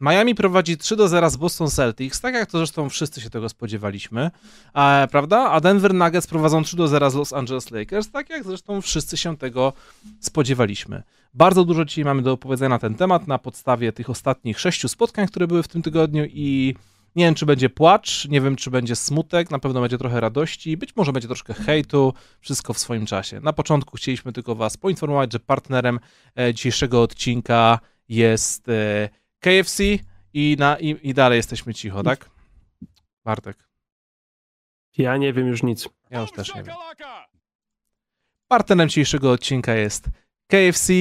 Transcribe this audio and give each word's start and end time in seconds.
Miami 0.00 0.34
prowadzi 0.34 0.76
3 0.76 0.96
do 0.96 1.08
0 1.08 1.30
z 1.30 1.36
Boston 1.36 1.70
Celtics, 1.70 2.20
tak 2.20 2.34
jak 2.34 2.50
to 2.50 2.58
zresztą 2.58 2.88
wszyscy 2.88 3.20
się 3.20 3.30
tego 3.30 3.48
spodziewaliśmy, 3.48 4.30
a, 4.72 5.08
prawda? 5.10 5.50
A 5.50 5.60
Denver 5.60 5.94
Nuggets 5.94 6.26
prowadzą 6.26 6.62
3 6.62 6.76
do 6.76 6.88
0 6.88 7.10
z 7.10 7.14
Los 7.14 7.32
Angeles 7.32 7.70
Lakers, 7.70 8.10
tak 8.10 8.30
jak 8.30 8.44
zresztą 8.44 8.80
wszyscy 8.80 9.16
się 9.16 9.36
tego 9.36 9.72
spodziewaliśmy. 10.20 11.02
Bardzo 11.34 11.64
dużo 11.64 11.84
dzisiaj 11.84 12.04
mamy 12.04 12.22
do 12.22 12.32
opowiedzenia 12.32 12.68
na 12.68 12.78
ten 12.78 12.94
temat 12.94 13.26
na 13.26 13.38
podstawie 13.38 13.92
tych 13.92 14.10
ostatnich 14.10 14.60
sześciu 14.60 14.88
spotkań, 14.88 15.26
które 15.26 15.46
były 15.46 15.62
w 15.62 15.68
tym 15.68 15.82
tygodniu 15.82 16.24
i 16.24 16.74
nie 17.16 17.24
wiem, 17.24 17.34
czy 17.34 17.46
będzie 17.46 17.70
płacz, 17.70 18.28
nie 18.28 18.40
wiem, 18.40 18.56
czy 18.56 18.70
będzie 18.70 18.96
smutek, 18.96 19.50
na 19.50 19.58
pewno 19.58 19.80
będzie 19.80 19.98
trochę 19.98 20.20
radości, 20.20 20.76
być 20.76 20.96
może 20.96 21.12
będzie 21.12 21.28
troszkę 21.28 21.54
hejtu, 21.54 22.14
wszystko 22.40 22.72
w 22.72 22.78
swoim 22.78 23.06
czasie. 23.06 23.40
Na 23.40 23.52
początku 23.52 23.96
chcieliśmy 23.96 24.32
tylko 24.32 24.54
Was 24.54 24.76
poinformować, 24.76 25.32
że 25.32 25.40
partnerem 25.40 26.00
e, 26.38 26.54
dzisiejszego 26.54 27.02
odcinka 27.02 27.78
jest 28.08 28.68
e, 28.68 29.08
KFC 29.40 29.82
i, 30.32 30.56
na, 30.58 30.78
i, 30.78 31.08
i 31.08 31.14
dalej 31.14 31.36
jesteśmy 31.36 31.74
cicho, 31.74 32.02
tak? 32.02 32.30
Bartek. 33.24 33.56
Ja 34.98 35.16
nie 35.16 35.32
wiem 35.32 35.46
już 35.46 35.62
nic. 35.62 35.88
Ja 36.10 36.20
już 36.20 36.32
też 36.32 36.54
nie 36.54 36.62
wiem. 36.62 36.74
Partnerem 38.48 38.88
dzisiejszego 38.88 39.30
odcinka 39.32 39.74
jest 39.74 40.08
KFC. 40.46 40.92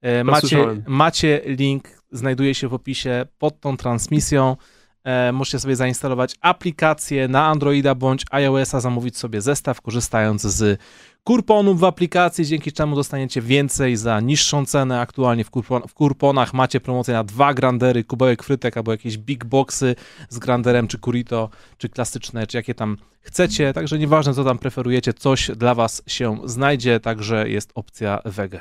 E, 0.00 0.24
macie, 0.24 0.82
macie 0.86 1.40
link, 1.44 2.02
znajduje 2.10 2.54
się 2.54 2.68
w 2.68 2.74
opisie 2.74 3.26
pod 3.38 3.60
tą 3.60 3.76
transmisją. 3.76 4.56
E, 5.04 5.32
możecie 5.32 5.58
sobie 5.58 5.76
zainstalować 5.76 6.34
aplikację 6.40 7.28
na 7.28 7.46
Androida 7.46 7.94
bądź 7.94 8.24
iOS-a, 8.30 8.80
zamówić 8.80 9.18
sobie 9.18 9.40
zestaw, 9.40 9.80
korzystając 9.80 10.42
z 10.42 10.80
kurponów 11.24 11.80
w 11.80 11.84
aplikacji, 11.84 12.46
dzięki 12.46 12.72
czemu 12.72 12.96
dostaniecie 12.96 13.42
więcej 13.42 13.96
za 13.96 14.20
niższą 14.20 14.66
cenę. 14.66 15.00
Aktualnie 15.00 15.44
w, 15.44 15.50
kurpon 15.50 15.82
w 15.88 15.94
kurponach 15.94 16.54
macie 16.54 16.80
promocję 16.80 17.14
na 17.14 17.24
dwa 17.24 17.54
grandery, 17.54 18.04
kubełek 18.04 18.42
frytek 18.42 18.76
albo 18.76 18.92
jakieś 18.92 19.18
big 19.18 19.44
boxy 19.44 19.94
z 20.28 20.38
granderem, 20.38 20.88
czy 20.88 20.98
kurito, 20.98 21.50
czy 21.78 21.88
klasyczne, 21.88 22.46
czy 22.46 22.56
jakie 22.56 22.74
tam 22.74 22.96
chcecie. 23.20 23.72
Także 23.72 23.98
nieważne, 23.98 24.34
co 24.34 24.44
tam 24.44 24.58
preferujecie, 24.58 25.12
coś 25.12 25.50
dla 25.56 25.74
Was 25.74 26.02
się 26.06 26.40
znajdzie. 26.44 27.00
Także 27.00 27.48
jest 27.48 27.72
opcja 27.74 28.20
wege. 28.24 28.60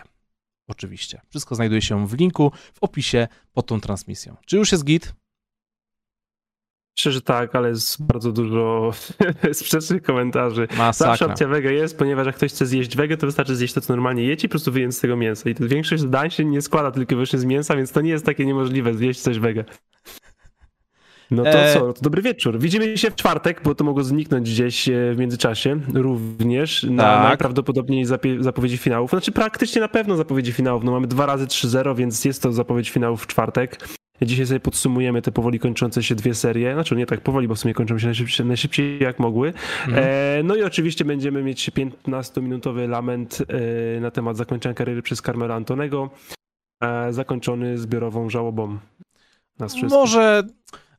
Oczywiście. 0.68 1.22
Wszystko 1.30 1.56
znajduje 1.56 1.82
się 1.82 2.08
w 2.08 2.14
linku 2.14 2.52
w 2.74 2.84
opisie 2.84 3.28
pod 3.54 3.66
tą 3.66 3.82
transmisją. 3.82 4.36
Czy 4.46 4.58
już 4.58 4.72
jest 4.72 4.84
git? 4.84 5.14
Myślę, 7.00 7.12
że 7.12 7.22
tak, 7.22 7.56
ale 7.56 7.70
jest 7.70 8.04
bardzo 8.06 8.32
dużo 8.32 8.92
sprzecznych 9.54 10.04
komentarzy. 10.04 10.68
Masakra. 10.78 11.12
Zawsze 11.12 11.26
opcja 11.26 11.48
wege 11.48 11.74
jest, 11.74 11.98
ponieważ 11.98 12.26
jak 12.26 12.36
ktoś 12.36 12.52
chce 12.52 12.66
zjeść 12.66 12.98
wege, 12.98 13.18
to 13.18 13.26
wystarczy 13.26 13.56
zjeść 13.56 13.74
to, 13.74 13.82
co 13.82 13.94
normalnie 13.94 14.24
jecie 14.24 14.46
i 14.46 14.50
po 14.50 14.52
prostu 14.52 14.72
wyjąć 14.72 14.96
z 14.96 15.00
tego 15.00 15.16
mięsa. 15.16 15.50
I 15.50 15.56
to 15.56 15.68
większość 15.68 16.02
zdań 16.02 16.30
się 16.30 16.46
nie 16.46 16.62
składa 16.62 16.92
tylko 16.92 17.10
wyłącznie 17.10 17.40
z 17.40 17.46
mięsa, 17.46 17.76
więc 17.76 17.92
to 17.92 18.02
nie 18.02 18.10
jest 18.10 18.26
takie 18.26 18.46
niemożliwe 18.46 18.94
zjeść 18.94 19.20
coś 19.20 19.40
wege. 19.40 19.66
No 21.32 21.44
to 21.44 21.50
e... 21.50 21.74
co? 21.74 21.94
To 21.94 22.02
dobry 22.02 22.22
wieczór. 22.22 22.60
Widzimy 22.60 22.98
się 22.98 23.12
w 23.12 23.16
czwartek, 23.16 23.62
bo 23.64 23.76
to 23.76 23.84
mogło 23.84 24.04
zniknąć 24.04 24.50
gdzieś 24.52 24.90
e, 24.90 25.14
w 25.14 25.18
międzyczasie 25.18 25.80
również 25.94 26.84
na 26.84 27.04
tak. 27.04 27.24
najprawdopodobniej 27.24 28.06
zapowiedzi 28.40 28.78
finałów. 28.78 29.10
Znaczy 29.10 29.32
praktycznie 29.32 29.82
na 29.82 29.88
pewno 29.88 30.16
zapowiedzi 30.16 30.52
finałów. 30.52 30.84
No 30.84 30.92
mamy 30.92 31.08
dwa 31.08 31.26
razy 31.26 31.46
3-0, 31.46 31.96
więc 31.96 32.26
jest 32.26 32.42
to 32.42 32.52
zapowiedź 32.52 32.90
finałów 32.90 33.24
w 33.24 33.28
czwartek. 33.28 33.80
Dzisiaj 34.22 34.46
sobie 34.46 34.60
podsumujemy 34.60 35.22
te 35.22 35.32
powoli 35.32 35.60
kończące 35.60 36.04
się 36.04 36.16
dwie 36.16 36.36
serie. 36.36 36.74
Znaczy 36.74 36.96
nie 36.96 37.06
tak 37.06 37.22
powoli, 37.22 37.48
bo 37.48 37.56
w 37.56 37.60
sumie 37.60 37.74
kończą 37.74 38.00
się 38.00 38.06
najszybciej, 38.06 38.46
najszybciej 38.46 39.04
jak 39.04 39.20
mogły. 39.20 39.54
Mhm. 39.88 40.06
E, 40.08 40.44
no 40.44 40.56
i 40.56 40.64
oczywiście 40.64 41.06
będziemy 41.06 41.44
mieć 41.44 41.72
15-minutowy 41.72 42.90
lament 42.90 43.44
e, 43.98 44.00
na 44.00 44.12
temat 44.12 44.38
zakończenia 44.38 44.76
kariery 44.76 45.02
przez 45.02 45.22
Carmela 45.22 45.56
Antonego, 45.56 46.10
e, 46.84 47.14
zakończony 47.14 47.78
zbiorową 47.78 48.30
żałobą. 48.30 48.78
Nas 49.60 49.76
Może 49.90 50.44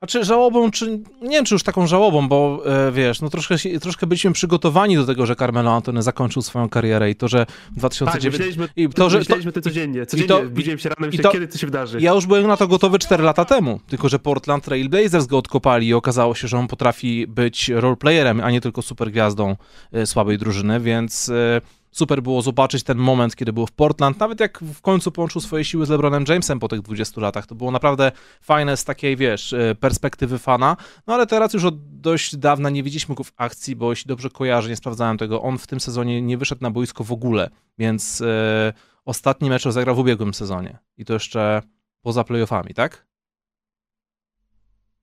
znaczy 0.01 0.25
żałobą, 0.25 0.71
czy 0.71 1.01
nie 1.23 1.31
wiem, 1.31 1.45
czy 1.45 1.55
już 1.55 1.63
taką 1.63 1.87
żałobą, 1.87 2.29
bo 2.29 2.63
e, 2.67 2.93
wiesz, 2.93 3.21
no 3.21 3.31
troszkę, 3.31 3.57
troszkę 3.81 4.07
byliśmy 4.07 4.33
przygotowani 4.33 4.97
do 4.97 5.07
tego, 5.07 5.27
że 5.27 5.37
Carmelo 5.37 5.73
Antony 5.73 6.03
zakończył 6.03 6.43
swoją 6.43 6.69
karierę 6.69 7.11
i 7.11 7.15
to, 7.17 7.29
że 7.29 7.47
w 7.73 7.79
2009... 7.79 8.57
Tak, 8.57 8.71
i 8.77 8.89
to, 8.89 9.11
że, 9.11 9.19
myśleliśmy 9.19 9.53
to 9.53 9.61
codziennie, 9.61 10.07
codziennie 10.07 10.29
to, 10.29 10.43
budziłem 10.43 10.79
się 10.79 10.89
rano 10.89 11.07
i 11.07 11.11
myślałem, 11.11 11.33
kiedy 11.33 11.49
to 11.49 11.59
się 11.59 11.67
wydarzy. 11.67 12.01
Ja 12.01 12.13
już 12.13 12.27
byłem 12.27 12.47
na 12.47 12.57
to 12.57 12.69
gotowy 12.69 12.99
4 12.99 13.23
lata 13.23 13.45
temu, 13.45 13.81
tylko 13.89 14.09
że 14.09 14.19
Portland 14.19 14.65
Trail 14.65 14.89
Blazers 14.89 15.27
go 15.27 15.39
odkopali 15.39 15.87
i 15.87 15.95
okazało 15.95 16.35
się, 16.35 16.49
że 16.49 16.59
on 16.59 16.69
potrafi 16.69 17.27
być 17.27 17.69
roleplayerem, 17.69 18.41
a 18.41 18.51
nie 18.51 18.61
tylko 18.61 18.83
supergwiazdą 18.83 19.57
e, 19.93 20.07
słabej 20.07 20.39
drużyny, 20.39 20.81
więc... 20.81 21.29
E, 21.29 21.80
super 21.91 22.23
było 22.23 22.43
zobaczyć 22.43 22.83
ten 22.83 22.99
moment, 22.99 23.37
kiedy 23.37 23.53
był 23.53 23.67
w 23.67 23.73
Portland, 23.73 24.19
nawet 24.19 24.41
jak 24.41 24.61
w 24.61 24.81
końcu 24.81 25.13
połączył 25.13 25.41
swoje 25.41 25.65
siły 25.65 25.87
z 25.87 25.89
LeBronem 25.89 26.25
Jamesem 26.29 26.59
po 26.59 26.69
tych 26.69 26.81
20 26.81 27.21
latach. 27.21 27.47
To 27.47 27.55
było 27.55 27.71
naprawdę 27.71 28.13
fajne 28.41 28.77
z 28.77 28.85
takiej, 28.85 29.17
wiesz, 29.17 29.53
e, 29.53 29.75
perspektywy 29.75 30.39
fana. 30.39 30.77
No 31.07 31.15
ale 31.15 31.27
teraz 31.27 31.55
już 31.55 31.65
od 31.65 32.01
dość 32.01 32.37
dawna 32.37 32.71
nie 32.71 32.83
widzieliśmy 32.83 33.15
go 33.15 33.25
w 33.25 33.33
akcji, 33.37 33.77
bo 33.77 33.91
jeśli 33.91 34.09
dobrze 34.09 34.31
kojarzę, 34.31 34.69
nie 34.69 34.77
sprawdzałem 34.77 35.19
tego, 35.19 35.43
on 35.43 35.59
w 35.59 35.67
tym 35.67 35.81
sezonie 35.81 36.23
nie 36.23 36.39
wyszedł 36.39 36.63
na 36.63 36.71
boisko 36.71 37.05
w 37.05 37.13
ogóle, 37.13 37.51
więc 37.79 38.21
e, 38.21 38.73
ostatni 39.05 39.51
mecz 39.51 39.69
zagrał 39.69 39.97
w 39.97 39.99
ubiegłym 39.99 40.35
sezonie 40.35 40.79
i 40.97 41.05
to 41.05 41.13
jeszcze 41.13 41.63
poza 42.03 42.25
playoffami, 42.25 42.75
tak? 42.75 43.07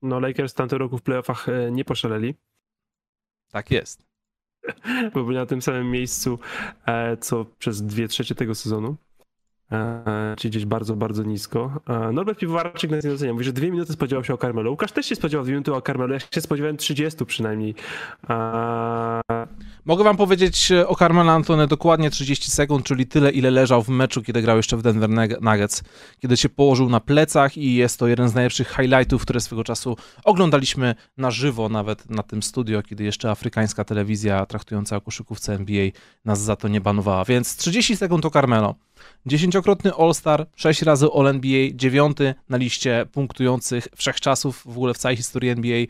No 0.02 0.20
Lakers 0.20 0.54
tamtego 0.54 0.78
roku 0.78 0.98
w 0.98 1.02
playoffach 1.02 1.50
e, 1.50 1.72
nie 1.72 1.86
poszaleli. 1.86 2.36
Tak 3.52 3.72
jest. 3.72 4.07
bo 5.14 5.24
byli 5.24 5.38
na 5.38 5.46
tym 5.46 5.62
samym 5.62 5.92
miejscu, 5.92 6.40
e, 6.86 7.18
co 7.18 7.46
przez 7.60 7.84
dwie 7.84 8.08
trzecie 8.08 8.36
tego 8.36 8.56
sezonu. 8.56 8.96
E, 9.72 10.36
czyli 10.38 10.52
gdzieś 10.52 10.66
bardzo, 10.66 10.96
bardzo 10.96 11.24
nisko. 11.24 11.82
E, 11.88 12.12
Norbert 12.12 12.40
Piwowarczyk 12.40 12.92
nas 12.92 13.22
nie. 13.22 13.34
Mówi, 13.34 13.46
że 13.46 13.54
dwie 13.54 13.72
minuty 13.72 13.94
spodziewał 13.94 14.24
się 14.24 14.34
o 14.34 14.38
Carmelo. 14.38 14.72
Łukasz 14.72 14.92
też 14.92 15.06
się 15.06 15.16
spodziewał 15.16 15.44
dwie 15.44 15.54
minuty 15.54 15.74
o 15.74 15.82
Carmelo. 15.82 16.14
Ja 16.14 16.20
się 16.20 16.42
spodziewałem 16.42 16.78
30 16.78 17.26
przynajmniej. 17.26 17.76
Mogę 19.88 20.04
wam 20.04 20.18
powiedzieć 20.18 20.72
o 20.88 20.96
Carmelo 20.96 21.32
Antony 21.32 21.68
dokładnie 21.68 22.10
30 22.10 22.52
sekund, 22.52 22.86
czyli 22.86 23.06
tyle, 23.06 23.32
ile 23.32 23.52
leżał 23.52 23.84
w 23.84 23.90
meczu, 23.90 24.22
kiedy 24.22 24.42
grał 24.42 24.58
jeszcze 24.58 24.78
w 24.78 24.82
Denver 24.82 25.10
Nuggets, 25.42 25.84
kiedy 26.20 26.38
się 26.38 26.50
położył 26.50 26.90
na 26.90 27.00
plecach 27.00 27.58
i 27.58 27.76
jest 27.76 28.00
to 28.00 28.08
jeden 28.08 28.30
z 28.30 28.34
najlepszych 28.34 28.70
highlightów, 28.70 29.22
które 29.22 29.40
swego 29.40 29.64
czasu 29.64 29.98
oglądaliśmy 30.24 30.96
na 31.18 31.32
żywo, 31.32 31.70
nawet 31.70 32.10
na 32.10 32.24
tym 32.24 32.44
studio, 32.44 32.84
kiedy 32.84 33.04
jeszcze 33.04 33.32
afrykańska 33.32 33.84
telewizja 33.84 34.46
traktująca 34.46 34.96
o 34.96 35.02
koszykówce 35.02 35.54
NBA 35.54 35.90
nas 36.26 36.42
za 36.42 36.56
to 36.56 36.68
nie 36.68 36.82
banowała. 36.82 37.26
Więc 37.26 37.56
30 37.56 37.98
sekund 37.98 38.26
o 38.26 38.30
Carmelo. 38.30 38.76
Dziesięciokrotny 39.26 39.92
All-Star, 39.94 40.48
sześć 40.56 40.82
razy 40.82 41.08
All-NBA, 41.16 41.70
dziewiąty 41.74 42.36
na 42.50 42.58
liście 42.58 43.06
punktujących 43.12 43.88
wszechczasów 43.96 44.64
w 44.66 44.78
ogóle 44.78 44.94
w 44.94 44.98
całej 44.98 45.18
historii 45.18 45.50
NBA. 45.50 45.86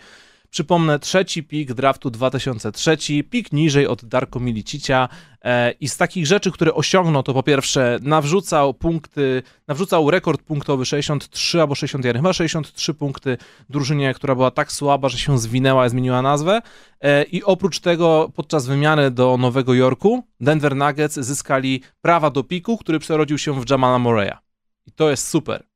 Przypomnę, 0.49 0.99
trzeci 0.99 1.43
pik 1.43 1.73
draftu 1.73 2.09
2003, 2.09 2.97
pik 3.29 3.51
niżej 3.51 3.87
od 3.87 4.05
Darko 4.05 4.39
Milicicia 4.39 5.09
e, 5.41 5.71
i 5.71 5.87
z 5.87 5.97
takich 5.97 6.27
rzeczy, 6.27 6.51
które 6.51 6.73
osiągnął, 6.73 7.23
to 7.23 7.33
po 7.33 7.43
pierwsze 7.43 7.99
nawrzucał 8.01 8.73
punkty, 8.73 9.43
nawrzucał 9.67 10.11
rekord 10.11 10.41
punktowy 10.41 10.85
63 10.85 11.61
albo 11.61 11.75
61, 11.75 12.21
chyba 12.21 12.33
63 12.33 12.93
punkty 12.93 13.37
drużynie, 13.69 14.13
która 14.13 14.35
była 14.35 14.51
tak 14.51 14.71
słaba, 14.71 15.09
że 15.09 15.17
się 15.17 15.39
zwinęła 15.39 15.85
i 15.85 15.89
zmieniła 15.89 16.21
nazwę 16.21 16.61
e, 17.01 17.23
i 17.23 17.43
oprócz 17.43 17.79
tego 17.79 18.31
podczas 18.35 18.67
wymiany 18.67 19.11
do 19.11 19.37
Nowego 19.37 19.73
Jorku 19.73 20.23
Denver 20.39 20.75
Nuggets 20.75 21.15
zyskali 21.15 21.81
prawa 22.01 22.29
do 22.29 22.43
piku, 22.43 22.77
który 22.77 22.99
przerodził 22.99 23.37
się 23.37 23.61
w 23.61 23.69
Jamala 23.69 23.99
Moreya. 23.99 24.37
I 24.85 24.91
to 24.91 25.09
jest 25.09 25.27
super. 25.27 25.66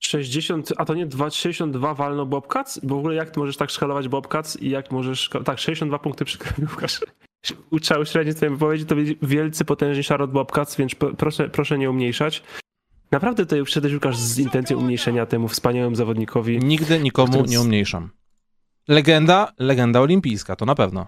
60, 0.00 0.72
a 0.76 0.84
to 0.84 0.94
nie 0.94 1.06
2, 1.06 1.30
62 1.30 1.94
walno 1.94 2.26
Bobcats? 2.26 2.80
Bo 2.82 2.94
w 2.94 2.98
ogóle 2.98 3.14
jak 3.14 3.30
ty 3.30 3.40
możesz 3.40 3.56
tak 3.56 3.70
szkalować 3.70 4.08
Bobcats 4.08 4.56
i 4.56 4.70
jak 4.70 4.90
możesz, 4.90 5.30
tak 5.44 5.58
62 5.58 5.98
punkty 5.98 6.24
przykrył 6.24 6.68
Łukasz. 6.74 7.00
Trzeba 7.80 8.00
uśrednić 8.00 8.36
twoje 8.36 8.50
wypowiedzi, 8.50 8.86
to 8.86 8.94
wielcy, 9.22 9.64
potężni 9.64 10.04
Charlotte 10.04 10.32
Bobcats, 10.32 10.76
więc 10.76 10.92
proszę, 11.18 11.48
proszę 11.48 11.78
nie 11.78 11.90
umniejszać. 11.90 12.42
Naprawdę 13.10 13.44
tutaj 13.46 13.64
przyszedłeś 13.64 13.94
Łukasz 13.94 14.16
z 14.16 14.38
intencją 14.38 14.78
umniejszenia 14.78 15.26
temu 15.26 15.48
wspaniałemu 15.48 15.96
zawodnikowi. 15.96 16.58
Nigdy 16.58 17.00
nikomu 17.00 17.32
którym... 17.32 17.50
nie 17.50 17.60
umniejszam. 17.60 18.10
Legenda, 18.88 19.52
legenda 19.58 20.00
olimpijska, 20.00 20.56
to 20.56 20.64
na 20.64 20.74
pewno. 20.74 21.06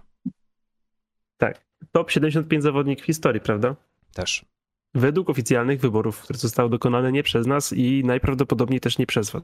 Tak. 1.39 1.65
Top 1.93 2.11
75 2.11 2.63
zawodnik 2.63 3.01
w 3.03 3.05
historii, 3.05 3.41
prawda? 3.41 3.77
Też 4.15 4.52
według 4.95 5.31
oficjalnych 5.31 5.81
wyborów, 5.81 6.21
które 6.21 6.39
zostały 6.39 6.71
dokonane 6.71 7.13
nie 7.13 7.23
przez 7.23 7.47
nas 7.47 7.73
i 7.73 8.03
najprawdopodobniej 8.05 8.81
też 8.81 8.99
nie 8.99 9.07
przez 9.07 9.31
was. 9.31 9.43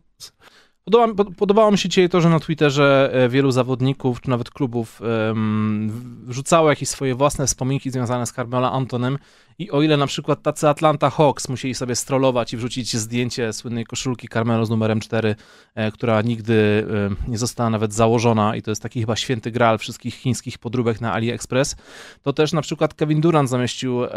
Podoba, 0.90 1.24
podobało 1.36 1.70
mi 1.70 1.78
się 1.78 1.88
dzisiaj 1.88 2.08
to, 2.08 2.20
że 2.20 2.28
na 2.28 2.40
Twitterze 2.40 3.10
e, 3.12 3.28
wielu 3.28 3.50
zawodników, 3.50 4.20
czy 4.20 4.30
nawet 4.30 4.50
klubów 4.50 5.00
um, 5.00 5.90
wrzucało 6.26 6.70
jakieś 6.70 6.88
swoje 6.88 7.14
własne 7.14 7.46
wspominki 7.46 7.90
związane 7.90 8.26
z 8.26 8.32
Carmelo 8.32 8.72
Antonem 8.72 9.18
i 9.58 9.70
o 9.70 9.82
ile 9.82 9.96
na 9.96 10.06
przykład 10.06 10.42
tacy 10.42 10.68
Atlanta 10.68 11.10
Hawks 11.10 11.48
musieli 11.48 11.74
sobie 11.74 11.96
strollować 11.96 12.52
i 12.52 12.56
wrzucić 12.56 12.96
zdjęcie 12.96 13.52
słynnej 13.52 13.84
koszulki 13.84 14.28
Carmelo 14.28 14.66
z 14.66 14.70
numerem 14.70 15.00
4, 15.00 15.36
e, 15.74 15.92
która 15.92 16.22
nigdy 16.22 16.86
e, 17.26 17.30
nie 17.30 17.38
została 17.38 17.70
nawet 17.70 17.94
założona 17.94 18.56
i 18.56 18.62
to 18.62 18.70
jest 18.70 18.82
taki 18.82 19.00
chyba 19.00 19.16
święty 19.16 19.50
graal 19.50 19.78
wszystkich 19.78 20.14
chińskich 20.14 20.58
podróbek 20.58 21.00
na 21.00 21.12
AliExpress, 21.12 21.76
to 22.22 22.32
też 22.32 22.52
na 22.52 22.62
przykład 22.62 22.94
Kevin 22.94 23.20
Durant 23.20 23.48
zamieścił 23.48 24.04
e, 24.04 24.10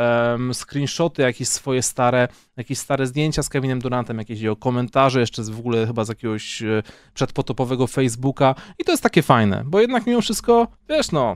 screenshoty 0.53 1.21
jakieś 1.21 1.47
swoje 1.47 1.81
stare, 1.81 2.27
jakieś 2.61 2.77
stare 2.77 3.07
zdjęcia 3.07 3.43
z 3.43 3.49
Kevinem 3.49 3.79
Durantem, 3.79 4.17
jakieś 4.17 4.41
jego 4.41 4.55
komentarze 4.55 5.19
jeszcze 5.19 5.43
z, 5.43 5.49
w 5.49 5.59
ogóle 5.59 5.87
chyba 5.87 6.05
z 6.05 6.09
jakiegoś 6.09 6.63
e, 6.63 6.83
przedpotopowego 7.13 7.87
Facebooka 7.87 8.55
i 8.79 8.83
to 8.83 8.91
jest 8.91 9.03
takie 9.03 9.21
fajne, 9.21 9.63
bo 9.65 9.79
jednak 9.79 10.07
mimo 10.07 10.21
wszystko, 10.21 10.67
wiesz 10.89 11.11
no, 11.11 11.35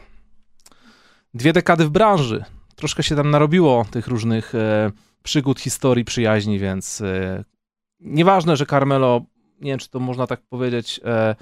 dwie 1.34 1.54
dekady 1.54 1.86
w 1.86 1.90
branży, 1.90 2.46
troszkę 2.76 3.04
się 3.04 3.16
tam 3.16 3.30
narobiło 3.30 3.86
tych 3.92 4.08
różnych 4.08 4.56
e, 4.56 4.92
przygód, 5.24 5.60
historii, 5.60 6.06
przyjaźni, 6.06 6.60
więc 6.60 7.02
e, 7.02 7.44
nieważne, 8.00 8.58
że 8.58 8.66
Carmelo, 8.66 9.22
nie 9.62 9.72
wiem 9.72 9.80
czy 9.80 9.90
to 9.90 10.00
można 10.00 10.28
tak 10.28 10.42
powiedzieć, 10.42 11.00
e, 11.06 11.36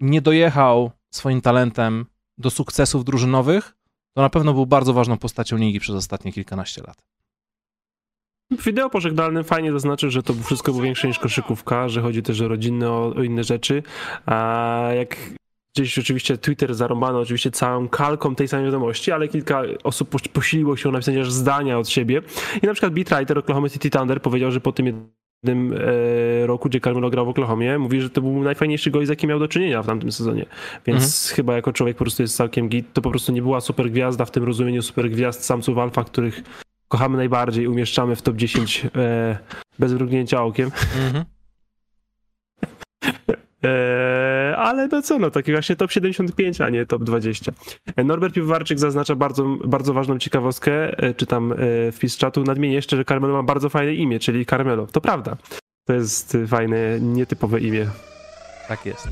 nie 0.00 0.22
dojechał 0.22 0.90
swoim 1.10 1.40
talentem 1.40 2.06
do 2.38 2.50
sukcesów 2.50 3.04
drużynowych, 3.04 3.76
to 4.12 4.22
na 4.22 4.30
pewno 4.30 4.54
był 4.54 4.66
bardzo 4.66 4.92
ważną 4.92 5.18
postacią 5.18 5.56
ligi 5.56 5.80
przez 5.80 5.96
ostatnie 5.96 6.32
kilkanaście 6.32 6.82
lat. 6.82 7.02
W 8.50 8.64
wideo 8.64 8.90
pożegnalnym 8.90 9.44
fajnie 9.44 9.72
zaznaczył, 9.72 10.10
że 10.10 10.22
to 10.22 10.34
wszystko 10.34 10.72
było 10.72 10.84
większe 10.84 11.08
niż 11.08 11.18
koszykówka, 11.18 11.88
że 11.88 12.02
chodzi 12.02 12.22
też 12.22 12.40
o 12.40 12.48
rodzinne, 12.48 12.90
o, 12.90 13.14
o 13.16 13.22
inne 13.22 13.44
rzeczy. 13.44 13.82
A 14.26 14.88
jak 14.96 15.16
gdzieś 15.76 15.98
oczywiście 15.98 16.38
Twitter 16.38 16.74
zarąbano 16.74 17.20
oczywiście 17.20 17.50
całą 17.50 17.88
kalką 17.88 18.34
tej 18.34 18.48
samej 18.48 18.66
wiadomości, 18.66 19.12
ale 19.12 19.28
kilka 19.28 19.62
osób 19.84 20.10
posiliło 20.32 20.76
się 20.76 20.88
o 20.88 20.92
napisanie 20.92 21.20
aż 21.20 21.32
zdania 21.32 21.78
od 21.78 21.88
siebie. 21.88 22.22
I 22.62 22.66
na 22.66 22.72
przykład 22.72 22.94
beatwriter 22.94 23.38
Oklahoma 23.38 23.68
City 23.68 23.90
Thunder 23.90 24.22
powiedział, 24.22 24.50
że 24.50 24.60
po 24.60 24.72
tym 24.72 24.86
jednym 25.44 25.72
e, 25.72 26.46
roku, 26.46 26.68
gdzie 26.68 26.80
Carmelo 26.80 27.10
grał 27.10 27.26
w 27.26 27.28
Oklahomie, 27.28 27.78
mówi, 27.78 28.00
że 28.00 28.10
to 28.10 28.20
był 28.20 28.42
najfajniejszy 28.42 28.90
gość, 28.90 29.06
z 29.06 29.10
jakim 29.10 29.30
miał 29.30 29.38
do 29.38 29.48
czynienia 29.48 29.82
w 29.82 29.86
tamtym 29.86 30.12
sezonie. 30.12 30.46
Więc 30.86 31.04
mhm. 31.04 31.36
chyba 31.36 31.54
jako 31.54 31.72
człowiek 31.72 31.96
po 31.96 32.04
prostu 32.04 32.22
jest 32.22 32.36
całkiem 32.36 32.68
git. 32.68 32.92
To 32.92 33.02
po 33.02 33.10
prostu 33.10 33.32
nie 33.32 33.42
była 33.42 33.60
super 33.60 33.90
gwiazda 33.90 34.24
w 34.24 34.30
tym 34.30 34.44
rozumieniu 34.44 34.82
super 34.82 35.10
gwiazd 35.10 35.44
samców 35.44 35.78
alfa, 35.78 36.04
których 36.04 36.42
kochamy 36.92 37.16
najbardziej, 37.16 37.66
umieszczamy 37.66 38.16
w 38.16 38.22
top 38.22 38.36
10 38.36 38.86
e, 38.96 39.38
bez 39.78 39.92
mrugnięcia 39.92 40.42
okiem. 40.42 40.70
Mhm. 41.06 41.24
e, 43.64 44.54
ale 44.56 44.88
no 44.88 45.02
co, 45.02 45.18
no 45.18 45.30
taki 45.30 45.52
właśnie 45.52 45.76
top 45.76 45.92
75, 45.92 46.60
a 46.60 46.68
nie 46.68 46.86
top 46.86 47.04
20. 47.04 47.52
E, 47.96 48.04
Norbert 48.04 48.34
Piwowarczyk 48.34 48.78
zaznacza 48.78 49.14
bardzo, 49.14 49.44
bardzo 49.64 49.94
ważną 49.94 50.18
ciekawostkę, 50.18 50.98
e, 50.98 51.14
czytam 51.14 51.54
wpis 51.92 52.16
czatu, 52.16 52.42
nadmienię 52.42 52.74
jeszcze, 52.74 52.96
że 52.96 53.04
Carmelo 53.04 53.34
ma 53.34 53.42
bardzo 53.42 53.68
fajne 53.68 53.94
imię, 53.94 54.18
czyli 54.18 54.46
Carmelo. 54.46 54.86
To 54.86 55.00
prawda. 55.00 55.36
To 55.84 55.92
jest 55.92 56.36
fajne, 56.48 57.00
nietypowe 57.00 57.60
imię. 57.60 57.86
Tak 58.68 58.86
jest. 58.86 59.08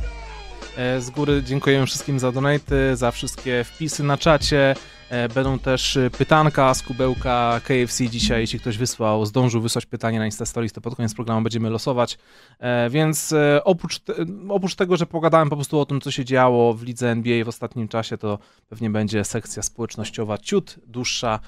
Z 0.98 1.10
góry 1.10 1.42
dziękuję 1.42 1.86
wszystkim 1.86 2.18
za 2.18 2.32
donaty, 2.32 2.96
za 2.96 3.10
wszystkie 3.10 3.64
wpisy 3.64 4.02
na 4.02 4.18
czacie. 4.18 4.74
E, 5.10 5.28
będą 5.28 5.58
też 5.58 5.96
e, 5.96 6.10
pytanka 6.10 6.74
z 6.74 6.82
kubełka 6.82 7.60
KFC 7.64 8.08
dzisiaj, 8.08 8.40
jeśli 8.40 8.60
ktoś 8.60 8.78
wysłał, 8.78 9.26
zdążył 9.26 9.60
wysłać 9.60 9.86
pytanie 9.86 10.18
na 10.18 10.26
Insta 10.26 10.46
Stories, 10.46 10.72
to 10.72 10.80
pod 10.80 10.96
koniec 10.96 11.14
programu 11.14 11.42
będziemy 11.42 11.70
losować. 11.70 12.18
E, 12.58 12.90
więc 12.90 13.34
oprócz, 13.64 13.98
te, 13.98 14.14
oprócz 14.48 14.74
tego, 14.74 14.96
że 14.96 15.06
pogadałem 15.06 15.50
po 15.50 15.56
prostu 15.56 15.80
o 15.80 15.86
tym, 15.86 16.00
co 16.00 16.10
się 16.10 16.24
działo 16.24 16.74
w 16.74 16.82
lidze 16.82 17.10
NBA 17.10 17.44
w 17.44 17.48
ostatnim 17.48 17.88
czasie, 17.88 18.18
to 18.18 18.38
pewnie 18.68 18.90
będzie 18.90 19.24
sekcja 19.24 19.62
społecznościowa 19.62 20.38
ciut 20.38 20.76
dłuższa 20.86 21.40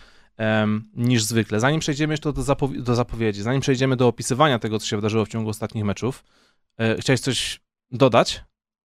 niż 0.94 1.24
zwykle. 1.24 1.60
Zanim 1.60 1.80
przejdziemy 1.80 2.12
jeszcze 2.12 2.32
do, 2.32 2.42
do 2.78 2.94
zapowiedzi, 2.94 3.42
zanim 3.42 3.60
przejdziemy 3.60 3.96
do 3.96 4.08
opisywania 4.08 4.58
tego, 4.58 4.78
co 4.78 4.86
się 4.86 4.96
wydarzyło 4.96 5.24
w 5.24 5.28
ciągu 5.28 5.50
ostatnich 5.50 5.84
meczów, 5.84 6.24
e, 6.78 6.96
chciałeś 7.00 7.20
coś 7.20 7.60
dodać? 7.90 8.44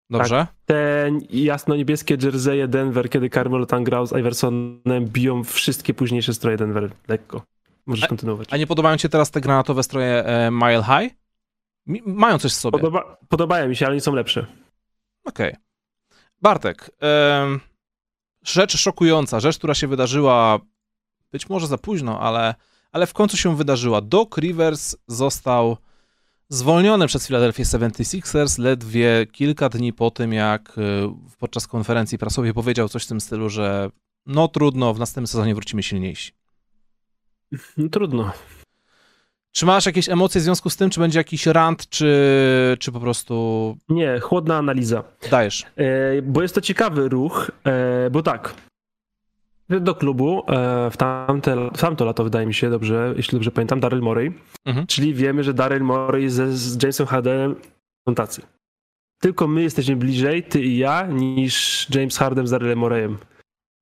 Dobrze. 0.09 0.36
Tak, 0.36 0.56
te 0.65 1.12
jasno-niebieskie 1.30 2.18
jerseje 2.24 2.68
Denver, 2.68 3.09
kiedy 3.09 3.30
Carmelo 3.30 3.65
tam 3.65 3.83
grał 3.83 4.07
z 4.07 4.12
Iversonem, 4.12 5.06
biją 5.06 5.44
wszystkie 5.44 5.94
późniejsze 5.94 6.33
stroje 6.33 6.57
Denver 6.57 6.92
lekko. 7.07 7.42
Możesz 7.86 8.04
a, 8.04 8.07
kontynuować. 8.07 8.48
A 8.51 8.57
nie 8.57 8.68
podobają 8.68 8.98
ci 8.98 9.09
teraz 9.09 9.31
te 9.31 9.42
granatowe 9.42 9.83
stroje 9.83 10.25
e, 10.25 10.51
Mile 10.51 10.83
High? 10.83 11.13
Mi, 11.86 12.01
mają 12.06 12.39
coś 12.39 12.51
w 12.51 12.56
sobie. 12.56 12.80
Podoba, 12.80 13.18
podobają 13.30 13.69
mi 13.69 13.75
się, 13.75 13.86
ale 13.86 13.95
nie 13.95 14.01
są 14.01 14.13
lepsze. 14.13 14.45
Okej. 15.24 15.50
Okay. 15.50 15.62
Bartek, 16.42 16.92
e, 17.01 17.48
rzecz 18.44 18.77
szokująca, 18.77 19.39
rzecz, 19.39 19.57
która 19.57 19.74
się 19.74 19.88
wydarzyła 19.88 20.59
być 21.31 21.50
może 21.50 21.68
za 21.68 21.77
późno, 21.77 22.19
ale, 22.19 22.56
ale 22.92 23.07
w 23.07 23.13
końcu 23.13 23.38
się 23.38 23.56
wydarzyła. 23.56 24.01
Doc 24.01 24.38
Rivers 24.38 24.95
został 25.07 25.77
zwolniony 26.49 27.07
przez 27.07 27.27
Philadelphia 27.27 27.63
76ers 27.63 28.59
ledwie 28.59 29.25
kilka 29.31 29.69
dni 29.69 29.94
po 29.94 30.11
tym, 30.11 30.33
jak 30.33 30.77
y, 30.77 30.81
podczas 31.39 31.67
konferencji 31.67 32.17
prasowej 32.17 32.53
powiedział 32.53 32.89
coś 32.89 33.03
w 33.03 33.07
tym 33.07 33.21
stylu, 33.21 33.49
że 33.49 33.89
no 34.25 34.47
trudno, 34.47 34.94
w 34.94 34.99
następnym 34.99 35.27
sezonie 35.27 35.55
wrócimy 35.55 35.83
silniejsi. 35.83 36.31
No, 37.77 37.89
trudno. 37.89 38.31
Czy 39.51 39.65
masz 39.65 39.85
jakieś 39.85 40.09
emocje 40.09 40.41
w 40.41 40.44
związku 40.44 40.69
z 40.69 40.77
tym, 40.77 40.89
czy 40.89 40.99
będzie 40.99 41.19
jakiś 41.19 41.45
rant, 41.45 41.89
czy, 41.89 42.77
czy 42.79 42.91
po 42.91 42.99
prostu... 42.99 43.77
Nie, 43.89 44.19
chłodna 44.19 44.57
analiza. 44.57 45.03
Dajesz. 45.31 45.65
E, 45.75 46.21
bo 46.21 46.41
jest 46.41 46.55
to 46.55 46.61
ciekawy 46.61 47.09
ruch, 47.09 47.51
e, 47.63 48.09
bo 48.09 48.23
tak, 48.23 48.53
do 49.69 49.96
klubu 49.96 50.44
e, 50.48 50.92
w, 50.92 50.98
tamte, 50.98 51.69
w 51.74 51.78
tamto 51.78 52.06
lato, 52.06 52.24
wydaje 52.24 52.48
mi 52.48 52.54
się, 52.54 52.69
dobrze, 52.69 53.14
jeśli 53.18 53.36
dobrze 53.36 53.52
pamiętam, 53.52 53.80
Daryl 53.80 54.02
Morey. 54.02 54.34
Mhm. 54.66 54.88
Czyli 54.88 55.14
wiemy, 55.14 55.44
że 55.44 55.54
Daryl 55.54 55.84
Morey 55.84 56.30
ze, 56.30 56.58
z 56.58 56.84
Jamesem 56.84 57.08
Hardenem 57.08 57.56
są 58.08 58.16
tacy. 58.16 58.42
Tylko 59.22 59.48
my 59.48 59.64
jesteśmy 59.64 59.96
bliżej, 59.96 60.44
ty 60.44 60.62
i 60.62 60.78
ja, 60.78 61.08
niż 61.08 61.88
James 61.96 62.18
Harden 62.18 62.48
z 62.48 62.52
Darylem 62.52 62.80
Moreyem. 62.80 63.18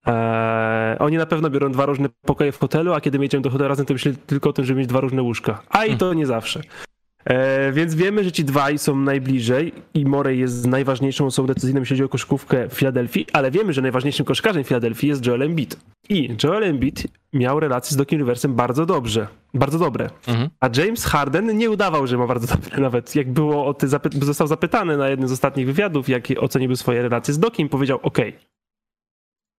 Eee, 0.05 0.97
oni 0.99 1.17
na 1.17 1.25
pewno 1.25 1.49
biorą 1.49 1.71
dwa 1.71 1.85
różne 1.85 2.09
pokoje 2.25 2.51
w 2.51 2.59
hotelu, 2.59 2.93
a 2.93 3.01
kiedy 3.01 3.19
my 3.19 3.25
idziemy 3.25 3.41
do 3.41 3.49
hotelu 3.49 3.67
razem, 3.67 3.85
to 3.85 3.93
myślę 3.93 4.13
tylko 4.27 4.49
o 4.49 4.53
tym, 4.53 4.65
żeby 4.65 4.79
mieć 4.79 4.89
dwa 4.89 4.99
różne 4.99 5.21
łóżka. 5.21 5.61
A 5.69 5.85
i 5.85 5.97
to 5.97 6.13
nie 6.13 6.25
zawsze. 6.25 6.61
E, 7.25 7.71
więc 7.71 7.95
wiemy, 7.95 8.23
że 8.23 8.31
ci 8.31 8.45
dwaj 8.45 8.77
są 8.77 8.95
najbliżej 8.95 9.73
i 9.93 10.05
Morey 10.05 10.39
jest 10.39 10.67
najważniejszą 10.67 11.25
osobą 11.25 11.47
decyzyjną, 11.47 11.79
jeśli 11.79 11.95
chodzi 11.95 12.03
o 12.03 12.09
koszykówkę 12.09 12.69
w 12.69 12.73
Filadelfii, 12.73 13.25
ale 13.33 13.51
wiemy, 13.51 13.73
że 13.73 13.81
najważniejszym 13.81 14.25
koszkarzem 14.25 14.63
w 14.63 14.67
Filadelfii 14.67 15.07
jest 15.07 15.25
Joel 15.25 15.41
Embiid. 15.41 15.79
I 16.09 16.35
Joel 16.43 16.63
Embiid 16.63 17.07
miał 17.33 17.59
relacje 17.59 17.93
z 17.93 17.97
Dociem 17.97 18.19
Riversem 18.19 18.55
bardzo 18.55 18.85
dobrze, 18.85 19.27
bardzo 19.53 19.79
dobre. 19.79 20.09
Mhm. 20.27 20.49
A 20.59 20.69
James 20.77 21.05
Harden 21.05 21.57
nie 21.57 21.69
udawał, 21.69 22.07
że 22.07 22.17
ma 22.17 22.27
bardzo 22.27 22.55
dobre. 22.55 22.79
Nawet 22.79 23.15
jak 23.15 23.31
było 23.31 23.65
o 23.65 23.73
ty, 23.73 23.87
zapy 23.87 24.09
został 24.21 24.47
zapytany 24.47 24.97
na 24.97 25.09
jednym 25.09 25.29
z 25.29 25.31
ostatnich 25.31 25.65
wywiadów, 25.65 26.09
jak 26.09 26.23
oceniłby 26.39 26.77
swoje 26.77 27.01
relacje 27.01 27.33
z 27.33 27.39
Dokiem, 27.39 27.69
powiedział 27.69 27.99
OK. 28.01 28.17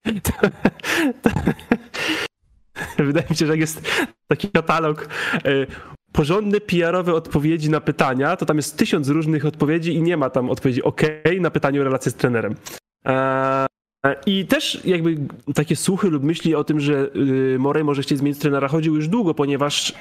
Wydaje 2.98 3.26
mi 3.30 3.36
się, 3.36 3.46
że 3.46 3.52
jak 3.52 3.60
jest 3.60 3.82
taki 4.28 4.48
katalog 4.48 5.08
e, 5.34 5.66
porządne 6.16 6.60
PR-owe 6.60 7.14
odpowiedzi 7.14 7.70
na 7.70 7.80
pytania, 7.80 8.36
to 8.36 8.46
tam 8.46 8.56
jest 8.56 8.76
tysiąc 8.76 9.08
różnych 9.08 9.46
odpowiedzi 9.46 9.94
i 9.94 10.02
nie 10.02 10.16
ma 10.16 10.30
tam 10.30 10.50
odpowiedzi 10.50 10.82
OK 10.82 11.02
na 11.40 11.50
pytanie 11.50 11.80
o 11.80 11.84
relację 11.84 12.12
z 12.12 12.14
trenerem. 12.14 12.54
Eee, 13.04 13.66
I 14.26 14.46
też 14.46 14.80
jakby 14.84 15.16
takie 15.54 15.76
słuchy 15.76 16.10
lub 16.10 16.22
myśli 16.22 16.54
o 16.54 16.64
tym, 16.64 16.80
że 16.80 17.10
y, 17.16 17.58
Morey 17.58 17.84
może 17.84 18.02
chcieć 18.02 18.18
zmienić 18.18 18.38
trenera 18.38 18.68
chodził 18.68 18.94
już 18.94 19.08
długo, 19.08 19.34
ponieważ 19.34 19.92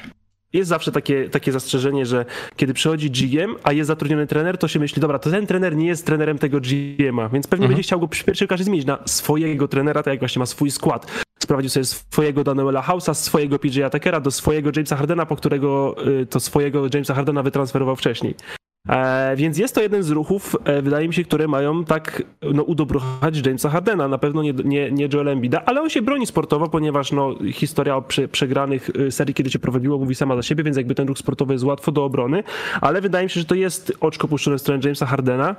jest 0.53 0.69
zawsze 0.69 0.91
takie, 0.91 1.29
takie 1.29 1.51
zastrzeżenie, 1.51 2.05
że 2.05 2.25
kiedy 2.55 2.73
przychodzi 2.73 3.11
GM, 3.11 3.55
a 3.63 3.73
jest 3.73 3.87
zatrudniony 3.87 4.27
trener, 4.27 4.57
to 4.57 4.67
się 4.67 4.79
myśli, 4.79 5.01
dobra, 5.01 5.19
to 5.19 5.29
ten 5.29 5.47
trener 5.47 5.75
nie 5.75 5.87
jest 5.87 6.05
trenerem 6.05 6.37
tego 6.37 6.59
GM-a, 6.59 7.29
więc 7.29 7.47
pewnie 7.47 7.65
mhm. 7.65 7.69
będzie 7.69 7.83
chciał 7.83 7.99
go 7.99 8.07
przy 8.07 8.23
pierwszej 8.23 8.45
okazji 8.45 8.65
zmienić 8.65 8.85
na 8.85 8.99
swojego 9.05 9.67
trenera, 9.67 10.03
tak 10.03 10.11
jak 10.11 10.19
właśnie 10.19 10.39
ma 10.39 10.45
swój 10.45 10.71
skład. 10.71 11.24
Sprowadził 11.39 11.69
sobie 11.69 11.85
swojego 11.85 12.43
Daniela 12.43 12.81
House'a, 12.81 13.13
swojego 13.13 13.59
PJ 13.59 13.81
Tuckera 13.91 14.19
do 14.19 14.31
swojego 14.31 14.69
Jamesa 14.75 14.95
Hardena, 14.95 15.25
po 15.25 15.35
którego 15.35 15.95
y, 16.07 16.25
to 16.25 16.39
swojego 16.39 16.87
Jamesa 16.93 17.13
Hardena 17.13 17.43
wytransferował 17.43 17.95
wcześniej. 17.95 18.35
E, 18.89 19.35
więc 19.35 19.57
jest 19.57 19.75
to 19.75 19.81
jeden 19.81 20.03
z 20.03 20.09
ruchów, 20.09 20.55
e, 20.63 20.81
wydaje 20.81 21.07
mi 21.07 21.13
się, 21.13 21.23
które 21.23 21.47
mają 21.47 21.85
tak 21.85 22.23
no, 22.53 22.63
udobruchać 22.63 23.45
Jamesa 23.45 23.69
Hardena. 23.69 24.07
Na 24.07 24.17
pewno 24.17 24.43
nie, 24.43 24.53
nie, 24.53 24.91
nie 24.91 25.09
Joel 25.13 25.29
Embida, 25.29 25.61
ale 25.65 25.81
on 25.81 25.89
się 25.89 26.01
broni 26.01 26.27
sportowo, 26.27 26.69
ponieważ 26.69 27.11
no, 27.11 27.35
historia 27.53 27.95
o 27.95 28.01
prze, 28.01 28.27
przegranych 28.27 28.89
y, 28.89 29.11
serii, 29.11 29.33
kiedy 29.33 29.49
się 29.49 29.59
prowadziło, 29.59 29.97
mówi 29.97 30.15
sama 30.15 30.35
za 30.35 30.43
siebie, 30.43 30.63
więc 30.63 30.77
jakby 30.77 30.95
ten 30.95 31.07
ruch 31.07 31.17
sportowy 31.17 31.53
jest 31.53 31.65
łatwo 31.65 31.91
do 31.91 32.05
obrony, 32.05 32.43
ale 32.81 33.01
wydaje 33.01 33.25
mi 33.25 33.29
się, 33.29 33.39
że 33.39 33.45
to 33.45 33.55
jest 33.55 33.93
oczko 33.99 34.27
puszczone 34.27 34.57
w 34.57 34.61
stronę 34.61 34.81
Jamesa 34.83 35.05
Hardena. 35.05 35.55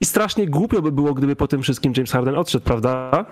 I 0.00 0.04
strasznie 0.04 0.46
głupio 0.46 0.82
by 0.82 0.92
było, 0.92 1.14
gdyby 1.14 1.36
po 1.36 1.48
tym 1.48 1.62
wszystkim 1.62 1.92
James 1.96 2.12
Harden 2.12 2.34
odszedł, 2.34 2.64
prawda? 2.64 3.24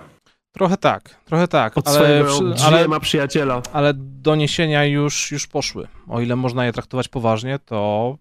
Trochę 0.53 0.77
tak, 0.77 1.21
trochę 1.25 1.49
tak. 1.49 1.79
Od 1.79 1.89
ale, 1.89 1.97
swojego 1.97 2.55
ale, 2.65 2.89
ma 2.89 3.01
przyjaciela. 3.01 3.63
Ale 3.73 3.95
doniesienia 3.97 4.85
już, 4.85 5.33
już 5.33 5.47
poszły. 5.47 5.89
O 6.09 6.21
ile 6.21 6.37
można 6.37 6.67
je 6.67 6.73
traktować 6.73 7.09
poważnie, 7.09 7.59
to 7.59 8.19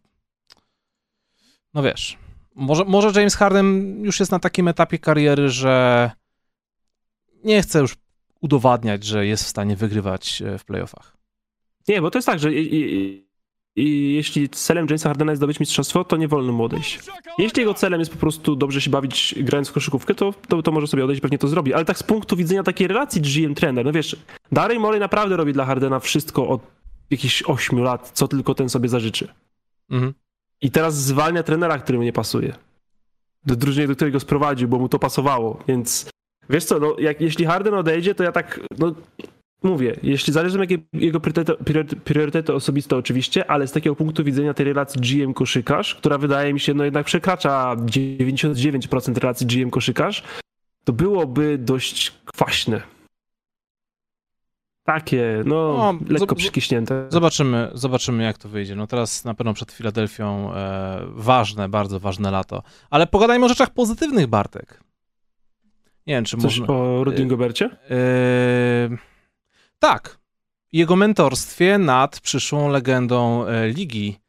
no 1.74 1.84
wiesz, 1.84 2.18
może, 2.56 2.86
może 2.86 3.12
James 3.16 3.36
Harden 3.36 4.00
już 4.04 4.20
jest 4.20 4.32
na 4.32 4.40
takim 4.40 4.68
etapie 4.68 5.00
kariery, 5.00 5.50
że 5.50 6.12
nie 7.44 7.62
chce 7.62 7.80
już 7.80 7.96
udowadniać, 8.42 9.04
że 9.04 9.26
jest 9.26 9.44
w 9.44 9.48
stanie 9.48 9.76
wygrywać 9.76 10.42
e, 10.42 10.58
w 10.58 10.66
playoffach. 10.66 11.18
Nie, 11.88 12.02
bo 12.02 12.12
to 12.12 12.18
jest 12.18 12.26
tak, 12.26 12.40
że 12.40 12.50
i, 13.80 14.14
jeśli 14.14 14.50
celem 14.50 14.86
Jamesa 14.86 15.10
Hardena 15.10 15.32
jest 15.32 15.40
zdobyć 15.40 15.60
mistrzostwo, 15.60 16.04
to 16.04 16.18
nie 16.18 16.28
wolno 16.28 16.54
mu 16.54 16.64
odejść. 16.64 17.00
Jeśli 17.38 17.60
jego 17.60 17.74
celem 17.74 18.00
jest 18.00 18.12
po 18.12 18.18
prostu 18.18 18.56
dobrze 18.56 18.82
się 18.82 18.90
bawić 18.90 19.36
grając 19.38 19.70
w 19.70 19.72
koszykówkę, 19.72 20.16
to, 20.16 20.34
to, 20.48 20.62
to 20.62 20.72
może 20.72 20.88
sobie 20.88 21.04
odejść, 21.04 21.22
pewnie 21.22 21.38
to 21.38 21.48
zrobi. 21.48 21.74
Ale 21.74 21.86
tak 21.86 21.98
z 21.98 22.04
punktu 22.04 22.36
widzenia 22.36 22.64
takiej 22.64 22.88
relacji 22.88 23.22
GM-trener, 23.22 23.86
no 23.86 23.92
wiesz, 23.92 24.16
Daryl 24.52 24.80
Morey 24.80 25.00
naprawdę 25.00 25.38
robi 25.38 25.54
dla 25.54 25.66
Hardena 25.66 26.00
wszystko 26.00 26.48
od 26.48 26.62
jakichś 27.10 27.44
8 27.44 27.80
lat, 27.80 28.12
co 28.14 28.28
tylko 28.28 28.56
ten 28.56 28.70
sobie 28.70 28.90
zażyczy. 28.90 29.28
Mhm. 29.90 30.14
I 30.62 30.72
teraz 30.72 30.96
zwalnia 30.96 31.44
trenera, 31.44 31.78
który 31.78 31.98
mu 31.98 32.04
nie 32.04 32.14
pasuje. 32.14 32.54
Do 33.46 33.56
drużyny, 33.56 33.88
do 33.88 33.96
której 33.96 34.14
go 34.14 34.20
sprowadził, 34.20 34.68
bo 34.68 34.80
mu 34.80 34.90
to 34.90 35.00
pasowało, 35.00 35.64
więc 35.68 36.10
wiesz 36.50 36.66
co, 36.66 36.80
no, 36.80 36.96
jak, 37.00 37.22
jeśli 37.22 37.46
Harden 37.46 37.74
odejdzie, 37.74 38.16
to 38.16 38.24
ja 38.24 38.32
tak, 38.32 38.60
no 38.78 38.94
mówię, 39.64 39.96
jeśli 40.04 40.34
zależy 40.34 40.60
mi 40.60 40.68
jego 40.94 41.20
priorytety, 41.20 41.96
priorytety 41.96 42.54
osobiste 42.54 42.96
oczywiście, 42.96 43.52
ale 43.52 43.68
z 43.68 43.72
takiego 43.72 43.96
punktu 43.96 44.24
widzenia 44.24 44.54
tej 44.54 44.66
relacji 44.66 45.02
GM-koszykarz, 45.02 45.96
która 45.96 46.18
wydaje 46.18 46.54
mi 46.54 46.60
się, 46.60 46.74
no 46.74 46.84
jednak 46.84 47.06
przekracza 47.06 47.76
99% 47.76 49.18
relacji 49.18 49.48
GM-koszykarz, 49.48 50.24
to 50.84 50.94
byłoby 50.94 51.58
dość 51.58 52.12
kwaśne. 52.26 52.82
Takie, 54.84 55.44
no, 55.46 55.56
no 55.78 56.00
lekko 56.10 56.36
przykiśnięte. 56.36 57.06
Zobaczymy, 57.10 57.72
zobaczymy, 57.74 58.24
jak 58.24 58.38
to 58.38 58.50
wyjdzie. 58.50 58.76
No 58.76 58.88
teraz 58.88 59.26
na 59.26 59.34
pewno 59.34 59.54
przed 59.54 59.72
Filadelfią 59.72 60.54
e, 60.54 61.02
ważne, 61.10 61.70
bardzo 61.70 62.00
ważne 62.00 62.32
lato. 62.32 62.64
Ale 62.90 63.08
pogadajmy 63.08 63.46
o 63.46 63.50
rzeczach 63.50 63.70
pozytywnych, 63.70 64.28
Bartek. 64.28 64.80
Nie 66.08 66.14
wiem, 66.14 66.26
czy 66.26 66.38
Coś 66.38 66.60
można... 66.60 66.76
o 66.76 67.04
Rudy 67.04 67.26
Gobercie? 67.26 67.66
E, 67.66 67.96
e, 67.96 69.09
tak. 69.80 70.20
Jego 70.72 70.96
mentorstwie 70.96 71.78
nad 71.78 72.20
przyszłą 72.20 72.70
legendą 72.70 73.46
e, 73.46 73.68
ligi 73.68 74.20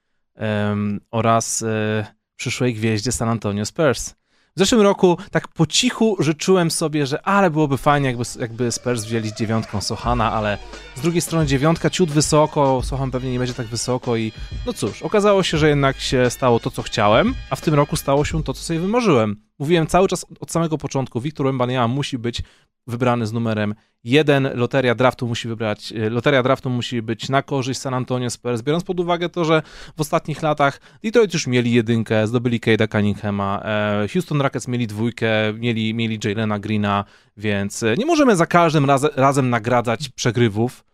oraz 1.10 1.62
e, 1.62 2.06
przyszłej 2.36 2.74
gwieździe 2.74 3.12
San 3.12 3.28
Antonio 3.28 3.66
Spurs. 3.66 4.14
W 4.56 4.58
zeszłym 4.58 4.80
roku 4.80 5.18
tak 5.30 5.48
po 5.48 5.66
cichu 5.66 6.16
życzyłem 6.18 6.70
sobie, 6.70 7.06
że 7.06 7.22
ale 7.22 7.50
byłoby 7.50 7.78
fajnie, 7.78 8.06
jakby, 8.08 8.24
jakby 8.38 8.72
Spurs 8.72 9.04
wzięli 9.04 9.34
dziewiątką 9.34 9.80
Sohana, 9.80 10.32
ale 10.32 10.58
z 10.94 11.00
drugiej 11.00 11.20
strony 11.20 11.46
dziewiątka 11.46 11.90
ciut 11.90 12.10
wysoko, 12.10 12.82
Sohan 12.84 13.10
pewnie 13.10 13.32
nie 13.32 13.38
będzie 13.38 13.54
tak 13.54 13.66
wysoko 13.66 14.16
i 14.16 14.32
no 14.66 14.72
cóż, 14.72 15.02
okazało 15.02 15.42
się, 15.42 15.58
że 15.58 15.68
jednak 15.68 16.00
się 16.00 16.30
stało 16.30 16.60
to, 16.60 16.70
co 16.70 16.82
chciałem, 16.82 17.34
a 17.50 17.56
w 17.56 17.60
tym 17.60 17.74
roku 17.74 17.96
stało 17.96 18.24
się 18.24 18.42
to, 18.42 18.54
co 18.54 18.62
sobie 18.62 18.80
wymarzyłem. 18.80 19.49
Mówiłem 19.60 19.86
cały 19.86 20.08
czas 20.08 20.26
od 20.40 20.50
samego 20.50 20.78
początku, 20.78 21.20
Wiktor 21.20 21.46
Wembanyama 21.46 21.94
musi 21.94 22.18
być 22.18 22.42
wybrany 22.86 23.26
z 23.26 23.32
numerem 23.32 23.74
jeden. 24.04 24.48
Loteria 24.54 24.94
draftu 24.94 25.26
musi 25.28 25.48
wybrać, 25.48 25.92
e, 25.92 26.10
loteria 26.10 26.42
draftu 26.42 26.70
musi 26.70 27.02
być 27.02 27.28
na 27.28 27.42
korzyść 27.42 27.80
San 27.80 27.94
Antonio 27.94 28.30
Spurs, 28.30 28.62
biorąc 28.62 28.84
pod 28.84 29.00
uwagę 29.00 29.28
to, 29.28 29.44
że 29.44 29.62
w 29.96 30.00
ostatnich 30.00 30.42
latach 30.42 30.80
Detroit 31.04 31.34
już 31.34 31.46
mieli 31.46 31.72
jedynkę, 31.72 32.26
zdobyli 32.26 32.60
Cade'a 32.60 32.92
Cunninghama, 32.92 33.62
e, 33.64 34.08
Houston 34.12 34.40
Rockets 34.40 34.68
mieli 34.68 34.86
dwójkę, 34.86 35.28
mieli, 35.58 35.94
mieli 35.94 36.18
Jalena 36.24 36.58
Greena, 36.58 37.04
więc 37.36 37.82
e, 37.82 37.94
nie 37.98 38.06
możemy 38.06 38.36
za 38.36 38.46
każdym 38.46 38.84
razem, 38.84 39.10
razem 39.16 39.50
nagradzać 39.50 40.08
przegrywów, 40.08 40.84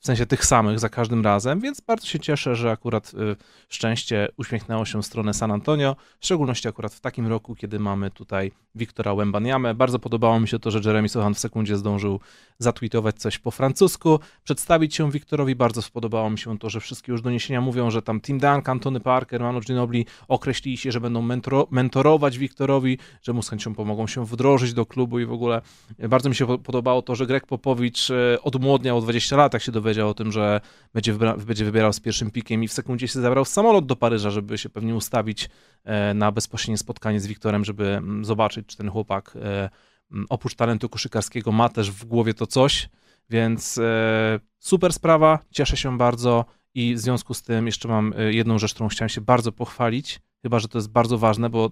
w 0.00 0.06
sensie 0.06 0.26
tych 0.26 0.44
samych 0.44 0.78
za 0.78 0.88
każdym 0.88 1.24
razem, 1.24 1.60
więc 1.60 1.80
bardzo 1.80 2.06
się 2.06 2.20
cieszę, 2.20 2.56
że 2.56 2.70
akurat 2.70 3.12
y, 3.14 3.36
szczęście 3.68 4.28
uśmiechnęło 4.36 4.84
się 4.84 5.02
w 5.02 5.06
stronę 5.06 5.34
San 5.34 5.50
Antonio, 5.50 5.96
w 6.20 6.24
szczególności 6.24 6.68
akurat 6.68 6.94
w 6.94 7.00
takim 7.00 7.26
roku, 7.26 7.54
kiedy 7.54 7.78
mamy 7.78 8.10
tutaj 8.10 8.52
Wiktora 8.74 9.14
Wembaniamę. 9.14 9.74
Bardzo 9.74 9.98
podobało 9.98 10.40
mi 10.40 10.48
się 10.48 10.58
to, 10.58 10.70
że 10.70 10.80
Jeremy 10.84 11.08
Sohan 11.08 11.34
w 11.34 11.38
sekundzie 11.38 11.76
zdążył 11.76 12.20
zatweetować 12.58 13.16
coś 13.16 13.38
po 13.38 13.50
francusku, 13.50 14.20
przedstawić 14.44 14.94
się 14.94 15.10
Wiktorowi. 15.10 15.54
Bardzo 15.54 15.82
spodobało 15.82 16.30
mi 16.30 16.38
się 16.38 16.58
to, 16.58 16.70
że 16.70 16.80
wszystkie 16.80 17.12
już 17.12 17.22
doniesienia 17.22 17.60
mówią, 17.60 17.90
że 17.90 18.02
tam 18.02 18.20
Tim 18.20 18.38
Duncan, 18.38 18.80
Tony 18.80 19.00
Parker, 19.00 19.40
Manu 19.40 19.60
Ginobili 19.60 20.06
określili 20.28 20.76
się, 20.76 20.92
że 20.92 21.00
będą 21.00 21.22
mentoro 21.22 21.66
mentorować 21.70 22.38
Wiktorowi, 22.38 22.98
że 23.22 23.32
mu 23.32 23.42
z 23.42 23.48
chęcią 23.48 23.74
pomogą 23.74 24.06
się 24.06 24.26
wdrożyć 24.26 24.74
do 24.74 24.86
klubu 24.86 25.20
i 25.20 25.24
w 25.24 25.32
ogóle 25.32 25.62
bardzo 25.98 26.28
mi 26.28 26.34
się 26.34 26.58
podobało 26.58 27.02
to, 27.02 27.14
że 27.14 27.26
Greg 27.26 27.46
Popowicz 27.46 28.10
y, 28.10 28.38
odmłodniał 28.42 28.98
o 28.98 29.00
20 29.00 29.36
lat, 29.36 29.52
jak 29.52 29.62
się 29.62 29.72
dowiedział 29.72 29.89
powiedział 29.90 30.08
o 30.08 30.14
tym, 30.14 30.32
że 30.32 30.60
będzie, 30.94 31.14
będzie 31.46 31.64
wybierał 31.64 31.92
z 31.92 32.00
pierwszym 32.00 32.30
pikiem 32.30 32.64
i 32.64 32.68
w 32.68 32.72
sekundzie 32.72 33.08
się 33.08 33.20
zabrał 33.20 33.44
samolot 33.44 33.86
do 33.86 33.96
Paryża, 33.96 34.30
żeby 34.30 34.58
się 34.58 34.68
pewnie 34.68 34.94
ustawić 34.94 35.50
e, 35.84 36.14
na 36.14 36.32
bezpośrednie 36.32 36.78
spotkanie 36.78 37.20
z 37.20 37.26
Wiktorem, 37.26 37.64
żeby 37.64 37.88
mm, 37.88 38.24
zobaczyć, 38.24 38.66
czy 38.66 38.76
ten 38.76 38.90
chłopak 38.90 39.36
e, 39.36 39.70
mm, 40.12 40.26
oprócz 40.28 40.54
talentu 40.54 40.88
koszykarskiego 40.88 41.52
ma 41.52 41.68
też 41.68 41.90
w 41.90 42.04
głowie 42.04 42.34
to 42.34 42.46
coś, 42.46 42.88
więc 43.30 43.78
e, 43.78 44.40
super 44.58 44.92
sprawa, 44.92 45.38
cieszę 45.50 45.76
się 45.76 45.98
bardzo 45.98 46.44
i 46.74 46.94
w 46.94 46.98
związku 46.98 47.34
z 47.34 47.42
tym 47.42 47.66
jeszcze 47.66 47.88
mam 47.88 48.14
jedną 48.30 48.58
rzecz, 48.58 48.74
którą 48.74 48.88
chciałem 48.88 49.08
się 49.08 49.20
bardzo 49.20 49.52
pochwalić, 49.52 50.20
chyba, 50.42 50.58
że 50.58 50.68
to 50.68 50.78
jest 50.78 50.90
bardzo 50.90 51.18
ważne, 51.18 51.50
bo 51.50 51.70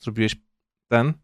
zrobiłeś 0.00 0.36
ten, 0.88 1.14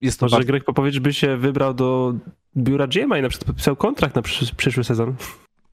jest 0.00 0.20
to 0.20 0.24
Może 0.26 0.36
bardzo... 0.36 0.46
Greg 0.46 0.64
Popowicz 0.64 0.98
by 0.98 1.12
się 1.12 1.36
wybrał 1.36 1.74
do 1.74 2.14
biura 2.56 2.86
GMA 2.86 3.18
i 3.18 3.22
na 3.22 3.28
przykład 3.28 3.46
podpisał 3.46 3.76
kontrakt 3.76 4.14
na 4.14 4.22
przyszły 4.56 4.84
sezon. 4.84 5.14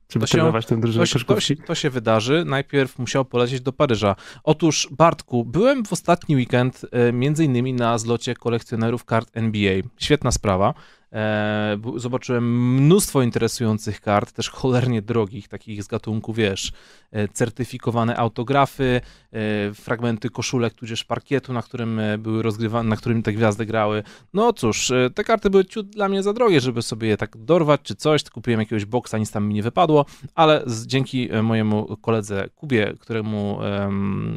Żeby 0.10 0.26
to 0.26 0.32
trenować 0.32 0.66
tę 0.66 0.80
drużynę 0.80 1.06
to, 1.08 1.20
to, 1.20 1.66
to, 1.66 1.76
się 1.76 1.90
wydarzy. 1.90 2.44
Najpierw 2.46 3.00
musiał 3.00 3.26
polecieć 3.26 3.62
do 3.62 3.74
Paryża. 3.74 4.16
Otóż, 4.44 4.88
Bartku, 4.92 5.46
byłem 5.46 5.86
w 5.86 5.94
ostatni 5.94 6.36
weekend 6.36 6.86
e, 6.92 7.14
między 7.14 7.46
innymi 7.46 7.74
na 7.74 7.98
zlocie 7.98 8.36
kolekcjonerów 8.36 9.06
kart 9.06 9.30
NBA. 9.34 9.74
Świetna 9.98 10.32
sprawa. 10.32 10.74
E, 11.14 11.78
zobaczyłem 11.96 12.74
mnóstwo 12.76 13.22
interesujących 13.22 14.02
kart, 14.02 14.32
też 14.32 14.50
cholernie 14.50 15.02
drogich, 15.02 15.48
takich 15.48 15.84
z 15.84 15.88
gatunku, 15.88 16.34
wiesz, 16.34 16.72
e, 17.12 17.28
certyfikowane 17.28 18.18
autografy, 18.18 19.02
e, 19.32 19.74
fragmenty 19.74 20.30
koszulek, 20.30 20.74
tudzież 20.74 21.04
parkietu, 21.04 21.54
na 21.54 21.62
którym 21.62 22.02
były 22.20 22.44
rozgrywane, 22.44 22.90
na 22.90 22.96
którym 22.96 23.24
te 23.24 23.34
gwiazdy 23.34 23.66
grały. 23.66 24.04
No 24.34 24.54
cóż, 24.54 24.92
te 25.16 25.24
karty 25.24 25.50
były 25.50 25.66
ciut 25.66 25.88
dla 25.90 26.10
mnie 26.10 26.24
za 26.24 26.34
drogie, 26.34 26.62
żeby 26.62 26.82
sobie 26.82 27.08
je 27.08 27.18
tak 27.18 27.38
dorwać 27.38 27.82
czy 27.84 27.96
coś. 27.96 28.24
Kupiłem 28.24 28.60
jakiegoś 28.60 28.86
boksa, 28.86 29.18
nic 29.18 29.32
tam 29.32 29.48
mi 29.48 29.54
nie 29.54 29.64
wypadło, 29.64 30.06
ale 30.36 30.66
dzięki 30.86 31.30
mojemu 31.44 31.98
koledze 31.98 32.50
Kubie, 32.56 32.94
któremu 33.00 33.60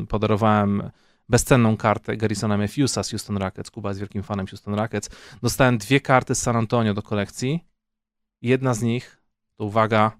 podarowałem 0.09 0.83
bezcenną 1.29 1.76
kartę 1.76 2.17
Garrisona 2.17 2.57
Matthewsa 2.57 3.02
z 3.02 3.11
Houston 3.11 3.37
Rockets. 3.37 3.71
Kuba 3.71 3.88
jest 3.88 4.00
wielkim 4.00 4.23
fanem 4.23 4.47
Houston 4.47 4.75
Rockets. 4.75 5.11
Dostałem 5.43 5.79
dwie 5.79 6.00
karty 6.00 6.35
z 6.35 6.43
San 6.43 6.57
Antonio 6.57 6.95
do 6.95 7.02
kolekcji. 7.02 7.64
Jedna 8.43 8.75
z 8.75 8.83
nich, 8.83 9.23
to 9.57 9.64
uwaga, 9.64 10.12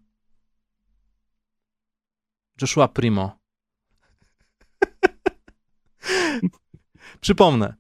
Joshua 2.61 2.89
Primo. 2.89 3.39
Przypomnę, 7.21 7.75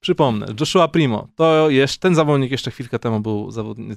przypomnę, 0.00 0.46
Joshua 0.60 0.88
Primo, 0.88 1.28
to 1.36 1.70
jest, 1.70 2.00
ten 2.00 2.14
zawodnik 2.14 2.50
jeszcze 2.50 2.70
chwilkę 2.70 2.98
temu 2.98 3.20
był, 3.20 3.50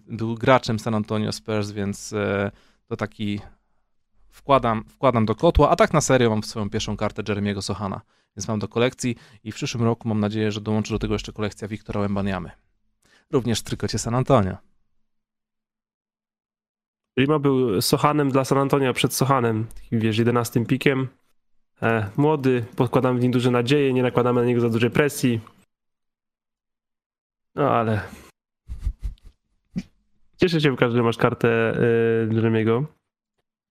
był 0.08 0.36
graczem 0.36 0.80
San 0.80 0.96
Antonio 0.96 1.32
Spurs, 1.32 1.72
więc 1.72 2.14
e, 2.14 2.52
to 2.88 2.96
taki 2.98 3.40
wkładam, 4.30 4.84
wkładam 4.90 5.26
do 5.26 5.36
kotła, 5.36 5.70
a 5.70 5.76
tak 5.76 5.94
na 5.94 6.02
serio 6.02 6.30
mam 6.30 6.44
swoją 6.44 6.70
pierwszą 6.70 6.98
kartę 6.98 7.24
Jeremiego 7.28 7.62
Sohana 7.62 8.02
więc 8.38 8.48
mam 8.48 8.60
do 8.60 8.68
kolekcji 8.68 9.16
i 9.44 9.52
w 9.52 9.56
przyszłym 9.56 9.84
roku 9.84 10.08
mam 10.08 10.20
nadzieję, 10.20 10.52
że 10.52 10.62
dołączy 10.62 10.94
do 10.94 11.00
tego 11.00 11.14
jeszcze 11.14 11.34
kolekcja 11.34 11.68
Wiktora 11.68 12.02
Łębaniamy. 12.02 12.52
Również 13.32 13.60
w 13.60 13.64
trykocie 13.64 14.00
San 14.00 14.16
Antonio. 14.16 14.58
Lima 17.18 17.40
był 17.40 17.82
Sohanem 17.82 18.32
dla 18.32 18.46
San 18.46 18.58
Antonio 18.58 18.94
przed 18.94 19.14
Sohanem, 19.14 19.68
wiesz, 19.92 20.18
11 20.18 20.66
pikiem. 20.66 21.08
E, 21.82 22.10
młody, 22.18 22.66
podkładamy 22.76 23.20
w 23.20 23.22
nim 23.22 23.32
duże 23.32 23.52
nadzieje, 23.52 23.94
nie 23.94 24.04
nakładamy 24.04 24.42
na 24.42 24.48
niego 24.48 24.62
za 24.62 24.70
dużej 24.70 24.92
presji. 24.92 25.40
No 27.56 27.72
ale... 27.72 28.02
Cieszę 30.38 30.62
się 30.62 30.72
w 30.72 30.76
każdym 30.76 30.98
że 30.98 31.04
masz 31.04 31.18
kartę 31.18 31.50
e, 31.50 32.34
Jeremiego. 32.36 32.86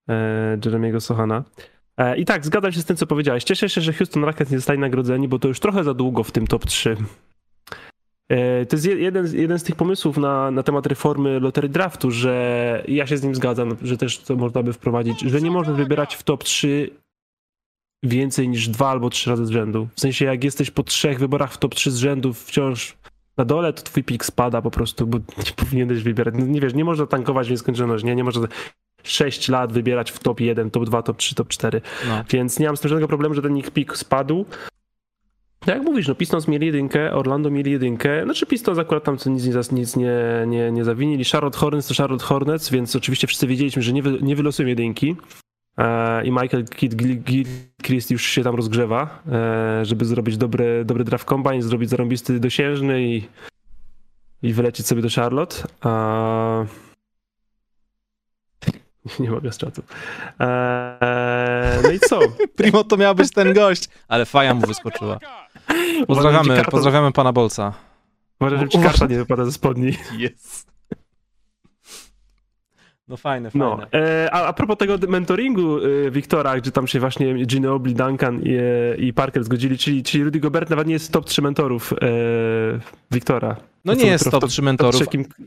E, 0.09 0.59
Jeremiego 0.64 1.00
Sohana. 1.00 1.45
E, 1.99 2.18
I 2.18 2.25
tak, 2.25 2.46
zgadzam 2.46 2.72
się 2.72 2.80
z 2.80 2.84
tym, 2.84 2.96
co 2.96 3.06
powiedziałeś. 3.06 3.44
Cieszę 3.44 3.68
się, 3.68 3.80
że 3.80 3.92
Houston 3.92 4.25
Rockets 4.25 4.50
nie 4.50 4.58
zostali 4.58 4.78
nagrodzeni, 4.78 5.28
bo 5.28 5.38
to 5.38 5.49
już 5.49 5.61
trochę 5.61 5.84
za 5.84 5.94
długo 5.94 6.25
w 6.25 6.30
tym 6.30 6.46
top 6.46 6.66
3. 6.66 6.96
E, 8.28 8.66
to 8.66 8.76
jest 8.76 8.87
jeden, 8.87 9.37
jeden 9.37 9.58
z 9.58 9.62
tych 9.62 9.76
pomysłów 9.76 10.16
na, 10.16 10.50
na 10.50 10.62
temat 10.62 10.87
reformy 10.87 11.40
lotery 11.40 11.68
draftu, 11.68 12.11
że 12.11 12.84
ja 12.88 13.06
się 13.06 13.16
z 13.16 13.22
nim 13.22 13.34
zgadzam, 13.34 13.76
że 13.82 13.96
też 13.96 14.18
to 14.18 14.37
można 14.37 14.62
by 14.62 14.72
wprowadzić, 14.72 15.20
że 15.20 15.40
nie 15.40 15.50
można 15.50 15.72
wybierać 15.72 16.14
w 16.14 16.22
top 16.22 16.44
3 16.44 16.90
więcej 18.02 18.49
niż 18.49 18.68
dwa 18.68 18.90
albo 18.90 19.11
trzy 19.11 19.30
razy 19.30 19.46
z 19.46 19.50
rzędu. 19.50 19.88
W 19.94 20.00
sensie, 20.00 20.25
jak 20.25 20.44
jesteś 20.44 20.70
po 20.70 20.82
trzech 20.82 21.18
wyborach 21.18 21.52
w 21.52 21.58
top 21.58 21.75
3 21.75 21.90
z 21.90 21.96
rzędu 21.96 22.32
wciąż 22.32 22.96
na 23.37 23.44
dole, 23.44 23.72
to 23.72 23.82
twój 23.82 24.04
pik 24.04 24.25
spada 24.25 24.62
po 24.62 24.70
prostu, 24.70 25.06
bo 25.06 25.18
nie 25.46 25.52
powinieneś 25.56 26.02
wybierać. 26.02 26.34
Nie 26.38 26.61
wiesz, 26.61 26.75
nie 26.75 26.84
można 26.84 27.06
tankować 27.06 27.49
w 27.49 27.50
nieskończoność, 27.50 28.04
nie, 28.04 28.14
nie 28.14 28.25
można 28.25 28.49
6 29.02 29.49
lat 29.49 29.73
wybierać 29.73 30.11
w 30.11 30.18
top 30.18 30.40
1, 30.40 30.71
top 30.71 30.85
2, 30.85 31.02
top 31.02 31.16
3, 31.16 31.35
top 31.35 31.49
4. 31.49 31.80
No. 32.09 32.25
Więc 32.30 32.59
nie 32.59 32.66
mam 32.66 32.76
z 32.76 32.80
tym 32.80 32.88
żadnego 32.88 33.09
problemu, 33.09 33.35
że 33.35 33.42
ten 33.42 33.56
ich 33.56 33.71
pik 33.71 33.97
spadł. 33.97 34.47
Tak 35.64 35.75
jak 35.75 35.85
mówisz, 35.85 36.09
no 36.09 36.14
Pistons 36.14 36.49
mieli 36.49 36.66
jedynkę, 36.66 37.12
Orlando 37.12 37.50
mieli 37.50 37.73
jedynkę, 37.73 38.25
znaczy 38.25 38.47
Pistons 38.47 38.78
akurat 38.78 39.04
tam 39.04 39.16
nic, 39.26 39.73
nic 39.73 39.97
nie, 39.97 40.14
nie, 40.47 40.73
nie 40.73 40.85
zawinili, 40.85 41.25
Charlotte 41.25 41.59
Hornets 41.59 41.88
to 41.88 41.94
Charlotte 41.94 42.25
Hornets, 42.25 42.71
więc 42.71 42.97
oczywiście 42.97 43.26
wszyscy 43.26 43.47
wiedzieliśmy, 43.47 43.82
że 43.82 43.92
nie, 43.92 44.02
wy, 44.02 44.18
nie 44.23 44.37
wylosują 44.37 44.68
jedynki 44.68 45.16
e, 45.78 46.25
i 46.25 46.30
Michael 46.30 46.64
Kidd 47.82 48.11
już 48.11 48.23
się 48.23 48.42
tam 48.42 48.54
rozgrzewa, 48.54 49.23
e, 49.32 49.85
żeby 49.85 50.04
zrobić 50.04 50.37
dobry, 50.37 50.85
dobry 50.85 51.04
draft 51.04 51.25
combine, 51.25 51.62
zrobić 51.62 51.90
zarąbisty 51.90 52.40
dosiężny 52.40 53.02
i, 53.02 53.23
i 54.42 54.52
wylecieć 54.52 54.87
sobie 54.87 55.02
do 55.02 55.09
Charlotte. 55.09 55.56
E, 59.06 59.23
Nie 59.23 59.30
mogę 59.30 59.52
z 59.52 59.59
czatu. 59.59 59.82
Eee, 60.38 61.82
no 61.82 61.90
i 61.90 62.00
co? 62.00 62.18
Primo 62.56 62.85
to 62.85 62.97
miał 62.97 63.14
być 63.14 63.30
ten 63.30 63.52
gość, 63.54 63.88
ale 64.09 64.26
faja 64.26 64.54
mu 64.54 64.61
wyskoczyła. 64.66 65.18
Pozdrawiamy, 66.06 66.62
pozdrawiamy 66.71 67.12
pana 67.12 67.32
Bolca. 67.32 67.73
Może, 68.40 68.59
żeby 68.59 68.68
ci 68.71 68.78
karta 68.78 69.06
nie 69.06 69.16
wypada 69.16 69.44
ze 69.44 69.52
spodni. 69.52 69.92
Jest. 70.18 70.73
No 73.09 73.16
fajne, 73.16 73.50
fajne. 73.50 73.66
No, 73.66 73.78
e, 73.92 74.28
a, 74.32 74.47
a 74.47 74.52
propos 74.52 74.76
tego 74.78 74.99
mentoringu 75.09 75.78
e, 75.78 76.11
Wiktora, 76.11 76.56
gdzie 76.56 76.73
tam 76.73 76.87
się 76.87 77.00
właśnie 77.00 77.47
Ginobili, 77.47 77.94
Duncan 77.97 78.42
i, 78.42 78.54
e, 78.54 78.97
i 78.97 79.12
Parker 79.12 79.44
zgodzili, 79.44 79.78
czyli, 79.78 80.02
czyli 80.02 80.25
Rudy 80.25 80.40
Gobert 80.40 80.71
nawet 80.71 80.87
nie 80.87 80.92
jest 80.92 81.12
top 81.12 81.25
3 81.25 81.42
mentorów 81.42 81.92
e, 81.92 81.97
Wiktora. 83.11 83.56
No 83.84 83.94
nie 83.94 84.06
jest 84.06 84.30
top 84.30 84.48
3 84.48 84.62
mentorów, 84.62 85.02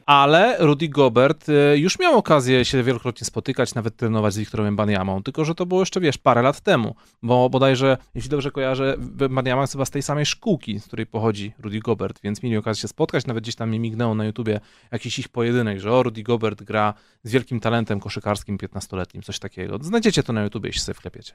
ale 0.06 0.58
Rudy 0.60 0.90
Gobert 0.90 1.50
y, 1.50 1.78
już 1.78 2.00
miał 2.00 2.18
okazję 2.18 2.66
się 2.66 2.84
wielokrotnie 2.84 3.26
spotykać, 3.26 3.76
nawet 3.76 3.96
trenować 3.96 4.34
z 4.34 4.38
Wiktorem 4.38 4.76
Baniamą, 4.76 5.24
tylko 5.24 5.46
że 5.46 5.56
to 5.56 5.66
było 5.66 5.80
jeszcze, 5.80 6.00
wiesz, 6.00 6.18
parę 6.18 6.42
lat 6.42 6.62
temu, 6.62 6.96
bo 7.24 7.50
bodajże, 7.50 7.98
jeśli 8.16 8.30
dobrze 8.30 8.52
kojarzę, 8.52 8.96
Baniama 9.30 9.62
jest 9.62 9.74
chyba 9.74 9.86
z 9.86 9.90
tej 9.90 10.02
samej 10.02 10.26
szkółki, 10.26 10.80
z 10.80 10.88
której 10.88 11.06
pochodzi 11.06 11.54
Rudy 11.60 11.80
Gobert, 11.80 12.20
więc 12.24 12.44
mieli 12.44 12.58
okazję 12.58 12.82
się 12.82 12.88
spotkać, 12.88 13.26
nawet 13.26 13.44
gdzieś 13.44 13.56
tam 13.56 13.72
mi 13.72 13.80
mignęło 13.80 14.16
na 14.16 14.26
YouTubie 14.26 14.60
jakiś 14.92 15.20
ich 15.20 15.30
pojedynek, 15.30 15.80
że 15.80 15.92
o, 15.92 16.04
Rudy 16.04 16.24
Gobert 16.24 16.64
gra 16.64 16.94
z 17.24 17.32
wielkim 17.32 17.60
talentem 17.60 18.00
koszykarskim 18.00 18.58
15-letnim, 18.58 19.22
coś 19.22 19.40
takiego. 19.40 19.78
Znajdziecie 19.82 20.24
to 20.24 20.34
na 20.34 20.44
YouTubie, 20.44 20.70
jeśli 20.70 20.82
sobie 20.82 20.94
wklepiecie. 20.94 21.34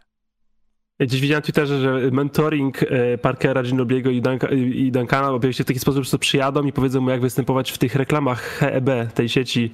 Gdzieś 1.00 1.20
widziałem 1.20 1.38
na 1.38 1.44
Twitterze, 1.44 1.80
że 1.80 2.10
mentoring 2.10 2.82
e, 2.82 3.18
Parkera, 3.18 3.62
Ginobliego 3.62 4.10
i, 4.10 4.22
i 4.74 4.92
Duncana 4.92 5.30
objawi 5.30 5.54
się 5.54 5.64
w 5.64 5.66
taki 5.66 5.78
sposób, 5.78 6.04
że 6.04 6.18
przyjadą 6.18 6.66
i 6.66 6.72
powiedzą 6.72 7.00
mu, 7.00 7.10
jak 7.10 7.20
występować 7.20 7.70
w 7.70 7.78
tych 7.78 7.94
reklamach 7.94 8.42
HEB, 8.42 9.12
tej 9.14 9.28
sieci 9.28 9.70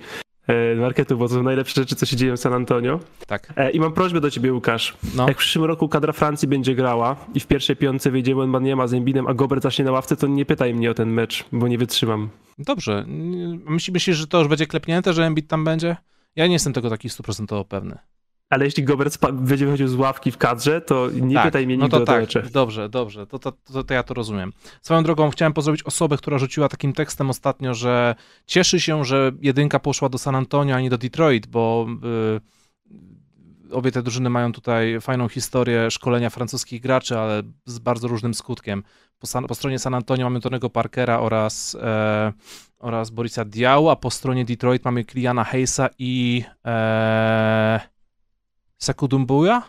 e, 0.47 0.75
marketu, 0.75 1.17
bo 1.17 1.29
to 1.29 1.35
są 1.35 1.43
najlepsze 1.43 1.81
rzeczy, 1.81 1.97
co 1.97 2.07
się 2.07 2.17
dzieje 2.17 2.33
w 2.33 2.41
San 2.41 2.53
Antonio. 2.53 3.01
Tak. 3.27 3.53
E, 3.57 3.71
I 3.71 3.81
mam 3.81 3.93
prośbę 3.93 4.21
do 4.21 4.31
ciebie, 4.31 4.53
Łukasz. 4.53 4.97
No. 5.15 5.29
Jak 5.29 5.37
w 5.37 5.41
przyszłym 5.41 5.65
roku 5.65 5.89
kadra 5.89 6.13
Francji 6.13 6.49
będzie 6.49 6.75
grała 6.75 7.17
i 7.35 7.41
w 7.41 7.47
pierwszej 7.47 7.77
piątce 7.77 8.11
wyjdzie 8.11 8.35
Wembanyama 8.35 8.87
z 8.87 8.95
Embidem, 8.95 9.27
a 9.27 9.35
Gobert 9.35 9.63
zacznie 9.63 9.85
na 9.85 9.93
ławce, 9.93 10.17
to 10.17 10.27
nie 10.27 10.45
pytaj 10.45 10.75
mnie 10.75 10.91
o 10.91 10.95
ten 10.95 11.11
mecz, 11.11 11.45
bo 11.53 11.69
nie 11.69 11.79
wytrzymam. 11.79 12.29
Dobrze. 12.59 13.05
Myślisz, 13.89 14.17
że 14.17 14.27
to 14.27 14.39
już 14.39 14.49
będzie 14.49 14.67
klepnięte, 14.67 15.13
że 15.13 15.25
Embiid 15.25 15.49
tam 15.49 15.65
będzie? 15.65 15.97
Ja 16.37 16.47
nie 16.47 16.53
jestem 16.53 16.73
tego 16.73 16.91
taki 16.91 17.09
stuprocentowo 17.09 17.65
pewny. 17.65 17.99
Ale 18.51 18.65
jeśli 18.65 18.85
Gobert 18.85 19.19
będzie 19.33 19.67
wychodził 19.67 19.89
z 19.89 19.95
ławki 19.95 20.31
w 20.33 20.39
kadrze, 20.39 20.81
to 20.81 21.09
nie 21.11 21.35
tak, 21.35 21.45
pytaj 21.45 21.67
mnie 21.67 21.77
no 21.77 21.85
nigdy 21.85 21.97
to 21.97 22.03
o 22.03 22.07
tak, 22.07 22.51
Dobrze, 22.53 22.89
dobrze, 22.89 23.27
to, 23.27 23.39
to, 23.39 23.53
to, 23.53 23.85
to, 23.85 23.95
ja 23.95 24.03
to 24.03 24.15
rozumiem. 24.15 24.53
Swoją 24.83 25.03
drogą 25.03 25.31
chciałem 25.31 25.53
pozdrowić 25.53 25.83
osobę, 25.83 26.17
która 26.17 26.39
rzuciła 26.39 26.69
takim 26.69 26.93
tekstem 26.93 27.31
ostatnio, 27.31 27.75
że 27.75 28.15
cieszy 28.47 28.81
się, 28.81 29.05
że 29.05 29.33
jedynka 29.41 29.79
poszła 29.79 30.09
do 30.09 30.19
San 30.19 30.35
Antonio, 30.35 30.77
a 30.77 30.81
nie 30.81 30.91
do 30.91 30.99
Detroit, 30.99 31.47
bo 31.47 31.87
yy, 32.03 32.41
obie 33.73 33.93
te 33.93 34.03
drużyny 34.03 34.31
mają 34.31 34.53
tutaj 34.53 35.01
fajną 35.01 35.29
historię 35.29 35.91
szkolenia 35.91 36.31
francuskich 36.31 36.83
graczy, 36.83 37.19
ale 37.19 37.43
z 37.65 37.79
bardzo 37.79 38.09
różnym 38.09 38.35
skutkiem. 38.35 38.83
Po, 39.19 39.27
San, 39.27 39.47
po 39.47 39.55
stronie 39.55 39.79
San 39.79 39.95
Antonio 39.95 40.27
mamy 40.27 40.41
Tonego 40.41 40.71
Parkera 40.71 41.21
oraz, 41.21 41.77
e, 41.83 42.33
oraz 42.79 43.11
Borisa 43.11 43.45
Diaw, 43.45 43.87
a 43.87 43.97
po 43.97 44.11
stronie 44.11 44.45
Detroit 44.45 44.85
mamy 44.85 45.05
Kliana 45.05 45.45
Hayesa 45.45 45.89
i... 45.99 46.45
E, 46.65 47.96
Sakudumbuya? 48.79 49.63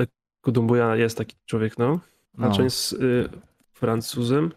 Sakudumbuya 0.00 0.96
jest 0.96 1.18
taki 1.18 1.36
człowiek, 1.46 1.78
no. 1.78 2.00
Znaczy 2.34 2.58
no. 2.58 2.64
jest 2.64 2.92
y, 2.92 3.28
Francuzem. 3.72 4.52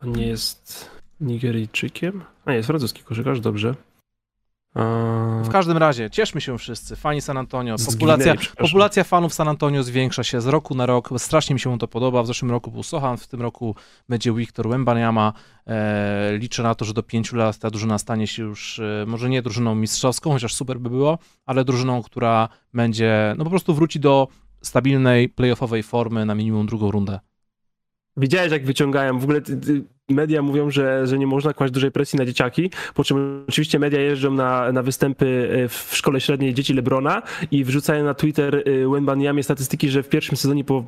On 0.00 0.12
nie 0.12 0.26
jest 0.26 0.90
Nigeryjczykiem. 1.20 2.24
A 2.44 2.52
jest 2.52 2.66
francuski 2.66 3.02
koszykarz, 3.02 3.40
dobrze. 3.40 3.74
W 5.42 5.48
każdym 5.52 5.76
razie, 5.76 6.10
cieszmy 6.10 6.40
się 6.40 6.58
wszyscy, 6.58 6.96
fani 6.96 7.20
San 7.20 7.36
Antonio. 7.36 7.76
Populacja, 7.86 8.34
populacja 8.58 9.04
fanów 9.04 9.34
San 9.34 9.48
Antonio 9.48 9.82
zwiększa 9.82 10.24
się 10.24 10.40
z 10.40 10.46
roku 10.46 10.74
na 10.74 10.86
rok. 10.86 11.10
Strasznie 11.18 11.54
mi 11.54 11.60
się 11.60 11.78
to 11.78 11.88
podoba. 11.88 12.22
W 12.22 12.26
zeszłym 12.26 12.50
roku 12.50 12.70
był 12.70 12.82
Sohan, 12.82 13.16
w 13.16 13.26
tym 13.26 13.42
roku 13.42 13.74
będzie 14.08 14.32
Wiktor 14.32 14.68
Wembanyama. 14.68 15.32
E, 15.66 16.36
liczę 16.38 16.62
na 16.62 16.74
to, 16.74 16.84
że 16.84 16.94
do 16.94 17.02
pięciu 17.02 17.36
lat 17.36 17.58
ta 17.58 17.70
drużyna 17.70 17.98
stanie 17.98 18.26
się 18.26 18.42
już, 18.42 18.78
e, 18.78 19.04
może 19.06 19.28
nie 19.28 19.42
drużyną 19.42 19.74
mistrzowską, 19.74 20.32
chociaż 20.32 20.54
super 20.54 20.80
by 20.80 20.90
było, 20.90 21.18
ale 21.46 21.64
drużyną, 21.64 22.02
która 22.02 22.48
będzie, 22.74 23.34
no 23.38 23.44
po 23.44 23.50
prostu 23.50 23.74
wróci 23.74 24.00
do 24.00 24.28
stabilnej, 24.62 25.28
playoffowej 25.28 25.82
formy 25.82 26.26
na 26.26 26.34
minimum 26.34 26.66
drugą 26.66 26.90
rundę. 26.90 27.20
Widziałeś, 28.16 28.52
jak 28.52 28.64
wyciągają. 28.64 29.18
W 29.18 29.22
ogóle 29.22 29.40
media 30.08 30.42
mówią, 30.42 30.70
że, 30.70 31.06
że 31.06 31.18
nie 31.18 31.26
można 31.26 31.52
kłaść 31.52 31.72
dużej 31.72 31.90
presji 31.90 32.18
na 32.18 32.26
dzieciaki, 32.26 32.70
po 32.94 33.04
czym 33.04 33.44
oczywiście 33.48 33.78
media 33.78 34.00
jeżdżą 34.00 34.30
na, 34.30 34.72
na 34.72 34.82
występy 34.82 35.50
e, 35.64 35.68
w 35.68 35.90
szkole 35.92 36.20
średniej 36.20 36.54
dzieci 36.54 36.74
Lebrona 36.74 37.22
i 37.50 37.64
wrzucają 37.64 38.04
na 38.04 38.14
Twitter 38.14 38.56
e, 38.56 38.88
Wembaniamie 38.88 39.42
statystyki, 39.42 39.88
że 39.88 40.02
w 40.02 40.08
pierwszym 40.08 40.36
sezonie 40.36 40.64
po, 40.64 40.84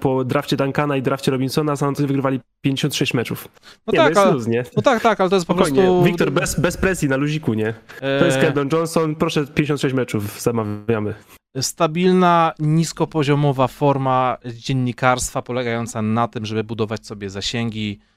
po 0.00 0.24
drafcie 0.24 0.56
Duncana 0.56 0.96
i 0.96 1.02
drafcie 1.02 1.30
Robinsona 1.30 1.76
San 1.76 1.88
Antonio 1.88 2.08
wygrywali 2.08 2.40
56 2.60 3.14
meczów. 3.14 3.48
No 3.86 3.92
nie, 3.92 3.98
tak, 3.98 4.14
no, 4.14 4.20
ale, 4.20 4.32
luz, 4.32 4.46
nie? 4.46 4.64
no 4.76 4.82
tak, 4.82 5.02
tak, 5.02 5.20
ale 5.20 5.30
to 5.30 5.36
jest 5.36 5.46
po 5.46 5.54
prostu... 5.54 6.02
Wiktor, 6.02 6.32
bez, 6.32 6.60
bez 6.60 6.76
presji, 6.76 7.08
na 7.08 7.16
luziku, 7.16 7.54
nie? 7.54 7.74
To 8.00 8.24
jest 8.24 8.38
Keldon 8.38 8.68
Johnson, 8.72 9.14
proszę 9.14 9.46
56 9.46 9.94
meczów, 9.94 10.40
zamawiamy 10.40 11.14
stabilna, 11.62 12.52
niskopoziomowa 12.58 13.68
forma 13.68 14.38
dziennikarstwa 14.54 15.42
polegająca 15.42 16.02
na 16.02 16.28
tym, 16.28 16.46
żeby 16.46 16.64
budować 16.64 17.06
sobie 17.06 17.30
zasięgi 17.30 18.00
e, 18.00 18.04
e, 18.04 18.13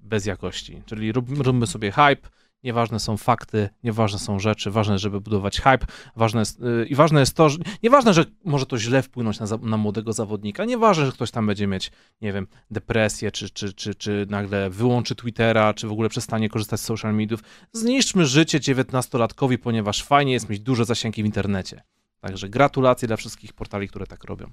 bez 0.00 0.26
jakości. 0.26 0.82
Czyli 0.86 1.12
róbmy 1.12 1.66
sobie 1.66 1.92
hype, 1.92 2.28
nieważne 2.66 3.00
są 3.00 3.16
fakty, 3.16 3.68
nieważne 3.84 4.18
są 4.18 4.38
rzeczy, 4.38 4.70
ważne, 4.70 4.98
żeby 4.98 5.20
budować 5.20 5.60
hype, 5.60 5.86
ważne 6.16 6.40
jest, 6.40 6.60
yy, 6.60 6.86
i 6.86 6.94
ważne 6.94 7.20
jest 7.20 7.36
to, 7.36 7.48
że 7.48 7.58
nieważne, 7.82 8.14
że 8.14 8.24
może 8.44 8.66
to 8.66 8.78
źle 8.78 9.02
wpłynąć 9.02 9.40
na, 9.40 9.46
na 9.62 9.76
młodego 9.76 10.12
zawodnika, 10.12 10.64
nieważne, 10.64 11.06
że 11.06 11.12
ktoś 11.12 11.30
tam 11.30 11.46
będzie 11.46 11.66
mieć, 11.66 11.92
nie 12.20 12.32
wiem, 12.32 12.46
depresję, 12.70 13.30
czy, 13.30 13.50
czy, 13.50 13.72
czy, 13.72 13.94
czy 13.94 14.26
nagle 14.30 14.70
wyłączy 14.70 15.14
Twittera, 15.14 15.74
czy 15.74 15.88
w 15.88 15.92
ogóle 15.92 16.08
przestanie 16.08 16.48
korzystać 16.48 16.80
z 16.80 16.84
social 16.84 17.14
mediów. 17.14 17.40
Zniszczmy 17.72 18.26
życie 18.26 18.60
dziewiętnastolatkowi, 18.60 19.58
ponieważ 19.58 20.02
fajnie 20.02 20.32
jest 20.32 20.48
mieć 20.48 20.60
duże 20.60 20.84
zasięgi 20.84 21.22
w 21.22 21.26
internecie. 21.26 21.82
Także 22.20 22.48
gratulacje 22.48 23.08
dla 23.08 23.16
wszystkich 23.16 23.52
portali, 23.52 23.88
które 23.88 24.06
tak 24.06 24.24
robią. 24.24 24.50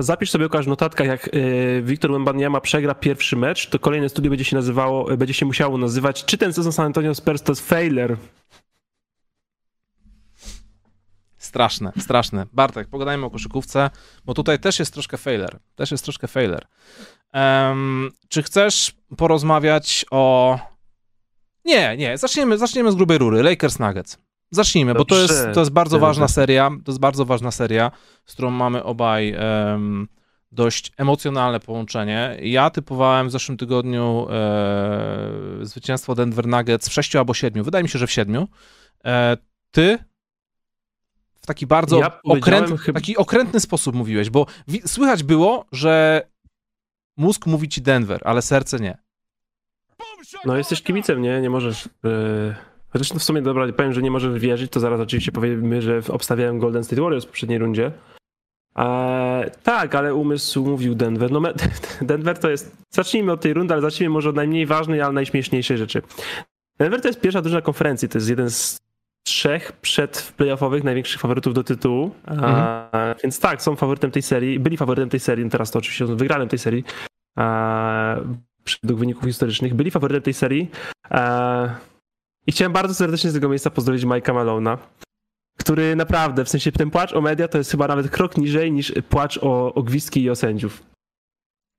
Zapisz 0.00 0.30
sobie 0.30 0.46
okaż 0.46 0.66
notatka, 0.66 1.04
jak 1.04 1.28
e, 1.28 1.82
Wiktor 1.82 2.12
Wembanyama 2.12 2.60
przegra 2.60 2.94
pierwszy 2.94 3.36
mecz, 3.36 3.66
to 3.66 3.78
kolejne 3.78 4.08
studio 4.08 4.30
będzie 4.30 4.44
się 4.44 4.56
nazywało, 4.56 5.16
będzie 5.16 5.34
się 5.34 5.46
musiało 5.46 5.78
nazywać, 5.78 6.24
czy 6.24 6.38
ten 6.38 6.52
sezon 6.52 6.72
San 6.72 6.86
Antonio 6.86 7.14
Spurs 7.14 7.42
to 7.42 7.52
jest 7.52 7.68
failure? 7.68 8.16
Straszne, 11.38 11.92
straszne. 11.98 12.46
Bartek, 12.52 12.88
pogadajmy 12.88 13.26
o 13.26 13.30
koszykówce, 13.30 13.90
bo 14.24 14.34
tutaj 14.34 14.58
też 14.58 14.78
jest 14.78 14.92
troszkę 14.92 15.18
failure. 15.18 15.58
Też 15.74 15.90
jest 15.90 16.04
troszkę 16.04 16.28
failure. 16.28 16.66
Um, 17.34 18.10
czy 18.28 18.42
chcesz 18.42 18.92
porozmawiać 19.16 20.04
o... 20.10 20.58
Nie, 21.64 21.96
nie, 21.96 22.18
zaczniemy, 22.18 22.58
zaczniemy 22.58 22.92
z 22.92 22.94
grubej 22.94 23.18
rury. 23.18 23.42
Lakers 23.42 23.78
Nuggets. 23.78 24.18
Zacznijmy, 24.52 24.94
Dobrze. 24.94 25.04
bo 25.04 25.04
to 25.04 25.22
jest, 25.22 25.54
to 25.54 25.60
jest 25.60 25.72
bardzo 25.72 25.98
ważna 25.98 26.28
seria. 26.28 26.70
To 26.84 26.92
jest 26.92 27.00
bardzo 27.00 27.24
ważna 27.24 27.50
seria, 27.50 27.90
z 28.26 28.32
którą 28.32 28.50
mamy 28.50 28.84
obaj 28.84 29.34
um, 29.34 30.08
dość 30.52 30.92
emocjonalne 30.96 31.60
połączenie. 31.60 32.36
Ja 32.42 32.70
typowałem 32.70 33.28
w 33.28 33.30
zeszłym 33.30 33.58
tygodniu 33.58 34.26
e, 34.30 35.38
zwycięstwo 35.62 36.14
Denver 36.14 36.46
Nuggets 36.46 36.88
w 36.88 36.92
sześciu 36.92 37.18
albo 37.18 37.34
siedmiu. 37.34 37.64
Wydaje 37.64 37.82
mi 37.82 37.88
się, 37.88 37.98
że 37.98 38.06
w 38.06 38.12
siedmiu. 38.12 38.48
E, 39.04 39.36
ty 39.70 39.98
w 41.40 41.46
taki 41.46 41.66
bardzo 41.66 41.98
ja 41.98 42.20
okręt, 42.24 42.80
chyba... 42.80 43.00
taki 43.00 43.16
okrętny 43.16 43.60
sposób 43.60 43.94
mówiłeś, 43.94 44.30
bo 44.30 44.46
słychać 44.86 45.22
było, 45.22 45.64
że 45.72 46.22
mózg 47.16 47.46
mówi 47.46 47.68
ci 47.68 47.82
Denver, 47.82 48.20
ale 48.24 48.42
serce 48.42 48.78
nie. 48.78 48.98
No 50.44 50.56
jesteś 50.56 50.82
kibicem, 50.82 51.22
nie? 51.22 51.40
Nie 51.40 51.50
możesz... 51.50 51.88
Yy 52.04 52.71
Chociaż 52.92 53.12
no 53.12 53.18
w 53.18 53.22
sumie, 53.22 53.42
dobra, 53.42 53.72
powiem, 53.72 53.92
że 53.92 54.02
nie 54.02 54.10
możesz 54.10 54.38
wierzyć, 54.38 54.72
to 54.72 54.80
zaraz 54.80 55.00
oczywiście 55.00 55.32
powiemy, 55.32 55.82
że 55.82 56.00
obstawiałem 56.08 56.58
Golden 56.58 56.84
State 56.84 57.02
Warriors 57.02 57.24
w 57.24 57.28
poprzedniej 57.28 57.58
rundzie. 57.58 57.92
Eee, 58.76 59.50
tak, 59.62 59.94
ale 59.94 60.14
umysł 60.14 60.64
mówił 60.66 60.94
Denver. 60.94 61.30
No, 61.30 61.40
Denver 62.02 62.38
to 62.38 62.50
jest. 62.50 62.76
Zacznijmy 62.90 63.32
od 63.32 63.40
tej 63.40 63.54
rundy, 63.54 63.74
ale 63.74 63.82
zacznijmy 63.82 64.12
może 64.12 64.28
od 64.28 64.36
najmniej 64.36 64.66
ważnej, 64.66 65.00
ale 65.00 65.12
najśmieszniejszej 65.12 65.78
rzeczy. 65.78 66.02
Denver 66.78 67.00
to 67.00 67.08
jest 67.08 67.20
pierwsza 67.20 67.42
drużyna 67.42 67.62
konferencji, 67.62 68.08
to 68.08 68.18
jest 68.18 68.30
jeden 68.30 68.50
z 68.50 68.80
trzech 69.24 69.72
przedplayoffowych 69.72 70.84
największych 70.84 71.20
faworytów 71.20 71.54
do 71.54 71.64
tytułu. 71.64 72.10
Mhm. 72.26 72.54
Eee, 72.92 73.14
więc 73.22 73.40
tak, 73.40 73.62
są 73.62 73.76
faworytem 73.76 74.10
tej 74.10 74.22
serii, 74.22 74.58
byli 74.58 74.76
faworytem 74.76 75.08
tej 75.08 75.20
serii, 75.20 75.50
teraz 75.50 75.70
to 75.70 75.78
oczywiście 75.78 76.06
są 76.06 76.16
wygranym 76.16 76.48
tej 76.48 76.58
serii. 76.58 76.84
Eee, 77.36 78.16
według 78.82 79.00
wyników 79.00 79.24
historycznych, 79.24 79.74
byli 79.74 79.90
faworytem 79.90 80.22
tej 80.22 80.34
serii. 80.34 80.70
Eee, 81.10 81.70
i 82.46 82.52
chciałem 82.52 82.72
bardzo 82.72 82.94
serdecznie 82.94 83.30
z 83.30 83.34
tego 83.34 83.48
miejsca 83.48 83.70
pozdrowić 83.70 84.04
Mike'a 84.04 84.34
Malona, 84.34 84.78
który 85.58 85.96
naprawdę, 85.96 86.44
w 86.44 86.48
sensie 86.48 86.72
ten 86.72 86.90
płacz 86.90 87.12
o 87.12 87.20
media 87.20 87.48
to 87.48 87.58
jest 87.58 87.70
chyba 87.70 87.88
nawet 87.88 88.10
krok 88.10 88.36
niżej 88.36 88.72
niż 88.72 88.92
płacz 89.08 89.38
o, 89.42 89.74
o 89.74 89.82
gwizdki 89.82 90.22
i 90.22 90.30
o 90.30 90.36
sędziów. 90.36 90.82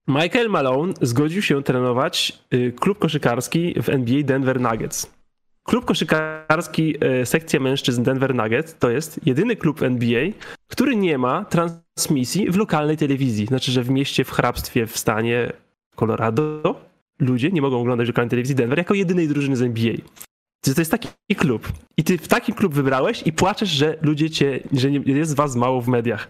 Michael 0.08 0.50
Malone 0.50 0.94
zgodził 1.02 1.42
się 1.42 1.64
trenować 1.64 2.40
y, 2.54 2.74
klub 2.80 3.00
koszykarski 3.00 3.76
w 3.84 3.90
NBA 3.90 4.24
Denver 4.24 4.62
Nuggets. 4.62 5.12
klub 5.64 5.86
koszykarski 5.86 6.96
e, 7.02 7.26
sekcja 7.26 7.60
mężczyzn 7.60 8.04
Denver 8.04 8.36
Nuggets 8.36 8.76
to 8.80 8.90
jest 8.90 9.20
jedyny 9.26 9.56
klub 9.56 9.82
NBA, 9.82 10.26
który 10.68 10.96
nie 10.96 11.18
ma 11.18 11.46
transmisji 11.46 12.52
w 12.52 12.58
lokalnej 12.58 12.98
telewizji. 12.98 13.46
Znaczy, 13.46 13.72
że 13.72 13.84
w 13.84 13.90
mieście, 13.90 14.24
w 14.24 14.32
hrabstwie, 14.32 14.88
w 14.88 14.98
stanie 14.98 15.52
Colorado 15.96 16.76
ludzie 17.20 17.52
nie 17.52 17.62
mogą 17.62 17.82
oglądać 17.82 18.08
lokalnej 18.08 18.30
telewizji 18.30 18.56
Denver 18.56 18.78
jako 18.78 18.94
jedynej 18.94 19.28
drużyny 19.28 19.56
z 19.56 19.62
NBA. 19.62 19.94
To 20.64 20.82
jest 20.82 20.92
taki 20.92 21.10
klub. 21.38 21.72
I 21.98 22.04
ty 22.04 22.18
w 22.18 22.28
taki 22.28 22.54
klub 22.54 22.74
wybrałeś 22.74 23.24
i 23.26 23.34
płaczesz, 23.34 23.70
że 23.70 23.98
ludzie 24.02 24.30
cię, 24.30 24.60
że 24.74 24.90
jest 24.90 25.36
was 25.36 25.56
mało 25.56 25.82
w 25.82 25.88
mediach. 25.88 26.28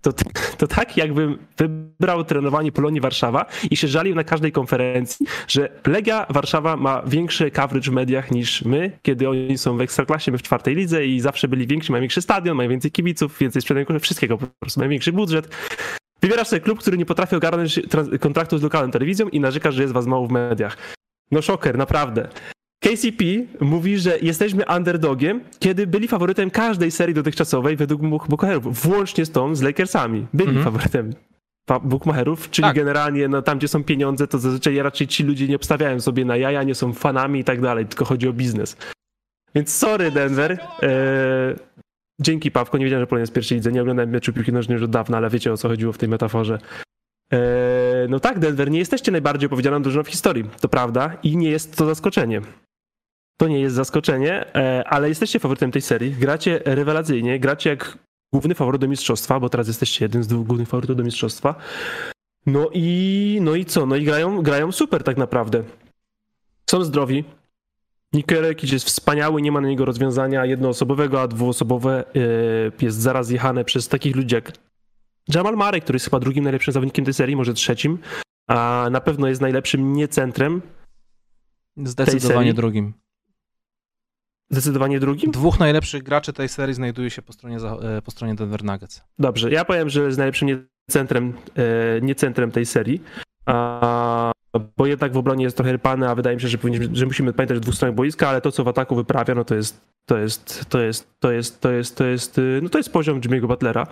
To, 0.00 0.12
to 0.58 0.66
tak, 0.66 0.96
jakbym 0.96 1.38
wybrał 1.56 2.24
trenowanie 2.24 2.72
Polonii 2.72 3.00
Warszawa 3.00 3.46
i 3.70 3.76
się 3.76 3.88
żalił 3.88 4.14
na 4.14 4.24
każdej 4.24 4.52
konferencji, 4.52 5.26
że 5.48 5.68
Legia 5.86 6.26
Warszawa 6.30 6.76
ma 6.76 7.02
większy 7.02 7.50
coverage 7.50 7.90
w 7.90 7.94
mediach 7.94 8.30
niż 8.30 8.62
my, 8.62 8.98
kiedy 9.02 9.28
oni 9.28 9.58
są 9.58 9.76
w 9.76 9.80
ekstraklasie, 9.80 10.32
my 10.32 10.38
w 10.38 10.42
czwartej 10.42 10.74
lidze 10.74 11.06
i 11.06 11.20
zawsze 11.20 11.48
byli 11.48 11.66
więksi, 11.66 11.92
mają 11.92 12.02
większy 12.02 12.22
stadion, 12.22 12.56
mają 12.56 12.68
więcej 12.68 12.90
kibiców, 12.90 13.38
więcej 13.38 13.62
sprzedają 13.62 13.86
wszystkiego, 14.00 14.38
po 14.38 14.46
prostu 14.60 14.80
mają 14.80 14.90
większy 14.90 15.12
budżet. 15.12 15.48
Wybierasz 16.22 16.48
sobie 16.48 16.60
klub, 16.60 16.78
który 16.78 16.98
nie 16.98 17.06
potrafi 17.06 17.36
ogarnąć 17.36 17.80
kontraktu 18.20 18.58
z 18.58 18.62
lokalną 18.62 18.90
telewizją 18.90 19.28
i 19.28 19.40
narzekasz, 19.40 19.74
że 19.74 19.82
jest 19.82 19.94
was 19.94 20.06
mało 20.06 20.26
w 20.26 20.30
mediach. 20.30 20.76
No 21.30 21.42
szoker, 21.42 21.78
naprawdę. 21.78 22.28
KCP 22.88 23.24
mówi, 23.60 23.98
że 23.98 24.18
jesteśmy 24.22 24.64
underdogiem, 24.76 25.40
kiedy 25.58 25.86
byli 25.86 26.08
faworytem 26.08 26.50
każdej 26.50 26.90
serii 26.90 27.14
dotychczasowej 27.14 27.76
według 27.76 28.02
bookmacherów, 28.02 28.82
włącznie 28.82 29.24
z 29.24 29.30
tą 29.30 29.54
z 29.54 29.62
Lakersami. 29.62 30.26
Byli 30.32 30.52
-hmm. 30.52 30.64
faworytem 30.64 31.12
bookmacherów, 31.82 32.50
czyli 32.50 32.68
tak. 32.68 32.76
generalnie 32.76 33.28
no, 33.28 33.42
tam, 33.42 33.58
gdzie 33.58 33.68
są 33.68 33.84
pieniądze, 33.84 34.26
to 34.26 34.38
zazwyczaj 34.38 34.82
raczej 34.82 35.06
ci 35.06 35.24
ludzie 35.24 35.48
nie 35.48 35.56
obstawiają 35.56 36.00
sobie 36.00 36.24
na 36.24 36.36
jaja, 36.36 36.62
nie 36.62 36.74
są 36.74 36.92
fanami 36.92 37.40
i 37.40 37.44
tak 37.44 37.60
dalej, 37.60 37.86
tylko 37.86 38.04
chodzi 38.04 38.28
o 38.28 38.32
biznes. 38.32 38.76
Więc 39.54 39.74
sorry 39.74 40.10
Denver. 40.10 40.58
Eee, 40.82 40.88
dzięki 42.20 42.50
Pawko, 42.50 42.78
nie 42.78 42.84
wiedziałem, 42.84 43.02
że 43.02 43.06
Polonia 43.06 43.22
jest 43.22 43.32
pierwszej 43.32 43.58
lidze, 43.58 43.72
nie 43.72 43.82
oglądałem 43.82 44.10
meczu 44.10 44.32
piłki 44.32 44.52
nożnej 44.52 44.74
już 44.74 44.82
od 44.82 44.90
dawna, 44.90 45.16
ale 45.16 45.30
wiecie 45.30 45.52
o 45.52 45.56
co 45.56 45.68
chodziło 45.68 45.92
w 45.92 45.98
tej 45.98 46.08
metaforze. 46.08 46.58
Eee, 47.30 47.38
no 48.08 48.20
tak, 48.20 48.38
Denver, 48.38 48.70
nie 48.70 48.78
jesteście 48.78 49.12
najbardziej 49.12 49.46
opowiedzianą 49.46 49.82
drużyną 49.82 50.04
w 50.04 50.08
historii, 50.08 50.44
to 50.60 50.68
prawda, 50.68 51.16
i 51.22 51.36
nie 51.36 51.50
jest 51.50 51.76
to 51.76 51.86
zaskoczenie. 51.86 52.40
To 53.40 53.48
nie 53.48 53.60
jest 53.60 53.76
zaskoczenie, 53.76 54.54
e, 54.54 54.84
ale 54.86 55.08
jesteście 55.08 55.38
faworytem 55.38 55.70
tej 55.70 55.82
serii. 55.82 56.10
Gracie 56.10 56.60
rewelacyjnie, 56.64 57.40
gracie 57.40 57.70
jak 57.70 57.98
główny 58.32 58.54
faworyt 58.54 58.80
do 58.80 58.88
mistrzostwa, 58.88 59.40
bo 59.40 59.48
teraz 59.48 59.68
jesteście 59.68 60.04
jeden 60.04 60.22
z 60.22 60.26
dwóch 60.26 60.46
głównych 60.46 60.68
faworytów 60.68 60.96
do 60.96 61.04
mistrzostwa. 61.04 61.54
No 62.46 62.70
i, 62.72 63.38
no 63.42 63.54
i 63.54 63.64
co? 63.64 63.86
No 63.86 63.96
i 63.96 64.04
grają, 64.04 64.42
grają 64.42 64.72
super 64.72 65.02
tak 65.02 65.16
naprawdę. 65.16 65.62
Są 66.70 66.84
zdrowi. 66.84 67.24
Nikerek 68.12 68.72
jest 68.72 68.86
wspaniały, 68.86 69.42
nie 69.42 69.52
ma 69.52 69.60
na 69.60 69.68
niego 69.68 69.84
rozwiązania 69.84 70.44
jednoosobowego, 70.44 71.20
a 71.20 71.28
dwuosobowe 71.28 72.04
e, 72.14 72.84
jest 72.84 72.98
zaraz 72.98 73.30
jechane 73.30 73.64
przez 73.64 73.88
takich 73.88 74.16
ludzi 74.16 74.34
jak 74.34 74.52
Jamal 75.34 75.56
Marek, 75.56 75.84
który 75.84 75.96
jest 75.96 76.06
chyba 76.06 76.20
drugim 76.20 76.44
najlepszym 76.44 76.74
zawodnikiem 76.74 77.04
tej 77.04 77.14
serii, 77.14 77.36
może 77.36 77.54
trzecim, 77.54 77.98
a 78.48 78.88
na 78.90 79.00
pewno 79.00 79.28
jest 79.28 79.40
najlepszym 79.40 79.92
nie 79.92 80.08
centrem. 80.08 80.62
Zdecydowanie 81.76 82.54
drugim. 82.54 82.92
Zdecydowanie 84.50 85.00
drugim? 85.00 85.30
Dwóch 85.30 85.60
najlepszych 85.60 86.02
graczy 86.02 86.32
tej 86.32 86.48
serii 86.48 86.74
znajduje 86.74 87.10
się 87.10 87.22
po 87.22 87.32
stronie, 87.32 87.56
e, 87.56 88.02
po 88.02 88.10
stronie 88.10 88.34
Denver 88.34 88.64
Nuggets. 88.64 89.02
Dobrze, 89.18 89.50
ja 89.50 89.64
powiem, 89.64 89.88
że 89.88 90.02
jest 90.02 90.18
najlepszym 90.18 90.48
nie 90.48 90.58
centrem, 90.90 91.32
e, 91.56 92.00
nie 92.00 92.14
centrem 92.14 92.50
tej 92.50 92.66
serii, 92.66 93.02
a, 93.46 94.32
bo 94.76 94.86
jednak 94.86 95.12
w 95.12 95.16
obronie 95.16 95.44
jest 95.44 95.56
trochę 95.56 95.72
rypany, 95.72 96.08
a 96.08 96.14
wydaje 96.14 96.36
mi 96.36 96.42
się, 96.42 96.48
że, 96.48 96.58
że 96.92 97.06
musimy 97.06 97.32
pamiętać 97.32 97.56
o 97.56 97.60
dwóch 97.60 97.74
stronach 97.74 97.94
boiska, 97.94 98.28
ale 98.28 98.40
to, 98.40 98.52
co 98.52 98.64
w 98.64 98.68
ataku 98.68 98.96
wyprawia, 98.96 99.34
no 99.34 99.44
to 99.44 99.54
jest, 99.54 99.80
to 100.06 100.18
jest, 100.18 100.64
to 100.68 100.80
jest, 100.80 101.20
to 101.20 101.32
jest, 101.32 101.60
to 101.60 101.72
jest, 101.72 101.96
to 101.96 102.04
jest, 102.04 102.40
no 102.62 102.68
to 102.68 102.78
jest 102.78 102.92
poziom 102.92 103.20
Jimmy'ego 103.20 103.46
Butlera. 103.46 103.86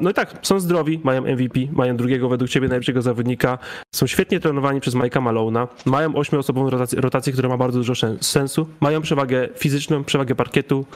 No 0.00 0.10
i 0.10 0.14
tak, 0.14 0.38
są 0.42 0.60
zdrowi, 0.60 1.00
mają 1.04 1.22
MVP, 1.22 1.60
mają 1.72 1.96
drugiego 1.96 2.28
według 2.28 2.50
ciebie 2.50 2.68
najlepszego 2.68 3.02
zawodnika, 3.02 3.58
są 3.94 4.06
świetnie 4.06 4.40
trenowani 4.40 4.80
przez 4.80 4.94
Mike'a 4.94 5.22
Malona, 5.22 5.68
mają 5.86 6.14
ośmioosobową 6.14 6.70
rotację, 6.70 7.00
rotację, 7.00 7.32
która 7.32 7.48
ma 7.48 7.56
bardzo 7.56 7.78
dużo 7.78 7.94
sensu, 8.20 8.68
mają 8.80 9.02
przewagę 9.02 9.48
fizyczną, 9.56 10.04
przewagę 10.04 10.34
parkietu 10.34 10.86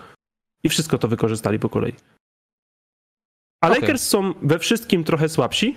i 0.65 0.69
wszystko 0.69 0.99
to 0.99 1.09
wykorzystali 1.09 1.59
po 1.59 1.69
kolei. 1.69 1.93
A 3.61 3.67
okay. 3.67 3.81
Lakers 3.81 4.03
są 4.03 4.35
we 4.43 4.59
wszystkim 4.59 5.05
trochę 5.05 5.29
słabsi 5.29 5.77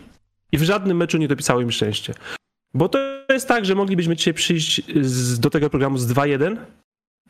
i 0.51 0.57
w 0.57 0.63
żadnym 0.63 0.97
meczu 0.97 1.17
nie 1.17 1.27
dopisało 1.27 1.61
im 1.61 1.71
szczęście. 1.71 2.13
Bo 2.73 2.89
to 2.89 2.99
jest 3.29 3.47
tak, 3.47 3.65
że 3.65 3.75
moglibyśmy 3.75 4.15
dzisiaj 4.15 4.33
przyjść 4.33 4.81
z, 5.01 5.39
do 5.39 5.49
tego 5.49 5.69
programu 5.69 5.97
z 5.97 6.07
2-1 6.07 6.57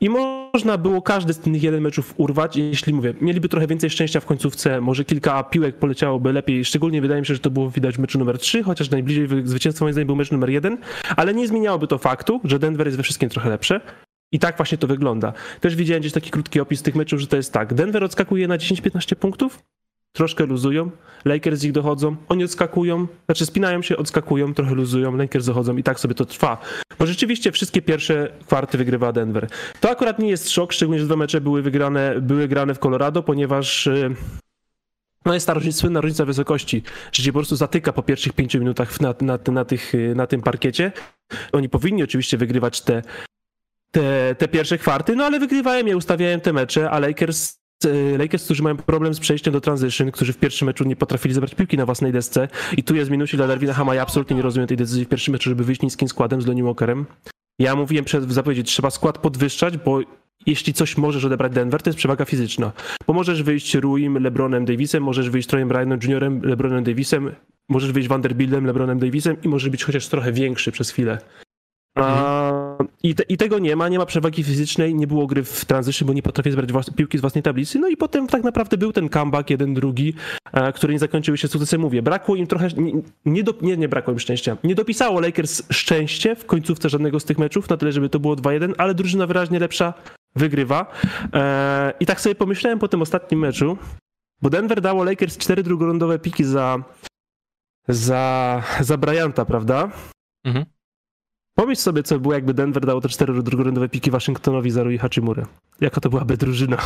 i 0.02 0.10
można 0.10 0.78
było 0.78 1.02
każdy 1.02 1.34
z 1.34 1.40
tych 1.40 1.64
jeden 1.64 1.82
meczów 1.82 2.14
urwać, 2.18 2.58
jeśli 2.58 2.94
mówię, 2.94 3.14
mieliby 3.22 3.50
trochę 3.50 3.68
więcej 3.68 3.90
szczęścia 3.90 4.20
w 4.20 4.26
końcówce, 4.26 4.82
może 4.82 5.06
kilka 5.06 5.44
piłek 5.44 5.76
poleciałoby 5.76 6.34
lepiej. 6.34 6.66
Szczególnie 6.66 7.02
wydaje 7.02 7.22
mi 7.22 7.28
się, 7.28 7.34
że 7.34 7.40
to 7.40 7.50
było 7.50 7.70
widać 7.70 7.96
w 7.96 8.00
meczu 8.00 8.20
numer 8.20 8.40
3, 8.40 8.64
chociaż 8.64 8.90
najbliżej 8.90 9.28
zwycięstwa 9.44 9.86
moim 9.86 9.94
zdaniem 9.94 10.08
był 10.08 10.16
mecz 10.16 10.32
numer 10.32 10.50
1, 10.50 10.78
ale 11.16 11.34
nie 11.34 11.48
zmieniałoby 11.48 11.88
to 11.88 11.98
faktu, 11.98 12.42
że 12.44 12.60
Denver 12.60 12.88
jest 12.88 12.98
we 12.98 13.04
wszystkim 13.04 13.30
trochę 13.30 13.50
lepsze. 13.50 13.82
I 14.32 14.40
tak 14.40 14.58
właśnie 14.58 14.78
to 14.78 14.88
wygląda. 14.88 15.34
Też 15.60 15.76
widziałem 15.76 16.02
gdzieś 16.02 16.14
taki 16.14 16.32
krótki 16.32 16.60
opis 16.60 16.82
tych 16.82 16.96
meczów, 16.96 17.20
że 17.20 17.28
to 17.28 17.36
jest 17.38 17.54
tak. 17.54 17.74
Denver 17.74 18.04
odskakuje 18.04 18.48
na 18.48 18.58
10-15 18.58 19.16
punktów, 19.16 19.60
troszkę 20.12 20.46
luzują, 20.46 20.92
Lakers 21.26 21.64
ich 21.64 21.72
dochodzą, 21.72 22.16
oni 22.30 22.44
odskakują, 22.44 23.08
znaczy 23.26 23.46
spinają 23.46 23.82
się, 23.82 23.98
odskakują, 23.98 24.54
trochę 24.54 24.76
luzują, 24.76 25.18
Lakers 25.18 25.46
dochodzą 25.46 25.78
i 25.78 25.84
tak 25.84 26.00
sobie 26.00 26.16
to 26.16 26.26
trwa. 26.26 26.58
Bo 27.00 27.06
rzeczywiście 27.06 27.52
wszystkie 27.52 27.82
pierwsze 27.82 28.32
kwarty 28.46 28.78
wygrywa 28.78 29.12
Denver. 29.12 29.48
To 29.80 29.90
akurat 29.90 30.20
nie 30.20 30.30
jest 30.30 30.50
szok, 30.50 30.74
szczególnie, 30.74 31.00
że 31.00 31.06
dwa 31.06 31.16
mecze 31.16 31.42
były 31.42 31.62
wygrane, 31.62 32.22
były 32.22 32.48
grane 32.48 32.74
w 32.74 32.80
Colorado, 32.80 33.24
ponieważ 33.24 33.88
y, 33.88 34.16
no 35.26 35.34
jest 35.34 35.48
ta 35.48 35.56
słynna 35.72 36.02
różnica 36.02 36.26
wysokości, 36.26 36.84
że 37.12 37.24
się 37.24 37.32
po 37.32 37.40
prostu 37.40 37.56
zatyka 37.56 37.94
po 37.94 38.04
pierwszych 38.04 38.34
pięciu 38.34 38.60
minutach 38.60 39.02
na, 39.02 39.16
na, 39.22 39.40
na, 39.52 39.66
tych, 39.66 39.94
na 40.16 40.28
tym 40.28 40.42
parkiecie. 40.42 40.92
Oni 41.52 41.70
powinni 41.70 42.04
oczywiście 42.04 42.38
wygrywać 42.38 42.82
te, 42.82 43.02
te, 43.92 44.36
te 44.36 44.48
pierwsze 44.48 44.78
kwarty, 44.78 45.16
no 45.16 45.26
ale 45.26 45.40
wygrywają 45.40 45.86
je, 45.86 45.98
ustawiają 45.98 46.40
te 46.40 46.54
mecze, 46.54 46.90
a 46.90 47.00
Lakers 47.00 47.59
Lakers, 48.18 48.46
którzy 48.46 48.64
mają 48.64 48.78
problem 48.78 49.14
z 49.14 49.20
przejściem 49.20 49.54
do 49.54 49.62
transition, 49.62 50.12
którzy 50.12 50.34
w 50.34 50.38
pierwszym 50.38 50.66
meczu 50.66 50.84
nie 50.84 50.96
potrafili 50.96 51.34
zebrać 51.34 51.56
piłki 51.56 51.78
na 51.78 51.86
własnej 51.86 52.12
desce 52.12 52.48
i 52.78 52.84
tu 52.84 52.96
jest 52.96 53.12
minusik 53.12 53.38
dla 53.38 53.48
Darwina 53.48 53.74
Hama. 53.74 53.96
Ja 53.96 54.02
absolutnie 54.02 54.36
nie 54.36 54.42
rozumiem 54.42 54.68
tej 54.68 54.78
decyzji 54.78 55.06
w 55.06 55.10
pierwszym 55.10 55.32
meczu, 55.32 55.50
żeby 55.50 55.64
wyjść 55.64 55.82
niskim 55.82 56.08
składem 56.08 56.42
z 56.42 56.48
Lonnie 56.48 56.64
Walkerem. 56.64 57.06
Ja 57.60 57.76
mówiłem 57.76 58.06
przed, 58.06 58.26
w 58.26 58.32
zapowiedzi, 58.32 58.64
trzeba 58.64 58.90
skład 58.90 59.18
podwyższać, 59.18 59.78
bo 59.78 60.00
jeśli 60.46 60.74
coś 60.74 60.98
możesz 60.98 61.26
odebrać 61.26 61.54
Denver, 61.54 61.82
to 61.82 61.90
jest 61.90 61.98
przewaga 61.98 62.26
fizyczna. 62.26 62.72
Bo 63.08 63.14
możesz 63.14 63.44
wyjść 63.44 63.76
Ruim, 63.76 64.24
LeBronem 64.24 64.66
Davisem, 64.66 65.04
możesz 65.04 65.30
wyjść 65.30 65.48
Troyem 65.48 65.68
Bryanem 65.68 66.00
Juniorem, 66.04 66.42
LeBronem 66.44 66.84
Davisem, 66.84 67.32
możesz 67.70 67.92
wyjść 67.92 68.10
Vanderbiltem, 68.10 68.66
LeBronem 68.66 69.00
Davisem 69.00 69.38
i 69.44 69.48
możesz 69.48 69.70
być 69.70 69.84
chociaż 69.84 70.08
trochę 70.08 70.32
większy 70.32 70.72
przez 70.72 70.90
chwilę. 70.90 71.18
A, 72.02 72.78
i, 73.04 73.16
te, 73.16 73.24
I 73.24 73.38
tego 73.38 73.60
nie 73.60 73.76
ma, 73.76 73.90
nie 73.90 73.98
ma 73.98 74.06
przewagi 74.06 74.44
fizycznej, 74.44 74.96
nie 74.96 75.08
było 75.08 75.28
gry 75.28 75.44
w 75.44 75.66
transition, 75.66 76.08
bo 76.08 76.14
nie 76.14 76.24
potrafię 76.24 76.52
zbrać 76.52 76.72
włas, 76.72 76.90
piłki 76.90 77.18
z 77.18 77.22
własnej 77.22 77.44
tablicy. 77.44 77.80
No 77.80 77.88
i 77.88 77.98
potem 77.98 78.28
tak 78.28 78.44
naprawdę 78.44 78.78
był 78.78 78.94
ten 78.94 79.10
comeback, 79.10 79.50
jeden, 79.50 79.74
drugi, 79.74 80.14
a, 80.52 80.72
który 80.72 80.94
nie 80.94 81.00
zakończył 81.00 81.38
się 81.38 81.48
sukcesem. 81.48 81.82
Mówię, 81.82 82.02
brakło 82.02 82.36
im 82.36 82.48
trochę, 82.48 82.68
nie, 82.78 82.94
nie, 83.26 83.44
do, 83.44 83.54
nie, 83.62 83.78
nie 83.78 83.90
brakło 83.90 84.14
im 84.14 84.20
szczęścia. 84.20 84.58
Nie 84.64 84.76
dopisało 84.76 85.20
Lakers 85.20 85.64
szczęście 85.70 86.36
w 86.36 86.46
końcówce 86.46 86.90
żadnego 86.90 87.20
z 87.20 87.26
tych 87.26 87.38
meczów, 87.38 87.70
na 87.70 87.78
tyle, 87.78 87.92
żeby 87.92 88.10
to 88.10 88.20
było 88.20 88.36
2-1, 88.36 88.74
ale 88.78 88.94
drużyna 88.94 89.28
wyraźnie 89.28 89.60
lepsza 89.60 89.94
wygrywa. 90.36 90.92
E, 91.34 91.94
I 92.00 92.06
tak 92.06 92.22
sobie 92.22 92.36
pomyślałem 92.36 92.80
po 92.80 92.88
tym 92.88 93.02
ostatnim 93.02 93.40
meczu, 93.40 93.78
bo 94.42 94.50
Denver 94.50 94.82
dało 94.82 95.04
Lakers 95.04 95.38
cztery 95.38 95.64
drugorundowe 95.64 96.20
piki 96.20 96.44
za, 96.44 96.84
za, 97.88 98.64
za 98.82 98.98
Bryanta, 98.98 99.46
prawda? 99.46 99.92
Mhm. 100.46 100.66
Pomyśl 101.60 101.82
sobie, 101.82 102.04
co 102.04 102.20
było, 102.20 102.34
jakby 102.34 102.54
Denver 102.54 102.86
dało 102.86 103.02
te 103.02 103.10
cztery 103.10 103.44
drugorundowe 103.44 103.90
piki 103.90 104.12
Waszyngtonowi 104.12 104.72
za 104.72 104.84
Rui 104.84 104.98
Hachimurę. 104.98 105.46
Jaka 105.82 106.02
to 106.02 106.10
byłaby 106.10 106.38
drużyna? 106.38 106.78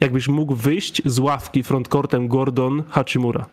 Jakbyś 0.00 0.28
mógł 0.28 0.54
wyjść 0.54 1.02
z 1.04 1.18
ławki 1.18 1.62
frontcourtem 1.62 2.28
Gordon 2.28 2.82
Hachimura. 2.88 3.46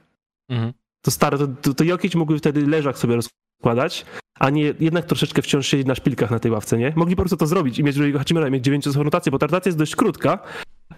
Mhm. 0.49 0.73
To 1.01 1.11
stare, 1.11 1.37
to, 1.37 1.47
to, 1.47 1.73
to 1.73 1.83
Jokic 1.83 2.15
mógłby 2.15 2.39
wtedy 2.39 2.67
leżak 2.67 2.97
sobie 2.97 3.15
rozkładać, 3.15 4.05
a 4.39 4.49
nie 4.49 4.73
jednak 4.79 5.05
troszeczkę 5.05 5.41
wciąż 5.41 5.67
siedzieć 5.67 5.87
na 5.87 5.95
szpilkach 5.95 6.31
na 6.31 6.39
tej 6.39 6.51
ławce, 6.51 6.77
nie? 6.77 6.93
Mogli 6.95 7.15
po 7.15 7.21
prostu 7.21 7.37
to 7.37 7.47
zrobić 7.47 7.79
i 7.79 7.83
mieć 7.83 7.97
Rui'ego 7.97 8.17
Hachimura 8.17 8.47
i 8.47 8.51
mieć 8.51 8.63
dziewięcioosobową 8.63 9.03
rotację, 9.03 9.31
bo 9.31 9.39
ta 9.39 9.45
rotacja 9.45 9.69
jest 9.69 9.79
dość 9.79 9.95
krótka, 9.95 10.39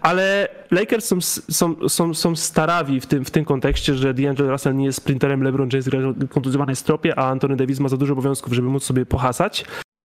ale 0.00 0.48
Lakers 0.70 1.04
są, 1.04 1.20
są, 1.50 1.88
są, 1.88 2.14
są 2.14 2.36
starawi 2.36 3.00
w 3.00 3.06
tym, 3.06 3.24
w 3.24 3.30
tym 3.30 3.44
kontekście, 3.44 3.94
że 3.94 4.14
D'Angelo 4.14 4.50
Russell 4.50 4.76
nie 4.76 4.84
jest 4.84 4.98
sprinterem, 4.98 5.42
LeBron 5.42 5.68
James 5.72 5.88
gra 5.88 6.00
kontuzjowanej 6.28 6.76
stropie, 6.76 7.18
a 7.18 7.28
Anthony 7.28 7.56
Davis 7.56 7.80
ma 7.80 7.88
za 7.88 7.96
dużo 7.96 8.12
obowiązków, 8.12 8.52
żeby 8.52 8.68
móc 8.68 8.84
sobie 8.84 9.06
pohasać. 9.06 9.64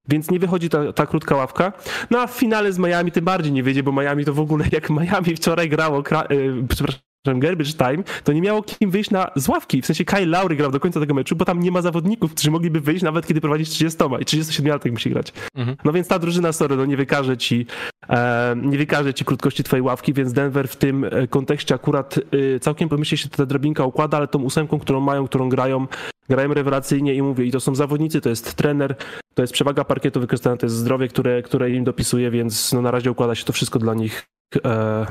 Więc 0.09 0.31
nie 0.31 0.39
wychodzi 0.39 0.69
ta, 0.69 0.93
ta 0.93 1.05
krótka 1.05 1.35
ławka. 1.35 1.73
No 2.09 2.19
a 2.19 2.27
w 2.27 2.31
finale 2.31 2.73
z 2.73 2.79
Miami 2.79 3.11
tym 3.11 3.25
bardziej 3.25 3.51
nie 3.51 3.63
wyjdzie, 3.63 3.83
bo 3.83 3.91
Miami 3.91 4.25
to 4.25 4.33
w 4.33 4.39
ogóle 4.39 4.65
jak 4.71 4.89
Miami 4.89 5.35
wczoraj 5.35 5.69
grało, 5.69 6.03
kra, 6.03 6.23
yy, 6.29 6.65
przepraszam, 6.69 7.06
garbage 7.25 7.73
time, 7.73 8.03
to 8.23 8.33
nie 8.33 8.41
miało 8.41 8.63
kim 8.63 8.91
wyjść 8.91 9.11
na 9.11 9.31
z 9.35 9.49
ławki. 9.49 9.81
W 9.81 9.85
sensie 9.85 10.05
Kyle 10.05 10.25
Lowry 10.25 10.55
grał 10.55 10.71
do 10.71 10.79
końca 10.79 10.99
tego 10.99 11.13
meczu, 11.13 11.35
bo 11.35 11.45
tam 11.45 11.59
nie 11.59 11.71
ma 11.71 11.81
zawodników, 11.81 12.31
którzy 12.33 12.51
mogliby 12.51 12.81
wyjść 12.81 13.03
nawet 13.03 13.27
kiedy 13.27 13.41
prowadzisz 13.41 13.69
30 13.69 13.99
i 14.19 14.25
37 14.25 14.71
latek 14.71 14.91
musi 14.91 15.09
grać. 15.09 15.33
Mhm. 15.55 15.77
No 15.85 15.93
więc 15.93 16.07
ta 16.07 16.19
drużyna, 16.19 16.51
sorry, 16.51 16.75
no 16.75 16.85
nie 16.85 16.97
wykaże 16.97 17.37
ci 17.37 17.65
e, 18.09 18.55
nie 18.61 18.77
wykaże 18.77 19.13
ci 19.13 19.25
krótkości 19.25 19.63
twojej 19.63 19.81
ławki, 19.81 20.13
więc 20.13 20.33
Denver 20.33 20.67
w 20.67 20.75
tym 20.75 21.03
e, 21.03 21.27
kontekście 21.27 21.75
akurat 21.75 22.19
e, 22.55 22.59
całkiem 22.59 22.89
pomyślnie 22.89 23.17
się 23.17 23.29
ta 23.29 23.45
drabinka 23.45 23.85
układa, 23.85 24.17
ale 24.17 24.27
tą 24.27 24.41
ósemką, 24.41 24.79
którą 24.79 24.99
mają, 24.99 25.27
którą 25.27 25.49
grają, 25.49 25.87
grają 26.29 26.53
rewelacyjnie 26.53 27.13
i 27.13 27.21
mówię, 27.21 27.45
i 27.45 27.51
to 27.51 27.59
są 27.59 27.75
zawodnicy, 27.75 28.21
to 28.21 28.29
jest 28.29 28.55
trener, 28.55 28.95
to 29.33 29.43
jest 29.43 29.53
przewaga 29.53 29.83
parkietu 29.83 30.19
wykorzystana, 30.19 30.57
to 30.57 30.65
jest 30.65 30.75
zdrowie, 30.75 31.07
które, 31.07 31.41
które 31.41 31.71
im 31.71 31.83
dopisuje, 31.83 32.31
więc 32.31 32.73
no 32.73 32.81
na 32.81 32.91
razie 32.91 33.11
układa 33.11 33.35
się 33.35 33.45
to 33.45 33.53
wszystko 33.53 33.79
dla 33.79 33.93
nich 33.93 34.25
e, 34.65 35.05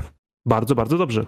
bardzo, 0.46 0.74
bardzo 0.74 0.98
dobrze. 0.98 1.26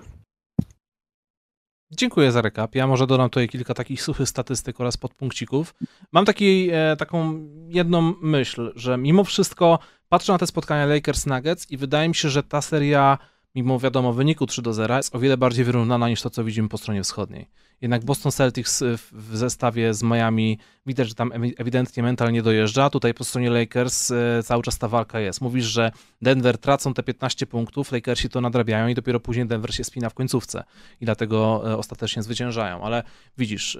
Dziękuję 1.90 2.32
za 2.32 2.42
rekap. 2.42 2.74
Ja 2.74 2.86
może 2.86 3.06
dodam 3.06 3.30
tutaj 3.30 3.48
kilka 3.48 3.74
takich 3.74 4.02
suchych 4.02 4.28
statystyk 4.28 4.80
oraz 4.80 4.96
podpunkcików. 4.96 5.74
Mam 6.12 6.24
taki, 6.24 6.68
e, 6.72 6.96
taką 6.96 7.48
jedną 7.68 8.14
myśl, 8.22 8.72
że 8.76 8.98
mimo 8.98 9.24
wszystko 9.24 9.78
patrzę 10.08 10.32
na 10.32 10.38
te 10.38 10.46
spotkania 10.46 10.86
Lakers 10.86 11.26
Nuggets 11.26 11.70
i 11.70 11.76
wydaje 11.76 12.08
mi 12.08 12.14
się, 12.14 12.28
że 12.28 12.42
ta 12.42 12.62
seria 12.62 13.18
mimo 13.54 13.78
wiadomo 13.78 14.12
wyniku 14.12 14.46
3 14.46 14.62
do 14.62 14.72
0, 14.72 14.96
jest 14.96 15.14
o 15.14 15.18
wiele 15.18 15.36
bardziej 15.36 15.64
wyrównana 15.64 16.08
niż 16.08 16.22
to, 16.22 16.30
co 16.30 16.44
widzimy 16.44 16.68
po 16.68 16.78
stronie 16.78 17.02
wschodniej. 17.02 17.48
Jednak 17.80 18.04
Boston 18.04 18.32
Celtics 18.32 18.84
w 19.12 19.36
zestawie 19.36 19.94
z 19.94 20.02
Miami 20.02 20.58
widać, 20.86 21.08
że 21.08 21.14
tam 21.14 21.32
ewidentnie 21.58 22.02
mental 22.02 22.32
nie 22.32 22.42
dojeżdża. 22.42 22.90
Tutaj 22.90 23.14
po 23.14 23.24
stronie 23.24 23.50
Lakers 23.50 24.10
e, 24.10 24.42
cały 24.44 24.62
czas 24.62 24.78
ta 24.78 24.88
walka 24.88 25.20
jest. 25.20 25.40
Mówisz, 25.40 25.64
że 25.64 25.92
Denver 26.22 26.58
tracą 26.58 26.94
te 26.94 27.02
15 27.02 27.46
punktów, 27.46 27.92
Lakersi 27.92 28.28
to 28.28 28.40
nadrabiają 28.40 28.88
i 28.88 28.94
dopiero 28.94 29.20
później 29.20 29.46
Denver 29.46 29.74
się 29.74 29.84
spina 29.84 30.10
w 30.10 30.14
końcówce 30.14 30.64
i 31.00 31.04
dlatego 31.04 31.62
e, 31.72 31.76
ostatecznie 31.76 32.22
zwyciężają. 32.22 32.82
Ale 32.82 33.02
widzisz... 33.38 33.78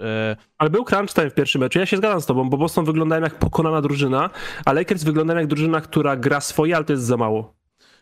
Ale 0.59 0.71
był 0.71 0.85
crunch 0.85 1.15
time 1.15 1.31
w 1.31 1.35
pierwszym 1.35 1.61
meczu. 1.61 1.79
Ja 1.79 1.87
się 1.87 1.97
zgadzam 1.97 2.21
z 2.21 2.27
tobą, 2.27 2.51
bo 2.51 2.57
Boston 2.57 2.85
wyglądają 2.85 3.23
jak 3.23 3.39
pokonana 3.39 3.83
drużyna, 3.83 4.31
a 4.65 4.73
Lakers 4.73 5.05
wyglądają 5.05 5.39
jak 5.39 5.49
drużyna, 5.49 5.81
która 5.81 6.17
gra 6.17 6.41
swoje, 6.41 6.77
ale 6.77 6.85
to 6.85 6.93
jest 6.93 7.05
za 7.05 7.17
mało. 7.17 7.58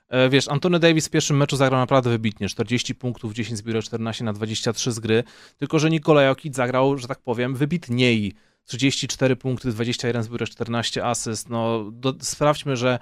E, 0.08 0.28
wiesz, 0.28 0.48
Antony 0.48 0.78
Davis 0.78 1.06
w 1.06 1.10
pierwszym 1.10 1.36
meczu 1.36 1.56
zagrał 1.56 1.80
naprawdę 1.80 2.10
wybitnie. 2.10 2.48
40 2.48 2.94
punktów, 2.94 3.34
10 3.34 3.58
zbiórek, 3.58 3.84
14 3.84 4.24
na 4.24 4.32
23 4.32 4.92
z 4.92 4.98
gry. 4.98 5.24
Tylko, 5.56 5.78
że 5.78 5.90
Nikola 5.90 6.22
Jokic 6.22 6.56
zagrał, 6.56 6.98
że 6.98 7.08
tak 7.08 7.20
powiem, 7.20 7.54
wybitniej. 7.54 8.34
34 8.64 9.36
punkty, 9.36 9.72
21 9.72 10.22
zbiórek, 10.22 10.48
14 10.48 11.04
asyst. 11.04 11.48
No, 11.48 11.90
do, 11.92 12.14
sprawdźmy, 12.20 12.76
że 12.76 12.98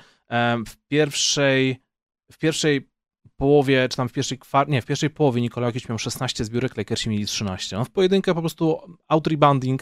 w 0.67 0.77
pierwszej, 0.88 1.77
w 2.33 2.38
pierwszej 2.38 2.88
połowie, 3.37 3.88
czy 3.88 3.97
tam 3.97 4.09
w 4.09 4.12
pierwszej 4.12 4.38
kwar- 4.38 4.69
nie, 4.69 4.83
w 4.83 4.87
pierwszej 4.87 5.11
połowie 5.11 5.40
Nikola 5.40 5.67
Jokic 5.67 5.88
miał 5.88 5.99
16 5.99 6.45
zbiórek, 6.45 6.77
Lakersi 6.77 7.09
mieli 7.09 7.27
13. 7.27 7.79
On 7.79 7.85
w 7.85 7.90
pojedynkę 7.90 8.35
po 8.35 8.40
prostu 8.40 8.81
out-rebounding 9.09 9.79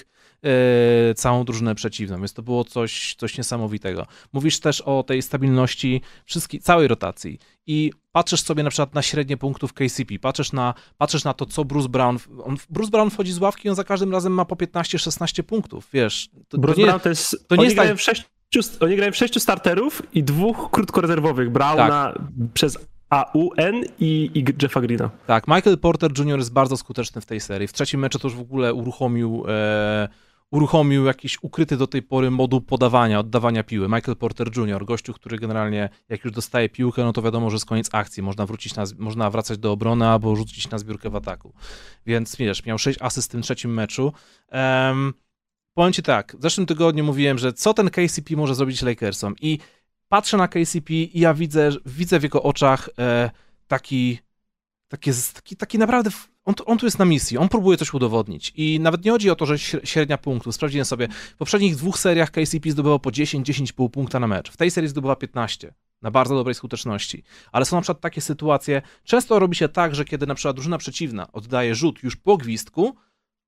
całą 1.16 1.44
drużynę 1.44 1.74
przeciwną, 1.74 2.18
więc 2.18 2.32
to 2.32 2.42
było 2.42 2.64
coś, 2.64 3.14
coś 3.14 3.38
niesamowitego. 3.38 4.06
Mówisz 4.32 4.60
też 4.60 4.80
o 4.80 5.02
tej 5.02 5.22
stabilności 5.22 6.00
wszystkich, 6.24 6.62
całej 6.62 6.88
rotacji 6.88 7.38
i 7.66 7.92
patrzysz 8.12 8.40
sobie 8.40 8.62
na 8.62 8.70
przykład 8.70 8.94
na 8.94 9.02
średnie 9.02 9.36
punktów 9.36 9.72
KCP, 9.72 10.18
patrzysz 10.18 10.52
na, 10.52 10.74
patrzysz 10.98 11.24
na 11.24 11.34
to, 11.34 11.46
co 11.46 11.64
Bruce 11.64 11.88
Brown, 11.88 12.18
on, 12.44 12.56
Bruce 12.70 12.90
Brown 12.90 13.10
wchodzi 13.10 13.32
z 13.32 13.38
ławki 13.38 13.66
i 13.66 13.70
on 13.70 13.76
za 13.76 13.84
każdym 13.84 14.12
razem 14.12 14.32
ma 14.32 14.44
po 14.44 14.56
15-16 14.56 15.42
punktów, 15.42 15.88
wiesz. 15.92 16.30
To, 16.48 16.58
Bruce 16.58 16.74
to 16.74 16.80
nie, 16.80 16.86
Brown 16.86 17.00
to 17.00 17.08
jest, 17.08 17.48
to 17.48 17.56
nie 17.56 17.64
jest 17.64 17.76
tak... 17.76 17.96
w 17.96 18.00
sześciu, 18.00 18.24
oni 18.80 18.96
grają 18.96 19.12
w 19.12 19.16
sześciu 19.16 19.40
starterów 19.40 20.02
i 20.14 20.22
dwóch 20.22 20.70
krótkorezerwowych. 20.70 21.50
Browna 21.50 22.12
tak. 22.12 22.22
przez 22.54 22.78
AUN 23.12 23.84
i, 24.00 24.30
i 24.34 24.44
Jeffa 24.62 24.80
Greena. 24.80 25.10
Tak, 25.26 25.48
Michael 25.48 25.78
Porter 25.78 26.10
Jr. 26.18 26.38
jest 26.38 26.52
bardzo 26.52 26.76
skuteczny 26.76 27.20
w 27.20 27.26
tej 27.26 27.40
serii. 27.40 27.68
W 27.68 27.72
trzecim 27.72 28.00
meczu 28.00 28.18
to 28.18 28.28
już 28.28 28.36
w 28.36 28.40
ogóle 28.40 28.74
uruchomił, 28.74 29.44
e, 29.48 30.08
uruchomił 30.52 31.04
jakiś 31.04 31.38
ukryty 31.42 31.76
do 31.76 31.86
tej 31.86 32.02
pory 32.02 32.30
moduł 32.30 32.60
podawania, 32.60 33.20
oddawania 33.20 33.64
piły. 33.64 33.88
Michael 33.88 34.16
Porter 34.16 34.58
Jr., 34.58 34.84
gościu, 34.84 35.12
który 35.12 35.38
generalnie 35.38 35.88
jak 36.08 36.24
już 36.24 36.32
dostaje 36.32 36.68
piłkę, 36.68 37.04
no 37.04 37.12
to 37.12 37.22
wiadomo, 37.22 37.50
że 37.50 37.54
jest 37.54 37.66
koniec 37.66 37.88
akcji. 37.92 38.22
Można 38.22 38.46
wrócić 38.46 38.74
na, 38.74 38.84
można 38.98 39.30
wracać 39.30 39.58
do 39.58 39.72
obrony 39.72 40.08
albo 40.08 40.36
rzucić 40.36 40.70
na 40.70 40.78
zbiórkę 40.78 41.10
w 41.10 41.16
ataku. 41.16 41.52
Więc 42.06 42.36
wiesz, 42.36 42.64
miał 42.64 42.78
6 42.78 42.98
asyst 43.02 43.28
w 43.28 43.32
tym 43.32 43.42
trzecim 43.42 43.74
meczu. 43.74 44.12
Um, 44.52 45.14
powiem 45.74 45.92
ci 45.92 46.02
tak, 46.02 46.36
w 46.38 46.42
zeszłym 46.42 46.66
tygodniu 46.66 47.04
mówiłem, 47.04 47.38
że 47.38 47.52
co 47.52 47.74
ten 47.74 47.90
KCP 47.90 48.36
może 48.36 48.54
zrobić 48.54 48.82
Lakersom 48.82 49.34
i 49.40 49.58
patrzę 50.08 50.36
na 50.36 50.48
KCP 50.48 50.92
i 50.94 51.20
ja 51.20 51.34
widzę, 51.34 51.70
widzę 51.86 52.20
w 52.20 52.22
jego 52.22 52.42
oczach 52.42 52.88
e, 52.98 53.30
taki, 53.66 54.18
taki, 54.88 55.10
taki, 55.34 55.56
taki 55.56 55.78
naprawdę, 55.78 56.10
on, 56.44 56.54
on 56.66 56.78
tu 56.78 56.86
jest 56.86 56.98
na 56.98 57.04
misji, 57.04 57.38
on 57.38 57.48
próbuje 57.48 57.78
coś 57.78 57.94
udowodnić. 57.94 58.52
I 58.56 58.80
nawet 58.80 59.04
nie 59.04 59.10
chodzi 59.10 59.30
o 59.30 59.36
to, 59.36 59.46
że 59.46 59.58
średnia 59.58 60.18
punktów, 60.18 60.54
sprawdziłem 60.54 60.84
sobie, 60.84 61.08
w 61.08 61.36
poprzednich 61.36 61.76
dwóch 61.76 61.98
seriach 61.98 62.30
KCP 62.30 62.70
zdobywał 62.70 63.00
po 63.00 63.10
10-10,5 63.10 63.90
punkta 63.90 64.20
na 64.20 64.26
mecz, 64.26 64.50
w 64.50 64.56
tej 64.56 64.70
serii 64.70 64.90
zdobywa 64.90 65.16
15 65.16 65.74
na 66.02 66.10
bardzo 66.10 66.34
dobrej 66.34 66.54
skuteczności. 66.54 67.22
Ale 67.52 67.64
są 67.64 67.76
na 67.76 67.82
przykład 67.82 68.00
takie 68.00 68.20
sytuacje, 68.20 68.82
często 69.04 69.38
robi 69.38 69.56
się 69.56 69.68
tak, 69.68 69.94
że 69.94 70.04
kiedy 70.04 70.26
na 70.26 70.34
przykład 70.34 70.56
drużyna 70.56 70.78
przeciwna 70.78 71.32
oddaje 71.32 71.74
rzut 71.74 72.02
już 72.02 72.16
po 72.16 72.36
gwizdku, 72.36 72.96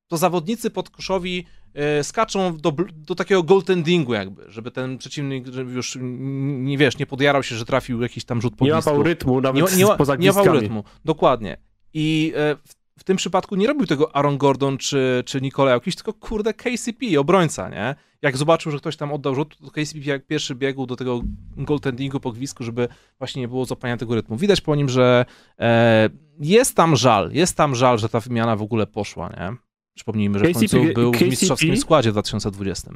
to 0.08 0.16
zawodnicy 0.16 0.70
podkoszowi 0.70 1.46
e, 1.74 2.04
skaczą 2.04 2.56
do, 2.56 2.72
do 2.92 3.14
takiego 3.14 3.42
goaltendingu 3.42 4.14
jakby, 4.14 4.44
żeby 4.48 4.70
ten 4.70 4.98
przeciwnik 4.98 5.46
żeby 5.46 5.72
już 5.72 5.98
nie 6.00 6.78
wiesz, 6.78 6.98
nie 6.98 7.06
podjarał 7.06 7.42
się, 7.42 7.56
że 7.56 7.64
trafił 7.64 8.02
jakiś 8.02 8.24
tam 8.24 8.40
rzut 8.40 8.56
po 8.56 8.64
Nie 8.64 8.72
łapał 8.72 9.02
rytmu, 9.02 9.40
nawet 9.40 9.76
nie, 9.76 9.84
nie, 9.84 9.96
poza 9.96 10.16
Nie 10.16 10.32
łapał 10.32 10.54
rytmu, 10.54 10.84
dokładnie. 11.04 11.56
I 11.94 12.32
e, 12.36 12.56
w, 12.98 13.04
tym 13.04 13.16
przypadku 13.16 13.56
nie 13.56 13.66
robił 13.66 13.86
tego 13.86 14.16
Aaron 14.16 14.38
Gordon 14.38 14.78
czy, 14.78 15.22
czy 15.26 15.40
Nikola 15.40 15.70
jakiś, 15.70 15.96
tylko 15.96 16.12
kurde 16.12 16.54
KCP, 16.54 17.20
obrońca, 17.20 17.68
nie? 17.68 17.94
Jak 18.22 18.36
zobaczył, 18.36 18.72
że 18.72 18.78
ktoś 18.78 18.96
tam 18.96 19.12
oddał 19.12 19.34
rzut, 19.34 19.58
to 19.58 19.70
KCP 19.70 19.98
jak 19.98 20.26
pierwszy 20.26 20.54
biegł 20.54 20.86
do 20.86 20.96
tego 20.96 21.20
goaltendingu 21.56 22.20
po 22.20 22.32
gwizdku, 22.32 22.64
żeby 22.64 22.88
właśnie 23.18 23.40
nie 23.40 23.48
było 23.48 23.64
złapania 23.64 23.96
tego 23.96 24.14
rytmu. 24.14 24.36
Widać 24.36 24.60
po 24.60 24.74
nim, 24.74 24.88
że 24.88 25.26
e, 25.58 26.10
jest 26.40 26.76
tam 26.76 26.96
żal, 26.96 27.30
jest 27.32 27.56
tam 27.56 27.74
żal, 27.74 27.98
że 27.98 28.08
ta 28.08 28.20
wymiana 28.20 28.56
w 28.56 28.62
ogóle 28.62 28.86
poszła, 28.86 29.28
nie? 29.28 29.56
Przypomnijmy, 29.94 30.38
że 30.38 30.44
KCP, 30.44 30.68
w 30.68 30.70
końcu 30.70 30.94
był 30.94 31.12
KCP, 31.12 31.26
w 31.26 31.30
mistrzowskim 31.30 31.76
składzie 31.76 32.10
w 32.10 32.12
2020. 32.12 32.90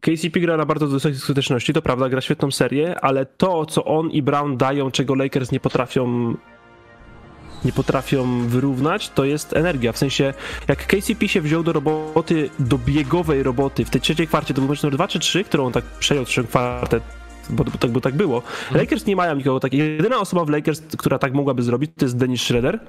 KCP 0.00 0.40
gra 0.40 0.56
na 0.56 0.66
bardzo 0.66 0.86
wysokiej 0.86 1.18
skuteczności, 1.18 1.72
to 1.72 1.82
prawda, 1.82 2.08
gra 2.08 2.20
świetną 2.20 2.50
serię, 2.50 3.00
ale 3.00 3.26
to, 3.26 3.66
co 3.66 3.84
on 3.84 4.10
i 4.10 4.22
Brown 4.22 4.56
dają, 4.56 4.90
czego 4.90 5.14
Lakers 5.14 5.52
nie 5.52 5.60
potrafią 5.60 6.34
nie 7.64 7.72
potrafią 7.72 8.48
wyrównać, 8.48 9.08
to 9.08 9.24
jest 9.24 9.56
energia. 9.56 9.92
W 9.92 9.98
sensie, 9.98 10.34
jak 10.68 10.86
KCP 10.86 11.28
się 11.28 11.40
wziął 11.40 11.62
do 11.62 11.72
roboty, 11.72 12.50
do 12.58 12.78
biegowej 12.78 13.42
roboty 13.42 13.84
w 13.84 13.90
tej 13.90 14.00
trzeciej 14.00 14.26
kwarcie, 14.26 14.54
to 14.54 14.60
był 14.60 14.70
mecz 14.70 14.82
numer 14.82 14.94
2 14.94 15.08
czy 15.08 15.18
3, 15.18 15.44
którą 15.44 15.66
on 15.66 15.72
tak 15.72 15.84
przejął 15.84 16.24
trzecią 16.24 16.48
kwartę, 16.48 17.00
bo, 17.50 17.64
bo, 17.64 17.70
tak, 17.70 17.90
bo 17.90 18.00
tak 18.00 18.14
było. 18.14 18.36
Mhm. 18.36 18.80
Lakers 18.80 19.06
nie 19.06 19.16
mają 19.16 19.36
nikogo 19.36 19.60
takiego. 19.60 19.84
Jedyna 19.84 20.20
osoba 20.20 20.44
w 20.44 20.48
Lakers, 20.48 20.82
która 20.98 21.18
tak 21.18 21.34
mogłaby 21.34 21.62
zrobić, 21.62 21.90
to 21.96 22.04
jest 22.04 22.16
Dennis 22.16 22.42
Schroeder 22.42 22.80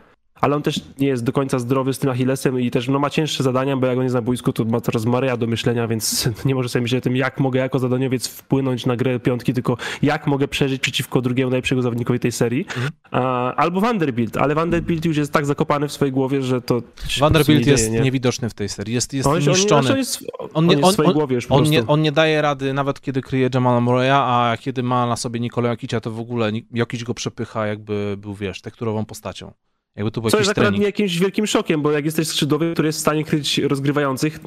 ale 0.41 0.55
on 0.55 0.61
też 0.61 0.81
nie 0.99 1.07
jest 1.07 1.23
do 1.23 1.31
końca 1.31 1.59
zdrowy 1.59 1.93
z 1.93 1.99
tym 1.99 2.09
Achillesem 2.09 2.59
i 2.59 2.71
też 2.71 2.87
no, 2.87 2.99
ma 2.99 3.09
cięższe 3.09 3.43
zadania, 3.43 3.77
bo 3.77 3.87
jak 3.87 3.97
on 3.97 4.03
jest 4.03 4.15
na 4.15 4.21
boisku, 4.21 4.53
to 4.53 4.65
ma 4.65 4.81
coraz 4.81 5.05
Maria 5.05 5.37
do 5.37 5.47
myślenia, 5.47 5.87
więc 5.87 6.29
nie 6.45 6.55
może 6.55 6.69
sobie 6.69 6.81
myśleć 6.83 6.99
o 6.99 7.03
tym, 7.03 7.15
jak 7.15 7.39
mogę 7.39 7.59
jako 7.59 7.79
zadaniowiec 7.79 8.27
wpłynąć 8.27 8.85
na 8.85 8.95
grę 8.95 9.19
piątki, 9.19 9.53
tylko 9.53 9.77
jak 10.01 10.27
mogę 10.27 10.47
przeżyć 10.47 10.81
przeciwko 10.81 11.21
drugiemu 11.21 11.51
najlepszego 11.51 11.81
zawodnikowi 11.81 12.19
tej 12.19 12.31
serii. 12.31 12.65
Mhm. 12.75 12.91
albo 13.57 13.81
Vanderbilt, 13.81 14.37
ale 14.37 14.55
Vanderbilt 14.55 15.05
już 15.05 15.17
jest 15.17 15.31
tak 15.31 15.45
zakopany 15.45 15.87
w 15.87 15.91
swojej 15.91 16.11
głowie, 16.11 16.41
że 16.41 16.61
to 16.61 16.81
Vanderbilt 17.19 17.67
jest 17.67 17.91
nie? 17.91 17.99
niewidoczny 17.99 18.49
w 18.49 18.53
tej 18.53 18.69
serii, 18.69 18.93
jest, 18.93 19.13
jest 19.13 19.27
on, 19.27 19.39
niszczony. 19.39 19.91
On, 19.91 19.97
jest, 19.97 20.25
on, 20.53 20.67
nie, 20.67 20.81
on, 20.81 20.91
w 20.91 20.93
swojej 20.93 21.13
głowie 21.13 21.35
już 21.35 21.45
on, 21.49 21.63
nie, 21.63 21.87
on 21.87 22.01
nie 22.01 22.11
daje 22.11 22.41
rady, 22.41 22.73
nawet 22.73 23.01
kiedy 23.01 23.21
kryje 23.21 23.49
Jamala 23.53 23.79
Murray'a, 23.79 24.23
a 24.27 24.57
kiedy 24.57 24.83
ma 24.83 25.07
na 25.07 25.15
sobie 25.15 25.39
Nikola 25.39 25.69
Jokicia, 25.69 26.01
to 26.01 26.11
w 26.11 26.19
ogóle 26.19 26.51
Jokic 26.73 27.03
go 27.03 27.13
przepycha 27.13 27.67
jakby 27.67 28.15
był, 28.17 28.33
wiesz, 28.33 28.61
tekturową 28.61 29.05
postacią. 29.05 29.53
Jakby 29.95 30.11
to 30.11 30.21
był 30.21 30.29
Co 30.29 30.37
jest 30.37 30.49
akurat 30.49 30.73
nie 30.73 30.85
jakimś 30.85 31.19
wielkim 31.19 31.47
szokiem, 31.47 31.81
bo 31.81 31.91
jak 31.91 32.05
jesteś 32.05 32.27
skrzydłowy, 32.27 32.73
który 32.73 32.87
jest 32.87 32.97
w 32.97 33.01
stanie 33.01 33.23
kryć 33.23 33.57
rozgrywających, 33.57 34.39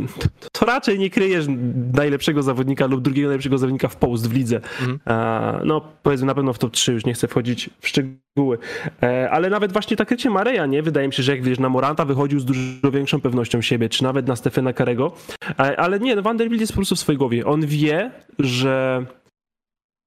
to 0.53 0.67
raczej 0.67 0.99
nie 0.99 1.11
kryjesz 1.11 1.47
najlepszego 1.95 2.43
zawodnika 2.43 2.87
lub 2.87 3.03
drugiego 3.03 3.29
najlepszego 3.29 3.59
zawodnika 3.59 3.89
w 3.89 3.97
post 3.97 4.29
w 4.29 4.35
lidze. 4.35 4.61
Mhm. 4.81 5.67
no 5.67 5.81
powiedzmy 6.03 6.27
na 6.27 6.35
pewno 6.35 6.53
w 6.53 6.59
top 6.59 6.73
3, 6.73 6.93
już 6.93 7.05
nie 7.05 7.15
chcę 7.15 7.29
wchodzić 7.29 7.71
w 7.81 7.89
szczegóły. 7.89 8.59
E, 9.03 9.31
ale 9.31 9.51
nawet 9.51 9.73
właśnie 9.73 9.97
tak 9.97 10.09
krycie 10.09 10.31
Mareja, 10.31 10.67
nie? 10.67 10.83
Wydaje 10.83 11.07
mi 11.07 11.15
się, 11.15 11.23
że 11.23 11.33
jak 11.33 11.43
wiesz, 11.43 11.59
na 11.59 11.69
Moranta 11.69 12.05
wychodził 12.05 12.41
z 12.41 12.45
dużo 12.45 12.91
większą 12.93 13.21
pewnością 13.21 13.63
siebie, 13.63 13.89
czy 13.89 14.03
nawet 14.03 14.27
na 14.27 14.37
Stefana 14.37 14.73
Karego. 14.73 15.13
E, 15.59 15.81
ale 15.81 16.01
nie, 16.01 16.17
no 16.17 16.23
Vanderbilt 16.23 16.61
jest 16.61 16.73
po 16.73 16.77
prostu 16.77 16.97
w 16.97 16.99
swojej 16.99 17.19
głowie. 17.19 17.47
On 17.47 17.67
wie, 17.67 18.11
że 18.39 19.05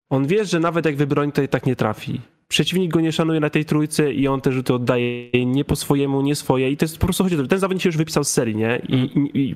on 0.10 0.28
wie, 0.28 0.46
że 0.46 0.60
nawet 0.60 0.86
jak 0.86 0.96
wybroni, 0.96 1.32
to 1.32 1.42
i 1.42 1.48
tak 1.48 1.66
nie 1.66 1.76
trafi 1.76 2.22
przeciwnik 2.52 2.92
go 2.92 3.02
nie 3.02 3.12
szanuje 3.12 3.40
na 3.40 3.50
tej 3.50 3.66
trójce 3.66 4.14
i 4.14 4.28
on 4.28 4.42
też 4.42 4.56
to 4.66 4.76
oddaje 4.76 5.46
nie 5.46 5.66
po 5.66 5.76
swojemu, 5.76 6.22
nie 6.22 6.36
swoje 6.36 6.72
i 6.72 6.78
to 6.78 6.86
jest 6.86 6.98
po 6.98 7.08
prostu 7.08 7.24
chodzi 7.24 7.36
o 7.36 7.42
to, 7.42 7.48
ten 7.48 7.60
zawodnik 7.60 7.84
się 7.84 7.90
już 7.90 7.98
wypisał 7.98 8.24
z 8.24 8.30
serii, 8.30 8.56
nie? 8.56 8.82
I, 8.90 8.94
mm. 8.94 9.28
i, 9.34 9.56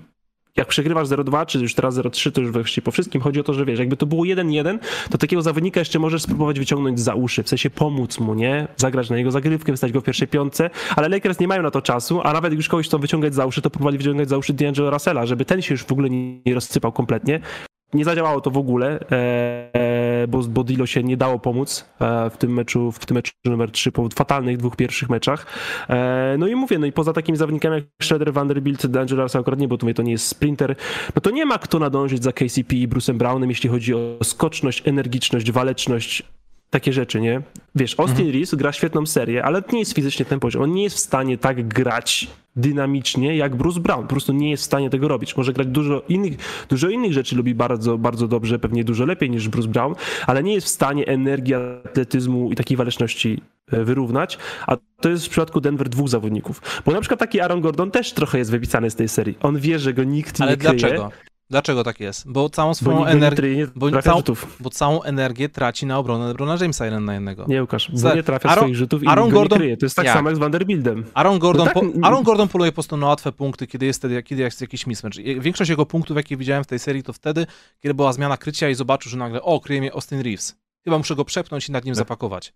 jak 0.57 0.67
przegrywasz 0.67 1.07
0-2, 1.07 1.45
czy 1.45 1.59
już 1.59 1.75
teraz 1.75 1.97
0-3, 1.97 2.31
to 2.31 2.41
już 2.41 2.51
właściwie 2.51 2.85
po 2.85 2.91
wszystkim 2.91 3.21
chodzi 3.21 3.39
o 3.39 3.43
to, 3.43 3.53
że 3.53 3.65
wiesz, 3.65 3.79
jakby 3.79 3.97
to 3.97 4.05
było 4.05 4.23
1-1, 4.23 4.79
to 5.09 5.17
takiego 5.17 5.41
zawodnika 5.41 5.79
jeszcze 5.79 5.99
możesz 5.99 6.21
spróbować 6.21 6.59
wyciągnąć 6.59 6.99
za 6.99 7.15
uszy, 7.15 7.43
w 7.43 7.49
sensie 7.49 7.69
pomóc 7.69 8.19
mu, 8.19 8.33
nie? 8.33 8.67
Zagrać 8.77 9.09
na 9.09 9.17
jego 9.17 9.31
zagrywkę, 9.31 9.73
wstać 9.73 9.91
go 9.91 10.01
w 10.01 10.03
pierwszej 10.03 10.27
piątce, 10.27 10.69
ale 10.95 11.09
Lakers 11.09 11.39
nie 11.39 11.47
mają 11.47 11.61
na 11.61 11.71
to 11.71 11.81
czasu, 11.81 12.21
a 12.23 12.33
nawet 12.33 12.53
już 12.53 12.69
kogoś 12.69 12.87
chcą 12.87 12.97
wyciągać 12.97 13.35
za 13.35 13.45
uszy, 13.45 13.61
to 13.61 13.69
próbowali 13.69 13.97
wyciągać 13.97 14.29
za 14.29 14.37
uszy 14.37 14.53
D'Angelo 14.53 14.91
Russella, 14.91 15.25
żeby 15.25 15.45
ten 15.45 15.61
się 15.61 15.73
już 15.73 15.83
w 15.83 15.91
ogóle 15.91 16.09
nie, 16.09 16.53
rozsypał 16.53 16.91
kompletnie. 16.91 17.39
Nie 17.93 18.05
zadziałało 18.05 18.41
to 18.41 18.51
w 18.51 18.57
ogóle, 18.57 18.99
e, 19.11 19.71
bo, 20.27 20.41
bo 20.41 20.63
Dilo 20.63 20.85
się 20.85 21.03
nie 21.03 21.17
dało 21.17 21.39
pomóc 21.39 21.85
e, 22.01 22.29
w 22.29 22.37
tym 22.37 22.53
meczu, 22.53 22.91
w 22.91 23.05
tym 23.05 23.15
meczu 23.15 23.31
numer 23.45 23.71
3 23.71 23.91
po 23.91 24.09
fatalnych 24.15 24.57
dwóch 24.57 24.75
pierwszych 24.75 25.09
meczach. 25.09 25.45
E, 25.89 26.35
no 26.39 26.47
i 26.47 26.55
mówię, 26.55 26.79
no 26.79 26.85
i 26.85 26.91
poza 26.91 27.13
takimi 27.13 27.37
zawodnikami 27.37 27.75
jak 27.75 27.85
Shredder, 28.01 28.33
Vanderbilt, 28.33 28.85
D'Angelo 28.85 29.21
Russell 29.21 29.41
akurat 29.41 29.59
nie, 29.59 29.67
bo 29.67 29.77
tu 29.77 29.93
to 29.93 30.03
nie 30.03 30.11
jest 30.11 30.27
sprinter, 30.27 30.75
no 31.15 31.21
to 31.21 31.29
nie 31.29 31.45
ma 31.45 31.57
kto 31.57 31.79
nadążyć 31.79 32.23
za 32.23 32.31
KCP 32.31 32.75
i 32.75 32.87
Bruce'em 32.87 33.17
Brownem, 33.17 33.49
jeśli 33.49 33.69
chodzi 33.69 33.93
o 33.93 33.99
skoczność, 34.23 34.81
energiczność, 34.85 35.51
waleczność, 35.51 36.23
takie 36.75 36.93
rzeczy, 36.93 37.21
nie? 37.21 37.41
Wiesz, 37.75 37.99
Austin 37.99 38.25
mhm. 38.25 38.31
Reeves 38.31 38.55
gra 38.55 38.71
świetną 38.71 39.05
serię, 39.05 39.45
ale 39.45 39.63
nie 39.73 39.79
jest 39.79 39.93
fizycznie 39.93 40.25
ten 40.25 40.39
poziom. 40.39 40.61
On 40.61 40.71
nie 40.71 40.83
jest 40.83 40.95
w 40.95 40.99
stanie 40.99 41.37
tak 41.37 41.67
grać 41.67 42.27
dynamicznie 42.55 43.35
jak 43.35 43.55
Bruce 43.55 43.79
Brown. 43.79 44.01
Po 44.01 44.09
prostu 44.09 44.33
nie 44.33 44.49
jest 44.49 44.63
w 44.63 44.65
stanie 44.65 44.89
tego 44.89 45.07
robić. 45.07 45.37
Może 45.37 45.53
grać 45.53 45.67
dużo 45.67 46.01
innych, 46.09 46.33
dużo 46.69 46.89
innych 46.89 47.13
rzeczy 47.13 47.35
lubi 47.35 47.55
bardzo, 47.55 47.97
bardzo 47.97 48.27
dobrze, 48.27 48.59
pewnie 48.59 48.83
dużo 48.83 49.05
lepiej 49.05 49.29
niż 49.29 49.49
Bruce 49.49 49.67
Brown, 49.67 49.95
ale 50.27 50.43
nie 50.43 50.53
jest 50.53 50.67
w 50.67 50.69
stanie 50.69 51.07
energii, 51.07 51.53
atletyzmu 51.53 52.51
i 52.51 52.55
takiej 52.55 52.77
waleczności 52.77 53.41
e, 53.71 53.83
wyrównać, 53.83 54.37
a 54.67 54.77
to 55.01 55.09
jest 55.09 55.25
w 55.25 55.29
przypadku 55.29 55.61
Denver 55.61 55.89
dwóch 55.89 56.09
zawodników. 56.09 56.61
Bo 56.85 56.91
na 56.91 56.99
przykład 56.99 57.19
taki 57.19 57.39
Aaron 57.39 57.61
Gordon 57.61 57.91
też 57.91 58.13
trochę 58.13 58.37
jest 58.37 58.51
wypisany 58.51 58.89
z 58.89 58.95
tej 58.95 59.09
serii. 59.09 59.37
On 59.41 59.59
wie, 59.59 59.79
że 59.79 59.93
go 59.93 60.03
nikt 60.03 60.41
ale 60.41 60.51
nie 60.51 60.57
kryje. 60.57 60.69
Ale 60.71 60.79
dlaczego? 60.79 61.34
Dlaczego 61.49 61.83
tak 61.83 61.99
jest? 61.99 62.31
Bo 62.31 62.49
całą 62.49 62.73
swoją 62.73 63.05
energię. 63.05 63.67
Bo, 63.75 63.87
bo 64.59 64.69
całą 64.69 65.03
energię 65.03 65.49
traci 65.49 65.85
na 65.85 65.97
obronę 65.97 66.27
LeBrona 66.27 66.57
Jamesa 66.61 66.85
jeden 66.85 67.05
na 67.05 67.13
jednego. 67.13 67.45
Nie, 67.47 67.61
Łukasz, 67.61 67.91
bo 67.91 68.15
nie 68.15 68.23
trafia 68.23 68.49
Aaron, 68.49 68.63
swoich 68.63 68.75
rzutów 68.75 69.03
i 69.03 69.07
Aaron 69.07 69.29
Gordon, 69.29 69.59
nie 69.59 69.63
kryje. 69.63 69.77
To 69.77 69.85
jest 69.85 69.95
tak 69.95 70.05
jak? 70.05 70.15
samo 70.15 70.29
jak 70.29 70.35
z 70.35 70.39
Vanderbiltem. 70.39 71.05
Aaron 71.13 71.39
Gordon, 71.39 71.67
no 71.67 71.73
tak, 71.73 71.83
po, 71.83 72.05
Aaron 72.07 72.23
Gordon 72.23 72.47
poluje 72.47 72.71
po 72.71 72.75
prostu 72.75 72.97
na 72.97 73.07
łatwe 73.07 73.31
punkty, 73.31 73.67
kiedy 73.67 73.85
jest, 73.85 73.99
wtedy, 73.99 74.23
kiedy 74.23 74.41
jest 74.41 74.61
jakiś 74.61 74.87
mismatch. 74.87 75.17
Większość 75.39 75.69
jego 75.69 75.85
punktów, 75.85 76.17
jakie 76.17 76.37
widziałem 76.37 76.63
w 76.63 76.67
tej 76.67 76.79
serii, 76.79 77.03
to 77.03 77.13
wtedy, 77.13 77.47
kiedy 77.79 77.93
była 77.93 78.13
zmiana 78.13 78.37
krycia 78.37 78.69
i 78.69 78.75
zobaczył, 78.75 79.09
że 79.09 79.17
nagle, 79.17 79.41
o, 79.41 79.59
kryje 79.59 79.81
mnie 79.81 79.93
Austin 79.93 80.21
Reeves. 80.21 80.55
Chyba 80.83 80.97
muszę 80.97 81.15
go 81.15 81.25
przepnąć 81.25 81.69
i 81.69 81.71
nad 81.71 81.85
nim 81.85 81.93
tak. 81.93 81.99
zapakować. 81.99 82.53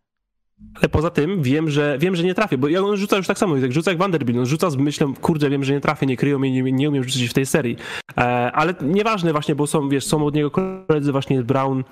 Ale 0.76 0.90
poza 0.90 1.10
tym 1.10 1.44
wiem, 1.44 1.70
że 1.70 1.98
wiem, 2.00 2.16
że 2.16 2.24
nie 2.24 2.36
trafię, 2.36 2.58
bo 2.58 2.68
ja 2.68 2.82
on 2.82 2.98
rzuca 2.98 3.18
już 3.18 3.28
tak 3.28 3.38
samo, 3.38 3.58
jak 3.58 3.74
rzuca 3.74 3.92
jak 3.92 3.98
Vanderbilt, 3.98 4.40
on 4.40 4.46
rzuca 4.46 4.70
z 4.70 4.76
myślą, 4.76 5.14
kurde, 5.14 5.50
wiem, 5.50 5.64
że 5.64 5.74
nie 5.74 5.82
trafię, 5.82 6.06
nie 6.06 6.18
kryją 6.18 6.40
mnie, 6.40 6.52
nie, 6.52 6.72
nie 6.72 6.90
umiem 6.90 7.04
rzucić 7.04 7.30
w 7.30 7.34
tej 7.34 7.46
serii. 7.46 7.78
E, 8.18 8.22
ale 8.52 8.74
nieważne 8.82 9.32
właśnie, 9.32 9.56
bo 9.56 9.68
są, 9.68 9.90
wiesz, 9.90 10.06
są 10.06 10.26
od 10.26 10.36
niego 10.36 10.52
koledzy, 10.52 11.12
właśnie 11.12 11.44
Brown, 11.44 11.84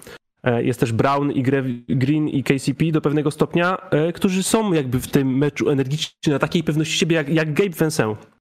e, 0.44 0.64
jest 0.64 0.80
też 0.80 0.92
Brown 0.92 1.32
i 1.32 1.44
Green 1.88 2.28
i 2.28 2.44
KCP 2.44 2.92
do 2.92 3.02
pewnego 3.02 3.32
stopnia, 3.32 3.78
e, 3.92 4.14
którzy 4.14 4.44
są 4.44 4.74
jakby 4.74 5.00
w 5.00 5.08
tym 5.08 5.38
meczu 5.38 5.70
energiczni 5.70 6.34
na 6.34 6.40
takiej 6.40 6.64
pewności 6.64 6.98
siebie 6.98 7.16
jak, 7.16 7.30
jak 7.30 7.54
Gabe 7.54 7.70
Vincent. 7.80 8.37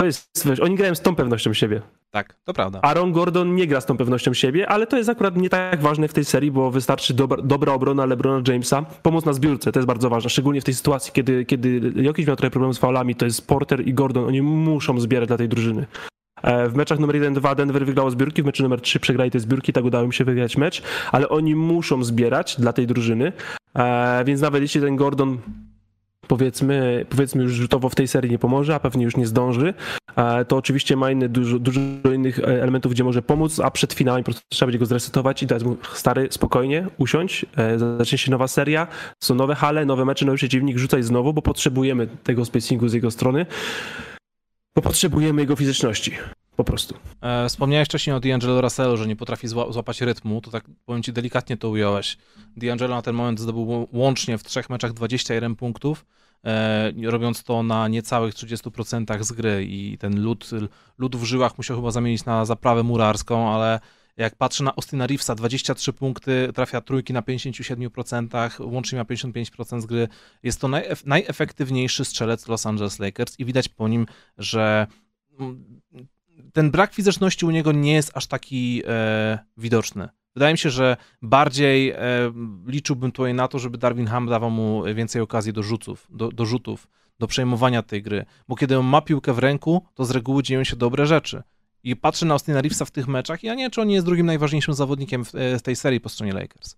To 0.00 0.06
jest, 0.06 0.46
wiesz, 0.46 0.60
oni 0.60 0.76
grają 0.76 0.94
z 0.94 1.00
tą 1.00 1.14
pewnością 1.14 1.52
siebie. 1.52 1.80
Tak, 2.10 2.36
to 2.44 2.54
prawda. 2.54 2.80
Aaron 2.82 3.12
Gordon 3.12 3.54
nie 3.54 3.66
gra 3.66 3.80
z 3.80 3.86
tą 3.86 3.96
pewnością 3.96 4.34
siebie, 4.34 4.68
ale 4.68 4.86
to 4.86 4.96
jest 4.96 5.08
akurat 5.08 5.36
nie 5.36 5.50
tak 5.50 5.80
ważne 5.80 6.08
w 6.08 6.12
tej 6.12 6.24
serii, 6.24 6.50
bo 6.50 6.70
wystarczy 6.70 7.14
dobra, 7.14 7.42
dobra 7.42 7.72
obrona 7.72 8.06
LeBrona 8.06 8.42
Jamesa, 8.48 8.82
pomoc 8.82 9.24
na 9.24 9.32
zbiórce, 9.32 9.72
to 9.72 9.78
jest 9.78 9.86
bardzo 9.86 10.10
ważne, 10.10 10.30
szczególnie 10.30 10.60
w 10.60 10.64
tej 10.64 10.74
sytuacji, 10.74 11.12
kiedy, 11.12 11.44
kiedy 11.44 11.92
Jokic 11.96 12.26
miał 12.26 12.36
trochę 12.36 12.50
problemów 12.50 12.76
z 12.76 12.78
faulami, 12.78 13.14
to 13.14 13.24
jest 13.24 13.46
Porter 13.46 13.88
i 13.88 13.94
Gordon, 13.94 14.24
oni 14.24 14.42
muszą 14.42 15.00
zbierać 15.00 15.28
dla 15.28 15.36
tej 15.36 15.48
drużyny. 15.48 15.86
E, 16.42 16.68
w 16.68 16.74
meczach 16.74 16.98
numer 16.98 17.16
1-2 17.16 17.56
Denver 17.56 17.86
wygrało 17.86 18.10
zbiórki, 18.10 18.42
w 18.42 18.46
meczu 18.46 18.62
numer 18.62 18.80
3 18.80 19.00
przegrali 19.00 19.30
te 19.30 19.40
zbiórki, 19.40 19.72
tak 19.72 19.84
udało 19.84 20.04
im 20.04 20.12
się 20.12 20.24
wygrać 20.24 20.56
mecz, 20.56 20.82
ale 21.12 21.28
oni 21.28 21.54
muszą 21.54 22.04
zbierać 22.04 22.60
dla 22.60 22.72
tej 22.72 22.86
drużyny, 22.86 23.32
e, 23.74 24.24
więc 24.24 24.40
nawet 24.40 24.62
jeśli 24.62 24.80
ten 24.80 24.96
Gordon 24.96 25.38
powiedzmy, 26.30 27.06
powiedzmy 27.08 27.42
już 27.42 27.52
rzutowo 27.52 27.88
w 27.88 27.94
tej 27.94 28.08
serii 28.08 28.30
nie 28.30 28.38
pomoże, 28.38 28.74
a 28.74 28.80
pewnie 28.80 29.04
już 29.04 29.16
nie 29.16 29.26
zdąży, 29.26 29.74
e, 30.16 30.44
to 30.44 30.56
oczywiście 30.56 30.96
ma 30.96 31.10
inne, 31.10 31.28
dużo, 31.28 31.58
dużo 31.58 31.80
innych 32.14 32.38
e, 32.38 32.62
elementów, 32.62 32.92
gdzie 32.92 33.04
może 33.04 33.22
pomóc, 33.22 33.60
a 33.60 33.70
przed 33.70 33.92
finałem 33.92 34.22
po 34.22 34.24
prostu 34.24 34.42
trzeba 34.48 34.66
będzie 34.66 34.78
go 34.78 34.86
zresetować 34.86 35.42
i 35.42 35.46
dać 35.46 35.62
mu 35.64 35.76
stary, 35.92 36.28
spokojnie, 36.30 36.86
usiąść, 36.98 37.46
e, 37.56 37.78
zacznie 37.78 38.18
się 38.18 38.30
nowa 38.30 38.48
seria, 38.48 38.86
są 39.22 39.34
nowe 39.34 39.54
hale, 39.54 39.84
nowe 39.84 40.04
mecze, 40.04 40.26
nowy 40.26 40.38
przeciwnik, 40.38 40.78
rzucaj 40.78 41.02
znowu, 41.02 41.32
bo 41.32 41.42
potrzebujemy 41.42 42.06
tego 42.06 42.44
spacingu 42.44 42.88
z 42.88 42.92
jego 42.92 43.10
strony, 43.10 43.46
bo 44.74 44.82
potrzebujemy 44.82 45.42
jego 45.42 45.56
fizyczności. 45.56 46.12
Po 46.56 46.64
prostu. 46.64 46.94
Wspomniałeś 47.48 47.88
wcześniej 47.88 48.16
o 48.16 48.20
D'Angelo 48.20 48.60
Russellu, 48.60 48.96
że 48.96 49.06
nie 49.06 49.16
potrafi 49.16 49.48
złapać 49.48 50.00
rytmu, 50.00 50.40
to 50.40 50.50
tak 50.50 50.64
powiem 50.86 51.02
ci 51.02 51.12
delikatnie 51.12 51.56
to 51.56 51.70
ująłeś. 51.70 52.18
D'Angelo 52.58 52.88
na 52.88 53.02
ten 53.02 53.14
moment 53.14 53.40
zdobył 53.40 53.88
łącznie 53.92 54.38
w 54.38 54.44
trzech 54.44 54.70
meczach 54.70 54.92
21 54.92 55.56
punktów, 55.56 56.04
robiąc 57.04 57.44
to 57.44 57.62
na 57.62 57.88
niecałych 57.88 58.34
30% 58.34 59.22
z 59.22 59.32
gry 59.32 59.64
i 59.68 59.98
ten 59.98 60.22
lód, 60.22 60.50
lód 60.98 61.16
w 61.16 61.24
żyłach 61.24 61.58
musiał 61.58 61.76
chyba 61.76 61.90
zamienić 61.90 62.24
na 62.24 62.44
zaprawę 62.44 62.82
murarską, 62.82 63.54
ale 63.54 63.80
jak 64.16 64.36
patrzę 64.36 64.64
na 64.64 64.76
Austina 64.76 65.06
Reevesa, 65.06 65.34
23 65.34 65.92
punkty, 65.92 66.50
trafia 66.54 66.80
trójki 66.80 67.12
na 67.12 67.22
57%, 67.22 68.64
łącznie 68.64 68.98
ma 68.98 69.04
55% 69.04 69.80
z 69.80 69.86
gry. 69.86 70.08
Jest 70.42 70.60
to 70.60 70.68
najef 70.68 71.06
najefektywniejszy 71.06 72.04
strzelec 72.04 72.48
Los 72.48 72.66
Angeles 72.66 72.98
Lakers 72.98 73.38
i 73.38 73.44
widać 73.44 73.68
po 73.68 73.88
nim, 73.88 74.06
że 74.38 74.86
mm, 75.38 75.80
ten 76.52 76.70
brak 76.70 76.94
fizyczności 76.94 77.46
u 77.46 77.50
niego 77.50 77.72
nie 77.72 77.92
jest 77.92 78.10
aż 78.14 78.26
taki 78.26 78.82
e, 78.86 79.38
widoczny. 79.56 80.08
Wydaje 80.36 80.54
mi 80.54 80.58
się, 80.58 80.70
że 80.70 80.96
bardziej 81.22 81.90
e, 81.90 81.98
liczyłbym 82.66 83.12
tutaj 83.12 83.34
na 83.34 83.48
to, 83.48 83.58
żeby 83.58 83.78
Darwin 83.78 84.06
Ham 84.06 84.26
dawał 84.26 84.50
mu 84.50 84.82
więcej 84.94 85.22
okazji 85.22 85.52
do 85.52 85.62
rzutów, 85.62 86.06
do, 86.10 86.28
do 86.28 86.46
rzutów, 86.46 86.88
do 87.18 87.26
przejmowania 87.26 87.82
tej 87.82 88.02
gry, 88.02 88.24
bo 88.48 88.56
kiedy 88.56 88.78
on 88.78 88.86
ma 88.86 89.00
piłkę 89.00 89.32
w 89.32 89.38
ręku, 89.38 89.86
to 89.94 90.04
z 90.04 90.10
reguły 90.10 90.42
dzieją 90.42 90.64
się 90.64 90.76
dobre 90.76 91.06
rzeczy. 91.06 91.42
I 91.82 91.96
patrzę 91.96 92.26
na 92.26 92.34
Austina 92.34 92.60
Reevesa 92.60 92.84
w 92.84 92.90
tych 92.90 93.08
meczach 93.08 93.44
i 93.44 93.46
ja 93.46 93.54
nie 93.54 93.64
wiem, 93.64 93.70
czy 93.70 93.80
on 93.80 93.90
jest 93.90 94.06
drugim 94.06 94.26
najważniejszym 94.26 94.74
zawodnikiem 94.74 95.24
w, 95.24 95.34
e, 95.34 95.60
tej 95.60 95.76
serii 95.76 96.00
po 96.00 96.08
stronie 96.08 96.32
Lakers. 96.32 96.76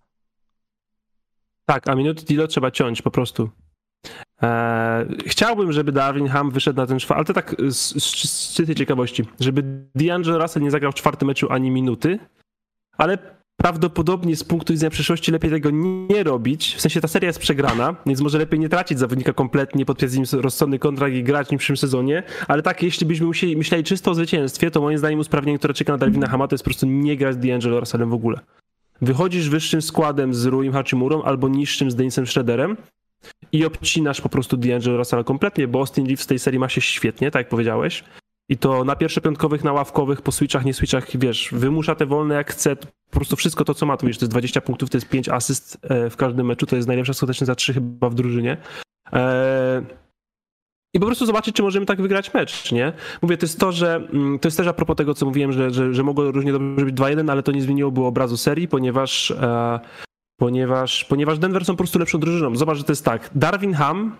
Tak, 1.65 1.87
a 1.87 1.95
minuty 1.95 2.25
Dilo 2.25 2.47
trzeba 2.47 2.71
ciąć 2.71 3.01
po 3.01 3.11
prostu. 3.11 3.49
Eee, 4.41 5.07
chciałbym, 5.25 5.71
żeby 5.71 5.91
Darwin 5.91 6.27
Ham 6.27 6.51
wyszedł 6.51 6.77
na 6.77 6.87
ten 6.87 6.99
czwarty, 6.99 7.17
ale 7.17 7.25
to 7.25 7.33
tak 7.33 7.55
z, 7.67 8.03
z, 8.03 8.31
z 8.31 8.53
czystej 8.53 8.75
ciekawości, 8.75 9.25
żeby 9.39 9.63
D'Angelo 9.97 10.41
Russell 10.41 10.63
nie 10.63 10.71
zagrał 10.71 10.91
w 10.91 10.95
czwartym 10.95 11.27
meczu 11.27 11.51
ani 11.51 11.71
minuty, 11.71 12.19
ale 12.97 13.17
prawdopodobnie 13.63 14.35
z 14.35 14.43
punktu 14.43 14.73
widzenia 14.73 14.89
przyszłości 14.89 15.31
lepiej 15.31 15.51
tego 15.51 15.69
nie 16.09 16.23
robić. 16.23 16.75
W 16.75 16.81
sensie 16.81 17.01
ta 17.01 17.07
seria 17.07 17.27
jest 17.27 17.39
przegrana, 17.39 17.95
więc 18.05 18.21
może 18.21 18.37
lepiej 18.37 18.59
nie 18.59 18.69
tracić 18.69 18.99
zawodnika 18.99 19.33
kompletnie, 19.33 19.85
podpisać 19.85 20.33
rozsądny 20.33 20.79
kontrakt 20.79 21.15
i 21.15 21.23
grać 21.23 21.47
w 21.47 21.51
nim 21.51 21.59
w 21.59 21.61
przyszłym 21.61 21.77
sezonie, 21.77 22.23
ale 22.47 22.61
tak, 22.61 22.83
jeśli 22.83 23.07
byśmy 23.07 23.25
musieli, 23.25 23.57
myśleli 23.57 23.83
czysto 23.83 24.11
o 24.11 24.15
zwycięstwie, 24.15 24.71
to 24.71 24.81
moim 24.81 24.97
zdaniem 24.97 25.19
usprawnienie, 25.19 25.57
które 25.57 25.73
czeka 25.73 25.91
na 25.91 25.97
Darwina 25.97 26.27
Hama, 26.27 26.47
to 26.47 26.53
jest 26.53 26.63
po 26.63 26.69
prostu 26.69 26.85
nie 26.85 27.17
grać 27.17 27.35
z 27.35 27.37
D'Angelo 27.37 27.79
Russellem 27.79 28.09
w 28.09 28.13
ogóle. 28.13 28.39
Wychodzisz 29.01 29.49
wyższym 29.49 29.81
składem 29.81 30.33
z 30.33 30.45
Ruim 30.45 30.73
Hachimurą 30.73 31.23
albo 31.23 31.49
niższym 31.49 31.91
z 31.91 31.95
Denisem 31.95 32.27
Schroederem 32.27 32.77
i 33.51 33.65
obcinasz 33.65 34.21
po 34.21 34.29
prostu 34.29 34.57
D'Angelo 34.57 34.97
Russella 34.97 35.23
kompletnie, 35.23 35.67
bo 35.67 35.79
Austin 35.79 36.05
Reeves 36.05 36.23
w 36.23 36.27
tej 36.27 36.39
serii 36.39 36.59
ma 36.59 36.69
się 36.69 36.81
świetnie, 36.81 37.31
tak 37.31 37.39
jak 37.39 37.49
powiedziałeś. 37.49 38.03
I 38.49 38.57
to 38.57 38.83
na 38.83 38.95
pierwszopiątkowych, 38.95 39.63
na 39.63 39.73
ławkowych, 39.73 40.21
po 40.21 40.31
switchach, 40.31 40.65
nie 40.65 40.73
switchach, 40.73 41.17
wiesz, 41.17 41.49
wymusza 41.51 41.95
te 41.95 42.05
wolne 42.05 42.35
jak 42.35 42.51
chce, 42.51 42.75
po 42.75 42.85
prostu 43.11 43.35
wszystko 43.35 43.65
to, 43.65 43.73
co 43.73 43.85
ma, 43.85 43.97
tu 43.97 44.07
wiesz, 44.07 44.17
to 44.17 44.25
jest 44.25 44.31
20 44.31 44.61
punktów, 44.61 44.89
to 44.89 44.97
jest 44.97 45.09
5 45.09 45.29
asyst 45.29 45.77
e, 45.81 46.09
w 46.09 46.17
każdym 46.17 46.45
meczu, 46.45 46.65
to 46.65 46.75
jest 46.75 46.87
najlepsza 46.87 47.13
skuteczność 47.13 47.47
za 47.47 47.55
3 47.55 47.73
chyba 47.73 48.09
w 48.09 48.15
drużynie. 48.15 48.57
E, 49.13 49.81
I 50.93 50.99
po 50.99 51.05
prostu 51.05 51.25
zobaczyć, 51.25 51.55
czy 51.55 51.63
możemy 51.63 51.85
tak 51.85 52.01
wygrać 52.01 52.33
mecz, 52.33 52.71
nie? 52.71 52.93
Mówię, 53.21 53.37
to 53.37 53.45
jest 53.45 53.59
to, 53.59 53.71
że 53.71 53.95
mm, 53.95 54.39
to 54.39 54.47
jest 54.47 54.57
też 54.57 54.67
a 54.67 54.73
propos 54.73 54.95
tego, 54.95 55.13
co 55.13 55.25
mówiłem, 55.25 55.51
że, 55.51 55.71
że, 55.71 55.93
że 55.93 56.03
mogło 56.03 56.31
różnie 56.31 56.51
dobrze 56.51 56.85
być 56.85 56.95
2-1, 56.95 57.31
ale 57.31 57.43
to 57.43 57.51
nie 57.51 57.61
zmieniłoby 57.61 58.01
obrazu 58.01 58.37
serii, 58.37 58.67
ponieważ 58.67 59.31
e, 59.31 59.79
ponieważ, 60.39 61.05
ponieważ 61.05 61.39
Denver 61.39 61.65
są 61.65 61.73
po 61.73 61.77
prostu 61.77 61.99
lepszą 61.99 62.19
drużyną. 62.19 62.55
Zobacz, 62.55 62.77
że 62.77 62.83
to 62.83 62.91
jest 62.91 63.05
tak. 63.05 63.29
Darwin 63.35 63.73
Ham 63.73 64.15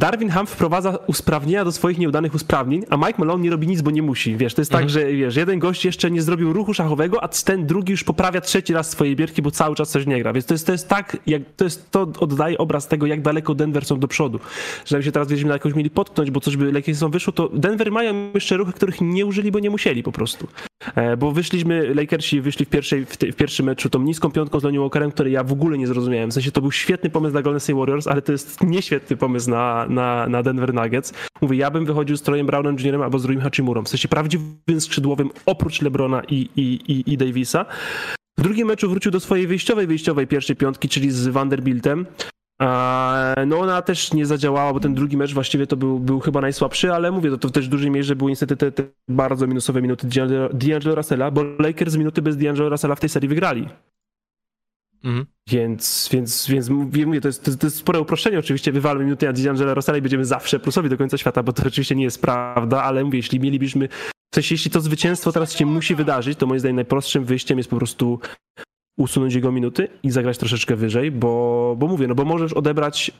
Darwin 0.00 0.30
Ham 0.30 0.46
wprowadza 0.46 0.98
usprawnienia 1.06 1.64
do 1.64 1.72
swoich 1.72 1.98
nieudanych 1.98 2.34
usprawnień, 2.34 2.84
a 2.90 2.96
Mike 2.96 3.14
Malone 3.18 3.42
nie 3.42 3.50
robi 3.50 3.66
nic, 3.66 3.82
bo 3.82 3.90
nie 3.90 4.02
musi. 4.02 4.36
Wiesz, 4.36 4.54
to 4.54 4.60
jest 4.60 4.70
tak, 4.70 4.82
mhm. 4.82 4.94
tak, 4.94 5.10
że 5.10 5.16
wiesz, 5.16 5.36
jeden 5.36 5.58
gość 5.58 5.84
jeszcze 5.84 6.10
nie 6.10 6.22
zrobił 6.22 6.52
ruchu 6.52 6.74
szachowego, 6.74 7.22
a 7.24 7.28
ten 7.28 7.66
drugi 7.66 7.90
już 7.90 8.04
poprawia 8.04 8.40
trzeci 8.40 8.72
raz 8.72 8.90
swoje 8.90 9.16
bierki, 9.16 9.42
bo 9.42 9.50
cały 9.50 9.76
czas 9.76 9.90
coś 9.90 10.06
nie 10.06 10.22
gra. 10.22 10.32
Więc 10.32 10.46
to 10.46 10.54
jest, 10.54 10.66
to 10.66 10.72
jest 10.72 10.88
tak, 10.88 11.16
jak, 11.26 11.42
to, 11.56 11.64
jest, 11.64 11.90
to 11.90 12.02
oddaje 12.20 12.58
obraz 12.58 12.88
tego, 12.88 13.06
jak 13.06 13.22
daleko 13.22 13.54
Denver 13.54 13.84
są 13.84 13.98
do 13.98 14.08
przodu. 14.08 14.40
Że 14.84 15.02
się 15.02 15.12
teraz 15.12 15.28
wiedzieli 15.28 15.48
na 15.48 15.54
jakąś 15.54 15.74
mieli 15.74 15.90
potknąć, 15.90 16.30
bo 16.30 16.40
coś 16.40 16.56
by 16.56 16.94
są 16.94 17.10
wyszło, 17.10 17.32
to 17.32 17.48
Denver 17.48 17.92
mają 17.92 18.30
jeszcze 18.34 18.56
ruchy, 18.56 18.72
których 18.72 19.00
nie 19.00 19.26
użyli, 19.26 19.52
bo 19.52 19.58
nie 19.58 19.70
musieli 19.70 20.02
po 20.02 20.12
prostu. 20.12 20.46
E, 20.94 21.16
bo 21.16 21.32
wyszliśmy, 21.32 21.94
Lakersi 21.94 22.40
wyszli 22.40 22.66
w, 22.66 22.68
pierwszej, 22.68 23.06
w, 23.06 23.16
te, 23.16 23.32
w 23.32 23.36
pierwszym 23.36 23.66
meczu 23.66 23.90
tą 23.90 24.02
niską 24.02 24.30
piątką 24.30 24.60
z 24.60 24.64
Lonnie 24.64 24.80
Walkerem, 24.80 25.12
który 25.12 25.30
ja 25.30 25.44
w 25.44 25.52
ogóle 25.52 25.78
nie 25.78 25.86
zrozumiałem. 25.86 26.30
W 26.30 26.34
sensie 26.34 26.52
to 26.52 26.60
był 26.60 26.72
świetny 26.72 27.10
pomysł 27.10 27.34
na 27.34 27.42
Golden 27.42 27.60
State 27.60 27.78
Warriors, 27.78 28.06
ale 28.06 28.22
to 28.22 28.32
jest 28.32 28.62
nieświetny 28.62 29.16
pomysł 29.16 29.50
na, 29.50 29.86
na, 29.88 30.26
na 30.28 30.42
Denver 30.42 30.74
Nuggets. 30.74 31.12
Mówię, 31.40 31.58
ja 31.58 31.70
bym 31.70 31.84
wychodził 31.84 32.16
z 32.16 32.22
Trojem 32.22 32.46
Brownem 32.46 32.76
Jr. 32.78 33.02
albo 33.02 33.18
z 33.18 33.24
Ruim 33.24 33.40
Hachimurą. 33.40 33.82
W 33.82 33.88
sensie 33.88 34.08
prawdziwym 34.08 34.80
skrzydłowym 34.80 35.30
oprócz 35.46 35.82
LeBrona 35.82 36.22
i, 36.28 36.48
i, 36.56 36.92
i, 36.92 37.12
i 37.12 37.16
Davisa. 37.16 37.66
W 38.38 38.42
drugim 38.42 38.68
meczu 38.68 38.90
wrócił 38.90 39.12
do 39.12 39.20
swojej 39.20 39.46
wyjściowej, 39.46 39.86
wyjściowej 39.86 40.26
pierwszej 40.26 40.56
piątki, 40.56 40.88
czyli 40.88 41.10
z 41.10 41.28
Vanderbiltem. 41.28 42.06
No 43.46 43.58
ona 43.58 43.82
też 43.82 44.12
nie 44.12 44.26
zadziałała, 44.26 44.72
bo 44.72 44.80
ten 44.80 44.94
drugi 44.94 45.16
mecz 45.16 45.34
właściwie 45.34 45.66
to 45.66 45.76
był, 45.76 45.98
był 45.98 46.20
chyba 46.20 46.40
najsłabszy, 46.40 46.92
ale 46.92 47.10
mówię, 47.10 47.30
to, 47.30 47.38
to 47.38 47.50
też 47.50 47.66
w 47.66 47.70
dużej 47.70 47.90
mierze 47.90 48.16
były 48.16 48.30
niestety 48.30 48.56
te, 48.56 48.72
te 48.72 48.82
bardzo 49.08 49.46
minusowe 49.46 49.82
minuty 49.82 50.08
D'Angelo 50.08 50.94
Russella, 50.94 51.30
bo 51.30 51.42
Lakers 51.58 51.96
minuty 51.96 52.22
bez 52.22 52.36
D'Angelo 52.36 52.70
Russella 52.70 52.94
w 52.94 53.00
tej 53.00 53.08
serii 53.08 53.28
wygrali. 53.28 53.68
Mhm. 55.04 55.26
Więc, 55.48 56.08
więc, 56.12 56.48
więc 56.48 56.68
mówię, 56.68 57.20
to 57.20 57.28
jest, 57.28 57.60
to, 57.60 57.66
jest 57.66 57.76
spore 57.76 58.00
uproszczenie 58.00 58.38
oczywiście, 58.38 58.72
wywalmy 58.72 59.04
minuty 59.04 59.26
na 59.26 59.32
D'Angelo 59.32 59.74
Russella 59.74 59.98
i 59.98 60.02
będziemy 60.02 60.24
zawsze 60.24 60.60
plusowi 60.60 60.88
do 60.88 60.98
końca 60.98 61.18
świata, 61.18 61.42
bo 61.42 61.52
to 61.52 61.62
oczywiście 61.66 61.96
nie 61.96 62.04
jest 62.04 62.22
prawda, 62.22 62.82
ale 62.82 63.04
mówię, 63.04 63.18
jeśli 63.18 63.40
mielibyśmy, 63.40 63.88
w 64.32 64.34
sensie 64.34 64.54
jeśli 64.54 64.70
to 64.70 64.80
zwycięstwo 64.80 65.32
teraz 65.32 65.52
się 65.52 65.66
musi 65.66 65.94
wydarzyć, 65.94 66.38
to 66.38 66.46
moim 66.46 66.60
zdaniem 66.60 66.76
najprostszym 66.76 67.24
wyjściem 67.24 67.58
jest 67.58 67.70
po 67.70 67.76
prostu 67.76 68.20
usunąć 68.98 69.34
jego 69.34 69.52
minuty 69.52 69.88
i 70.02 70.10
zagrać 70.10 70.38
troszeczkę 70.38 70.76
wyżej, 70.76 71.10
bo, 71.10 71.74
bo 71.78 71.86
mówię, 71.86 72.06
no 72.06 72.14
bo 72.14 72.24
możesz 72.24 72.52
odebrać 72.52 73.12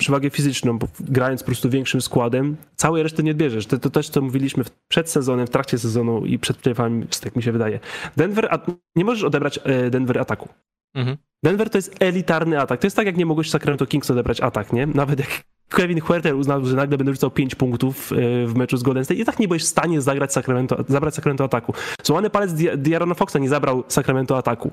przewagę 0.00 0.30
fizyczną, 0.30 0.78
grając 1.00 1.42
po 1.42 1.46
prostu 1.46 1.70
większym 1.70 2.00
składem, 2.00 2.56
całej 2.76 3.02
reszty 3.02 3.22
nie 3.22 3.30
odbierzesz. 3.30 3.66
To, 3.66 3.78
to 3.78 3.90
też, 3.90 4.08
co 4.08 4.20
mówiliśmy 4.20 4.64
przed 4.88 5.10
sezonem, 5.10 5.46
w 5.46 5.50
trakcie 5.50 5.78
sezonu 5.78 6.26
i 6.26 6.38
przed 6.38 6.56
playoffami, 6.56 7.06
tak 7.20 7.36
mi 7.36 7.42
się 7.42 7.52
wydaje. 7.52 7.80
Denver, 8.16 8.60
nie 8.96 9.04
możesz 9.04 9.24
odebrać 9.24 9.60
e, 9.64 9.90
Denver 9.90 10.18
ataku. 10.18 10.48
Mhm. 10.94 11.16
Denver 11.44 11.70
to 11.70 11.78
jest 11.78 11.94
elitarny 12.00 12.60
atak. 12.60 12.80
To 12.80 12.86
jest 12.86 12.96
tak, 12.96 13.06
jak 13.06 13.16
nie 13.16 13.26
mogłeś 13.26 13.50
Sacramento 13.50 13.86
Kings 13.86 14.10
odebrać 14.10 14.40
atak, 14.40 14.72
nie? 14.72 14.86
Nawet 14.86 15.18
jak 15.18 15.28
Kevin 15.68 16.00
Huerter 16.00 16.34
uznał, 16.34 16.64
że 16.64 16.76
nagle 16.76 16.98
będę 16.98 17.12
rzucał 17.12 17.30
5 17.30 17.54
punktów 17.54 18.12
e, 18.12 18.16
w 18.46 18.54
meczu 18.54 18.76
z 18.76 18.82
Golden 18.82 19.04
State 19.04 19.20
i 19.20 19.24
tak 19.24 19.38
nie 19.38 19.48
byłeś 19.48 19.62
w 19.62 19.66
stanie 19.66 20.00
zagrać 20.00 20.32
Sacramento, 20.32 20.84
zabrać 20.88 21.14
Sacramento 21.14 21.44
ataku. 21.44 21.74
Złamany 22.02 22.30
palec 22.30 22.52
Diarona 22.76 23.14
Foxa 23.14 23.36
nie 23.38 23.48
zabrał 23.48 23.84
Sacramento 23.88 24.38
ataku. 24.38 24.70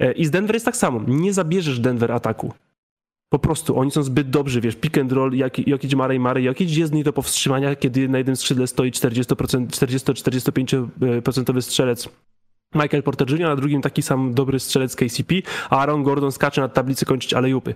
E, 0.00 0.12
I 0.12 0.24
z 0.24 0.30
Denver 0.30 0.56
jest 0.56 0.66
tak 0.66 0.76
samo. 0.76 1.00
Nie 1.06 1.32
zabierzesz 1.32 1.80
Denver 1.80 2.12
ataku. 2.12 2.52
Po 3.32 3.38
prostu 3.38 3.78
oni 3.78 3.90
są 3.90 4.02
zbyt 4.02 4.30
dobrzy, 4.30 4.60
wiesz, 4.60 4.76
pick 4.76 4.98
and 4.98 5.12
roll, 5.12 5.32
Jokic, 5.66 5.94
Murray, 5.94 6.20
Murray, 6.20 6.44
Jokic 6.44 6.76
jest 6.76 6.92
nie 6.92 7.04
do 7.04 7.12
powstrzymania, 7.12 7.76
kiedy 7.76 8.08
na 8.08 8.18
jednym 8.18 8.36
skrzydle 8.36 8.66
stoi 8.66 8.90
40-45% 8.90 11.60
strzelec 11.60 12.08
Michael 12.74 13.02
Porter 13.02 13.30
Jr., 13.30 13.46
a 13.46 13.48
na 13.48 13.56
drugim 13.56 13.82
taki 13.82 14.02
sam 14.02 14.34
dobry 14.34 14.60
strzelec 14.60 14.96
KCP, 14.96 15.34
a 15.70 15.78
Aaron 15.78 16.02
Gordon 16.02 16.32
skacze 16.32 16.60
na 16.60 16.68
tablicy 16.68 17.04
kończyć 17.04 17.34
alejupy. 17.34 17.74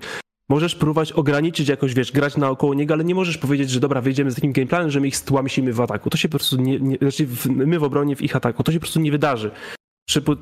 Możesz 0.49 0.75
próbować 0.75 1.13
ograniczyć 1.13 1.69
jakoś, 1.69 1.95
wiesz, 1.95 2.13
grać 2.13 2.37
naokoło 2.37 2.75
niego, 2.75 2.95
ale 2.95 3.05
nie 3.05 3.15
możesz 3.15 3.39
powiedzieć, 3.39 3.71
że 3.71 3.81
dobra, 3.81 4.01
wyjdziemy 4.01 4.31
z 4.31 4.35
takim 4.35 4.53
gameplanem, 4.53 4.91
że 4.91 5.01
my 5.01 5.09
ich 5.09 5.17
stłamsimy 5.17 5.73
w 5.73 5.81
ataku. 5.81 6.11
To 6.11 6.17
się 6.17 6.29
po 6.29 6.39
prostu 6.39 6.57
nie, 6.57 6.81
nie 6.81 6.97
znaczy 6.97 7.27
my 7.47 7.79
w 7.79 7.85
obronie 7.85 8.17
w 8.17 8.23
ich 8.23 8.37
ataku. 8.37 8.63
To 8.63 8.73
się 8.73 8.79
po 8.79 8.83
prostu 8.83 9.01
nie 9.01 9.11
wydarzy 9.11 9.51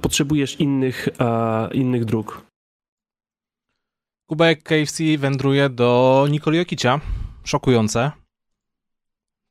potrzebujesz 0.03 0.61
innych, 0.61 1.09
uh, 1.21 1.75
innych 1.75 2.05
dróg. 2.05 2.47
Kubek 4.31 4.63
KFC 4.63 5.19
wędruje 5.19 5.69
do 5.69 6.27
Nikoli 6.31 6.59
Jokicia. 6.59 7.01
Szokujące. 7.45 8.20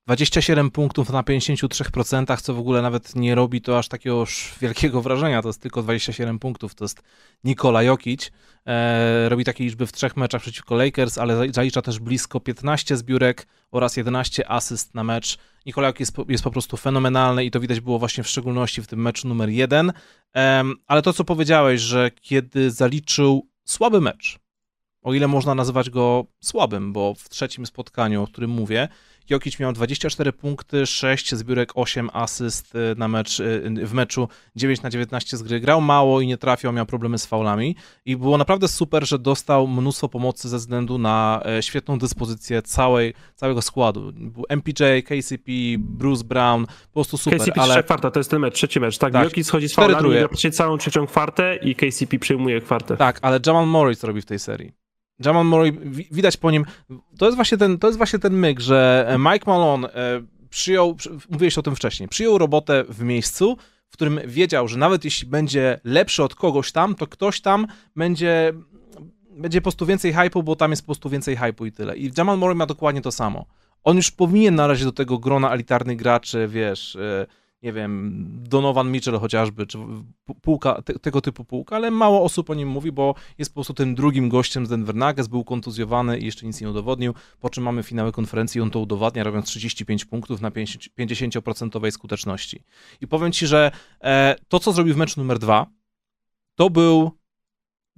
27 0.10 0.72
punktów 0.72 1.10
na 1.10 1.24
53%, 1.24 2.42
co 2.42 2.54
w 2.54 2.60
ogóle 2.60 2.82
nawet 2.82 3.16
nie 3.16 3.36
robi 3.36 3.62
to 3.62 3.78
aż 3.78 3.88
takiego 3.88 4.26
wielkiego 4.62 5.02
wrażenia. 5.02 5.42
To 5.42 5.50
jest 5.50 5.62
tylko 5.62 5.84
27 5.84 6.40
punktów. 6.40 6.76
To 6.76 6.84
jest 6.84 7.02
Nikola 7.44 7.84
Jokic. 7.84 8.32
E, 8.66 9.30
robi 9.30 9.46
takie 9.46 9.64
liczby 9.64 9.88
w 9.88 9.92
trzech 9.92 10.18
meczach 10.18 10.42
przeciwko 10.42 10.76
Lakers, 10.76 11.18
ale 11.18 11.54
zalicza 11.54 11.82
też 11.82 12.00
blisko 12.00 12.40
15 12.40 12.98
zbiórek 12.98 13.48
oraz 13.72 13.98
11 13.98 14.52
asyst 14.52 14.96
na 14.96 15.04
mecz. 15.04 15.38
Nikola 15.66 15.88
Jokic 15.88 16.00
jest, 16.00 16.30
jest 16.30 16.44
po 16.44 16.52
prostu 16.52 16.78
fenomenalny 16.78 17.46
i 17.46 17.52
to 17.52 17.60
widać 17.60 17.80
było 17.80 18.00
właśnie 18.00 18.24
w 18.24 18.28
szczególności 18.28 18.82
w 18.82 18.88
tym 18.88 19.02
meczu 19.02 19.28
numer 19.28 19.50
jeden. 19.50 19.94
E, 20.36 20.64
ale 20.88 21.02
to, 21.02 21.14
co 21.14 21.24
powiedziałeś, 21.24 21.82
że 21.82 22.12
kiedy 22.22 22.72
zaliczył 22.72 23.48
słaby 23.66 24.02
mecz, 24.02 24.40
o 25.02 25.14
ile 25.14 25.28
można 25.28 25.56
nazywać 25.56 25.90
go 25.90 26.26
słabym, 26.40 26.94
bo 26.94 27.14
w 27.14 27.30
trzecim 27.30 27.66
spotkaniu, 27.66 28.24
o 28.24 28.28
którym 28.28 28.52
mówię, 28.52 28.88
Jokic 29.30 29.60
miał 29.60 29.74
24 29.74 30.34
punkty, 30.34 30.86
6 30.86 31.36
zbiórek, 31.36 31.72
8 31.76 32.10
asyst 32.14 32.76
y, 32.76 32.96
na 32.98 33.08
mecz, 33.08 33.40
y, 33.40 33.86
w 33.86 33.94
meczu, 33.94 34.28
9 34.56 34.82
na 34.82 34.90
19 34.90 35.38
z 35.38 35.44
gry. 35.44 35.60
Grał 35.60 35.82
mało 35.82 36.22
i 36.22 36.28
nie 36.28 36.38
trafiał, 36.38 36.74
miał 36.74 36.86
problemy 36.86 37.18
z 37.18 37.26
faulami 37.26 37.76
i 38.06 38.18
było 38.18 38.38
naprawdę 38.38 38.68
super, 38.68 39.08
że 39.08 39.20
dostał 39.20 39.68
mnóstwo 39.68 40.10
pomocy 40.10 40.50
ze 40.50 40.58
względu 40.58 40.98
na 40.98 41.42
e, 41.46 41.64
świetną 41.64 41.98
dyspozycję 41.98 42.62
całej, 42.62 43.14
całego 43.36 43.62
składu. 43.62 44.12
Był 44.14 44.46
MPJ, 44.50 44.84
KCP, 45.04 45.52
Bruce 45.80 46.24
Brown, 46.24 46.66
po 46.66 46.94
prostu 46.94 47.18
super. 47.18 47.40
KCP 47.40 47.62
ale... 47.62 47.84
kwarta, 47.84 48.12
to 48.12 48.20
jest 48.20 48.32
ten 48.32 48.40
mecz, 48.40 48.54
trzeci 48.54 48.80
mecz, 48.80 48.98
tak? 48.98 49.14
tak 49.14 49.24
Jokic 49.24 49.48
schodzi 49.48 49.70
z 49.70 49.74
faulami, 49.74 50.10
całą 50.52 50.78
trzecią 50.78 51.08
kwartę 51.08 51.56
i 51.56 51.76
KCP 51.76 52.20
przejmuje 52.20 52.62
kwartę. 52.62 52.98
Tak, 52.98 53.20
ale 53.22 53.40
Jamal 53.46 53.68
Morris 53.68 54.04
robi 54.04 54.22
w 54.22 54.26
tej 54.26 54.40
serii. 54.40 54.89
Jamal 55.26 55.46
Murray, 55.46 55.74
widać 56.12 56.38
po 56.38 56.52
nim, 56.52 56.66
to 57.18 57.26
jest 57.26 57.36
właśnie 57.36 57.58
ten, 57.58 57.80
to 57.80 57.88
jest 57.88 57.98
właśnie 57.98 58.20
ten 58.20 58.34
myk, 58.34 58.60
że 58.60 59.06
e, 59.08 59.18
Mike 59.18 59.52
Malone 59.52 59.94
e, 59.94 60.22
przyjął, 60.50 60.98
mówiłeś 61.30 61.58
o 61.58 61.62
tym 61.62 61.76
wcześniej, 61.76 62.10
przyjął 62.10 62.38
robotę 62.38 62.84
w 62.90 63.04
miejscu, 63.04 63.58
w 63.90 63.94
którym 63.94 64.20
wiedział, 64.26 64.68
że 64.68 64.78
nawet 64.78 65.06
jeśli 65.06 65.28
będzie 65.28 65.80
lepszy 65.84 66.24
od 66.24 66.36
kogoś 66.36 66.72
tam, 66.72 66.96
to 66.96 67.08
ktoś 67.08 67.42
tam 67.42 67.68
będzie, 67.96 68.54
będzie 69.32 69.62
po 69.62 69.64
prostu 69.64 69.86
więcej 69.86 70.14
hypu, 70.14 70.44
bo 70.44 70.56
tam 70.56 70.72
jest 70.72 70.82
po 70.82 70.86
prostu 70.86 71.10
więcej 71.10 71.38
hypu 71.38 71.66
i 71.66 71.72
tyle. 71.72 71.98
I 71.98 72.12
Jamal 72.18 72.38
Murray 72.38 72.56
ma 72.56 72.66
dokładnie 72.66 73.02
to 73.02 73.12
samo. 73.12 73.46
On 73.84 73.98
już 73.98 74.12
powinien 74.12 74.56
należeć 74.56 74.86
do 74.86 74.92
tego 74.92 75.18
grona 75.18 75.54
elitarnych 75.54 75.98
graczy, 75.98 76.48
wiesz, 76.48 76.96
e, 76.96 77.26
nie 77.62 77.74
wiem, 77.74 78.26
Donovan 78.44 78.92
Mitchell 78.92 79.20
chociażby, 79.20 79.68
czy 79.68 79.78
półka, 80.42 80.82
te, 80.82 81.00
tego 81.00 81.22
typu 81.22 81.46
półka, 81.46 81.76
ale 81.76 81.92
mało 81.92 82.24
osób 82.24 82.50
o 82.50 82.54
nim 82.54 82.70
mówi, 82.70 82.92
bo 82.92 83.16
jest 83.38 83.52
po 83.52 83.54
prostu 83.54 83.74
tym 83.74 83.96
drugim 83.96 84.30
gościem 84.30 84.66
z 84.66 84.70
Denver 84.70 84.96
Nuggets, 84.96 85.28
był 85.28 85.44
kontuzjowany 85.44 86.20
i 86.20 86.26
jeszcze 86.26 86.46
nic 86.46 86.62
nie 86.62 86.70
udowodnił, 86.70 87.14
po 87.40 87.50
czym 87.50 87.64
mamy 87.64 87.84
finały 87.84 88.12
konferencji 88.12 88.60
i 88.60 88.62
on 88.62 88.72
to 88.72 88.80
udowadnia, 88.80 89.24
robiąc 89.24 89.46
35 89.46 90.06
punktów 90.06 90.42
na 90.42 90.50
50% 90.52 91.92
skuteczności. 91.92 92.64
I 93.02 93.08
powiem 93.08 93.32
Ci, 93.32 93.48
że 93.48 93.72
e, 94.02 94.36
to, 94.48 94.60
co 94.60 94.72
zrobił 94.72 94.94
w 94.94 94.98
meczu 94.98 95.20
numer 95.20 95.40
dwa, 95.40 95.66
to 96.56 96.70
był 96.70 97.12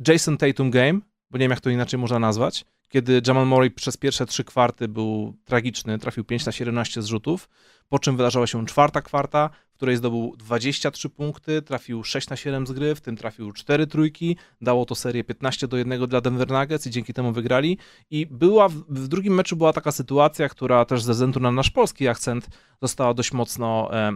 Jason 0.08 0.38
Tatum 0.38 0.72
game, 0.72 1.00
bo 1.32 1.38
nie 1.38 1.44
wiem, 1.44 1.52
jak 1.52 1.62
to 1.62 1.70
inaczej 1.70 2.00
można 2.00 2.20
nazwać, 2.20 2.66
kiedy 2.92 3.22
Jamal 3.28 3.48
Murray 3.48 3.72
przez 3.72 3.98
pierwsze 3.98 4.26
trzy 4.26 4.44
kwarty 4.44 4.88
był 4.88 5.34
tragiczny, 5.46 6.00
trafił 6.00 6.24
5 6.24 6.46
na 6.46 6.52
17 6.52 7.02
zrzutów, 7.02 7.50
po 7.90 8.00
czym 8.00 8.18
wydarzała 8.18 8.48
się 8.48 8.66
czwarta 8.66 9.02
kwarta, 9.02 9.50
w 9.74 9.76
której 9.76 9.98
zdobył 9.98 10.36
23 10.38 11.10
punkty, 11.10 11.62
trafił 11.62 12.04
6 12.04 12.30
na 12.30 12.36
7 12.36 12.68
z 12.68 12.72
gry, 12.72 12.96
w 12.96 13.02
tym 13.02 13.18
trafił 13.18 13.52
4 13.52 13.88
trójki, 13.88 14.38
dało 14.62 14.86
to 14.86 14.96
serię 14.96 15.24
15 15.24 15.68
do 15.68 15.78
1 15.78 16.08
dla 16.08 16.22
Denver 16.22 16.52
Nuggets 16.52 16.88
i 16.88 16.90
dzięki 16.90 17.14
temu 17.14 17.32
wygrali. 17.32 17.78
I 18.10 18.26
była 18.26 18.70
w, 18.70 19.08
drugim 19.08 19.34
meczu 19.34 19.56
była 19.56 19.74
taka 19.74 19.92
sytuacja, 19.92 20.50
która 20.50 20.86
też 20.86 21.04
ze 21.04 21.14
względu 21.14 21.40
na 21.40 21.52
nasz 21.52 21.70
polski 21.70 22.08
akcent 22.08 22.48
została 22.82 23.14
dość 23.14 23.32
mocno 23.32 23.90
e, 23.94 24.12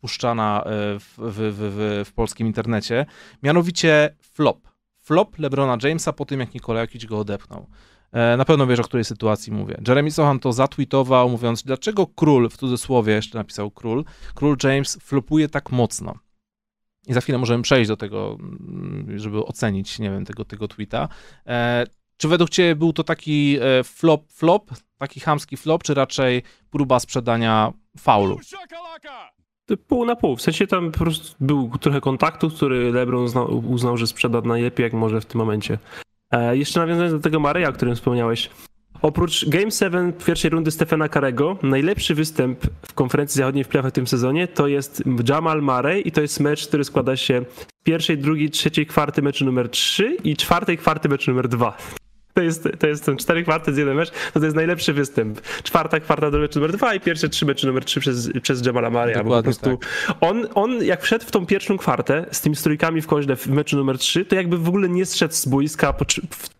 puszczana 0.00 0.64
w, 0.66 1.14
w, 1.18 1.34
w, 1.38 2.08
w 2.08 2.12
polskim 2.12 2.46
internecie, 2.46 3.06
mianowicie 3.42 4.16
flop. 4.20 4.68
Flop 4.98 5.38
LeBrona 5.38 5.78
Jamesa 5.88 6.12
po 6.12 6.24
tym, 6.24 6.40
jak 6.40 6.54
Nikola 6.54 6.80
Jokic 6.80 7.04
go 7.04 7.18
odepchnął. 7.18 7.66
E, 8.14 8.36
na 8.36 8.44
pewno 8.44 8.66
wiesz, 8.66 8.80
o 8.80 8.82
której 8.82 9.04
sytuacji 9.04 9.52
mówię. 9.52 9.80
Jeremy 9.88 10.10
Sohan 10.10 10.40
to 10.40 10.52
zatweetował, 10.52 11.28
mówiąc, 11.28 11.62
dlaczego 11.62 12.06
król, 12.06 12.48
w 12.48 12.56
cudzysłowie 12.56 13.12
jeszcze 13.12 13.38
napisał 13.38 13.70
król, 13.70 14.04
król 14.34 14.56
James 14.64 14.98
flopuje 15.02 15.48
tak 15.48 15.72
mocno. 15.72 16.14
I 17.06 17.14
za 17.14 17.20
chwilę 17.20 17.38
możemy 17.38 17.62
przejść 17.62 17.88
do 17.88 17.96
tego, 17.96 18.36
mm, 18.40 19.18
żeby 19.18 19.44
ocenić, 19.44 19.98
nie 19.98 20.10
wiem, 20.10 20.24
tego, 20.24 20.44
tego 20.44 20.68
tweeta. 20.68 21.08
E, 21.46 21.86
czy 22.16 22.28
według 22.28 22.50
Ciebie 22.50 22.76
był 22.76 22.92
to 22.92 23.04
taki 23.04 23.58
e, 23.60 23.84
flop, 23.84 24.32
flop, 24.32 24.70
taki 24.98 25.20
chamski 25.20 25.56
flop, 25.56 25.82
czy 25.82 25.94
raczej 25.94 26.42
próba 26.70 27.00
sprzedania 27.00 27.72
faulu? 27.98 28.38
Pół 29.86 30.04
na 30.04 30.16
pół. 30.16 30.36
W 30.36 30.42
sensie 30.42 30.66
tam 30.66 30.92
po 30.92 30.98
prostu 30.98 31.36
był 31.40 31.70
trochę 31.80 32.00
kontaktu, 32.00 32.50
który 32.50 32.92
LeBron 32.92 33.24
uznał, 33.24 33.62
uznał 33.70 33.96
że 33.96 34.06
sprzeda 34.06 34.40
najlepiej, 34.40 34.84
jak 34.84 34.92
może 34.92 35.20
w 35.20 35.26
tym 35.26 35.38
momencie. 35.38 35.78
E, 36.34 36.56
jeszcze 36.56 36.80
nawiązując 36.80 37.12
do 37.14 37.20
tego 37.20 37.40
Mareja, 37.40 37.68
o 37.68 37.72
którym 37.72 37.94
wspomniałeś. 37.94 38.50
Oprócz 39.02 39.48
Game 39.48 39.70
7 39.70 40.12
pierwszej 40.12 40.50
rundy 40.50 40.70
Stefana 40.70 41.08
Karego, 41.08 41.58
najlepszy 41.62 42.14
występ 42.14 42.60
w 42.82 42.94
konferencji 42.94 43.38
zachodniej 43.38 43.64
w 43.64 43.68
playoffach 43.68 43.92
w 43.92 43.94
tym 43.94 44.06
sezonie 44.06 44.48
to 44.48 44.66
jest 44.66 45.02
Jamal 45.28 45.62
Murray 45.62 46.08
i 46.08 46.12
to 46.12 46.20
jest 46.20 46.40
mecz, 46.40 46.68
który 46.68 46.84
składa 46.84 47.16
się 47.16 47.44
z 47.80 47.84
pierwszej, 47.84 48.18
drugiej, 48.18 48.50
trzeciej 48.50 48.86
kwarty 48.86 49.22
meczu 49.22 49.44
numer 49.44 49.68
3 49.68 50.16
i 50.24 50.36
czwartej 50.36 50.78
kwarty 50.78 51.08
meczu 51.08 51.30
numer 51.30 51.48
2. 51.48 51.76
To 52.34 52.42
jest, 52.42 52.68
to 52.78 52.86
jest 52.86 53.04
ten 53.04 53.16
cztery 53.16 53.42
kwarty 53.42 53.74
z 53.74 53.76
jeden 53.76 53.96
mecz, 53.96 54.10
to, 54.32 54.40
to 54.40 54.46
jest 54.46 54.56
najlepszy 54.56 54.92
występ. 54.92 55.40
Czwarta 55.62 56.00
kwarta 56.00 56.30
do 56.30 56.38
meczu 56.38 56.60
numer 56.60 56.76
dwa 56.76 56.94
i 56.94 57.00
pierwsze 57.00 57.28
trzy 57.28 57.46
mecze 57.46 57.66
numer 57.66 57.84
trzy 57.84 58.00
przez, 58.00 58.30
przez 58.42 58.66
Jamala 58.66 58.90
Maria. 58.90 59.24
Po 59.24 59.42
prostu 59.42 59.76
tak. 59.76 60.16
on, 60.20 60.46
on 60.54 60.84
jak 60.84 61.02
wszedł 61.02 61.24
w 61.24 61.30
tą 61.30 61.46
pierwszą 61.46 61.78
kwartę 61.78 62.26
z 62.30 62.40
tymi 62.40 62.56
strójkami 62.56 63.00
w 63.02 63.06
koźle 63.06 63.36
w 63.36 63.46
meczu 63.46 63.76
numer 63.76 63.98
trzy, 63.98 64.24
to 64.24 64.34
jakby 64.34 64.58
w 64.58 64.68
ogóle 64.68 64.88
nie 64.88 65.06
zszedł 65.06 65.34
z 65.34 65.46
boiska 65.46 65.92
po, 65.92 66.04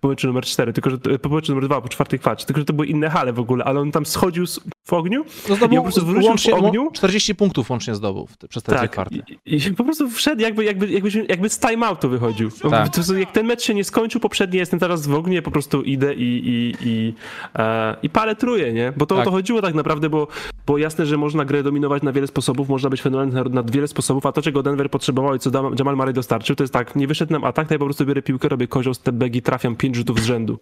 po 0.01 0.09
meczu 0.09 0.27
numer 0.27 0.45
cztery, 0.45 0.73
tylko 0.73 0.91
że 0.91 0.99
po 0.99 1.29
meczu 1.29 1.53
numer 1.53 1.69
dwa, 1.69 1.81
po 1.81 1.89
czwartej 1.89 2.19
kwarcie, 2.19 2.47
tylko 2.47 2.61
że 2.61 2.65
to 2.65 2.73
były 2.73 2.87
inne 2.87 3.11
hale 3.11 3.33
w 3.33 3.41
ogóle, 3.41 3.65
ale 3.65 3.81
on 3.81 3.93
tam 3.93 4.07
schodził 4.07 4.45
w 4.85 4.93
ogniu 4.93 5.25
no 5.49 5.57
zdobył, 5.57 5.75
i 5.75 5.77
po 5.77 5.83
prostu 5.83 6.07
wrócił 6.07 6.57
w 6.57 6.65
ogniu. 6.65 6.91
40 6.93 7.35
punktów 7.35 7.71
łącznie 7.71 7.95
zdobył 7.95 8.29
przez 8.49 8.63
te 8.63 8.73
tak, 8.73 8.91
kwarty. 8.91 9.23
I, 9.47 9.57
I, 9.57 9.75
po 9.75 9.85
prostu 9.85 10.11
wszedł 10.11 10.43
jakby, 10.43 10.65
jakby, 10.65 10.91
jakby, 10.91 11.27
jakby 11.29 11.49
z 11.49 11.59
timeoutu 11.59 12.09
wychodził. 12.09 12.51
Tak. 12.51 12.91
jak 13.19 13.33
ten 13.33 13.47
mecz 13.47 13.63
się 13.63 13.75
nie 13.75 13.85
skończył 13.85 14.21
poprzedni, 14.21 14.59
jestem 14.59 14.81
teraz 14.81 15.07
w 15.07 15.15
ogniu, 15.15 15.43
po 15.43 15.51
prostu 15.51 15.83
idę 15.83 16.15
i, 16.15 16.49
i, 16.49 16.75
i, 16.89 17.15
e, 17.55 17.97
i 18.03 18.11
parę 18.11 18.37
truje, 18.37 18.73
nie? 18.73 18.93
Bo 18.97 19.07
to 19.07 19.15
tak. 19.15 19.23
o 19.23 19.25
to 19.25 19.31
chodziło 19.31 19.63
tak 19.63 19.75
naprawdę, 19.75 20.11
bo, 20.11 20.29
bo 20.67 20.79
jasne, 20.79 21.07
że 21.07 21.17
można 21.17 21.45
grę 21.45 21.63
dominować 21.63 22.03
na 22.03 22.13
wiele 22.13 22.27
sposobów, 22.27 22.69
można 22.69 22.91
być 22.91 23.03
fenomenalny 23.03 23.51
na, 23.51 23.63
na 23.63 23.63
wiele 23.73 23.89
sposobów, 23.89 24.27
a 24.27 24.33
to, 24.33 24.43
czego 24.43 24.63
Denver 24.63 24.91
potrzebował 24.91 25.35
i 25.35 25.39
co 25.39 25.51
Jamal 25.79 25.97
Murray 25.97 26.15
dostarczył, 26.15 26.57
to 26.57 26.63
jest 26.63 26.73
tak, 26.73 26.97
nie 26.97 27.07
wyszedł 27.07 27.33
nam 27.33 27.45
atak, 27.45 27.69
to 27.69 27.75
ja 27.75 27.79
po 27.79 27.85
prostu 27.85 28.07
biorę 28.07 28.23
piłkę, 28.23 28.49
robię 28.49 28.69
kozioł, 28.69 28.95
step 28.95 29.15
back 29.15 29.35
i 29.35 29.43
trafiam 29.43 29.77
pięć 29.77 29.97
rzutów 29.97 30.21
z 30.21 30.25
rzędu. 30.25 30.59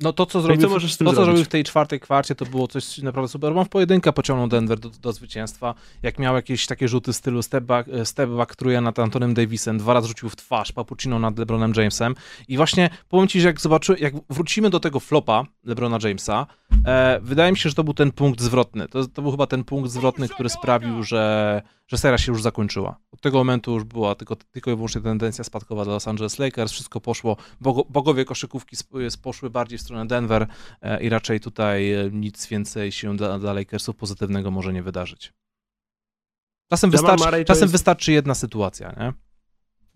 No 0.00 0.12
to, 0.12 0.26
co 0.26 0.40
zrobił, 0.40 0.62
no 0.62 0.80
co, 0.80 1.04
to, 1.04 1.12
co 1.12 1.24
zrobił 1.24 1.44
w 1.44 1.48
tej 1.48 1.64
czwartej 1.64 2.00
kwarcie, 2.00 2.34
to 2.34 2.46
było 2.46 2.68
coś 2.68 2.98
naprawdę 2.98 3.28
super. 3.28 3.56
On 3.56 3.64
w 3.64 3.68
pojedynkę 3.68 4.12
pociągnął 4.12 4.48
Denver 4.48 4.78
do, 4.80 4.90
do 4.90 5.12
zwycięstwa. 5.12 5.74
Jak 6.02 6.18
miał 6.18 6.34
jakieś 6.34 6.66
takie 6.66 6.88
rzuty 6.88 7.12
stylu 7.12 7.42
step 7.42 7.64
back, 7.64 7.88
e, 7.88 8.06
step 8.06 8.30
back 8.30 8.56
truje 8.56 8.80
nad 8.80 8.98
Antonem 8.98 9.34
Davisem, 9.34 9.78
dwa 9.78 9.94
razy 9.94 10.08
rzucił 10.08 10.28
w 10.28 10.36
twarz 10.36 10.72
Papuccino 10.72 11.18
nad 11.18 11.38
LeBronem 11.38 11.72
Jamesem. 11.76 12.14
I 12.48 12.56
właśnie 12.56 12.90
powiem 13.08 13.28
ci, 13.28 13.40
że 13.40 13.48
jak 13.48 13.60
zobaczyłem, 13.60 14.00
jak 14.00 14.14
wrócimy 14.30 14.70
do 14.70 14.80
tego 14.80 15.00
flopa 15.00 15.44
LeBrona 15.64 15.98
Jamesa, 16.02 16.46
e, 16.86 17.20
wydaje 17.22 17.52
mi 17.52 17.58
się, 17.58 17.68
że 17.68 17.74
to 17.74 17.84
był 17.84 17.94
ten 17.94 18.12
punkt 18.12 18.40
zwrotny. 18.40 18.88
To, 18.88 19.06
to 19.06 19.22
był 19.22 19.30
chyba 19.30 19.46
ten 19.46 19.64
punkt 19.64 19.90
zwrotny, 19.90 20.28
który 20.28 20.48
sprawił, 20.48 21.02
że 21.02 21.62
że 21.88 21.98
seria 21.98 22.18
się 22.18 22.32
już 22.32 22.42
zakończyła. 22.42 22.98
Od 23.12 23.20
tego 23.20 23.38
momentu 23.38 23.74
już 23.74 23.84
była 23.84 24.14
tylko, 24.14 24.36
tylko 24.36 24.70
i 24.70 24.74
wyłącznie 24.74 25.00
tendencja 25.00 25.44
spadkowa 25.44 25.84
dla 25.84 25.92
Los 25.94 26.08
Angeles 26.08 26.38
Lakers, 26.38 26.72
wszystko 26.72 27.00
poszło, 27.00 27.36
bogo, 27.60 27.84
bogowie 27.88 28.24
koszykówki 28.24 28.76
poszły 29.22 29.50
bardziej 29.50 29.78
w 29.78 29.82
stronę 29.88 30.06
Denver 30.06 30.46
e, 30.82 31.02
i 31.02 31.08
raczej 31.08 31.40
tutaj 31.40 31.92
e, 31.92 32.10
nic 32.10 32.46
więcej 32.46 32.92
się 32.92 33.16
dla, 33.16 33.38
dla 33.38 33.52
Lakersów 33.52 33.96
pozytywnego 33.96 34.50
może 34.50 34.72
nie 34.72 34.82
wydarzyć. 34.82 35.32
Czasem, 36.70 36.90
wystarczy, 36.90 37.44
czasem 37.44 37.62
jest... 37.62 37.72
wystarczy 37.72 38.12
jedna 38.12 38.34
sytuacja, 38.34 38.92
nie? 39.00 39.12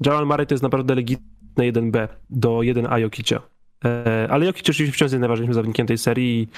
Jamal 0.06 0.26
Murray 0.26 0.46
to 0.46 0.54
jest 0.54 0.62
naprawdę 0.62 0.94
legitne 0.94 1.64
1B 1.72 2.08
do 2.30 2.58
1A 2.58 2.96
Jokicia. 2.96 3.42
E, 3.84 4.28
ale 4.30 4.46
Jokic 4.46 4.70
oczywiście 4.70 4.92
wciąż 4.92 5.12
jest 5.12 5.20
najważniejszym 5.20 5.54
zawodnikiem 5.54 5.86
tej 5.86 5.98
serii 5.98 6.48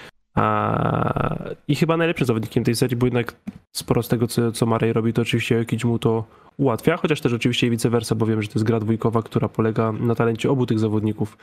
i 1.69 1.77
chyba 1.77 1.97
najlepszym 1.97 2.27
zawodnikiem 2.27 2.65
tej 2.65 2.75
serii, 2.75 2.97
bo 2.97 3.07
jednak 3.07 3.37
sporo 3.73 4.03
z 4.03 4.09
tego, 4.09 4.27
co, 4.27 4.53
co 4.53 4.67
Marej 4.67 4.93
robi, 4.93 5.13
to 5.13 5.23
oczywiście 5.23 5.55
jakiś 5.55 5.85
mu 5.85 5.99
to 5.99 6.25
ułatwia, 6.57 6.97
chociaż 6.97 7.21
też 7.21 7.33
oczywiście 7.33 7.67
i 7.67 7.71
vice 7.71 7.91
versa, 7.91 8.15
bo 8.15 8.27
wiem, 8.27 8.43
że 8.43 8.49
to 8.49 8.55
jest 8.55 8.67
gra 8.67 8.81
dwójkowa, 8.81 9.23
która 9.23 9.49
polega 9.49 9.93
na 9.93 10.15
talencie 10.15 10.51
obu 10.51 10.67
tych 10.67 10.79
zawodników. 10.79 11.37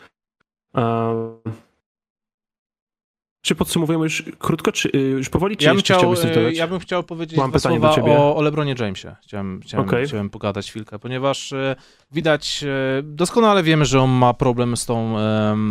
Czy 3.51 3.55
podsumowujemy 3.55 4.03
już 4.03 4.23
krótko, 4.39 4.71
czy 4.71 4.89
y, 4.95 4.97
już 4.97 5.29
powoli, 5.29 5.57
czy 5.57 5.65
ja 5.65 5.73
bym 5.73 5.81
chciał, 5.81 6.13
y, 6.13 6.53
Ja 6.53 6.67
bym 6.67 6.79
chciał 6.79 7.03
powiedzieć 7.03 7.37
Mam 7.37 7.51
pytanie 7.51 7.79
do 7.79 7.95
ciebie. 7.95 8.11
O, 8.11 8.35
o 8.35 8.41
LeBronie 8.41 8.75
Jamesie. 8.79 9.15
Chciałem, 9.23 9.59
chciałem, 9.63 9.87
okay. 9.87 10.05
chciałem 10.05 10.29
pogadać 10.29 10.69
chwilkę, 10.69 10.99
ponieważ 10.99 11.51
y, 11.51 11.75
widać, 12.11 12.65
doskonale 13.03 13.63
wiemy, 13.63 13.85
że 13.85 14.01
on 14.01 14.09
ma 14.09 14.33
problem 14.33 14.77
z 14.77 14.85
tą, 14.85 15.15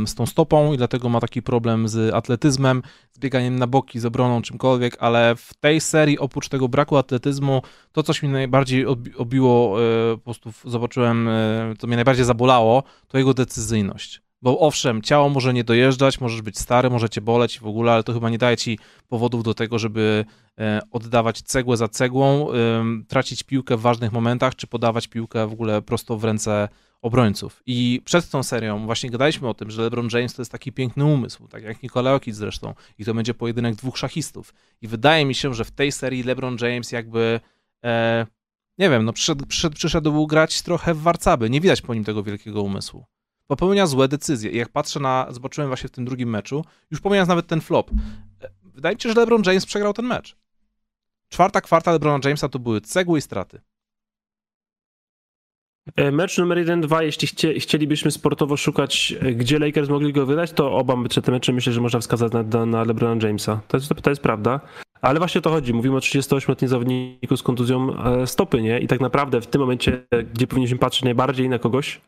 z 0.07 0.15
tą 0.15 0.27
stopą 0.27 0.73
i 0.73 0.77
dlatego 0.77 1.09
ma 1.09 1.21
taki 1.21 1.43
problem 1.43 1.89
z 1.89 2.15
atletyzmem, 2.15 2.83
z 3.13 3.19
bieganiem 3.19 3.59
na 3.59 3.67
boki, 3.67 4.01
z 4.01 4.07
obroną, 4.07 4.43
czymkolwiek, 4.43 4.97
ale 5.01 5.37
w 5.37 5.55
tej 5.55 5.81
serii 5.81 6.19
oprócz 6.19 6.49
tego 6.49 6.69
braku 6.69 6.97
atletyzmu, 6.97 7.63
to 7.93 8.03
coś 8.03 8.23
mi 8.23 8.29
najbardziej 8.29 8.87
obiło, 9.17 9.77
po 10.17 10.25
prostu 10.25 10.53
zobaczyłem, 10.65 11.29
to 11.79 11.87
mnie 11.87 11.97
najbardziej 11.97 12.25
zabolało, 12.25 12.83
to 13.09 13.19
jego 13.19 13.35
decyzyjność 13.35 14.23
bo 14.43 14.59
owszem, 14.59 15.03
ciało 15.03 15.29
może 15.29 15.55
nie 15.55 15.65
dojeżdżać, 15.65 16.21
możesz 16.21 16.43
być 16.43 16.59
stary, 16.59 16.91
może 16.91 17.09
cię 17.09 17.21
boleć 17.21 17.61
w 17.61 17.67
ogóle, 17.67 17.93
ale 17.93 18.03
to 18.03 18.13
chyba 18.13 18.31
nie 18.31 18.39
daje 18.39 18.57
ci 18.57 18.79
powodów 19.09 19.43
do 19.43 19.55
tego, 19.55 19.79
żeby 19.79 20.25
e, 20.59 20.81
oddawać 20.91 21.43
cegłę 21.43 21.77
za 21.77 21.89
cegłą, 21.89 22.49
tracić 23.09 23.43
piłkę 23.43 23.77
w 23.77 23.81
ważnych 23.81 24.13
momentach, 24.13 24.57
czy 24.57 24.67
podawać 24.67 25.09
piłkę 25.09 25.47
w 25.47 25.53
ogóle 25.53 25.83
prosto 25.83 26.17
w 26.17 26.25
ręce 26.25 26.69
obrońców. 27.03 27.63
I 27.67 28.03
przed 28.05 28.31
tą 28.31 28.43
serią 28.43 28.87
właśnie 28.87 29.11
gadaliśmy 29.11 29.49
o 29.49 29.55
tym, 29.55 29.71
że 29.71 29.83
LeBron 29.83 30.09
James 30.13 30.35
to 30.35 30.43
jest 30.43 30.53
taki 30.53 30.73
piękny 30.73 31.05
umysł, 31.05 31.49
tak 31.49 31.63
jak 31.63 31.83
Nikola 31.83 32.11
Jokic 32.11 32.37
zresztą, 32.37 32.75
i 32.99 33.05
to 33.05 33.15
będzie 33.15 33.35
pojedynek 33.35 33.75
dwóch 33.75 33.99
szachistów. 33.99 34.55
I 34.81 34.89
wydaje 34.89 35.25
mi 35.25 35.35
się, 35.35 35.55
że 35.55 35.65
w 35.65 35.71
tej 35.71 35.93
serii 35.93 36.23
LeBron 36.23 36.57
James 36.61 36.93
jakby 36.93 37.41
e, 37.85 38.27
nie 38.79 38.91
wiem, 38.91 39.05
no 39.05 39.13
przyszedł, 39.13 39.47
przyszedł, 39.47 39.77
przyszedł 39.77 40.27
grać 40.27 40.63
trochę 40.63 40.95
w 40.95 41.01
warcaby. 41.01 41.51
Nie 41.51 41.61
widać 41.61 41.83
po 41.83 41.95
nim 41.95 42.05
tego 42.05 42.23
wielkiego 42.23 42.63
umysłu 42.63 43.05
popełnia 43.51 43.87
złe 43.87 44.09
decyzje. 44.09 44.51
I 44.51 44.57
jak 44.57 44.69
patrzę 44.69 45.01
na, 45.01 45.27
zobaczyłem 45.31 45.71
właśnie 45.71 45.89
w 45.89 45.93
tym 45.93 46.05
drugim 46.05 46.31
meczu, 46.31 46.65
już 46.91 47.01
pomijając 47.01 47.29
nawet 47.29 47.47
ten 47.47 47.61
flop, 47.61 47.91
e, 47.91 48.51
wydaje 48.65 48.95
mi 48.95 49.01
się, 49.01 49.09
że 49.09 49.21
LeBron 49.21 49.43
James 49.47 49.67
przegrał 49.67 49.93
ten 49.93 50.07
mecz. 50.07 50.37
Czwarta 51.29 51.61
kwarta 51.61 51.93
LeBrona 51.93 52.21
Jamesa 52.25 52.49
to 52.49 52.59
były 52.59 52.81
cegły 52.81 53.19
i 53.19 53.23
straty. 53.23 53.61
E, 55.97 56.11
mecz 56.11 56.39
numer 56.39 56.59
1-2, 56.59 57.03
jeśli 57.03 57.29
chcie, 57.29 57.61
chcielibyśmy 57.61 58.11
sportowo 58.11 58.57
szukać, 58.57 59.15
e, 59.21 59.33
gdzie 59.33 59.59
Lakers 59.59 59.89
mogli 59.89 60.13
go 60.13 60.27
wydać, 60.27 60.53
to 60.53 60.73
oba 60.73 60.97
te 61.25 61.33
mecze 61.33 61.53
myślę, 61.53 61.73
że 61.73 61.81
można 61.81 62.01
wskazać 62.01 62.33
na, 62.33 62.67
na 62.67 62.85
LeBrona 62.85 63.27
Jamesa. 63.27 63.61
To 63.69 63.77
jest, 63.77 63.89
to 64.03 64.11
jest 64.11 64.23
prawda. 64.23 64.61
Ale 65.01 65.19
właśnie 65.19 65.39
o 65.39 65.43
to 65.43 65.51
chodzi. 65.51 65.75
Mówimy 65.75 65.97
o 65.97 65.99
38-letnim 65.99 66.69
zawodniku 66.69 67.37
z 67.37 67.43
kontuzją 67.43 67.97
stopy, 68.27 68.63
nie? 68.63 68.79
I 68.79 68.87
tak 68.87 69.01
naprawdę 69.01 69.41
w 69.41 69.47
tym 69.47 69.61
momencie, 69.61 70.07
gdzie 70.35 70.47
powinniśmy 70.47 70.79
patrzeć 70.79 71.03
najbardziej 71.03 71.49
na 71.49 71.59
kogoś, 71.59 72.01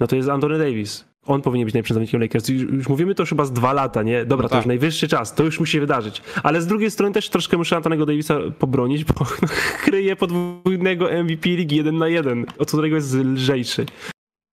no 0.00 0.06
to 0.06 0.16
jest 0.16 0.28
Anthony 0.28 0.58
Davis. 0.58 1.10
On 1.26 1.42
powinien 1.42 1.64
być 1.64 1.74
najlepszym 1.74 1.94
zawodnikiem 1.94 2.20
Lakers. 2.20 2.48
Już 2.48 2.88
mówimy 2.88 3.14
to 3.14 3.22
już 3.22 3.30
chyba 3.30 3.44
z 3.44 3.52
dwa 3.52 3.72
lata, 3.72 4.02
nie? 4.02 4.24
Dobra, 4.24 4.42
no 4.42 4.48
tak. 4.48 4.50
to 4.50 4.56
już 4.56 4.66
najwyższy 4.66 5.08
czas, 5.08 5.34
to 5.34 5.44
już 5.44 5.60
musi 5.60 5.72
się 5.72 5.80
wydarzyć. 5.80 6.22
Ale 6.42 6.62
z 6.62 6.66
drugiej 6.66 6.90
strony 6.90 7.14
też 7.14 7.28
troszkę 7.28 7.56
muszę 7.56 7.76
Antonego 7.76 8.06
Davisa 8.06 8.38
pobronić, 8.58 9.04
bo 9.04 9.14
kryje 9.84 10.16
podwójnego 10.16 11.08
MVP 11.24 11.48
ligi 11.48 11.76
jeden 11.76 11.98
na 11.98 12.08
jeden, 12.08 12.46
od 12.58 12.68
którego 12.68 12.96
jest 12.96 13.14
lżejszy. 13.14 13.86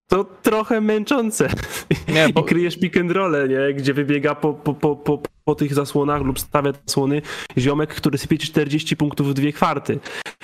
To 0.10 0.24
trochę 0.24 0.82
męczące. 0.82 1.50
Nie, 2.14 2.30
bo... 2.34 2.42
I 2.42 2.44
kryjesz 2.44 2.80
pick 2.80 2.98
and 2.98 3.12
roll, 3.12 3.50
nie? 3.50 3.74
Gdzie 3.74 3.94
wybiega 3.94 4.36
po, 4.36 4.54
po, 4.54 4.74
po, 4.74 4.96
po, 4.96 5.22
po 5.44 5.56
tych 5.56 5.74
zasłonach 5.74 6.22
lub 6.22 6.40
stawia 6.40 6.72
zasłony 6.86 7.22
ziomek, 7.58 7.96
który 7.96 8.18
sypie 8.18 8.38
40 8.38 8.98
punktów 8.98 9.30
w 9.30 9.34
dwie 9.34 9.54
kwarty. 9.54 10.00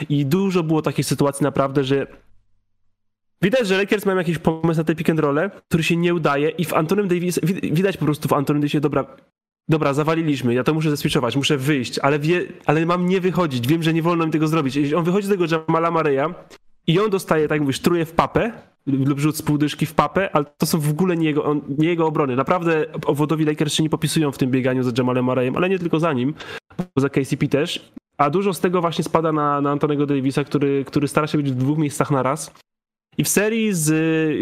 I 0.09 0.25
dużo 0.25 0.63
było 0.63 0.81
takich 0.81 1.05
sytuacji 1.05 1.43
naprawdę, 1.43 1.83
że 1.83 2.07
Widać, 3.43 3.67
że 3.67 3.77
Lakers 3.77 4.05
mają 4.05 4.17
jakiś 4.17 4.37
pomysł 4.37 4.79
na 4.79 4.83
te 4.83 4.95
pick 4.95 5.09
and 5.09 5.19
roll, 5.19 5.39
który 5.67 5.83
się 5.83 5.97
nie 5.97 6.13
udaje 6.13 6.49
i 6.49 6.65
w 6.65 6.73
Antonym 6.73 7.07
Davis, 7.07 7.39
widać 7.63 7.97
po 7.97 8.05
prostu 8.05 8.27
w 8.27 8.33
Antonym 8.33 8.61
Davisie, 8.61 8.79
dobra, 8.79 9.05
dobra, 9.69 9.93
zawaliliśmy, 9.93 10.53
ja 10.53 10.63
to 10.63 10.73
muszę 10.73 10.89
zeswitchować, 10.89 11.35
muszę 11.35 11.57
wyjść, 11.57 11.99
ale, 11.99 12.19
wie, 12.19 12.41
ale 12.65 12.85
mam 12.85 13.05
nie 13.05 13.21
wychodzić, 13.21 13.67
wiem, 13.67 13.83
że 13.83 13.93
nie 13.93 14.01
wolno 14.01 14.25
mi 14.25 14.31
tego 14.31 14.47
zrobić. 14.47 14.75
Jeśli 14.75 14.95
on 14.95 15.03
wychodzi 15.03 15.27
z 15.27 15.29
tego 15.29 15.45
Jamala 15.51 15.91
Mareya 15.91 16.33
i 16.87 16.99
on 16.99 17.09
dostaje, 17.09 17.47
tak 17.47 17.61
mówisz, 17.61 17.79
truje 17.79 18.05
w 18.05 18.11
papę 18.11 18.51
lub 18.85 19.19
rzut 19.19 19.37
z 19.37 19.41
półdyszki 19.41 19.85
w 19.85 19.93
papę, 19.93 20.29
ale 20.33 20.45
to 20.57 20.65
są 20.65 20.79
w 20.79 20.89
ogóle 20.89 21.17
nie 21.17 21.25
jego, 21.25 21.43
on, 21.43 21.61
nie 21.77 21.87
jego 21.87 22.07
obrony. 22.07 22.35
Naprawdę 22.35 22.85
owodowi 23.05 23.45
Lakers 23.45 23.73
się 23.73 23.83
nie 23.83 23.89
popisują 23.89 24.31
w 24.31 24.37
tym 24.37 24.51
bieganiu 24.51 24.83
za 24.83 24.91
Jamalem 24.97 25.25
Mareyem, 25.25 25.57
ale 25.57 25.69
nie 25.69 25.79
tylko 25.79 25.99
za 25.99 26.13
nim, 26.13 26.33
bo 26.77 27.01
za 27.01 27.09
KCP 27.09 27.47
też. 27.47 27.91
A 28.17 28.29
dużo 28.29 28.53
z 28.53 28.59
tego 28.59 28.81
właśnie 28.81 29.03
spada 29.03 29.31
na, 29.31 29.61
na 29.61 29.71
Antonego 29.71 30.05
Davisa, 30.05 30.43
który, 30.43 30.85
który 30.85 31.07
stara 31.07 31.27
się 31.27 31.37
być 31.37 31.51
w 31.51 31.55
dwóch 31.55 31.77
miejscach 31.77 32.11
na 32.11 32.23
raz. 32.23 32.53
I 33.17 33.23
w 33.23 33.29
serii 33.29 33.73
z, 33.73 33.89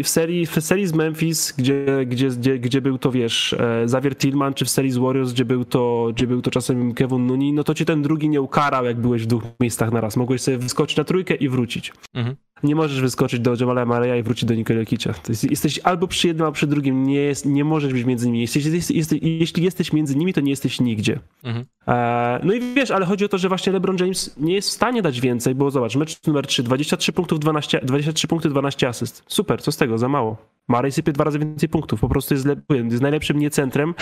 w 0.06 0.08
serii, 0.08 0.46
w 0.46 0.60
serii 0.60 0.86
z 0.86 0.92
Memphis, 0.92 1.54
gdzie, 1.58 1.84
gdzie, 2.06 2.28
gdzie, 2.28 2.58
gdzie 2.58 2.80
był 2.80 2.98
to, 2.98 3.10
wiesz, 3.10 3.52
e, 3.52 3.82
Xavier 3.82 4.16
Tillman, 4.16 4.54
czy 4.54 4.64
w 4.64 4.70
serii 4.70 4.90
z 4.90 4.96
Warriors, 4.96 5.32
gdzie 5.32 5.44
był 5.44 5.64
to, 5.64 6.08
gdzie 6.14 6.26
był 6.26 6.42
to 6.42 6.50
czasem 6.50 6.94
Kevin 6.94 7.26
Nuni, 7.26 7.52
no 7.52 7.64
to 7.64 7.74
ci 7.74 7.84
ten 7.84 8.02
drugi 8.02 8.28
nie 8.28 8.40
ukarał, 8.40 8.84
jak 8.84 9.00
byłeś 9.00 9.22
w 9.22 9.26
dwóch 9.26 9.42
miejscach 9.60 9.92
na 9.92 10.00
raz. 10.00 10.16
Mogłeś 10.16 10.40
sobie 10.40 10.58
wyskoczyć 10.58 10.96
na 10.96 11.04
trójkę 11.04 11.34
i 11.34 11.48
wrócić. 11.48 11.92
Mhm. 12.14 12.36
Nie 12.62 12.74
możesz 12.74 13.00
wyskoczyć 13.00 13.40
do 13.40 13.54
Jamala 13.60 13.84
Mareya 13.84 14.20
i 14.20 14.22
wrócić 14.22 14.44
do 14.44 14.54
Nikola 14.54 14.80
Jokicia. 14.80 15.14
Jesteś 15.50 15.78
albo 15.78 16.08
przy 16.08 16.26
jednym, 16.26 16.44
albo 16.44 16.54
przy 16.54 16.66
drugim. 16.66 17.06
Nie, 17.06 17.20
jest, 17.20 17.46
nie 17.46 17.64
możesz 17.64 17.92
być 17.92 18.04
między 18.04 18.26
nimi. 18.26 18.40
Jesteś, 18.40 18.64
jesteś, 18.90 19.18
jeśli 19.22 19.64
jesteś 19.64 19.92
między 19.92 20.16
nimi, 20.16 20.32
to 20.32 20.40
nie 20.40 20.50
jesteś 20.50 20.80
nigdzie. 20.80 21.18
Mhm. 21.44 21.64
E, 21.88 22.40
no 22.44 22.54
i 22.54 22.60
wiesz, 22.74 22.90
ale 22.90 23.06
chodzi 23.06 23.24
o 23.24 23.28
to, 23.28 23.38
że 23.38 23.48
właśnie 23.48 23.72
LeBron 23.72 23.96
James 24.00 24.36
nie 24.36 24.54
jest 24.54 24.68
w 24.68 24.72
stanie 24.72 25.02
dać 25.02 25.20
więcej, 25.20 25.54
bo 25.54 25.70
zobacz, 25.70 25.96
mecz 25.96 26.26
numer 26.26 26.46
3, 26.46 26.62
23 26.62 27.12
punktów, 27.12 27.40
12, 27.40 27.80
23 27.82 28.28
punkty, 28.28 28.48
12 28.48 28.88
asyst. 28.88 29.24
Super, 29.26 29.62
co 29.62 29.72
z 29.72 29.76
tego, 29.76 29.98
za 29.98 30.08
mało. 30.08 30.36
Marej 30.68 30.92
sypie 30.92 31.12
dwa 31.12 31.24
razy 31.24 31.38
więcej 31.38 31.68
punktów, 31.68 32.00
po 32.00 32.08
prostu 32.08 32.34
jest, 32.34 32.46
jest 32.90 33.02
najlepszym 33.02 33.38
niecentrem, 33.38 33.94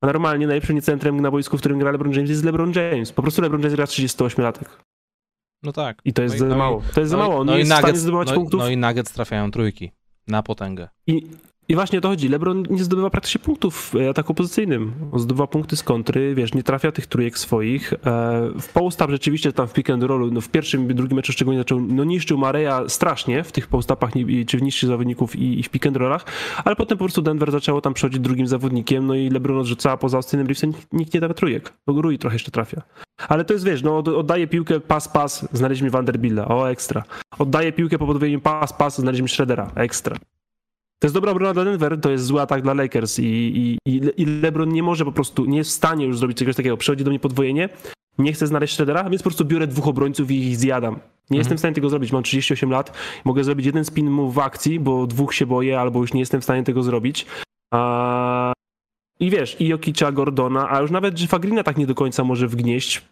a 0.00 0.06
normalnie 0.06 0.46
najlepszym 0.46 0.76
niecentrem 0.76 1.20
na 1.20 1.30
boisku, 1.30 1.56
w 1.56 1.60
którym 1.60 1.78
gra 1.78 1.90
LeBron 1.90 2.12
James 2.12 2.30
jest 2.30 2.44
LeBron 2.44 2.72
James. 2.72 3.12
Po 3.12 3.22
prostu 3.22 3.42
LeBron 3.42 3.60
James 3.60 3.74
gra 3.74 3.86
38 3.86 4.44
latek. 4.44 4.68
No 5.62 5.72
tak. 5.72 5.98
I 6.04 6.12
to 6.12 6.22
jest 6.22 6.34
no 6.34 6.38
za 6.38 6.46
no 6.46 6.56
mało. 6.56 6.82
To 6.94 7.00
jest 7.00 7.12
no 7.12 7.18
za 7.18 7.28
mało. 7.28 7.40
On 7.40 7.46
no 7.46 7.56
jest 7.56 7.70
nuggets, 7.70 7.84
w 7.84 7.88
stanie 7.88 7.98
zdobywać 7.98 8.28
no, 8.28 8.34
punktów. 8.34 8.60
No 8.60 8.68
i 8.68 8.76
Nuggets 8.76 9.12
trafiają 9.12 9.50
trójki 9.50 9.92
na 10.28 10.42
potęgę. 10.42 10.88
I, 11.06 11.26
I 11.68 11.74
właśnie 11.74 11.98
o 11.98 12.02
to 12.02 12.08
chodzi. 12.08 12.28
LeBron 12.28 12.64
nie 12.70 12.84
zdobywa 12.84 13.10
praktycznie 13.10 13.38
punktów 13.38 13.74
w 13.94 14.08
ataku 14.10 14.34
pozycyjnym. 14.34 14.92
On 15.12 15.20
zdobywa 15.20 15.46
punkty 15.46 15.76
z 15.76 15.82
kontry, 15.82 16.34
wiesz, 16.34 16.54
nie 16.54 16.62
trafia 16.62 16.92
tych 16.92 17.06
trójek 17.06 17.38
swoich. 17.38 17.92
E, 17.92 17.96
w 18.60 18.68
post-up 18.72 19.12
rzeczywiście 19.12 19.52
tam 19.52 19.68
w 19.68 19.72
pick 19.72 19.90
and 19.90 20.02
rollu, 20.02 20.30
no 20.30 20.40
w 20.40 20.48
pierwszym, 20.48 20.94
drugim 20.94 21.16
meczu 21.16 21.32
szczególnie 21.32 21.60
zaczął, 21.60 21.80
no 21.80 22.04
niszczył 22.04 22.38
Mareja 22.38 22.88
strasznie 22.88 23.44
w 23.44 23.52
tych 23.52 23.66
post-upach 23.66 24.10
czy 24.46 24.58
w 24.58 24.62
niższych 24.62 24.88
zawodników 24.88 25.36
i, 25.36 25.60
i 25.60 25.62
w 25.62 25.68
pick 25.68 25.86
and 25.86 25.96
rollach, 25.96 26.24
ale 26.64 26.76
potem 26.76 26.98
po 26.98 27.04
prostu 27.04 27.22
Denver 27.22 27.50
zaczęło 27.50 27.80
tam 27.80 27.94
przechodzić 27.94 28.20
drugim 28.20 28.46
zawodnikiem, 28.46 29.06
no 29.06 29.14
i 29.14 29.30
LeBron 29.30 29.58
odrzucała 29.58 29.96
poza 29.96 30.16
Austinem 30.16 30.46
Reevesem, 30.46 30.72
nikt 30.92 31.14
nie 31.14 31.20
daje 31.20 31.34
trójek. 31.34 31.72
No 31.86 32.02
Rui 32.02 32.18
trochę 32.18 32.34
jeszcze 32.34 32.50
trafia. 32.50 32.82
Ale 33.28 33.44
to 33.44 33.52
jest, 33.52 33.64
wiesz, 33.64 33.82
no 33.82 33.98
oddaje 33.98 34.46
piłkę, 34.46 34.80
pas, 34.80 35.08
pas, 35.08 35.48
znaleźliśmy 35.52 35.90
Vanderbilla, 35.90 36.48
o 36.48 36.70
ekstra. 36.70 37.02
Oddaje 37.38 37.72
piłkę 37.72 37.98
po 37.98 38.06
podwojeniu 38.06 38.40
pas, 38.40 38.72
pas, 38.72 38.98
znaleźliśmy 38.98 39.28
Schroedera, 39.28 39.70
ekstra. 39.74 40.16
To 40.98 41.06
jest 41.06 41.14
dobra 41.14 41.32
obrona 41.32 41.54
dla 41.54 41.64
Denver, 41.64 42.00
to 42.00 42.10
jest 42.10 42.24
zły 42.24 42.40
atak 42.40 42.62
dla 42.62 42.74
Lakers 42.74 43.18
i, 43.18 43.78
i, 43.86 44.00
i 44.16 44.26
LeBron 44.26 44.68
nie 44.68 44.82
może 44.82 45.04
po 45.04 45.12
prostu, 45.12 45.44
nie 45.44 45.58
jest 45.58 45.70
w 45.70 45.74
stanie 45.74 46.06
już 46.06 46.18
zrobić 46.18 46.38
czegoś 46.38 46.56
takiego. 46.56 46.76
Przychodzi 46.76 47.04
do 47.04 47.10
mnie 47.10 47.20
podwojenie, 47.20 47.68
nie 48.18 48.32
chcę 48.32 48.46
znaleźć 48.46 48.74
Shreddera, 48.74 49.10
więc 49.10 49.22
po 49.22 49.30
prostu 49.30 49.44
biorę 49.44 49.66
dwóch 49.66 49.88
obrońców 49.88 50.30
i 50.30 50.34
ich 50.34 50.56
zjadam. 50.56 50.94
Nie 50.94 50.98
mhm. 50.98 51.38
jestem 51.38 51.56
w 51.56 51.60
stanie 51.60 51.74
tego 51.74 51.90
zrobić, 51.90 52.12
mam 52.12 52.22
38 52.22 52.70
lat, 52.70 52.98
mogę 53.24 53.44
zrobić 53.44 53.66
jeden 53.66 53.84
spin 53.84 54.10
move 54.10 54.34
w 54.34 54.38
akcji, 54.38 54.80
bo 54.80 55.06
dwóch 55.06 55.34
się 55.34 55.46
boję, 55.46 55.80
albo 55.80 56.00
już 56.00 56.12
nie 56.12 56.20
jestem 56.20 56.40
w 56.40 56.44
stanie 56.44 56.62
tego 56.62 56.82
zrobić. 56.82 57.26
A... 57.70 58.52
I 59.20 59.30
wiesz, 59.30 59.60
i 59.60 59.68
Jokicza, 59.68 60.12
Gordona, 60.12 60.70
a 60.70 60.80
już 60.80 60.90
nawet 60.90 61.20
Fagrina 61.20 61.62
tak 61.62 61.76
nie 61.76 61.86
do 61.86 61.94
końca 61.94 62.24
może 62.24 62.48
wgnieść, 62.48 63.02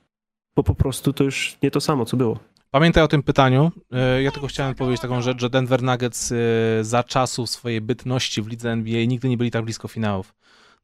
bo 0.57 0.63
po 0.63 0.75
prostu 0.75 1.13
to 1.13 1.25
już 1.25 1.57
nie 1.63 1.71
to 1.71 1.81
samo, 1.81 2.05
co 2.05 2.17
było. 2.17 2.39
Pamiętaj 2.75 3.03
o 3.05 3.09
tym 3.09 3.23
pytaniu. 3.23 3.73
E, 3.93 4.23
ja 4.23 4.31
tylko 4.31 4.47
chciałem 4.47 4.75
powiedzieć 4.75 5.03
taką 5.03 5.21
rzecz, 5.21 5.41
że 5.41 5.51
Denver 5.51 5.83
Nuggets 5.83 6.33
e, 6.33 6.37
za 6.85 7.05
czasów 7.05 7.51
swojej 7.51 7.81
bytności 7.81 8.43
w 8.43 8.47
lidze 8.47 8.71
NBA 8.71 9.05
nigdy 9.05 9.29
nie 9.29 9.37
byli 9.37 9.51
tak 9.51 9.65
blisko 9.65 9.89
finałów. 9.89 10.35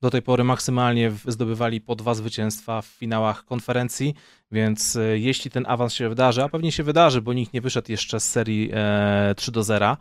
Do 0.01 0.11
tej 0.11 0.23
pory 0.23 0.45
maksymalnie 0.45 1.13
zdobywali 1.27 1.81
po 1.81 1.97
dwa 1.97 2.15
zwycięstwa 2.15 2.83
w 2.83 2.87
finałach 2.87 3.45
konferencji, 3.45 4.15
więc 4.53 4.97
e, 4.97 5.19
jeśli 5.19 5.51
ten 5.51 5.65
awans 5.69 5.95
się 5.95 6.09
wydarzy, 6.09 6.43
a 6.43 6.49
pewnie 6.49 6.73
się 6.73 6.83
wydarzy, 6.83 7.23
bo 7.23 7.33
nikt 7.33 7.53
nie 7.53 7.61
wyszedł 7.61 7.93
jeszcze 7.93 8.21
z 8.21 8.31
serii 8.31 8.71
3 9.37 9.53
do 9.53 9.63
0, 9.63 9.97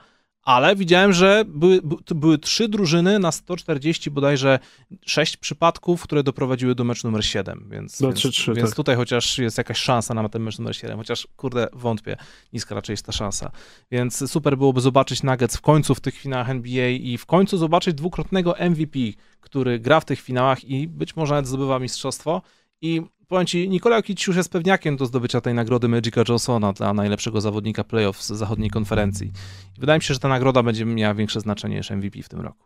ale 0.49 0.75
widziałem, 0.75 1.13
że 1.13 1.43
były, 1.47 1.81
były 2.15 2.37
trzy 2.37 2.69
drużyny 2.69 3.19
na 3.19 3.31
140 3.31 4.11
bodajże 4.11 4.59
6 5.05 5.37
przypadków, 5.37 6.03
które 6.03 6.23
doprowadziły 6.23 6.75
do 6.75 6.83
meczu 6.83 7.07
numer 7.07 7.25
7, 7.25 7.69
więc, 7.71 7.99
no, 7.99 8.07
więc, 8.07 8.19
3, 8.19 8.31
3, 8.31 8.53
więc 8.53 8.69
tak. 8.69 8.75
tutaj 8.75 8.95
chociaż 8.95 9.37
jest 9.37 9.57
jakaś 9.57 9.77
szansa 9.77 10.13
na 10.13 10.29
ten 10.29 10.41
mecz 10.41 10.59
numer 10.59 10.75
7, 10.75 10.97
chociaż 10.97 11.27
kurde 11.35 11.67
wątpię, 11.73 12.17
niska 12.53 12.75
raczej 12.75 12.93
jest 12.93 13.05
ta 13.05 13.11
szansa. 13.11 13.51
Więc 13.91 14.31
super 14.31 14.57
byłoby 14.57 14.81
zobaczyć 14.81 15.23
Nuggets 15.23 15.57
w 15.57 15.61
końcu 15.61 15.95
w 15.95 15.99
tych 15.99 16.15
finałach 16.15 16.49
NBA 16.49 16.89
i 16.89 17.17
w 17.17 17.25
końcu 17.25 17.57
zobaczyć 17.57 17.93
dwukrotnego 17.93 18.55
MVP, 18.69 18.99
który 19.39 19.79
gra 19.79 19.99
w 19.99 20.05
tych 20.05 20.21
finałach 20.21 20.65
i 20.65 20.87
być 20.87 21.15
może 21.15 21.33
nawet 21.33 21.47
zdobywa 21.47 21.79
mistrzostwo 21.79 22.41
i 22.81 23.01
powiem 23.29 23.45
ci, 23.45 23.69
Nikola 23.69 23.95
Jokic 23.95 24.27
już 24.27 24.35
jest 24.35 24.51
pewniakiem 24.51 24.97
do 24.97 25.05
zdobycia 25.05 25.41
tej 25.41 25.53
nagrody 25.53 25.87
Magica 25.87 26.23
Johnsona 26.29 26.73
dla 26.73 26.93
najlepszego 26.93 27.41
zawodnika 27.41 27.83
playoff 27.83 28.23
z 28.23 28.27
zachodniej 28.27 28.69
konferencji. 28.69 29.31
wydaje 29.79 29.99
mi 29.99 30.03
się, 30.03 30.13
że 30.13 30.19
ta 30.19 30.27
nagroda 30.27 30.63
będzie 30.63 30.85
miała 30.85 31.13
większe 31.13 31.39
znaczenie 31.39 31.77
niż 31.77 31.91
MVP 31.91 32.23
w 32.23 32.29
tym 32.29 32.41
roku. 32.41 32.65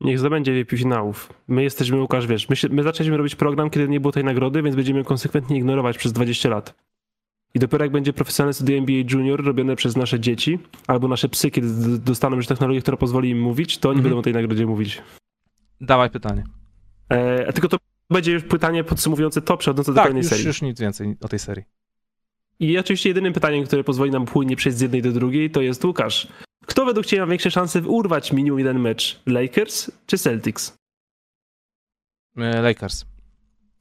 Niech 0.00 0.18
zdobędzie 0.18 0.52
MVP 0.52 0.76
finałów. 0.76 1.32
My 1.48 1.62
jesteśmy, 1.62 2.00
Łukasz, 2.00 2.26
wiesz, 2.26 2.48
my, 2.48 2.56
się, 2.56 2.68
my 2.68 2.82
zaczęliśmy 2.82 3.16
robić 3.16 3.34
program, 3.34 3.70
kiedy 3.70 3.88
nie 3.88 4.00
było 4.00 4.12
tej 4.12 4.24
nagrody, 4.24 4.62
więc 4.62 4.76
będziemy 4.76 4.98
ją 4.98 5.04
konsekwentnie 5.04 5.56
ignorować 5.56 5.98
przez 5.98 6.12
20 6.12 6.48
lat. 6.48 6.74
I 7.54 7.58
dopiero 7.58 7.84
jak 7.84 7.92
będzie 7.92 8.12
profesjonalne 8.12 8.54
studia 8.54 8.76
NBA 8.76 9.02
Junior 9.10 9.44
robione 9.44 9.76
przez 9.76 9.96
nasze 9.96 10.20
dzieci 10.20 10.58
albo 10.86 11.08
nasze 11.08 11.28
psy, 11.28 11.50
kiedy 11.50 11.98
dostaną 11.98 12.36
już 12.36 12.46
technologię, 12.46 12.80
która 12.80 12.96
pozwoli 12.96 13.30
im 13.30 13.40
mówić, 13.40 13.78
to 13.78 13.88
oni 13.88 13.98
mhm. 13.98 14.02
będą 14.02 14.18
o 14.18 14.22
tej 14.22 14.32
nagrodzie 14.32 14.66
mówić. 14.66 15.02
Dawaj 15.80 16.10
pytanie. 16.10 16.44
E, 17.08 17.52
tylko 17.52 17.68
to 17.68 17.78
będzie 18.10 18.32
już 18.32 18.42
pytanie 18.42 18.84
podsumowujące 18.84 19.42
to, 19.42 19.56
przechodzące 19.56 19.92
do 19.92 19.96
tak, 19.96 20.04
kolejnej 20.04 20.22
już, 20.22 20.30
serii. 20.30 20.46
już 20.46 20.62
nic 20.62 20.80
więcej 20.80 21.16
o 21.20 21.28
tej 21.28 21.38
serii. 21.38 21.64
I 22.60 22.78
oczywiście 22.78 23.08
jedynym 23.08 23.32
pytaniem, 23.32 23.64
które 23.64 23.84
pozwoli 23.84 24.10
nam 24.10 24.26
płynnie 24.26 24.56
przejść 24.56 24.78
z 24.78 24.80
jednej 24.80 25.02
do 25.02 25.12
drugiej, 25.12 25.50
to 25.50 25.62
jest 25.62 25.84
Łukasz. 25.84 26.28
Kto 26.66 26.84
według 26.84 27.06
Ciebie 27.06 27.22
ma 27.22 27.26
większe 27.26 27.50
szanse 27.50 27.80
urwać 27.80 28.32
minimum 28.32 28.58
jeden 28.58 28.80
mecz? 28.80 29.20
Lakers 29.26 29.90
czy 30.06 30.18
Celtics? 30.18 30.76
E, 32.36 32.62
Lakers. 32.62 33.04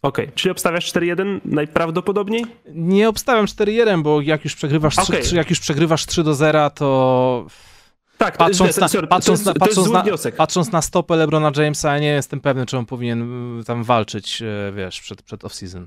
Okej, 0.01 0.25
okay. 0.25 0.35
czyli 0.35 0.51
obstawiasz 0.51 0.93
4-1 0.93 1.39
najprawdopodobniej? 1.45 2.45
Nie 2.73 3.09
obstawiam 3.09 3.45
4-1, 3.45 4.03
bo 4.03 4.21
jak 4.21 4.43
już 4.43 4.55
przegrywasz, 4.55 4.99
okay. 4.99 5.21
3, 5.21 5.35
jak 5.35 5.49
już 5.49 5.59
przegrywasz 5.59 6.05
3 6.05 6.23
do 6.23 6.35
0, 6.35 6.69
to 6.69 7.47
tak, 8.25 8.37
patrząc, 8.37 8.77
na, 8.77 9.07
patrząc, 9.07 9.45
na, 9.45 9.53
patrząc, 9.53 9.89
na, 9.91 10.31
patrząc 10.37 10.71
na 10.71 10.81
stopę 10.81 11.15
LeBrona 11.15 11.51
Jamesa, 11.57 11.93
ja 11.93 11.99
nie 11.99 12.07
jestem 12.07 12.39
pewny, 12.39 12.65
czy 12.65 12.77
on 12.77 12.85
powinien 12.85 13.21
mm, 13.21 13.63
tam 13.63 13.83
walczyć, 13.83 14.41
e, 14.41 14.71
wiesz, 14.75 15.01
przed, 15.01 15.21
przed 15.21 15.43
off-season. 15.43 15.85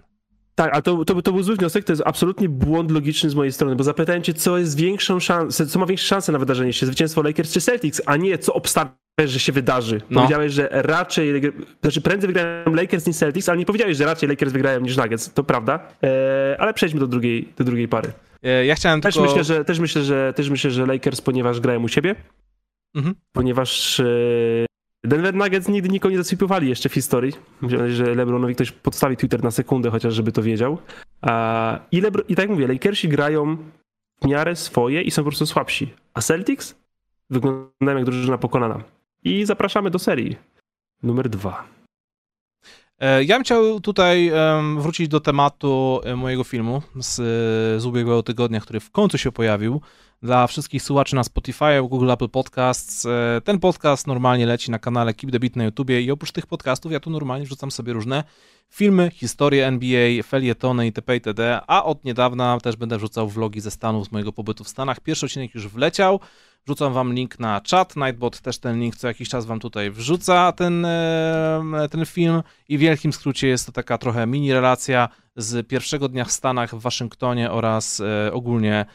Tak, 0.55 0.73
ale 0.73 0.83
to, 0.83 1.05
to, 1.05 1.23
to 1.23 1.33
był 1.33 1.43
zły 1.43 1.57
wniosek, 1.57 1.85
to 1.85 1.93
jest 1.93 2.03
absolutnie 2.07 2.49
błąd 2.49 2.91
logiczny 2.91 3.31
z 3.31 3.35
mojej 3.35 3.53
strony, 3.53 3.77
bo 3.77 3.85
zapytałem 3.85 4.23
cię, 4.23 4.35
co 4.35 4.59
jest 4.59 4.77
większą 4.77 5.21
szansą, 5.21 5.67
co 5.67 5.79
ma 5.79 5.87
większe 5.87 6.07
szanse 6.07 6.33
na 6.33 6.39
wydarzenie 6.39 6.73
się, 6.73 6.87
zwycięstwo 6.87 7.23
Lakers 7.23 7.53
czy 7.53 7.61
Celtics, 7.61 8.03
a 8.07 8.17
nie 8.17 8.39
co 8.39 8.55
obstawiasz, 8.55 8.95
że 9.19 9.39
się 9.39 9.53
wydarzy. 9.53 10.01
No. 10.11 10.21
Powiedziałeś, 10.21 10.53
że 10.53 10.69
raczej, 10.73 11.43
znaczy 11.83 12.01
prędzej 12.01 12.27
wygrają 12.27 12.75
Lakers 12.75 13.07
niż 13.07 13.17
Celtics, 13.17 13.49
ale 13.49 13.59
nie 13.59 13.67
powiedziałeś, 13.67 13.97
że 13.97 14.05
raczej 14.05 14.29
Lakers 14.29 14.53
wygrają 14.53 14.81
niż 14.81 14.97
Nuggets, 14.97 15.33
to 15.33 15.45
prawda, 15.45 15.89
eee, 16.03 16.11
ale 16.59 16.75
przejdźmy 16.75 17.01
do 17.01 17.07
drugiej, 17.07 17.53
do 17.57 17.65
drugiej 17.65 17.89
pary. 17.89 18.13
E, 18.47 18.67
ja 18.67 18.75
chciałem 18.75 19.01
też 19.01 19.15
tylko... 19.15 19.29
Myślę, 19.29 19.45
że, 19.45 19.65
też, 19.65 19.79
myślę, 19.79 20.03
że, 20.03 20.33
też 20.37 20.51
myślę, 20.51 20.71
że 20.71 20.87
Lakers, 20.87 21.21
ponieważ 21.21 21.61
grają 21.61 21.83
u 21.83 21.89
siebie, 21.89 22.15
mhm. 22.95 23.15
ponieważ 23.33 24.01
e, 24.01 24.67
Denver 25.05 25.35
Nuggets 25.35 25.69
nigdy 25.69 25.89
nikogo 25.89 26.13
nie 26.13 26.19
zasypowali 26.19 26.69
jeszcze 26.69 26.89
w 26.89 26.95
historii. 26.95 27.33
Myślę, 27.61 27.91
że 27.91 28.15
LeBronowi 28.15 28.55
ktoś 28.55 28.71
podstawi 28.71 29.17
Twitter 29.17 29.45
na 29.45 29.51
sekundę, 29.51 29.91
chociaż 29.91 30.15
żeby 30.15 30.33
to 30.33 30.43
wiedział. 30.43 30.79
I, 31.93 32.01
Lebron, 32.01 32.25
I 32.29 32.35
tak 32.35 32.43
jak 32.43 32.51
mówię, 32.51 32.67
Lakersi 32.67 33.09
grają 33.09 33.57
w 34.23 34.27
miarę 34.27 34.57
swoje 34.57 35.03
i 35.03 35.11
są 35.11 35.23
po 35.23 35.31
prostu 35.31 35.47
słabsi. 35.47 35.95
A 36.15 36.21
Celtics 36.21 36.75
wyglądają 37.31 37.97
jak 37.97 38.05
drużyna 38.05 38.39
pokonana. 38.39 38.81
I 39.25 39.45
zapraszamy 39.45 39.91
do 39.91 39.99
serii 39.99 40.37
numer 41.03 41.29
dwa. 41.29 41.76
E, 43.01 43.25
ja 43.25 43.37
bym 43.37 43.45
chciał 43.45 43.81
tutaj 43.81 44.33
wrócić 44.79 45.09
do 45.09 45.21
tematu 45.21 46.01
e, 46.05 46.17
mojego 46.17 46.45
filmu 46.45 46.83
z, 47.01 47.15
z 47.83 47.87
ubiegłego 47.87 48.23
tygodnia, 48.23 48.61
który 48.61 48.81
w 48.81 48.91
końcu 48.91 49.19
się 49.19 49.33
pojawił. 49.33 49.81
Dla 50.23 50.47
wszystkich 50.47 50.83
słuchaczy 50.83 51.15
na 51.15 51.25
Spotify, 51.25 51.83
Google, 51.89 52.11
Apple 52.11 52.29
Podcasts. 52.29 53.07
E, 53.07 53.41
ten 53.45 53.59
podcast 53.59 54.07
normalnie 54.07 54.47
leci 54.47 54.71
na 54.71 54.79
kanale 54.79 55.15
Keep 55.15 55.33
the 55.33 55.41
Beat 55.41 55.57
na 55.57 55.65
YouTubie 55.65 56.01
i 56.01 56.11
oprócz 56.11 56.33
tych 56.33 56.47
podcastów 56.47 56.93
ja 56.93 57.01
tu 57.01 57.11
normalnie 57.11 57.47
wrzucam 57.47 57.71
sobie 57.71 57.93
różne 57.93 58.25
filmy, 58.71 59.11
historie 59.15 59.67
NBA, 59.67 60.23
felietony 60.23 60.87
itp. 60.87 61.15
itd. 61.15 61.61
A 61.67 61.85
od 61.85 62.05
niedawna 62.05 62.59
też 62.61 62.77
będę 62.77 62.99
wrzucał 62.99 63.29
vlogi 63.29 63.61
ze 63.61 63.71
Stanów, 63.71 64.07
z 64.07 64.13
mojego 64.13 64.33
pobytu 64.33 64.65
w 64.65 64.69
Stanach. 64.69 65.01
Pierwszy 65.01 65.27
odcinek 65.27 65.55
już 65.55 65.69
wleciał. 65.69 66.21
Wrzucam 66.65 66.93
wam 66.93 67.13
link 67.13 67.39
na 67.39 67.61
czat. 67.61 67.97
Nightbot 67.97 68.41
też 68.41 68.59
ten 68.59 68.81
link 68.81 68.97
co 68.97 69.09
jakiś 69.09 69.29
czas 69.29 69.47
wam 69.47 69.61
tutaj 69.61 69.91
wrzuca 69.91 70.53
ten, 70.53 70.85
e, 70.85 71.89
ten 71.91 72.07
film. 72.07 72.43
I 72.69 72.79
w 72.79 72.81
wielkim 72.81 73.13
skrócie 73.13 73.49
jest 73.49 73.67
to 73.67 73.73
taka 73.73 73.99
trochę 73.99 74.27
mini 74.27 74.53
relacja 74.53 75.09
z 75.37 75.67
pierwszego 75.67 76.09
dnia 76.09 76.25
w 76.25 76.33
Stanach, 76.33 76.75
w 76.75 76.81
Waszyngtonie 76.81 77.51
oraz 77.51 78.01
e, 78.01 78.33
ogólnie 78.33 78.87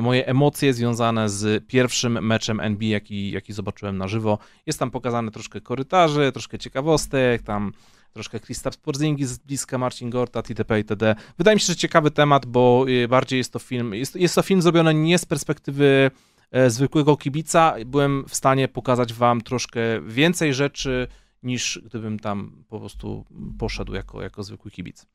moje 0.00 0.26
emocje 0.26 0.74
związane 0.74 1.28
z 1.28 1.66
pierwszym 1.66 2.26
meczem 2.26 2.60
NBA, 2.60 2.88
jaki, 2.88 3.30
jaki 3.30 3.52
zobaczyłem 3.52 3.98
na 3.98 4.08
żywo. 4.08 4.38
Jest 4.66 4.78
tam 4.78 4.90
pokazane 4.90 5.30
troszkę 5.30 5.60
korytarzy, 5.60 6.32
troszkę 6.32 6.58
ciekawostek, 6.58 7.42
tam 7.42 7.72
troszkę 8.12 8.40
Kristaps 8.40 8.76
Porzingis 8.76 9.28
z 9.28 9.38
bliska, 9.38 9.78
Marcin 9.78 10.10
Gortat 10.10 10.50
itp. 10.50 10.78
itd. 10.78 11.14
Wydaje 11.38 11.54
mi 11.54 11.60
się, 11.60 11.66
że 11.66 11.76
ciekawy 11.76 12.10
temat, 12.10 12.46
bo 12.46 12.86
bardziej 13.08 13.38
jest 13.38 13.52
to 13.52 13.58
film, 13.58 13.94
jest, 13.94 14.16
jest 14.16 14.34
to 14.34 14.42
film 14.42 14.62
zrobiony 14.62 14.94
nie 14.94 15.18
z 15.18 15.24
perspektywy 15.24 16.10
E, 16.52 16.70
zwykłego 16.70 17.16
kibica 17.16 17.74
byłem 17.86 18.24
w 18.28 18.34
stanie 18.34 18.68
pokazać 18.68 19.12
wam 19.12 19.40
troszkę 19.40 19.80
więcej 20.00 20.54
rzeczy 20.54 21.08
niż 21.42 21.80
gdybym 21.84 22.18
tam 22.18 22.64
po 22.68 22.80
prostu 22.80 23.24
poszedł 23.58 23.94
jako, 23.94 24.22
jako 24.22 24.42
zwykły 24.42 24.70
kibic. 24.70 25.06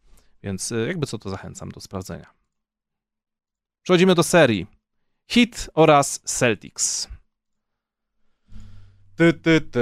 Więc 0.44 0.72
e, 0.72 0.76
jakby 0.76 1.08
co 1.08 1.18
to 1.18 1.30
zachęcam 1.30 1.72
do 1.72 1.82
sprawdzenia. 1.82 2.28
Przechodzimy 3.88 4.16
do 4.16 4.24
serii. 4.24 4.68
Hit 5.28 5.70
oraz 5.74 6.20
Celtics. 6.20 7.08
Ty, 9.16 9.34
ty, 9.34 9.62
ty. 9.62 9.80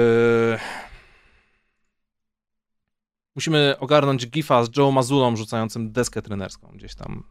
Musimy 3.34 3.76
ogarnąć 3.78 4.26
gifa 4.26 4.64
z 4.64 4.76
Joe 4.76 4.92
Mazulą 4.92 5.36
rzucającym 5.36 5.92
deskę 5.92 6.22
trenerską 6.22 6.72
gdzieś 6.74 6.94
tam 6.94 7.24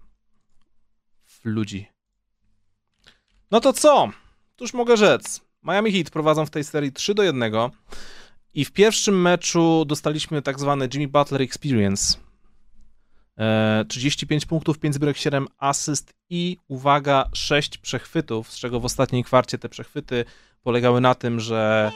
w 1.25 1.39
ludzi. 1.45 1.87
No 3.51 3.59
to 3.59 3.73
co? 3.73 4.09
Cóż 4.57 4.73
mogę 4.73 4.97
rzec? 4.97 5.41
Miami 5.63 5.91
Heat 5.91 6.09
prowadzą 6.09 6.45
w 6.45 6.49
tej 6.49 6.63
serii 6.63 6.91
3 6.91 7.13
do 7.13 7.23
1 7.23 7.53
i 8.53 8.65
w 8.65 8.71
pierwszym 8.71 9.21
meczu 9.21 9.85
dostaliśmy 9.85 10.41
tak 10.41 10.59
zwany 10.59 10.89
Jimmy 10.93 11.07
Butler 11.07 11.41
Experience. 11.41 12.24
35 13.87 14.45
punktów, 14.45 14.79
5 14.79 14.95
zbiórek, 14.95 15.17
7 15.17 15.47
asyst 15.57 16.13
i 16.29 16.57
uwaga, 16.67 17.29
6 17.33 17.77
przechwytów, 17.77 18.51
z 18.51 18.59
czego 18.59 18.79
w 18.79 18.85
ostatniej 18.85 19.23
kwarcie 19.23 19.57
te 19.57 19.69
przechwyty 19.69 20.25
polegały 20.63 21.01
na 21.01 21.15
tym, 21.15 21.39
że 21.39 21.91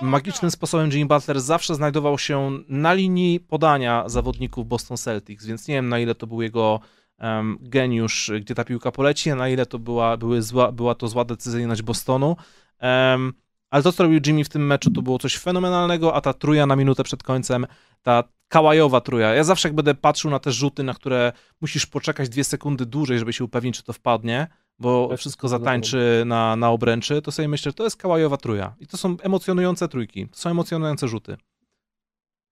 magicznym 0.00 0.50
sposobem 0.50 0.90
Jimmy 0.92 1.06
Butler 1.06 1.40
zawsze 1.40 1.74
znajdował 1.74 2.18
się 2.18 2.50
na 2.68 2.92
linii 2.92 3.40
podania 3.40 4.08
zawodników 4.08 4.68
Boston 4.68 4.96
Celtics, 4.96 5.46
więc 5.46 5.68
nie 5.68 5.74
wiem 5.74 5.88
na 5.88 5.98
ile 5.98 6.14
to 6.14 6.26
był 6.26 6.42
jego 6.42 6.80
um, 7.18 7.58
geniusz, 7.60 8.30
gdzie 8.40 8.54
ta 8.54 8.64
piłka 8.64 8.92
poleci, 8.92 9.30
a 9.30 9.34
na 9.34 9.48
ile 9.48 9.66
to 9.66 9.78
była, 9.78 10.16
były 10.16 10.42
zła, 10.42 10.72
była 10.72 10.94
to 10.94 11.08
zła 11.08 11.24
decyzyjność 11.24 11.82
Bostonu. 11.82 12.36
Um, 12.82 13.32
ale 13.70 13.82
to, 13.82 13.92
co 13.92 14.02
robił 14.02 14.20
Jimmy 14.26 14.44
w 14.44 14.48
tym 14.48 14.66
meczu, 14.66 14.90
to 14.90 15.02
było 15.02 15.18
coś 15.18 15.36
fenomenalnego, 15.36 16.14
a 16.14 16.20
ta 16.20 16.32
truja 16.32 16.66
na 16.66 16.76
minutę 16.76 17.04
przed 17.04 17.22
końcem, 17.22 17.66
ta 18.02 18.24
kałajowa 18.52 19.00
truja. 19.00 19.34
Ja 19.34 19.44
zawsze 19.44 19.68
jak 19.68 19.74
będę 19.74 19.94
patrzył 19.94 20.30
na 20.30 20.38
te 20.38 20.52
rzuty, 20.52 20.82
na 20.82 20.94
które 20.94 21.32
musisz 21.60 21.86
poczekać 21.86 22.28
dwie 22.28 22.44
sekundy 22.44 22.86
dłużej, 22.86 23.18
żeby 23.18 23.32
się 23.32 23.44
upewnić, 23.44 23.76
czy 23.76 23.82
to 23.82 23.92
wpadnie, 23.92 24.46
bo 24.78 25.16
wszystko 25.16 25.48
zatańczy 25.48 26.22
na, 26.26 26.56
na 26.56 26.70
obręczy, 26.70 27.22
to 27.22 27.32
sobie 27.32 27.48
myślę, 27.48 27.70
że 27.70 27.74
to 27.74 27.84
jest 27.84 27.96
kałajowa 27.96 28.36
truja. 28.36 28.74
I 28.78 28.86
to 28.86 28.96
są 28.96 29.16
emocjonujące 29.22 29.88
trójki, 29.88 30.28
to 30.28 30.36
są 30.36 30.50
emocjonujące 30.50 31.08
rzuty. 31.08 31.36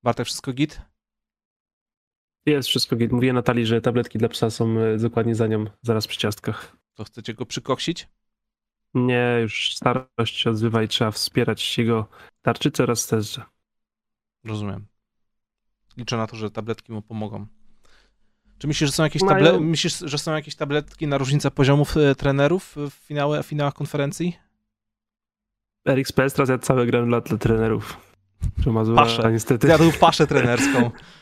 Bartek, 0.03 0.26
wszystko 0.26 0.53
git? 0.53 0.80
Jest 2.46 2.68
wszystko 2.68 2.96
git. 2.96 3.12
Mówię 3.12 3.32
Natalii, 3.32 3.66
że 3.66 3.80
tabletki 3.80 4.18
dla 4.18 4.28
psa 4.28 4.51
są 4.51 4.78
e, 4.78 4.98
dokładnie 4.98 5.34
za 5.34 5.46
nią, 5.46 5.64
zaraz 5.82 6.07
przy 6.07 6.18
ciastkach. 6.18 6.76
To 6.94 7.05
chcecie 7.05 7.34
go 7.34 7.46
przykoksić? 7.46 8.09
Nie, 8.94 9.38
już 9.42 9.74
starość 9.74 10.36
się 10.36 10.51
odzywa 10.51 10.82
i 10.82 10.88
trzeba 10.88 11.11
wspierać 11.11 11.78
jego 11.78 12.09
tarczycę 12.42 12.82
oraz 12.82 13.01
sterze. 13.01 13.42
Rozumiem. 14.44 14.89
Liczę 16.01 16.16
na 16.16 16.26
to, 16.26 16.36
że 16.36 16.51
tabletki 16.51 16.92
mu 16.92 17.03
pomogą. 17.03 17.46
Czy 18.59 18.66
myślisz, 18.66 18.90
że 18.90 18.96
są 18.96 19.03
jakieś, 19.03 19.22
table... 19.22 19.61
myślisz, 19.61 19.98
że 19.98 20.18
są 20.18 20.34
jakieś 20.34 20.55
tabletki 20.55 21.07
na 21.07 21.18
różnicę 21.18 21.51
poziomów 21.51 21.96
e, 21.96 22.14
trenerów 22.14 22.76
w 22.76 22.94
finale, 22.94 23.42
finałach 23.42 23.74
konferencji? 23.74 24.36
Erik 25.88 26.09
Spelstra 26.09 26.46
zjadł 26.46 26.64
całe 26.64 26.86
grę 26.86 27.07
dla, 27.07 27.20
dla 27.20 27.38
trenerów. 27.38 27.96
Paszę. 28.96 29.32
niestety. 29.32 29.66
Zjadł 29.66 29.92
paszę 30.01 30.26
trenerską. 30.26 30.90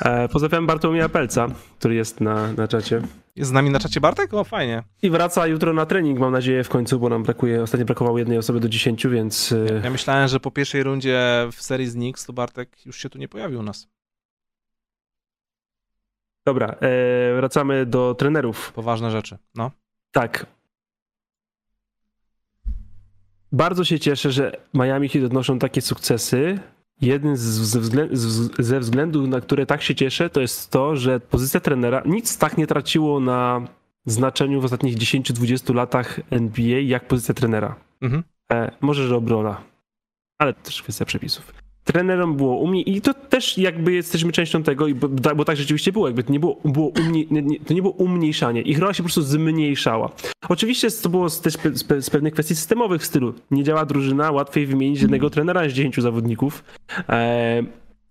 E, 0.00 0.28
pozdrawiam 0.28 0.66
Bartłomieja 0.66 1.08
Pelca, 1.08 1.48
który 1.78 1.94
jest 1.94 2.20
na, 2.20 2.52
na 2.52 2.68
czacie. 2.68 3.02
Jest 3.36 3.50
z 3.50 3.52
nami 3.52 3.70
na 3.70 3.78
czacie 3.78 4.00
Bartek? 4.00 4.34
O, 4.34 4.44
fajnie. 4.44 4.82
I 5.02 5.10
wraca 5.10 5.46
jutro 5.46 5.72
na 5.72 5.86
trening, 5.86 6.18
mam 6.18 6.32
nadzieję, 6.32 6.64
w 6.64 6.68
końcu, 6.68 6.98
bo 6.98 7.08
nam 7.08 7.22
brakuje, 7.22 7.62
ostatnio 7.62 7.86
brakowało 7.86 8.18
jednej 8.18 8.38
osoby 8.38 8.60
do 8.60 8.68
10, 8.68 9.06
więc... 9.06 9.52
E, 9.52 9.80
ja 9.84 9.90
myślałem, 9.90 10.28
że 10.28 10.40
po 10.40 10.50
pierwszej 10.50 10.82
rundzie 10.82 11.48
w 11.52 11.62
serii 11.62 11.86
z 11.86 11.94
Knicks 11.94 12.26
to 12.26 12.32
Bartek 12.32 12.86
już 12.86 12.98
się 12.98 13.10
tu 13.10 13.18
nie 13.18 13.28
pojawił 13.28 13.60
u 13.60 13.62
nas. 13.62 13.88
Dobra, 16.46 16.68
e, 16.68 17.36
wracamy 17.36 17.86
do 17.86 18.14
trenerów. 18.14 18.72
Poważne 18.72 19.10
rzeczy, 19.10 19.38
no. 19.54 19.70
Tak. 20.12 20.46
Bardzo 23.52 23.84
się 23.84 23.98
cieszę, 23.98 24.32
że 24.32 24.56
Miami 24.74 25.08
Heat 25.08 25.24
odnoszą 25.24 25.58
takie 25.58 25.80
sukcesy, 25.80 26.58
Jeden 27.02 27.36
z, 27.36 27.40
ze, 27.42 27.80
względ, 27.80 28.12
ze 28.58 28.80
względów, 28.80 29.28
na 29.28 29.40
które 29.40 29.66
tak 29.66 29.82
się 29.82 29.94
cieszę, 29.94 30.30
to 30.30 30.40
jest 30.40 30.70
to, 30.70 30.96
że 30.96 31.20
pozycja 31.20 31.60
trenera 31.60 32.02
nic 32.06 32.38
tak 32.38 32.58
nie 32.58 32.66
traciło 32.66 33.20
na 33.20 33.66
znaczeniu 34.06 34.60
w 34.60 34.64
ostatnich 34.64 34.96
10-20 34.96 35.74
latach 35.74 36.20
NBA 36.30 36.78
jak 36.80 37.08
pozycja 37.08 37.34
trenera. 37.34 37.74
Mhm. 38.00 38.22
E, 38.52 38.70
może, 38.80 39.08
że 39.08 39.16
obrona, 39.16 39.62
ale 40.38 40.54
też 40.54 40.82
kwestia 40.82 41.04
przepisów 41.04 41.61
trenerom 41.84 42.36
było 42.36 42.56
u 42.56 42.66
mnie 42.66 42.82
i 42.82 43.00
to 43.00 43.14
też 43.14 43.58
jakby 43.58 43.92
jesteśmy 43.92 44.32
częścią 44.32 44.62
tego, 44.62 44.86
bo, 44.94 45.34
bo 45.34 45.44
tak 45.44 45.56
rzeczywiście 45.56 45.92
było, 45.92 46.06
jakby 46.06 46.24
to 46.24 46.32
nie 46.32 46.40
było, 46.40 46.60
było 46.64 46.88
umnie, 46.88 47.24
nie, 47.30 47.60
to 47.60 47.74
nie 47.74 47.82
było 47.82 47.94
umniejszanie, 47.94 48.62
ich 48.62 48.78
rola 48.78 48.94
się 48.94 49.02
po 49.02 49.06
prostu 49.06 49.22
zmniejszała. 49.22 50.10
Oczywiście 50.48 50.90
to 50.90 51.08
było 51.08 51.30
też 51.30 51.54
z, 52.00 52.10
pewnych 52.10 52.32
kwestii 52.32 52.54
systemowych 52.54 53.02
w 53.02 53.06
stylu, 53.06 53.34
nie 53.50 53.64
działa 53.64 53.86
drużyna, 53.86 54.30
łatwiej 54.30 54.66
wymienić 54.66 55.02
jednego 55.02 55.30
trenera 55.30 55.64
niż 55.64 55.72
10 55.72 55.96
zawodników. 55.96 56.64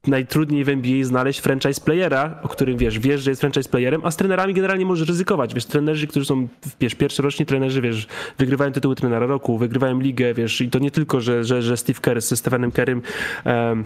Najtrudniej 0.08 0.64
w 0.64 0.70
NBA 0.70 1.04
znaleźć 1.04 1.40
franchise 1.40 1.82
playera, 1.82 2.40
o 2.44 2.48
którym 2.48 2.78
wiesz, 2.78 3.00
wiesz, 3.00 3.22
że 3.22 3.32
jest 3.32 3.42
franchise 3.42 3.70
playerem, 3.70 4.02
a 4.06 4.12
z 4.12 4.16
trenerami 4.16 4.54
generalnie 4.54 4.86
możesz 4.86 5.08
ryzykować. 5.08 5.54
Wiesz, 5.54 5.66
trenerzy, 5.66 6.08
którzy 6.08 6.26
są, 6.26 6.48
wiesz, 6.80 6.96
pierwszoroczni 6.96 7.46
trenerzy, 7.46 7.82
wiesz, 7.82 8.08
wygrywają 8.38 8.72
tytuły 8.72 8.96
trenera 8.96 9.26
roku, 9.26 9.58
wygrywają 9.58 10.00
ligę, 10.00 10.34
wiesz, 10.34 10.62
i 10.62 10.70
to 10.70 10.80
nie 10.80 10.92
tylko, 10.92 11.22
że, 11.22 11.44
że, 11.44 11.62
że 11.62 11.78
Steve 11.78 12.00
Kerr 12.00 12.22
ze 12.22 12.38
Stefanem 12.38 12.72
Kerrym 12.72 13.02
um, 13.46 13.86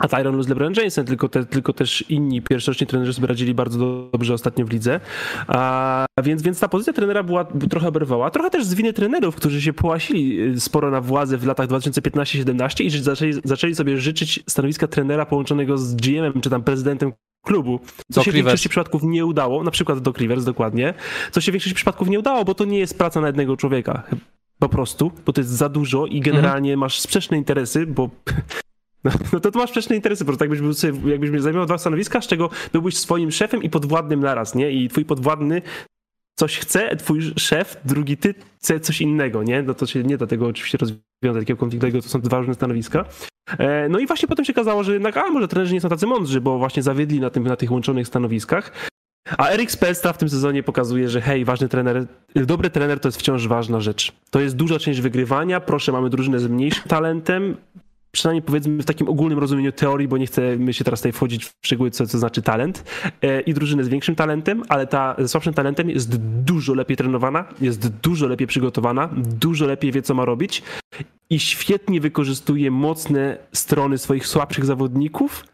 a 0.00 0.08
Tyron 0.08 0.34
Lue 0.34 0.42
z 0.42 0.48
LeBron 0.48 0.72
Jamesem, 0.76 1.06
tylko, 1.06 1.28
te, 1.28 1.44
tylko 1.44 1.72
też 1.72 2.04
inni 2.08 2.42
pierwszoroczni 2.42 2.86
trenerzy 2.86 3.14
sobie 3.14 3.26
radzili 3.26 3.54
bardzo 3.54 4.08
dobrze 4.12 4.34
ostatnio 4.34 4.64
w 4.66 4.70
lidze. 4.70 5.00
A, 5.46 6.06
więc, 6.22 6.42
więc 6.42 6.60
ta 6.60 6.68
pozycja 6.68 6.92
trenera 6.92 7.22
była 7.22 7.44
trochę 7.44 7.88
oberwała. 7.88 8.30
Trochę 8.30 8.50
też 8.50 8.64
z 8.64 8.74
winy 8.74 8.92
trenerów, 8.92 9.36
którzy 9.36 9.62
się 9.62 9.72
połasili 9.72 10.40
y, 10.40 10.60
sporo 10.60 10.90
na 10.90 11.00
władzę 11.00 11.38
w 11.38 11.46
latach 11.46 11.68
2015-17 11.68 12.84
i 12.84 12.90
zaczęli, 12.90 13.32
zaczęli 13.44 13.74
sobie 13.74 13.98
życzyć 13.98 14.42
stanowiska 14.48 14.86
trenera 14.86 15.26
połączonego 15.26 15.78
z 15.78 15.94
GM-em 15.94 16.40
czy 16.40 16.50
tam 16.50 16.62
prezydentem 16.62 17.12
klubu, 17.44 17.80
co 18.12 18.22
się 18.22 18.30
w 18.30 18.34
większości 18.34 18.68
przypadków 18.68 19.02
nie 19.02 19.26
udało, 19.26 19.64
na 19.64 19.70
przykład 19.70 19.98
do 19.98 20.12
Rivers 20.12 20.44
dokładnie, 20.44 20.94
co 21.30 21.40
się 21.40 21.52
w 21.52 21.54
większości 21.54 21.74
przypadków 21.74 22.08
nie 22.08 22.18
udało, 22.18 22.44
bo 22.44 22.54
to 22.54 22.64
nie 22.64 22.78
jest 22.78 22.98
praca 22.98 23.20
na 23.20 23.26
jednego 23.26 23.56
człowieka. 23.56 24.02
Po 24.58 24.68
prostu, 24.68 25.12
bo 25.26 25.32
to 25.32 25.40
jest 25.40 25.50
za 25.50 25.68
dużo 25.68 26.06
i 26.06 26.20
generalnie 26.20 26.70
mhm. 26.70 26.80
masz 26.80 27.00
sprzeczne 27.00 27.36
interesy, 27.36 27.86
bo 27.86 28.10
no, 29.04 29.10
no 29.32 29.40
to, 29.40 29.50
to 29.50 29.58
masz 29.58 29.70
sprzeczne 29.70 29.96
interesy, 29.96 30.24
po 30.24 30.32
jakbyś, 30.40 30.60
był 30.60 30.74
sobie, 30.74 31.10
jakbyś 31.10 31.40
zajmował 31.40 31.66
dwa 31.66 31.78
stanowiska, 31.78 32.20
z 32.20 32.26
czego 32.26 32.50
byłbyś 32.72 32.96
swoim 32.96 33.30
szefem 33.30 33.62
i 33.62 33.70
podwładnym 33.70 34.20
naraz, 34.20 34.54
nie? 34.54 34.70
I 34.70 34.88
twój 34.88 35.04
podwładny 35.04 35.62
coś 36.40 36.58
chce, 36.58 36.96
twój 36.96 37.20
szef, 37.38 37.76
drugi 37.84 38.16
ty 38.16 38.34
chce 38.58 38.80
coś 38.80 39.00
innego, 39.00 39.42
nie? 39.42 39.62
No 39.62 39.74
to 39.74 39.86
się 39.86 40.02
nie 40.02 40.16
da 40.16 40.26
tego 40.26 40.46
oczywiście 40.46 40.78
rozwiązać, 40.78 41.42
takiego 41.42 41.60
konfliktu, 41.60 42.02
to 42.02 42.08
są 42.08 42.20
dwa 42.20 42.38
różne 42.38 42.54
stanowiska. 42.54 43.04
E, 43.58 43.88
no 43.88 43.98
i 43.98 44.06
właśnie 44.06 44.28
potem 44.28 44.44
się 44.44 44.52
okazało, 44.52 44.84
że 44.84 44.92
jednak, 44.92 45.16
a 45.16 45.30
może 45.30 45.48
trenerzy 45.48 45.74
nie 45.74 45.80
są 45.80 45.88
tacy 45.88 46.06
mądrzy, 46.06 46.40
bo 46.40 46.58
właśnie 46.58 46.82
zawiedli 46.82 47.20
na, 47.20 47.30
tym, 47.30 47.44
na 47.44 47.56
tych 47.56 47.72
łączonych 47.72 48.06
stanowiskach. 48.06 48.72
A 49.38 49.48
Erik 49.48 49.70
Spelstra 49.70 50.12
w 50.12 50.18
tym 50.18 50.28
sezonie 50.28 50.62
pokazuje, 50.62 51.08
że 51.08 51.20
hej, 51.20 51.44
ważny 51.44 51.68
trener, 51.68 52.06
dobry 52.34 52.70
trener 52.70 53.00
to 53.00 53.08
jest 53.08 53.18
wciąż 53.18 53.48
ważna 53.48 53.80
rzecz. 53.80 54.12
To 54.30 54.40
jest 54.40 54.56
duża 54.56 54.78
część 54.78 55.00
wygrywania, 55.00 55.60
proszę, 55.60 55.92
mamy 55.92 56.10
drużynę 56.10 56.38
z 56.38 56.46
mniejszym 56.46 56.84
talentem, 56.88 57.56
przynajmniej 58.12 58.42
powiedzmy 58.42 58.82
w 58.82 58.86
takim 58.86 59.08
ogólnym 59.08 59.38
rozumieniu 59.38 59.72
teorii, 59.72 60.08
bo 60.08 60.18
nie 60.18 60.26
chcemy 60.26 60.72
się 60.74 60.84
teraz 60.84 61.00
tutaj 61.00 61.12
wchodzić 61.12 61.44
w 61.44 61.52
szczegóły, 61.64 61.90
co, 61.90 62.06
co 62.06 62.18
znaczy 62.18 62.42
talent, 62.42 62.84
e, 63.22 63.40
i 63.40 63.54
drużynę 63.54 63.84
z 63.84 63.88
większym 63.88 64.16
talentem, 64.16 64.62
ale 64.68 64.86
ta 64.86 65.14
ze 65.18 65.28
słabszym 65.28 65.54
talentem 65.54 65.90
jest 65.90 66.16
dużo 66.16 66.74
lepiej 66.74 66.96
trenowana, 66.96 67.44
jest 67.60 67.88
dużo 67.88 68.26
lepiej 68.26 68.46
przygotowana, 68.46 69.08
dużo 69.16 69.66
lepiej 69.66 69.92
wie, 69.92 70.02
co 70.02 70.14
ma 70.14 70.24
robić 70.24 70.62
i 71.30 71.40
świetnie 71.40 72.00
wykorzystuje 72.00 72.70
mocne 72.70 73.38
strony 73.52 73.98
swoich 73.98 74.26
słabszych 74.26 74.64
zawodników, 74.64 75.44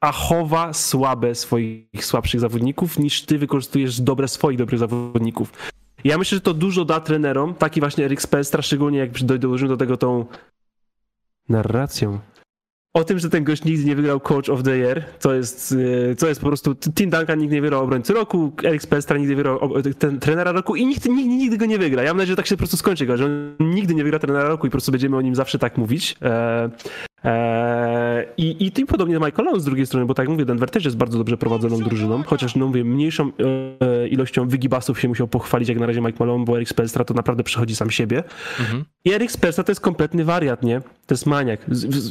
a 0.00 0.12
chowa 0.12 0.72
słabe 0.72 1.34
swoich 1.34 2.04
słabszych 2.04 2.40
zawodników, 2.40 2.98
niż 2.98 3.22
ty 3.22 3.38
wykorzystujesz 3.38 4.00
dobre 4.00 4.28
swoich 4.28 4.58
dobrych 4.58 4.78
zawodników. 4.78 5.52
Ja 6.04 6.18
myślę, 6.18 6.36
że 6.36 6.42
to 6.42 6.54
dużo 6.54 6.84
da 6.84 7.00
trenerom, 7.00 7.54
taki 7.54 7.80
właśnie 7.80 8.04
Eric 8.04 8.22
Spelstra, 8.22 8.62
szczególnie 8.62 8.98
jak 8.98 9.22
dołożymy 9.22 9.68
do 9.68 9.76
tego 9.76 9.96
tą 9.96 10.26
narracją. 11.48 12.20
O 12.94 13.04
tym, 13.04 13.18
że 13.18 13.30
ten 13.30 13.44
gość 13.44 13.64
nigdy 13.64 13.84
nie 13.84 13.96
wygrał 13.96 14.20
Coach 14.20 14.48
of 14.48 14.62
the 14.62 14.76
Year, 14.78 15.04
to 15.20 15.34
jest, 15.34 15.74
e, 16.10 16.14
to 16.14 16.28
jest 16.28 16.40
po 16.40 16.46
prostu, 16.46 16.74
Tim 16.74 17.10
Duncan 17.10 17.38
nigdy 17.38 17.54
nie 17.54 17.62
wygrał 17.62 17.84
obrońcy 17.84 18.14
roku, 18.14 18.52
Eric 18.64 18.82
Spelstra 18.82 19.18
nigdy 19.18 19.30
nie 19.30 19.36
wygrał 19.36 19.82
ten, 19.98 20.20
trenera 20.20 20.52
roku 20.52 20.76
i 20.76 20.86
nikt, 20.86 21.08
nikt, 21.08 21.28
nigdy 21.28 21.58
go 21.58 21.66
nie 21.66 21.78
wygra. 21.78 22.02
Ja 22.02 22.10
mam 22.10 22.16
nadzieję, 22.16 22.32
że 22.32 22.36
tak 22.36 22.46
się 22.46 22.54
po 22.54 22.58
prostu 22.58 22.76
skończy, 22.76 23.16
że 23.16 23.24
on 23.24 23.54
nigdy 23.60 23.94
nie 23.94 24.04
wygra 24.04 24.18
trenera 24.18 24.48
roku 24.48 24.66
i 24.66 24.70
po 24.70 24.72
prostu 24.72 24.92
będziemy 24.92 25.16
o 25.16 25.20
nim 25.20 25.34
zawsze 25.34 25.58
tak 25.58 25.78
mówić. 25.78 26.16
E, 26.22 26.70
e, 27.24 28.24
i, 28.36 28.66
I 28.80 28.86
podobnie 28.86 29.14
Michael 29.14 29.44
Long 29.44 29.60
z 29.60 29.64
drugiej 29.64 29.86
strony, 29.86 30.06
bo 30.06 30.14
tak 30.14 30.24
jak 30.24 30.32
mówię, 30.32 30.44
Denver 30.44 30.70
też 30.70 30.84
jest 30.84 30.96
bardzo 30.96 31.18
dobrze 31.18 31.36
prowadzoną 31.36 31.78
drużyną, 31.78 32.22
chociaż 32.22 32.56
no 32.56 32.66
mówię, 32.66 32.84
mniejszą 32.84 33.32
e, 33.80 34.08
ilością 34.08 34.48
wygibasów 34.48 35.00
się 35.00 35.08
musiał 35.08 35.28
pochwalić 35.28 35.68
jak 35.68 35.78
na 35.78 35.86
razie 35.86 36.00
Mike 36.00 36.16
Malone, 36.20 36.44
bo 36.44 36.56
Eric 36.56 36.68
Spelstra 36.68 37.04
to 37.04 37.14
naprawdę 37.14 37.44
przechodzi 37.44 37.76
sam 37.76 37.90
siebie. 37.90 38.24
Mhm. 38.60 38.84
I 39.04 39.12
Eric 39.12 39.30
Spelstra 39.30 39.64
to 39.64 39.70
jest 39.70 39.80
kompletny 39.80 40.24
wariat, 40.24 40.62
nie? 40.62 40.80
To 40.80 41.14
jest 41.14 41.26
maniak. 41.26 41.66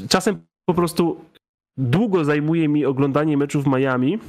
Czasem 0.10 0.51
po 0.74 0.78
prostu 0.78 1.26
długo 1.78 2.26
zajmuje 2.26 2.68
mi 2.68 2.86
oglądanie 2.86 3.38
meczów 3.38 3.68
Miami, 3.68 4.20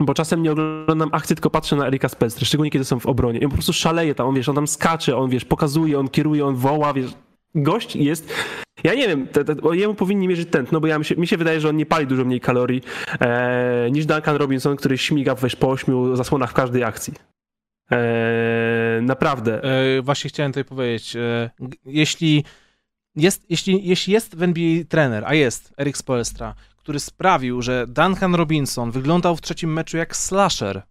bo 0.00 0.14
czasem 0.14 0.42
nie 0.42 0.52
oglądam 0.52 1.08
akcji, 1.12 1.36
tylko 1.36 1.50
patrzę 1.50 1.76
na 1.76 1.86
Erika 1.86 2.08
Spelstra, 2.08 2.46
szczególnie 2.46 2.70
kiedy 2.70 2.84
są 2.84 3.00
w 3.00 3.06
obronie. 3.06 3.38
I 3.38 3.44
on 3.44 3.50
po 3.50 3.56
prostu 3.56 3.72
szaleje 3.72 4.14
tam, 4.14 4.26
on 4.26 4.34
wiesz, 4.34 4.48
on 4.48 4.54
tam 4.54 4.66
skacze, 4.66 5.16
on 5.16 5.30
wiesz, 5.30 5.44
pokazuje, 5.44 5.98
on 5.98 6.08
kieruje, 6.08 6.46
on 6.46 6.54
woła, 6.54 6.92
wiesz. 6.92 7.10
Gość 7.54 7.96
jest 7.96 8.34
ja 8.84 8.94
nie 8.94 9.08
wiem, 9.08 9.26
te, 9.26 9.44
te, 9.44 9.54
jemu 9.72 9.94
powinni 9.94 10.28
mierzyć 10.28 10.48
tętno, 10.50 10.80
bo 10.80 10.86
ja 10.86 10.98
mi 10.98 11.04
się, 11.04 11.16
mi 11.16 11.26
się 11.26 11.36
wydaje, 11.36 11.60
że 11.60 11.68
on 11.68 11.76
nie 11.76 11.86
pali 11.86 12.06
dużo 12.06 12.24
mniej 12.24 12.40
kalorii 12.40 12.82
e, 13.20 13.88
niż 13.90 14.06
Duncan 14.06 14.36
Robinson, 14.36 14.76
który 14.76 14.98
śmiga 14.98 15.34
wiesz, 15.34 15.56
po 15.56 15.70
ośmiu 15.70 16.16
zasłonach 16.16 16.50
w 16.50 16.54
każdej 16.54 16.84
akcji. 16.84 17.14
E, 17.92 19.00
naprawdę. 19.02 19.62
E, 19.62 20.02
właśnie 20.02 20.30
chciałem 20.30 20.52
tutaj 20.52 20.64
powiedzieć, 20.64 21.16
e, 21.16 21.50
jeśli 21.84 22.44
jest, 23.16 23.46
jeśli, 23.50 23.88
jeśli 23.88 24.12
jest 24.12 24.36
w 24.36 24.42
NBA 24.42 24.84
trener, 24.88 25.24
a 25.26 25.34
jest 25.34 25.74
Erik 25.80 25.96
Spoelstra, 25.96 26.54
który 26.76 27.00
sprawił, 27.00 27.62
że 27.62 27.86
Duncan 27.86 28.34
Robinson 28.34 28.90
wyglądał 28.90 29.36
w 29.36 29.40
trzecim 29.40 29.72
meczu 29.72 29.96
jak 29.96 30.16
slasher, 30.16 30.82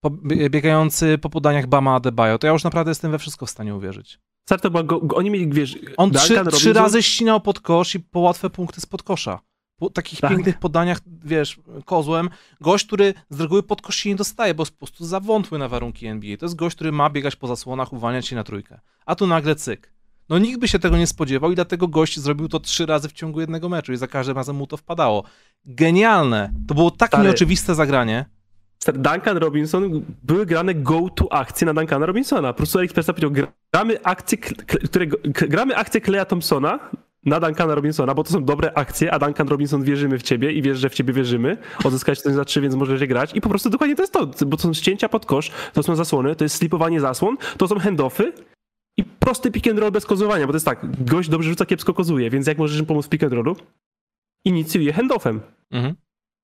po, 0.00 0.10
biegający 0.50 1.18
po 1.18 1.30
podaniach 1.30 1.66
Bama 1.66 1.94
Adebayo, 1.94 2.38
to 2.38 2.46
ja 2.46 2.52
już 2.52 2.64
naprawdę 2.64 2.90
jestem 2.90 3.10
we 3.10 3.18
wszystko 3.18 3.46
w 3.46 3.50
stanie 3.50 3.74
uwierzyć. 3.74 4.18
To 4.62 4.70
była 4.70 4.82
go, 4.82 5.00
oni 5.14 5.30
mieli, 5.30 5.48
wiesz... 5.48 5.78
On 5.96 6.10
trzy, 6.10 6.34
Robinson... 6.34 6.60
trzy, 6.60 6.72
razy 6.72 7.02
ścinał 7.02 7.40
pod 7.40 7.60
kosz 7.60 7.94
i 7.94 8.00
po 8.00 8.20
łatwe 8.20 8.50
punkty 8.50 8.80
spod 8.80 9.02
kosza. 9.02 9.40
Po 9.76 9.90
takich 9.90 10.20
tak. 10.20 10.30
pięknych 10.30 10.58
podaniach, 10.58 11.00
wiesz, 11.24 11.60
kozłem. 11.84 12.30
Gość, 12.60 12.86
który 12.86 13.14
z 13.30 13.40
reguły 13.40 13.62
pod 13.62 13.82
kosz 13.82 13.96
się 13.96 14.08
nie 14.08 14.16
dostaje, 14.16 14.54
bo 14.54 14.62
jest 14.62 14.72
po 14.72 14.78
prostu 14.78 15.06
za 15.06 15.20
wątły 15.20 15.58
na 15.58 15.68
warunki 15.68 16.06
NBA. 16.06 16.36
To 16.36 16.44
jest 16.46 16.56
gość, 16.56 16.76
który 16.76 16.92
ma 16.92 17.10
biegać 17.10 17.36
po 17.36 17.46
zasłonach, 17.46 17.92
uwalniać 17.92 18.26
się 18.26 18.36
na 18.36 18.44
trójkę. 18.44 18.80
A 19.06 19.14
tu 19.14 19.26
nagle 19.26 19.56
cyk. 19.56 19.92
No 20.28 20.38
nikt 20.38 20.60
by 20.60 20.68
się 20.68 20.78
tego 20.78 20.96
nie 20.96 21.06
spodziewał 21.06 21.52
i 21.52 21.54
dlatego 21.54 21.88
gość 21.88 22.20
zrobił 22.20 22.48
to 22.48 22.60
trzy 22.60 22.86
razy 22.86 23.08
w 23.08 23.12
ciągu 23.12 23.40
jednego 23.40 23.68
meczu 23.68 23.92
i 23.92 23.96
za 23.96 24.06
każdym 24.06 24.36
razem 24.36 24.56
mu 24.56 24.66
to 24.66 24.76
wpadało. 24.76 25.24
Genialne! 25.64 26.52
To 26.68 26.74
było 26.74 26.90
tak 26.90 27.10
Stary. 27.10 27.24
nieoczywiste 27.24 27.74
zagranie. 27.74 28.24
Duncan 28.94 29.36
Robinson, 29.36 30.02
były 30.22 30.46
grane 30.46 30.74
go-to 30.74 31.32
akcje 31.32 31.66
na 31.66 31.74
Duncana 31.74 32.06
Robinsona. 32.06 32.52
Po 32.52 32.56
prostu 32.56 32.78
Spencer 32.88 33.14
powiedział, 33.14 33.46
gramy 33.72 34.02
akcje, 34.02 34.38
którego, 34.38 35.16
gramy 35.24 35.76
akcje 35.76 36.00
Kleja 36.00 36.24
Thompsona 36.24 36.78
na 37.24 37.40
Duncana 37.40 37.74
Robinsona, 37.74 38.14
bo 38.14 38.24
to 38.24 38.30
są 38.30 38.44
dobre 38.44 38.72
akcje, 38.74 39.12
a 39.12 39.18
Duncan 39.18 39.48
Robinson 39.48 39.82
wierzymy 39.82 40.18
w 40.18 40.22
ciebie 40.22 40.52
i 40.52 40.62
wiesz, 40.62 40.78
że 40.78 40.90
w 40.90 40.94
ciebie 40.94 41.12
wierzymy. 41.12 41.56
Odzyskać 41.84 42.20
coś 42.20 42.34
za 42.34 42.44
trzy, 42.44 42.60
więc 42.60 42.74
możesz 42.74 43.06
grać. 43.06 43.30
I 43.34 43.40
po 43.40 43.48
prostu 43.48 43.70
dokładnie 43.70 43.96
to 43.96 44.02
jest 44.02 44.12
to, 44.12 44.26
bo 44.46 44.56
to 44.56 44.62
są 44.62 44.74
ścięcia 44.74 45.08
pod 45.08 45.26
kosz, 45.26 45.50
to 45.72 45.82
są 45.82 45.96
zasłony, 45.96 46.36
to 46.36 46.44
jest 46.44 46.56
slipowanie 46.56 47.00
zasłon, 47.00 47.36
to 47.56 47.68
są 47.68 47.78
handoffy 47.78 48.32
i 48.98 49.04
prosty 49.04 49.50
pick 49.50 49.66
and 49.66 49.78
roll 49.78 49.90
bez 49.90 50.06
kozowania, 50.06 50.46
bo 50.46 50.52
to 50.52 50.56
jest 50.56 50.66
tak, 50.66 51.04
gość 51.04 51.28
dobrze 51.28 51.48
rzuca, 51.48 51.66
kiepsko 51.66 51.94
kozuje, 51.94 52.30
więc 52.30 52.46
jak 52.46 52.58
możesz 52.58 52.80
im 52.80 52.86
pomóc 52.86 53.06
w 53.06 53.08
pick 53.08 53.24
and 53.24 53.32
rollu? 53.32 53.56
Inicjuje 54.44 54.92
handoffem. 54.92 55.40
Mhm. 55.70 55.94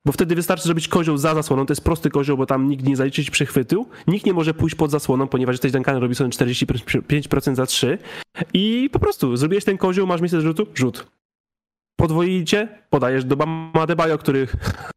Bo 0.07 0.13
wtedy 0.13 0.35
wystarczy 0.35 0.65
zrobić 0.65 0.89
kozioł 0.89 1.17
za 1.17 1.35
zasłoną, 1.35 1.67
to 1.67 1.73
jest 1.73 1.85
prosty 1.85 2.11
kozioł, 2.11 2.37
bo 2.37 2.47
tam 2.47 2.69
nikt 2.69 2.85
nie 2.85 2.97
zaliczy 2.97 3.25
ci 3.25 3.31
przechwytu, 3.31 3.89
nikt 4.07 4.27
nie 4.27 4.33
może 4.33 4.55
pójść 4.55 4.75
pod 4.75 4.91
zasłoną, 4.91 5.29
ponieważ 5.29 5.55
jesteś 5.55 5.73
Duncan 5.73 5.97
Robinson 5.97 6.31
45% 6.31 7.55
za 7.55 7.67
3 7.67 7.99
i 8.55 8.91
po 8.93 8.99
prostu 8.99 9.37
zrobiłeś 9.37 9.65
ten 9.65 9.79
kozioł, 9.79 10.07
masz 10.07 10.21
miejsce 10.21 10.41
rzutu, 10.41 10.67
rzut. 10.75 11.07
Podwoicie, 12.01 12.69
podajesz 12.91 13.25
do 13.25 13.37
Bama 13.37 13.87
Debajo, 13.87 14.19
który, 14.19 14.47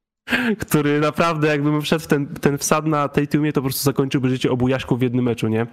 który 0.67 0.99
naprawdę 0.99 1.47
jakbym 1.47 1.81
wszedł 1.81 2.03
w 2.03 2.07
ten, 2.07 2.27
ten 2.27 2.57
wsad 2.57 2.85
na 2.85 3.07
tej 3.07 3.27
tłumie, 3.27 3.53
to 3.53 3.61
po 3.61 3.65
prostu 3.65 3.83
zakończyłby 3.83 4.29
życie 4.29 4.51
obu 4.51 4.67
Jaśków 4.67 4.99
w 4.99 5.01
jednym 5.01 5.25
meczu, 5.25 5.47
nie? 5.47 5.67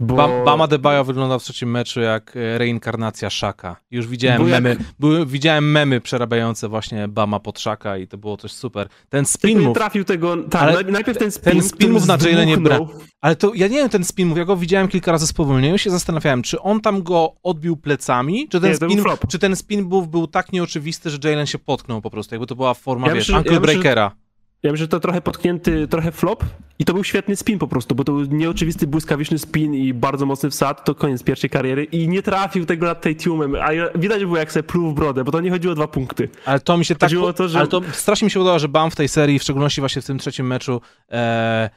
Bo... 0.00 0.14
Bam, 0.14 0.30
Bama 0.44 0.66
Debajo 0.66 1.04
wyglądał 1.04 1.40
w 1.40 1.42
trzecim 1.42 1.70
meczu 1.70 2.00
jak 2.00 2.36
e, 2.36 2.58
reinkarnacja 2.58 3.30
Szaka. 3.30 3.76
Już 3.90 4.06
widziałem 4.06 4.48
memy, 4.48 4.68
jak... 4.68 4.78
były, 4.98 5.26
widziałem 5.26 5.70
memy 5.72 6.00
przerabiające 6.00 6.68
właśnie 6.68 7.08
Bama 7.08 7.40
pod 7.40 7.60
Szaka 7.60 7.98
i 7.98 8.08
to 8.08 8.18
było 8.18 8.36
coś 8.36 8.52
super. 8.52 8.88
Ten 9.08 9.24
spin 9.26 9.60
move... 9.60 9.74
trafił 9.74 10.04
tego, 10.04 10.36
tak, 10.36 10.62
ale 10.62 10.82
najpierw 10.82 11.18
ten 11.18 11.30
spin, 11.30 11.52
ten 11.52 11.62
spin 11.62 11.90
move 11.90 12.06
na 12.06 12.18
Jalenie 12.30 12.56
Bra. 12.56 12.78
Ale 13.20 13.36
to, 13.36 13.54
ja 13.54 13.68
nie 13.68 13.76
wiem 13.76 13.88
ten 13.88 14.04
spin 14.04 14.28
move, 14.28 14.38
ja 14.38 14.44
go 14.44 14.56
widziałem 14.56 14.88
kilka 14.88 15.12
razy 15.12 15.26
spowolnieniu 15.26 15.78
się 15.78 15.90
zastanawiałem, 15.90 16.42
czy 16.42 16.60
on 16.60 16.80
tam 16.80 17.02
go 17.02 17.34
odbił 17.42 17.76
plecami, 17.76 18.48
czy 18.48 18.60
ten, 18.60 18.70
nie, 18.70 18.76
spin, 18.76 19.04
czy 19.28 19.38
ten 19.38 19.56
spin 19.56 19.82
move 19.82 20.08
był 20.08 20.26
tak 20.26 20.52
nieoczywisty, 20.52 21.10
że 21.10 21.18
Jalen 21.24 21.46
się 21.46 21.58
potknął 21.58 22.00
po 22.00 22.10
prostu, 22.10 22.34
jakby 22.34 22.46
to 22.46 22.56
była 22.56 22.74
forma, 22.74 23.08
ja 23.08 23.14
wiesz, 23.14 23.28
myślę, 23.28 23.52
ja 23.52 23.60
breakera. 23.60 24.08
Myślę, 24.08 24.23
ja 24.64 24.72
myślę, 24.72 24.84
że 24.84 24.88
to 24.88 25.00
trochę 25.00 25.20
potknięty, 25.20 25.88
trochę 25.88 26.12
flop 26.12 26.44
i 26.78 26.84
to 26.84 26.94
był 26.94 27.04
świetny 27.04 27.36
spin 27.36 27.58
po 27.58 27.68
prostu, 27.68 27.94
bo 27.94 28.04
to 28.04 28.12
był 28.12 28.24
nieoczywisty, 28.24 28.86
błyskawiczny 28.86 29.38
spin 29.38 29.74
i 29.74 29.94
bardzo 29.94 30.26
mocny 30.26 30.50
wsad, 30.50 30.84
to 30.84 30.94
koniec 30.94 31.22
pierwszej 31.22 31.50
kariery 31.50 31.84
i 31.84 32.08
nie 32.08 32.22
trafił 32.22 32.66
tego 32.66 32.86
nad 32.86 33.00
tej 33.00 33.16
tłumem, 33.16 33.56
a 33.56 33.98
widać 33.98 34.24
było 34.24 34.36
jak 34.36 34.52
sobie 34.52 34.62
pluł 34.62 34.90
w 34.90 34.94
brodę, 34.94 35.24
bo 35.24 35.32
to 35.32 35.40
nie 35.40 35.50
chodziło 35.50 35.72
o 35.72 35.74
dwa 35.74 35.88
punkty. 35.88 36.28
Ale 36.44 36.60
to 36.60 36.78
mi 36.78 36.84
się 36.84 36.94
tak, 36.94 37.10
Chodziło 37.10 37.32
to, 37.32 37.48
że... 37.48 37.58
ale 37.58 37.68
to 37.68 37.80
strasznie 37.92 38.26
mi 38.26 38.30
się 38.30 38.40
udało, 38.40 38.58
że 38.58 38.68
Bam 38.68 38.90
w 38.90 38.96
tej 38.96 39.08
serii, 39.08 39.38
w 39.38 39.42
szczególności 39.42 39.80
właśnie 39.80 40.02
w 40.02 40.06
tym 40.06 40.18
trzecim 40.18 40.46
meczu, 40.46 40.80
e, 41.10 41.70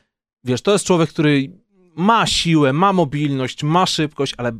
wiesz, 0.43 0.61
to 0.61 0.71
jest 0.71 0.85
człowiek, 0.85 1.09
który 1.09 1.51
ma 1.95 2.25
siłę, 2.25 2.73
ma 2.73 2.93
mobilność, 2.93 3.63
ma 3.63 3.85
szybkość, 3.85 4.33
ale 4.37 4.51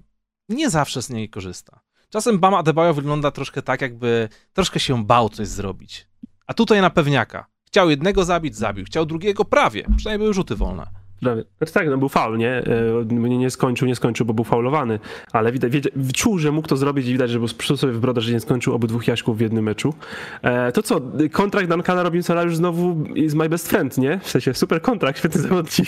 nie 0.50 0.70
zawsze 0.70 1.02
z 1.02 1.10
niej 1.10 1.30
korzysta. 1.30 1.80
Czasem 2.10 2.40
Bam 2.40 2.54
Adebayo 2.54 2.94
wygląda 2.94 3.32
troszkę 3.32 3.62
tak, 3.62 3.82
jakby 3.82 4.30
troszkę 4.54 4.80
się 4.80 5.06
bał 5.06 5.30
coś 5.30 5.48
zrobić. 5.48 6.08
A 6.48 6.54
tutaj 6.54 6.82
na 6.82 6.90
pewniaka. 6.90 7.57
Chciał 7.68 7.90
jednego 7.90 8.26
zabić, 8.26 8.56
zabił. 8.56 8.86
Chciał 8.86 9.06
drugiego 9.06 9.46
prawie. 9.46 9.84
Przynajmniej 9.98 10.26
były 10.26 10.34
rzuty 10.34 10.56
wolne. 10.56 10.88
Prawie. 11.22 11.44
Znaczy 11.58 11.74
tak, 11.74 11.90
no 11.90 11.98
był 11.98 12.10
faul, 12.10 12.38
nie? 12.38 12.52
E, 12.52 13.06
nie? 13.30 13.50
Skończył, 13.50 13.88
nie 13.88 13.96
skończył, 13.96 14.26
bo 14.26 14.34
był 14.34 14.44
faulowany, 14.44 15.00
ale 15.32 15.52
widać, 15.52 15.72
wiedział, 15.72 15.92
czuł, 16.14 16.40
że 16.40 16.52
mógł 16.52 16.68
to 16.68 16.78
zrobić 16.78 17.08
i 17.08 17.12
widać, 17.12 17.30
że 17.30 17.48
sprzył 17.48 17.78
sobie 17.78 17.94
w 17.94 18.00
brodę, 18.00 18.22
że 18.22 18.34
nie 18.34 18.40
skończył 18.40 18.74
obydwu 18.74 19.00
Jaśków 19.08 19.38
w 19.38 19.42
jednym 19.42 19.66
meczu. 19.66 19.94
E, 20.42 20.72
to 20.72 20.84
co, 20.84 21.02
kontrakt 21.32 21.70
Duncana 21.70 22.04
Robinsona 22.04 22.44
już 22.44 22.58
znowu 22.58 23.04
is 23.16 23.34
my 23.34 23.50
best 23.50 23.70
friend, 23.70 23.98
nie? 23.98 24.20
W 24.20 24.30
sensie 24.30 24.54
super 24.54 24.82
kontrakt, 24.82 25.20
świetny 25.20 25.42
zawodnik. 25.42 25.88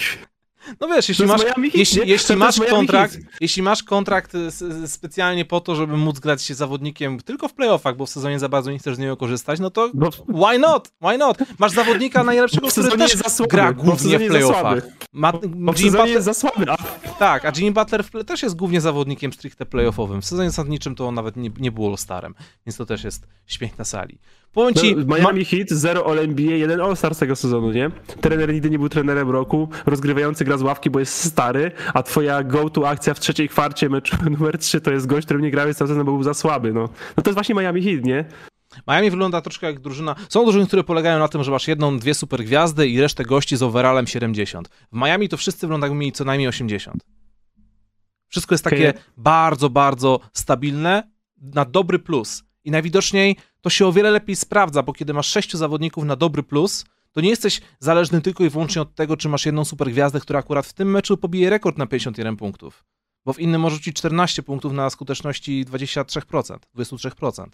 No 0.80 0.88
wiesz, 0.88 1.10
jeśli 1.10 1.26
masz, 1.26 1.41
hit, 1.41 1.76
jeśli, 1.76 2.10
jeśli 2.10 2.36
masz 2.36 2.60
kontrakt, 2.70 3.18
jeśli 3.41 3.64
masz 3.64 3.84
kontrakt 3.84 4.34
specjalnie 4.86 5.45
po 5.45 5.62
to, 5.62 5.76
żeby 5.76 5.97
móc 5.97 6.20
grać 6.20 6.43
się 6.43 6.55
zawodnikiem 6.55 7.20
tylko 7.20 7.47
w 7.47 7.53
playoffach, 7.53 7.95
bo 7.95 8.05
w 8.05 8.10
sezonie 8.10 8.39
za 8.39 8.49
bardzo 8.49 8.72
nie 8.72 8.80
chcesz 8.80 8.95
z 8.95 8.99
niego 8.99 9.18
korzystać, 9.18 9.60
no 9.60 9.70
to 9.70 9.91
why 10.28 10.60
not? 10.60 10.91
Why 11.01 11.18
not? 11.18 11.38
Masz 11.60 11.72
zawodnika 11.72 12.24
najlepszego, 12.24 12.68
który 12.68 12.97
też 12.97 13.18
gra 13.49 13.74
głównie 13.74 14.20
w, 14.20 14.22
w 14.22 14.28
playoffach. 14.28 14.84
Ma, 15.14 15.34
bo 15.34 15.74
w 15.74 15.80
Jimmy 15.80 15.91
Butler 15.91 16.10
jest 16.10 16.26
za 16.26 16.34
słaby. 16.34 16.66
A... 16.72 16.78
Tak, 17.20 17.45
a 17.45 17.51
Jimmy 17.57 17.72
Butler 17.72 18.26
też 18.26 18.43
jest 18.43 18.55
głównie 18.55 18.82
zawodnikiem 18.82 19.34
stricte 19.34 19.66
playoffowym. 19.66 20.22
W 20.22 20.26
sezonie 20.26 20.49
zasadniczym 20.49 20.95
to 20.95 21.07
on 21.07 21.16
nawet 21.16 21.36
nie, 21.36 21.51
nie 21.60 21.72
było 21.72 21.97
starem, 21.97 22.36
więc 22.66 22.78
to 22.78 22.86
też 22.86 23.03
jest 23.03 23.28
śmiech 23.47 23.78
na 23.78 23.86
sali. 23.86 24.20
Powiem 24.54 24.74
ci, 24.74 24.95
no, 24.95 25.16
Miami 25.16 25.39
ma... 25.39 25.45
Heat, 25.45 25.70
0 25.70 26.06
All-NBA, 26.06 26.56
1 26.56 26.82
All-Star 26.82 27.16
z 27.16 27.18
tego 27.18 27.36
sezonu, 27.36 27.72
nie? 27.72 27.91
Trener 28.22 28.54
nigdy 28.54 28.70
nie 28.70 28.80
był 28.80 28.89
trenerem 28.89 29.30
roku, 29.30 29.70
rozgrywający 29.86 30.45
gra 30.45 30.58
z 30.58 30.62
ławki, 30.62 30.89
bo 30.89 31.00
jest 31.00 31.24
stary, 31.24 31.72
a 31.93 32.04
twoja 32.04 32.43
go-to 32.43 32.89
akcja 32.89 33.14
w 33.14 33.20
trzeciej 33.20 33.50
kwarcie 33.50 33.89
meczu 33.89 34.18
numer 34.39 34.58
3 34.58 34.82
to 34.82 34.91
jest 34.91 35.08
gość, 35.08 35.26
który 35.26 35.41
nie 35.41 35.52
grał 35.52 35.74
cały 35.74 35.88
sezon, 35.88 36.06
bo 36.06 36.12
był 36.12 36.24
za 36.24 36.34
słaby, 36.34 36.74
no. 36.74 36.89
No 37.18 37.24
to 37.24 37.30
jest 37.30 37.36
właśnie 37.36 37.56
Miami 37.56 37.84
Heat, 37.84 38.04
nie? 38.04 38.26
Miami 38.88 39.10
wygląda 39.10 39.41
troszkę 39.41 39.68
jak 39.68 39.80
drużyna. 39.80 40.16
Są 40.30 40.43
drużyny, 40.43 40.68
które 40.68 40.84
polegają 40.84 41.20
na 41.20 41.28
tym, 41.28 41.43
że 41.43 41.52
masz 41.52 41.68
jedną, 41.68 42.00
dwie 42.00 42.14
super 42.14 42.43
gwiazdy 42.43 42.88
i 42.88 43.02
resztę 43.02 43.24
gości 43.24 43.58
z 43.58 43.64
overallem 43.64 44.08
70. 44.08 44.70
W 44.91 44.95
Miami 44.95 45.30
to 45.30 45.38
wszyscy 45.38 45.62
wyglądają 45.62 45.95
mieli 45.95 46.12
co 46.12 46.26
najmniej 46.26 46.47
80. 46.47 47.04
Wszystko 48.28 48.54
jest 48.54 48.64
takie 48.64 48.89
okay. 48.89 49.02
bardzo, 49.18 49.70
bardzo 49.70 50.20
stabilne, 50.34 51.04
na 51.38 51.66
dobry 51.66 52.00
plus. 52.00 52.43
I 52.64 52.72
najwidoczniej 52.72 53.36
to 53.62 53.70
się 53.70 53.88
o 53.88 53.91
wiele 53.91 54.12
lepiej 54.12 54.36
sprawdza, 54.36 54.84
bo 54.84 54.93
kiedy 54.93 55.14
masz 55.14 55.28
sześciu 55.28 55.57
zawodników 55.57 56.03
na 56.03 56.16
dobry 56.16 56.43
plus, 56.43 56.86
to 57.12 57.22
nie 57.22 57.30
jesteś 57.30 57.62
zależny 57.80 58.22
tylko 58.22 58.43
i 58.43 58.49
wyłącznie 58.49 58.82
od 58.82 58.95
tego, 58.95 59.18
czy 59.18 59.30
masz 59.30 59.45
jedną 59.45 59.66
super 59.66 59.91
gwiazdę, 59.91 60.20
która 60.20 60.39
akurat 60.39 60.66
w 60.66 60.74
tym 60.74 60.91
meczu 60.91 61.18
pobije 61.18 61.49
rekord 61.49 61.78
na 61.78 61.88
51 61.88 62.38
punktów. 62.38 62.84
Bo 63.26 63.34
w 63.34 63.39
innym 63.39 63.62
może 63.62 63.76
rzucić 63.76 63.95
14 63.95 64.43
punktów 64.43 64.74
na 64.74 64.89
skuteczności 64.89 65.66
23%, 65.66 66.60
23%. 66.76 67.45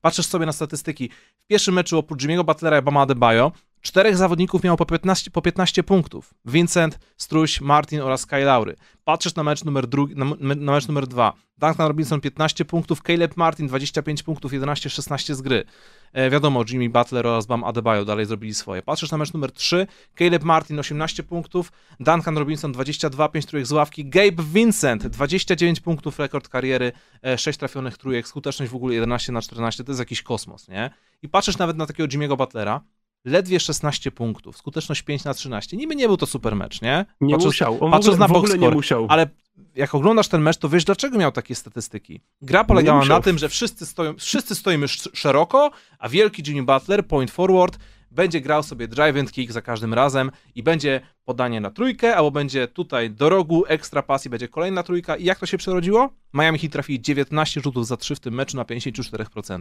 Patrzysz 0.00 0.26
sobie 0.26 0.46
na 0.46 0.52
statystyki. 0.52 1.10
W 1.44 1.46
pierwszym 1.46 1.74
meczu 1.74 1.98
oprócz 1.98 2.22
Jimmy'ego 2.22 2.44
Butlera 2.44 2.78
i 2.78 2.82
Bama 2.82 3.00
Adebayo 3.00 3.52
Czterech 3.86 4.16
zawodników 4.16 4.62
miało 4.62 4.76
po 4.76 4.86
15, 4.86 5.30
po 5.30 5.42
15 5.42 5.82
punktów. 5.82 6.34
Vincent, 6.44 6.98
Struś, 7.16 7.60
Martin 7.60 8.00
oraz 8.00 8.20
Sky 8.20 8.36
Laury. 8.44 8.76
Patrzysz 9.04 9.34
na 9.34 9.42
mecz 9.42 9.64
numer, 9.64 9.86
drugi, 9.86 10.16
na, 10.16 10.24
na 10.40 10.72
mecz 10.72 10.88
numer 10.88 11.06
dwa. 11.06 11.32
Duncan 11.58 11.88
Robinson 11.88 12.20
15 12.20 12.64
punktów, 12.64 13.02
Caleb 13.02 13.36
Martin 13.36 13.66
25 13.66 14.22
punktów, 14.22 14.52
11-16 14.52 15.34
z 15.34 15.42
gry. 15.42 15.64
E, 16.12 16.30
wiadomo, 16.30 16.64
Jimmy 16.70 16.88
Butler 16.88 17.26
oraz 17.26 17.46
Bam 17.46 17.64
Adebayo 17.64 18.04
dalej 18.04 18.26
zrobili 18.26 18.54
swoje. 18.54 18.82
Patrzysz 18.82 19.10
na 19.10 19.18
mecz 19.18 19.32
numer 19.32 19.52
3, 19.52 19.86
Caleb 20.18 20.44
Martin 20.44 20.78
18 20.78 21.22
punktów, 21.22 21.72
Duncan 22.00 22.38
Robinson 22.38 22.72
22, 22.72 23.28
5 23.28 23.46
trójek 23.46 23.66
z 23.66 23.72
ławki, 23.72 24.08
Gabe 24.08 24.42
Vincent 24.42 25.06
29 25.06 25.80
punktów, 25.80 26.18
rekord 26.18 26.48
kariery, 26.48 26.92
6 27.36 27.48
e, 27.48 27.58
trafionych 27.58 27.98
trójek, 27.98 28.28
skuteczność 28.28 28.72
w 28.72 28.76
ogóle 28.76 28.94
11 28.94 29.32
na 29.32 29.42
14, 29.42 29.84
to 29.84 29.90
jest 29.90 30.00
jakiś 30.00 30.22
kosmos, 30.22 30.68
nie? 30.68 30.90
I 31.22 31.28
patrzysz 31.28 31.58
nawet 31.58 31.76
na 31.76 31.86
takiego 31.86 32.08
Jimmy'ego 32.08 32.36
Butlera, 32.36 32.80
ledwie 33.24 33.60
16 33.60 34.10
punktów, 34.10 34.56
skuteczność 34.56 35.02
5 35.02 35.24
na 35.24 35.34
13. 35.34 35.76
Niby 35.76 35.96
nie 35.96 36.06
był 36.06 36.16
to 36.16 36.26
super 36.26 36.56
mecz, 36.56 36.82
nie? 36.82 37.06
Nie 37.20 37.34
patrząc, 37.34 37.54
musiał, 37.54 37.84
on 37.84 37.90
patrząc 37.90 38.18
w 38.18 38.22
ogóle, 38.22 38.28
na 38.28 38.34
w 38.34 38.36
ogóle 38.36 38.58
nie 38.58 38.70
musiał. 38.70 39.06
Ale 39.08 39.28
jak 39.74 39.94
oglądasz 39.94 40.28
ten 40.28 40.42
mecz, 40.42 40.56
to 40.56 40.68
wiesz, 40.68 40.84
dlaczego 40.84 41.18
miał 41.18 41.32
takie 41.32 41.54
statystyki. 41.54 42.20
Gra 42.42 42.64
polegała 42.64 43.04
na 43.04 43.20
tym, 43.20 43.38
że 43.38 43.48
wszyscy, 43.48 43.86
stoją, 43.86 44.14
wszyscy 44.18 44.54
stoimy 44.54 44.88
szeroko, 44.88 45.70
a 45.98 46.08
wielki 46.08 46.42
Jimmy 46.46 46.62
Butler, 46.62 47.06
point 47.06 47.30
forward, 47.30 47.78
będzie 48.10 48.40
grał 48.40 48.62
sobie 48.62 48.88
drive 48.88 49.16
and 49.16 49.32
kick 49.32 49.52
za 49.52 49.62
każdym 49.62 49.94
razem 49.94 50.30
i 50.54 50.62
będzie 50.62 51.00
podanie 51.24 51.60
na 51.60 51.70
trójkę, 51.70 52.16
albo 52.16 52.30
będzie 52.30 52.68
tutaj 52.68 53.10
do 53.10 53.28
rogu, 53.28 53.64
ekstra 53.68 54.02
pas 54.02 54.26
i 54.26 54.30
będzie 54.30 54.48
kolejna 54.48 54.82
trójka. 54.82 55.16
I 55.16 55.24
jak 55.24 55.38
to 55.38 55.46
się 55.46 55.58
przerodziło? 55.58 56.10
Miami 56.34 56.58
Heat 56.58 56.72
trafili 56.72 57.00
19 57.00 57.60
rzutów 57.60 57.86
za 57.86 57.96
3 57.96 58.14
w 58.14 58.20
tym 58.20 58.34
meczu 58.34 58.56
na 58.56 58.64
54%. 58.64 59.60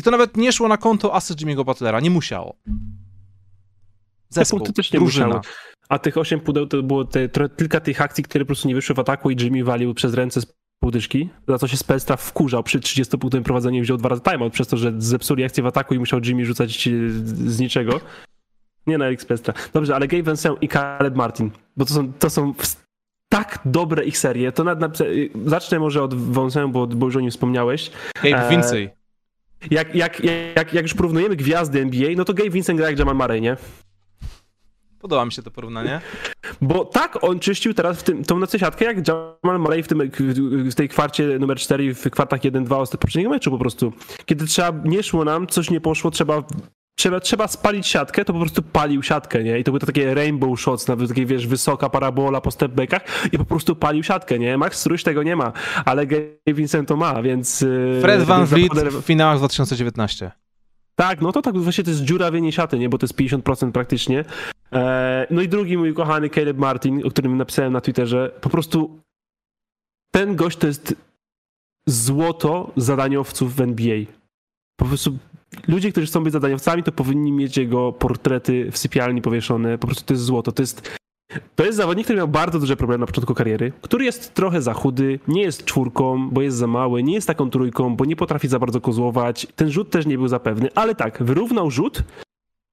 I 0.00 0.02
to 0.02 0.10
nawet 0.10 0.36
nie 0.36 0.52
szło 0.52 0.68
na 0.68 0.76
konto 0.76 1.14
asyst 1.14 1.40
Jimmy'ego 1.40 1.64
Butlera, 1.64 2.00
nie 2.00 2.10
musiało. 2.10 2.56
Zespół, 4.28 4.58
Te 4.58 4.64
punkty 4.64 4.72
też 4.72 4.92
nie 4.92 4.98
drużyna. 4.98 5.26
musiały. 5.26 5.42
A 5.88 5.98
tych 5.98 6.18
8 6.18 6.40
pudeł 6.40 6.66
to 6.66 6.82
było 6.82 7.04
te, 7.04 7.28
kilka 7.58 7.80
tych 7.80 8.00
akcji, 8.00 8.24
które 8.24 8.44
po 8.44 8.46
prostu 8.46 8.68
nie 8.68 8.74
wyszły 8.74 8.94
w 8.94 8.98
ataku 8.98 9.30
i 9.30 9.36
Jimmy 9.42 9.64
walił 9.64 9.94
przez 9.94 10.14
ręce 10.14 10.40
z 10.40 10.46
półdyszki, 10.82 11.28
za 11.48 11.58
co 11.58 11.68
się 11.68 11.76
Spelstra 11.76 12.16
wkurzał 12.16 12.62
przy 12.62 12.80
30 12.80 13.18
punktowym 13.18 13.44
prowadzeniu 13.44 13.78
i 13.78 13.82
wziął 13.82 13.96
dwa 13.96 14.08
razy 14.08 14.22
timeout, 14.22 14.52
przez 14.52 14.68
to, 14.68 14.76
że 14.76 14.92
zepsuli 14.98 15.44
akcję 15.44 15.62
w 15.62 15.66
ataku 15.66 15.94
i 15.94 15.98
musiał 15.98 16.20
Jimmy 16.24 16.46
rzucać 16.46 16.88
z 17.26 17.60
niczego. 17.60 18.00
Nie 18.86 18.98
na 18.98 19.06
Eric 19.06 19.22
Spelstra. 19.22 19.54
Dobrze, 19.72 19.94
ale 19.94 20.08
Gabe 20.08 20.22
Vincent 20.22 20.62
i 20.62 20.68
Caleb 20.68 21.16
Martin, 21.16 21.50
bo 21.76 21.84
to 21.84 21.94
są, 21.94 22.12
to 22.12 22.30
są 22.30 22.54
tak 23.28 23.58
dobre 23.64 24.04
ich 24.04 24.18
serie. 24.18 24.52
To 24.52 24.64
nad, 24.64 24.98
zacznę 25.46 25.78
może 25.78 26.02
od 26.02 26.14
Vincent, 26.34 26.72
bo, 26.72 26.86
bo 26.86 27.06
już 27.06 27.16
o 27.16 27.20
nim 27.20 27.30
wspomniałeś. 27.30 27.90
Gabe 28.22 28.48
Vincent. 28.50 28.99
Jak, 29.70 29.94
jak, 29.94 30.22
jak, 30.56 30.74
jak 30.74 30.82
już 30.82 30.94
porównujemy 30.94 31.36
gwiazdy 31.36 31.80
NBA, 31.80 32.10
no 32.16 32.24
to 32.24 32.34
Gabe 32.34 32.50
Vincent 32.50 32.78
gra 32.78 32.90
jak 32.90 32.98
Jamal 32.98 33.16
Murray, 33.16 33.40
nie? 33.40 33.56
Podoba 35.00 35.24
mi 35.24 35.32
się 35.32 35.42
to 35.42 35.50
porównanie. 35.50 36.00
Bo 36.60 36.84
tak 36.84 37.24
on 37.24 37.38
czyścił 37.38 37.74
teraz 37.74 38.00
w 38.00 38.02
tym, 38.02 38.24
tą 38.24 38.38
nocę 38.38 38.58
siatkę, 38.58 38.84
jak 38.84 39.08
Jamal 39.08 39.60
Murray 39.60 39.82
w, 39.82 39.88
tym, 39.88 40.10
w 40.70 40.74
tej 40.74 40.88
kwarcie 40.88 41.38
numer 41.38 41.58
4, 41.58 41.94
w 41.94 42.10
kwartach 42.10 42.40
1-2 42.40 42.86
z 42.86 42.96
poprzedniego 42.96 43.30
meczu 43.30 43.50
po 43.50 43.58
prostu. 43.58 43.92
Kiedy 44.26 44.46
trzeba, 44.46 44.82
nie 44.84 45.02
szło 45.02 45.24
nam, 45.24 45.46
coś 45.46 45.70
nie 45.70 45.80
poszło, 45.80 46.10
trzeba 46.10 46.42
trzeba, 47.00 47.20
trzeba 47.20 47.48
spalić 47.48 47.86
siatkę, 47.86 48.24
to 48.24 48.32
po 48.32 48.38
prostu 48.38 48.62
palił 48.62 49.02
siatkę, 49.02 49.44
nie? 49.44 49.58
I 49.58 49.64
to 49.64 49.70
były 49.70 49.80
to 49.80 49.86
takie 49.86 50.14
rainbow 50.14 50.60
shots, 50.60 50.88
nawet 50.88 51.08
takie, 51.08 51.26
wiesz, 51.26 51.46
wysoka 51.46 51.90
parabola 51.90 52.40
po 52.40 52.50
stepbackach 52.50 53.02
i 53.32 53.38
po 53.38 53.44
prostu 53.44 53.76
palił 53.76 54.02
siatkę, 54.02 54.38
nie? 54.38 54.58
Max 54.58 54.78
Struś 54.78 55.02
tego 55.02 55.22
nie 55.22 55.36
ma, 55.36 55.52
ale 55.84 56.06
Gabe 56.06 56.54
Vincent 56.54 56.88
to 56.88 56.96
ma, 56.96 57.22
więc... 57.22 57.62
Y, 57.62 57.98
Fred 58.02 58.22
Van 58.22 58.46
Vliet 58.46 58.72
w 58.72 59.04
finałach 59.04 59.38
2019. 59.38 60.30
Tak, 60.94 61.20
no 61.20 61.32
to 61.32 61.42
tak 61.42 61.58
właśnie 61.58 61.84
to 61.84 61.90
jest 61.90 62.02
dziurawienie 62.02 62.52
siaty, 62.52 62.78
nie? 62.78 62.88
Bo 62.88 62.98
to 62.98 63.04
jest 63.04 63.14
50% 63.14 63.72
praktycznie. 63.72 64.24
E, 64.72 65.26
no 65.30 65.42
i 65.42 65.48
drugi 65.48 65.78
mój 65.78 65.94
kochany 65.94 66.30
Caleb 66.30 66.56
Martin, 66.56 67.06
o 67.06 67.10
którym 67.10 67.36
napisałem 67.36 67.72
na 67.72 67.80
Twitterze, 67.80 68.30
po 68.40 68.50
prostu 68.50 69.00
ten 70.10 70.36
gość 70.36 70.58
to 70.58 70.66
jest 70.66 70.94
złoto 71.86 72.72
zadaniowców 72.76 73.56
w 73.56 73.60
NBA. 73.60 73.98
Po 74.76 74.84
prostu 74.84 75.18
ludzie, 75.68 75.90
którzy 75.90 76.06
chcą 76.06 76.24
być 76.24 76.32
zadaniowcami, 76.32 76.82
to 76.82 76.92
powinni 76.92 77.32
mieć 77.32 77.56
jego 77.56 77.92
portrety 77.92 78.70
w 78.70 78.78
sypialni 78.78 79.22
powieszone. 79.22 79.78
Po 79.78 79.86
prostu 79.86 80.04
to 80.04 80.14
jest 80.14 80.24
złoto. 80.24 80.52
To 80.52 80.62
jest, 80.62 80.98
to 81.56 81.64
jest 81.64 81.76
zawodnik, 81.76 82.06
który 82.06 82.16
miał 82.16 82.28
bardzo 82.28 82.60
duże 82.60 82.76
problemy 82.76 83.00
na 83.00 83.06
początku 83.06 83.34
kariery, 83.34 83.72
który 83.82 84.04
jest 84.04 84.34
trochę 84.34 84.62
za 84.62 84.74
chudy, 84.74 85.18
nie 85.28 85.42
jest 85.42 85.64
czwórką, 85.64 86.30
bo 86.30 86.42
jest 86.42 86.56
za 86.56 86.66
mały, 86.66 87.02
nie 87.02 87.14
jest 87.14 87.26
taką 87.26 87.50
trójką, 87.50 87.96
bo 87.96 88.04
nie 88.04 88.16
potrafi 88.16 88.48
za 88.48 88.58
bardzo 88.58 88.80
kozłować. 88.80 89.46
Ten 89.56 89.70
rzut 89.70 89.90
też 89.90 90.06
nie 90.06 90.18
był 90.18 90.28
zapewny, 90.28 90.68
ale 90.74 90.94
tak, 90.94 91.22
wyrównał 91.22 91.70
rzut 91.70 92.02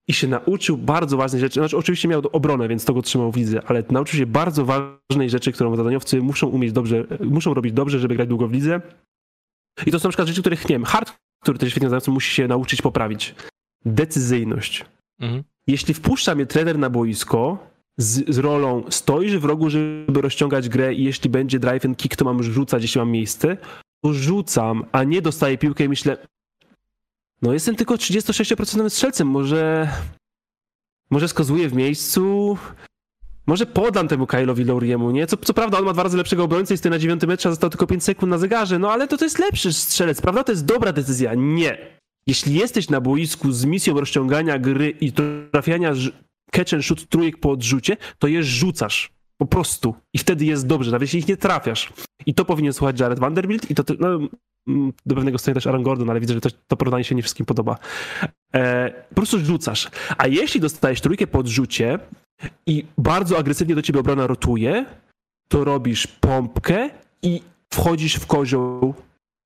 i 0.07 0.13
się 0.13 0.28
nauczył 0.28 0.78
bardzo 0.78 1.17
ważnej 1.17 1.41
rzeczy. 1.41 1.59
Znaczy, 1.59 1.78
oczywiście 1.78 2.07
miał 2.07 2.21
obronę, 2.32 2.67
więc 2.67 2.86
to 2.86 2.93
go 2.93 3.01
trzymał 3.01 3.32
w 3.32 3.36
lidze, 3.36 3.61
ale 3.65 3.84
nauczył 3.91 4.19
się 4.19 4.25
bardzo 4.25 4.65
ważnej 4.65 5.30
rzeczy, 5.30 5.51
którą 5.51 5.75
zadaniowcy 5.75 6.21
muszą 6.21 6.47
umieć 6.47 6.71
dobrze, 6.71 7.05
muszą 7.19 7.53
robić 7.53 7.73
dobrze, 7.73 7.99
żeby 7.99 8.15
grać 8.15 8.30
długo 8.30 8.47
w 8.47 8.51
lidze. 8.51 8.82
I 9.86 9.91
to 9.91 9.99
są 9.99 10.07
na 10.07 10.09
przykład 10.09 10.28
rzeczy, 10.28 10.41
których, 10.41 10.69
nie 10.69 10.75
wiem, 10.75 10.86
hard 10.86 11.26
który 11.47 11.59
też 11.59 11.71
świetnie 11.71 11.89
znający 11.89 12.11
musi 12.11 12.35
się 12.35 12.47
nauczyć 12.47 12.81
poprawić. 12.81 13.35
Decyzyjność. 13.85 14.85
Mhm. 15.19 15.43
Jeśli 15.67 15.93
wpuszcza 15.93 16.35
mnie 16.35 16.45
trener 16.45 16.79
na 16.79 16.89
boisko 16.89 17.67
z, 17.97 18.35
z, 18.35 18.37
rolą 18.37 18.83
stoisz 18.89 19.37
w 19.37 19.45
rogu, 19.45 19.69
żeby 19.69 20.21
rozciągać 20.21 20.69
grę 20.69 20.93
i 20.93 21.03
jeśli 21.03 21.29
będzie 21.29 21.59
drive 21.59 21.85
and 21.85 21.97
kick, 21.97 22.15
to 22.15 22.25
mam 22.25 22.43
rzucać, 22.43 22.81
jeśli 22.81 22.99
mam 22.99 23.11
miejsce, 23.11 23.57
to 24.03 24.13
rzucam, 24.13 24.85
a 24.91 25.03
nie 25.03 25.21
dostaję 25.21 25.57
piłkę 25.57 25.83
i 25.83 25.89
myślę, 25.89 26.17
no 27.41 27.53
jestem 27.53 27.75
tylko 27.75 27.95
36% 27.95 28.89
strzelcem, 28.89 29.27
może 29.27 29.89
może 31.09 31.27
skozuję 31.27 31.69
w 31.69 31.73
miejscu, 31.73 32.57
może 33.47 33.65
podam 33.65 34.07
temu 34.07 34.25
Kyle'owi 34.25 34.65
Lauriemu, 34.65 35.11
nie? 35.11 35.27
Co, 35.27 35.37
co 35.37 35.53
prawda 35.53 35.77
on 35.77 35.85
ma 35.85 35.93
dwa 35.93 36.03
razy 36.03 36.17
lepszego 36.17 36.43
obrońcę 36.43 36.73
i 36.73 36.77
stoi 36.77 36.91
na 36.91 36.99
dziewiątym 36.99 37.29
metrze, 37.29 37.49
a 37.49 37.51
został 37.51 37.69
tylko 37.69 37.87
5 37.87 38.03
sekund 38.03 38.29
na 38.29 38.37
zegarze, 38.37 38.79
no 38.79 38.91
ale 38.91 39.07
to, 39.07 39.17
to 39.17 39.25
jest 39.25 39.39
lepszy 39.39 39.73
strzelec, 39.73 40.21
prawda? 40.21 40.43
To 40.43 40.51
jest 40.51 40.65
dobra 40.65 40.93
decyzja. 40.93 41.33
Nie. 41.35 41.97
Jeśli 42.27 42.53
jesteś 42.53 42.89
na 42.89 43.01
boisku 43.01 43.51
z 43.51 43.65
misją 43.65 43.99
rozciągania 43.99 44.59
gry 44.59 44.89
i 44.89 45.11
trafiania 45.51 45.93
catch 46.51 46.73
and 46.73 46.85
shoot 46.85 47.09
trójek 47.09 47.39
po 47.39 47.51
odrzucie, 47.51 47.97
to 48.19 48.27
je 48.27 48.43
rzucasz. 48.43 49.11
Po 49.37 49.45
prostu. 49.45 49.95
I 50.13 50.17
wtedy 50.17 50.45
jest 50.45 50.67
dobrze, 50.67 50.91
nawet 50.91 51.01
jeśli 51.01 51.19
ich 51.19 51.27
nie 51.27 51.37
trafiasz. 51.37 51.93
I 52.25 52.33
to 52.33 52.45
powinien 52.45 52.73
słuchać 52.73 52.99
Jared 52.99 53.19
Vanderbilt 53.19 53.71
i 53.71 53.75
to, 53.75 53.83
no, 53.99 54.19
mm, 54.67 54.93
do 55.05 55.15
pewnego 55.15 55.37
stopnia 55.37 55.53
też 55.53 55.67
Aaron 55.67 55.83
Gordon, 55.83 56.09
ale 56.09 56.19
widzę, 56.19 56.33
że 56.33 56.41
to, 56.41 56.49
to 56.67 56.77
porównanie 56.77 57.03
się 57.03 57.15
nie 57.15 57.21
wszystkim 57.21 57.45
podoba. 57.45 57.77
E, 58.53 58.89
po 59.09 59.15
prostu 59.15 59.39
rzucasz. 59.39 59.89
A 60.17 60.27
jeśli 60.27 60.61
dostajesz 60.61 61.01
trójkę 61.01 61.27
po 61.27 61.39
odrzucie, 61.39 61.99
i 62.65 62.85
bardzo 62.97 63.38
agresywnie 63.38 63.75
do 63.75 63.81
ciebie 63.81 63.99
obrona 63.99 64.27
rotuje, 64.27 64.85
to 65.47 65.63
robisz 65.63 66.07
pompkę 66.07 66.89
i 67.21 67.41
wchodzisz 67.69 68.15
w 68.15 68.25
kozioł 68.25 68.93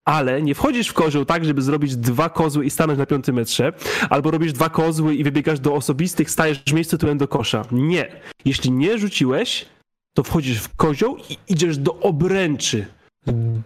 ale 0.05 0.41
nie 0.41 0.55
wchodzisz 0.55 0.87
w 0.87 0.93
kozioł 0.93 1.25
tak, 1.25 1.45
żeby 1.45 1.61
zrobić 1.61 1.95
dwa 1.95 2.29
kozły 2.29 2.65
i 2.65 2.69
stanąć 2.69 2.99
na 2.99 3.05
piątym 3.05 3.35
metrze, 3.35 3.73
albo 4.09 4.31
robisz 4.31 4.53
dwa 4.53 4.69
kozły 4.69 5.15
i 5.15 5.23
wybiegasz 5.23 5.59
do 5.59 5.73
osobistych, 5.73 6.31
stajesz 6.31 6.63
w 6.63 6.73
miejscu 6.73 6.97
tyłem 6.97 7.17
do 7.17 7.27
kosza. 7.27 7.65
Nie. 7.71 8.11
Jeśli 8.45 8.71
nie 8.71 8.97
rzuciłeś, 8.97 9.65
to 10.13 10.23
wchodzisz 10.23 10.61
w 10.61 10.75
kozioł 10.75 11.17
i 11.29 11.37
idziesz 11.47 11.77
do 11.77 11.99
obręczy. 11.99 12.85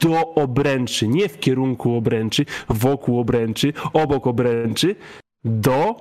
Do 0.01 0.33
obręczy. 0.33 1.07
Nie 1.07 1.29
w 1.29 1.39
kierunku 1.39 1.95
obręczy, 1.95 2.45
wokół 2.69 3.19
obręczy, 3.19 3.73
obok 3.93 4.27
obręczy. 4.27 4.95
Do 5.45 5.95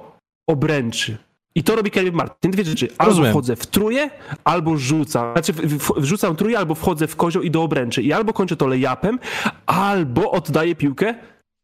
obręczy. 0.47 1.17
I 1.55 1.65
to 1.65 1.77
robi 1.77 1.91
Caleb 1.91 2.15
Martin. 2.15 2.51
Dwie 2.51 2.65
rzeczy. 2.65 2.89
Albo 2.99 3.11
Rozumiem. 3.11 3.31
wchodzę 3.31 3.57
w 3.57 3.67
truje, 3.67 4.11
albo 4.45 4.77
rzucam. 4.77 5.33
Znaczy 5.33 5.53
wrzucam 5.97 6.37
truje, 6.37 6.59
albo 6.59 6.75
wchodzę 6.75 7.07
w 7.07 7.17
kozioł 7.17 7.43
i 7.43 7.51
do 7.51 7.63
obręczy. 7.63 8.03
I 8.03 8.13
albo 8.13 8.33
kończę 8.33 8.57
to 8.57 8.67
lejapem, 8.67 9.19
albo 9.67 10.31
oddaję 10.31 10.75
piłkę 10.75 11.15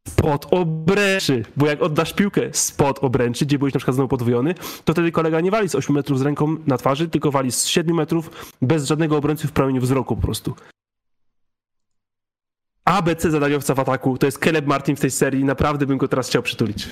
spod 0.08 0.46
obręczy. 0.50 1.44
Bo 1.56 1.66
jak 1.66 1.82
oddasz 1.82 2.12
piłkę 2.12 2.40
spod 2.52 2.98
obręczy, 2.98 3.46
gdzie 3.46 3.58
byłeś 3.58 3.74
na 3.74 3.78
przykład 3.78 3.94
znowu 3.94 4.08
podwojony, 4.08 4.54
to 4.84 4.92
wtedy 4.92 5.12
kolega 5.12 5.40
nie 5.40 5.50
wali 5.50 5.68
z 5.68 5.74
8 5.74 5.94
metrów 5.94 6.18
z 6.18 6.22
ręką 6.22 6.56
na 6.66 6.78
twarzy, 6.78 7.08
tylko 7.08 7.30
wali 7.30 7.52
z 7.52 7.66
7 7.66 7.96
metrów 7.96 8.52
bez 8.62 8.86
żadnego 8.86 9.16
obrońcy 9.16 9.48
w 9.48 9.52
promieniu 9.52 9.80
wzroku 9.80 10.16
po 10.16 10.22
prostu. 10.22 10.54
ABC 12.84 13.30
zadaniowca 13.30 13.74
w 13.74 13.80
ataku 13.80 14.18
to 14.18 14.26
jest 14.26 14.44
Caleb 14.44 14.66
Martin 14.66 14.96
w 14.96 15.00
tej 15.00 15.10
serii. 15.10 15.44
Naprawdę 15.44 15.86
bym 15.86 15.98
go 15.98 16.08
teraz 16.08 16.28
chciał 16.28 16.42
przytulić. 16.42 16.88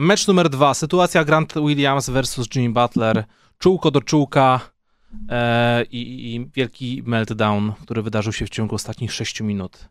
Mecz 0.00 0.26
numer 0.26 0.48
dwa. 0.50 0.74
Sytuacja 0.74 1.24
Grant 1.24 1.54
Williams 1.54 2.10
versus 2.10 2.48
Jimmy 2.54 2.72
Butler. 2.72 3.24
Czułko 3.58 3.90
do 3.90 4.00
czułka 4.00 4.60
e, 5.28 5.84
i, 5.84 6.34
i, 6.34 6.50
wielki 6.54 7.02
meltdown, 7.06 7.72
który 7.82 8.02
wydarzył 8.02 8.32
się 8.32 8.46
w 8.46 8.50
ciągu 8.50 8.74
ostatnich 8.74 9.12
6 9.12 9.40
minut. 9.40 9.88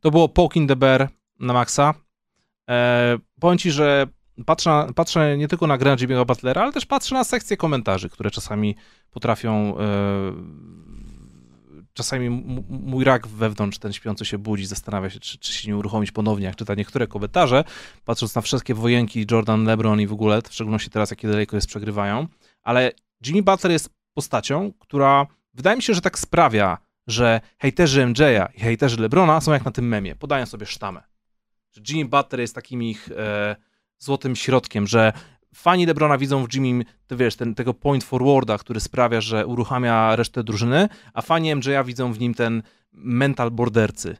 To 0.00 0.10
było 0.10 0.28
poking 0.28 0.68
the 0.68 0.76
bear 0.76 1.08
na 1.40 1.52
maksa. 1.52 1.94
E, 2.70 3.18
powiem 3.40 3.58
ci, 3.58 3.70
że 3.70 4.06
patrzę, 4.46 4.86
patrzę 4.94 5.36
nie 5.36 5.48
tylko 5.48 5.66
na 5.66 5.78
grę 5.78 5.96
Jimmy'ego 5.96 6.26
Butlera, 6.26 6.62
ale 6.62 6.72
też 6.72 6.86
patrzę 6.86 7.14
na 7.14 7.24
sekcje 7.24 7.56
komentarzy, 7.56 8.08
które 8.08 8.30
czasami 8.30 8.76
potrafią 9.10 9.78
e, 9.78 9.82
czasami 11.98 12.30
mój 12.68 13.04
rak 13.04 13.26
wewnątrz, 13.26 13.78
ten 13.78 13.92
śpiący 13.92 14.24
się 14.24 14.38
budzi, 14.38 14.66
zastanawia 14.66 15.10
się, 15.10 15.20
czy, 15.20 15.38
czy 15.38 15.52
się 15.52 15.68
nie 15.68 15.76
uruchomić 15.76 16.10
ponownie, 16.10 16.46
jak 16.46 16.56
czyta 16.56 16.74
niektóre 16.74 17.06
komentarze, 17.06 17.64
patrząc 18.04 18.34
na 18.34 18.42
wszystkie 18.42 18.74
wojenki 18.74 19.26
Jordan, 19.30 19.64
LeBron 19.64 20.00
i 20.00 20.06
w 20.06 20.12
ogóle, 20.12 20.42
w 20.42 20.54
szczególności 20.54 20.90
teraz, 20.90 21.10
jakie 21.10 21.28
daleko 21.28 21.56
jest 21.56 21.66
przegrywają, 21.66 22.26
ale 22.62 22.92
Jimmy 23.26 23.42
Butler 23.42 23.72
jest 23.72 23.90
postacią, 24.14 24.72
która 24.78 25.26
wydaje 25.54 25.76
mi 25.76 25.82
się, 25.82 25.94
że 25.94 26.00
tak 26.00 26.18
sprawia, 26.18 26.78
że 27.06 27.40
hejterzy 27.58 28.06
MJ'a 28.06 28.46
i 28.54 28.60
hejterzy 28.60 29.00
LeBrona 29.00 29.40
są 29.40 29.52
jak 29.52 29.64
na 29.64 29.70
tym 29.70 29.88
memie, 29.88 30.14
podają 30.16 30.46
sobie 30.46 30.66
sztamę. 30.66 31.02
Że 31.72 31.82
Jimmy 31.88 32.10
Butler 32.10 32.40
jest 32.40 32.54
takim 32.54 32.82
ich 32.82 33.08
e, 33.16 33.56
złotym 33.98 34.36
środkiem, 34.36 34.86
że 34.86 35.12
fani 35.58 35.86
LeBrona 35.86 36.18
widzą 36.18 36.46
w 36.46 36.54
Jimmy, 36.54 36.84
to 37.06 37.16
wiesz, 37.16 37.36
ten, 37.36 37.54
tego 37.54 37.74
point 37.74 38.04
forwarda, 38.04 38.58
który 38.58 38.80
sprawia, 38.80 39.20
że 39.20 39.46
uruchamia 39.46 40.16
resztę 40.16 40.44
drużyny, 40.44 40.88
a 41.14 41.22
fani 41.22 41.54
MJ'a 41.54 41.84
widzą 41.84 42.12
w 42.12 42.20
nim 42.20 42.34
ten 42.34 42.62
mental 42.92 43.50
bordercy. 43.50 44.16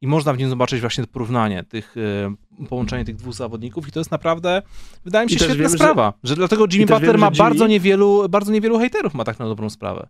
I 0.00 0.06
można 0.06 0.32
w 0.32 0.38
nim 0.38 0.48
zobaczyć 0.48 0.80
właśnie 0.80 1.06
porównanie, 1.06 1.64
tych, 1.64 1.96
y, 1.96 2.66
połączenie 2.68 3.04
tych 3.04 3.16
dwóch 3.16 3.34
zawodników 3.34 3.88
i 3.88 3.92
to 3.92 4.00
jest 4.00 4.10
naprawdę, 4.10 4.62
wydaje 5.04 5.26
mi 5.26 5.32
się, 5.32 5.38
świetna 5.38 5.68
sprawa, 5.68 6.12
że, 6.22 6.28
że 6.28 6.36
dlatego 6.36 6.66
Jimmy 6.72 6.86
Butler 6.86 7.18
ma 7.18 7.26
Jimmy... 7.26 7.38
bardzo, 7.38 7.66
niewielu, 7.66 8.28
bardzo 8.28 8.52
niewielu 8.52 8.78
hejterów, 8.78 9.14
ma 9.14 9.24
tak 9.24 9.38
na 9.38 9.44
dobrą 9.46 9.70
sprawę. 9.70 10.08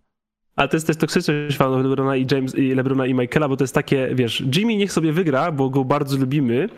Ale 0.55 0.69
to 0.69 0.75
jest 0.75 0.87
też 0.87 0.97
toksyczność 0.97 1.57
fanów 1.57 1.83
LeBrona 1.83 2.15
i 2.15 2.27
James, 2.31 2.55
i 2.55 2.75
LeBrona 2.75 3.05
i 3.05 3.13
Michaela, 3.13 3.49
bo 3.49 3.57
to 3.57 3.63
jest 3.63 3.73
takie, 3.73 4.09
wiesz, 4.13 4.43
Jimmy 4.55 4.75
niech 4.75 4.91
sobie 4.91 5.13
wygra, 5.13 5.51
bo 5.51 5.69
go 5.69 5.83
bardzo 5.83 6.17
lubimy, 6.17 6.69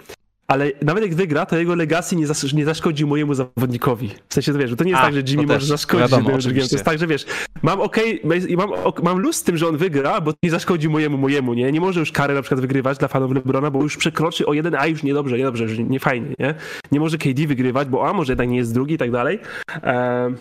ale 0.48 0.72
nawet 0.82 1.04
jak 1.04 1.16
wygra, 1.16 1.46
to 1.46 1.58
jego 1.58 1.76
legacy 1.76 2.16
nie, 2.16 2.28
zas 2.28 2.54
nie 2.54 2.66
zaszkodzi 2.66 3.06
mojemu 3.06 3.34
zawodnikowi. 3.34 4.12
W 4.30 4.34
sensie, 4.34 4.54
to 4.54 4.60
wiesz, 4.60 4.76
to 4.78 4.84
nie 4.84 4.90
jest 4.90 5.02
A, 5.02 5.06
tak, 5.06 5.14
że 5.14 5.22
Jimmy 5.22 5.46
może 5.46 5.66
zaszkodzić 5.66 6.12
wiadomo, 6.12 6.38
To 6.42 6.50
jest 6.50 6.84
tak, 6.84 7.00
że 7.00 7.08
wiesz, 7.08 7.26
mam 7.62 7.82
okej, 7.82 8.22
okay, 8.24 8.58
mam, 8.58 8.70
mam 9.04 9.20
luz 9.20 9.36
z 9.36 9.44
tym, 9.44 9.58
że 9.58 9.68
on 9.68 9.78
wygra, 9.78 10.22
bo 10.22 10.34
nie 10.44 10.50
zaszkodzi 10.50 10.90
mojemu, 10.90 11.18
mojemu, 11.18 11.54
nie? 11.54 11.72
Nie 11.72 11.82
może 11.82 12.00
już 12.00 12.12
kary 12.12 12.34
na 12.34 12.42
przykład 12.42 12.62
wygrywać 12.62 12.98
dla 12.98 13.08
fanów 13.08 13.32
LeBrona, 13.32 13.72
bo 13.72 13.84
już 13.84 13.98
przekroczy 13.98 14.46
o 14.46 14.54
jeden, 14.54 14.76
a 14.76 14.88
już 14.88 15.04
niedobrze, 15.04 15.38
niedobrze, 15.38 15.64
już 15.64 15.78
nie 15.80 16.00
fajnie, 16.00 16.36
nie? 16.40 16.56
Nie 16.92 17.00
może 17.00 17.18
KD 17.18 17.48
wygrywać, 17.48 17.88
bo 17.88 18.10
a 18.10 18.14
może 18.14 18.32
jednak 18.32 18.50
nie 18.50 18.58
jest 18.58 18.74
drugi 18.74 18.94
i 18.94 18.98
tak 18.98 19.12
dalej. 19.12 19.40
Eee, 19.84 20.34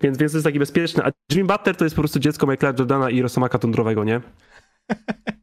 Więc, 0.00 0.18
więc 0.18 0.32
to 0.32 0.38
jest 0.38 0.44
taki 0.44 0.58
bezpieczny. 0.58 1.04
A 1.04 1.10
Jimmy 1.32 1.46
Butler 1.46 1.76
to 1.76 1.84
jest 1.84 1.96
po 1.96 2.02
prostu 2.02 2.18
dziecko 2.18 2.46
Michaela 2.46 2.74
Jordana 2.78 3.10
i 3.10 3.22
Rosamaka 3.22 3.58
Tundrowego, 3.58 4.04
nie? 4.04 4.20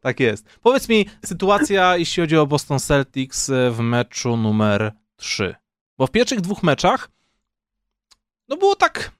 tak 0.00 0.20
jest. 0.20 0.58
Powiedz 0.62 0.88
mi, 0.88 1.06
sytuacja, 1.24 1.96
jeśli 1.96 2.22
chodzi 2.22 2.36
o 2.36 2.46
Boston 2.46 2.78
Celtics 2.78 3.50
e, 3.50 3.70
w 3.70 3.80
meczu 3.80 4.36
numer 4.36 4.92
3. 5.16 5.54
Bo 5.98 6.06
w 6.06 6.10
pierwszych 6.10 6.40
dwóch 6.40 6.62
meczach 6.62 7.10
no 8.48 8.56
było 8.56 8.76
tak 8.76 9.16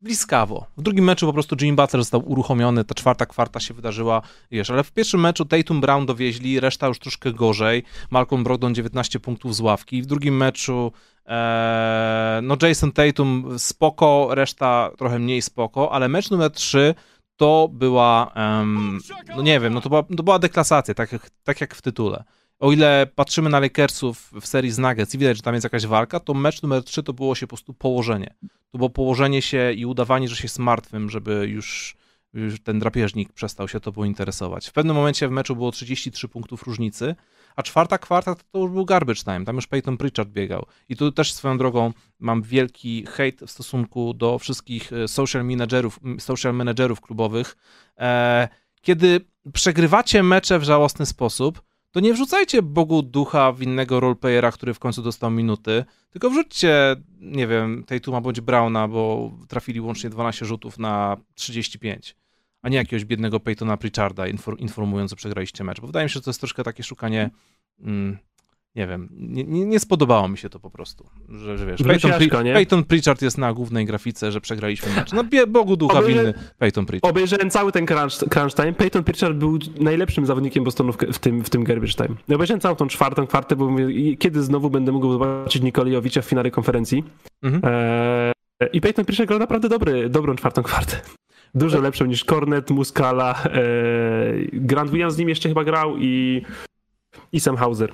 bliskawo. 0.00 0.66
W 0.76 0.82
drugim 0.82 1.04
meczu 1.04 1.26
po 1.26 1.32
prostu 1.32 1.56
Jimmy 1.60 1.76
Butler 1.76 2.02
został 2.02 2.30
uruchomiony, 2.30 2.84
ta 2.84 2.94
czwarta 2.94 3.26
kwarta 3.26 3.60
się 3.60 3.74
wydarzyła, 3.74 4.22
wiesz, 4.50 4.70
ale 4.70 4.84
w 4.84 4.92
pierwszym 4.92 5.20
meczu 5.20 5.44
Tatum 5.44 5.80
Brown 5.80 6.06
dowieźli, 6.06 6.60
reszta 6.60 6.86
już 6.86 6.98
troszkę 6.98 7.32
gorzej, 7.32 7.82
Malcolm 8.10 8.44
Brogdon 8.44 8.74
19 8.74 9.20
punktów 9.20 9.56
z 9.56 9.60
ławki, 9.60 10.02
w 10.02 10.06
drugim 10.06 10.36
meczu 10.36 10.92
e, 11.26 12.40
no 12.42 12.56
Jason 12.62 12.92
Tatum 12.92 13.58
spoko, 13.58 14.28
reszta 14.30 14.90
trochę 14.98 15.18
mniej 15.18 15.42
spoko, 15.42 15.92
ale 15.92 16.08
mecz 16.08 16.30
numer 16.30 16.50
3 16.50 16.94
to 17.36 17.68
była, 17.72 18.32
um, 18.36 18.98
no 19.36 19.42
nie 19.42 19.60
wiem, 19.60 19.74
no 19.74 19.80
to 19.80 19.88
była, 19.88 20.02
to 20.02 20.22
była 20.22 20.38
deklasacja, 20.38 20.94
tak 20.94 21.12
jak, 21.12 21.30
tak 21.44 21.60
jak 21.60 21.74
w 21.74 21.82
tytule 21.82 22.24
o 22.58 22.72
ile 22.72 23.06
patrzymy 23.14 23.50
na 23.50 23.60
Lakersów 23.60 24.30
w 24.40 24.46
serii 24.46 24.70
z 24.70 24.78
Nuggets 24.78 25.14
i 25.14 25.18
widać, 25.18 25.36
że 25.36 25.42
tam 25.42 25.54
jest 25.54 25.64
jakaś 25.64 25.86
walka, 25.86 26.20
to 26.20 26.34
mecz 26.34 26.62
numer 26.62 26.84
3 26.84 27.02
to 27.02 27.12
było 27.12 27.34
się 27.34 27.46
po 27.46 27.50
prostu 27.50 27.74
położenie. 27.74 28.34
To 28.70 28.78
było 28.78 28.90
położenie 28.90 29.42
się 29.42 29.72
i 29.72 29.86
udawanie, 29.86 30.28
że 30.28 30.36
się 30.36 30.44
jest 30.44 30.58
martwym, 30.58 31.10
żeby 31.10 31.46
już, 31.48 31.96
już 32.34 32.60
ten 32.60 32.78
drapieżnik 32.78 33.32
przestał 33.32 33.68
się 33.68 33.80
tobą 33.80 34.04
interesować. 34.04 34.68
W 34.68 34.72
pewnym 34.72 34.96
momencie 34.96 35.28
w 35.28 35.30
meczu 35.30 35.56
było 35.56 35.72
33 35.72 36.28
punktów 36.28 36.62
różnicy, 36.62 37.14
a 37.56 37.62
czwarta 37.62 37.98
kwarta 37.98 38.34
to 38.34 38.58
już 38.58 38.70
był 38.70 38.84
garbage 38.84 39.22
time, 39.22 39.44
tam 39.44 39.56
już 39.56 39.66
Peyton 39.66 39.96
Pritchard 39.96 40.28
biegał. 40.28 40.66
I 40.88 40.96
tu 40.96 41.12
też 41.12 41.32
swoją 41.32 41.58
drogą 41.58 41.92
mam 42.18 42.42
wielki 42.42 43.06
hejt 43.06 43.40
w 43.40 43.50
stosunku 43.50 44.14
do 44.14 44.38
wszystkich 44.38 44.92
e, 44.92 45.08
social 45.08 45.44
managerów, 45.44 46.00
social 46.18 46.54
managerów 46.54 47.00
klubowych. 47.00 47.56
E, 47.98 48.48
kiedy 48.82 49.20
przegrywacie 49.52 50.22
mecze 50.22 50.58
w 50.58 50.62
żałosny 50.62 51.06
sposób, 51.06 51.62
to 51.90 52.00
nie 52.00 52.14
wrzucajcie 52.14 52.62
Bogu 52.62 53.02
ducha 53.02 53.52
winnego 53.52 54.00
roleplayera, 54.00 54.52
który 54.52 54.74
w 54.74 54.78
końcu 54.78 55.02
dostał 55.02 55.30
minuty, 55.30 55.84
tylko 56.10 56.30
wrzućcie, 56.30 56.96
nie 57.20 57.46
wiem, 57.46 57.84
Tatuma 57.86 58.20
bądź 58.20 58.40
Browna, 58.40 58.88
bo 58.88 59.32
trafili 59.48 59.80
łącznie 59.80 60.10
12 60.10 60.46
rzutów 60.46 60.78
na 60.78 61.16
35, 61.34 62.16
a 62.62 62.68
nie 62.68 62.76
jakiegoś 62.76 63.04
biednego 63.04 63.40
Peytona 63.40 63.76
Pritcharda 63.76 64.24
informując, 64.58 65.10
że 65.10 65.16
przegraliście 65.16 65.64
mecz, 65.64 65.80
bo 65.80 65.86
wydaje 65.86 66.04
mi 66.04 66.10
się, 66.10 66.14
że 66.14 66.20
to 66.20 66.30
jest 66.30 66.40
troszkę 66.40 66.62
takie 66.62 66.82
szukanie 66.82 67.30
mm, 67.80 68.18
nie 68.76 68.86
wiem, 68.86 69.08
nie, 69.12 69.44
nie, 69.44 69.80
spodobało 69.80 70.28
mi 70.28 70.38
się 70.38 70.48
to 70.48 70.60
po 70.60 70.70
prostu, 70.70 71.06
że, 71.28 71.58
że 71.58 71.66
wiesz, 71.66 71.82
Peyton, 71.82 72.12
Pri 72.12 72.30
Peyton 72.30 72.84
Pritchard 72.84 73.22
jest 73.22 73.38
na 73.38 73.52
głównej 73.52 73.86
grafice, 73.86 74.32
że 74.32 74.40
przegraliśmy 74.40 74.92
mecz. 74.96 75.12
No 75.12 75.24
Bogu 75.48 75.76
ducha 75.76 75.98
Obejrze... 75.98 76.20
winny 76.20 76.34
Peyton 76.58 76.86
Pritchard. 76.86 77.10
Obejrzałem 77.10 77.50
cały 77.50 77.72
ten 77.72 77.86
crunch, 77.86 78.12
crunch 78.30 78.54
time. 78.54 78.72
Peyton 78.72 79.04
Pritchard 79.04 79.36
był 79.36 79.58
najlepszym 79.80 80.26
zawodnikiem 80.26 80.64
Bostonu 80.64 80.92
w, 80.92 80.96
w 80.96 81.18
tym, 81.18 81.44
w 81.44 81.50
tym 81.50 81.64
garbage 81.64 81.92
time. 81.92 82.14
Obejrzałem 82.34 82.60
całą 82.60 82.76
tą 82.76 82.88
czwartą 82.88 83.26
kwartę, 83.26 83.56
bo 83.56 83.70
mówię, 83.70 84.16
kiedy 84.16 84.42
znowu 84.42 84.70
będę 84.70 84.92
mógł 84.92 85.12
zobaczyć 85.12 85.62
Nikolajowicza 85.62 86.22
w 86.22 86.24
finale 86.24 86.50
konferencji. 86.50 87.04
Mhm. 87.42 87.62
E, 88.62 88.66
I 88.72 88.80
Peyton 88.80 89.04
Pritchard 89.04 89.28
grał 89.28 89.38
naprawdę 89.38 89.68
dobry, 89.68 90.08
dobrą 90.08 90.36
czwartą 90.36 90.62
kwartę. 90.62 91.00
Dużo 91.56 91.80
lepszą 91.80 92.06
niż 92.06 92.24
Cornet, 92.24 92.70
Muscala. 92.70 93.42
E, 93.44 93.60
Grant 94.52 94.90
Williams 94.90 95.14
z 95.14 95.18
nim 95.18 95.28
jeszcze 95.28 95.48
chyba 95.48 95.64
grał 95.64 95.96
i, 95.98 96.42
i 97.32 97.40
Sam 97.40 97.56
Hauser. 97.56 97.92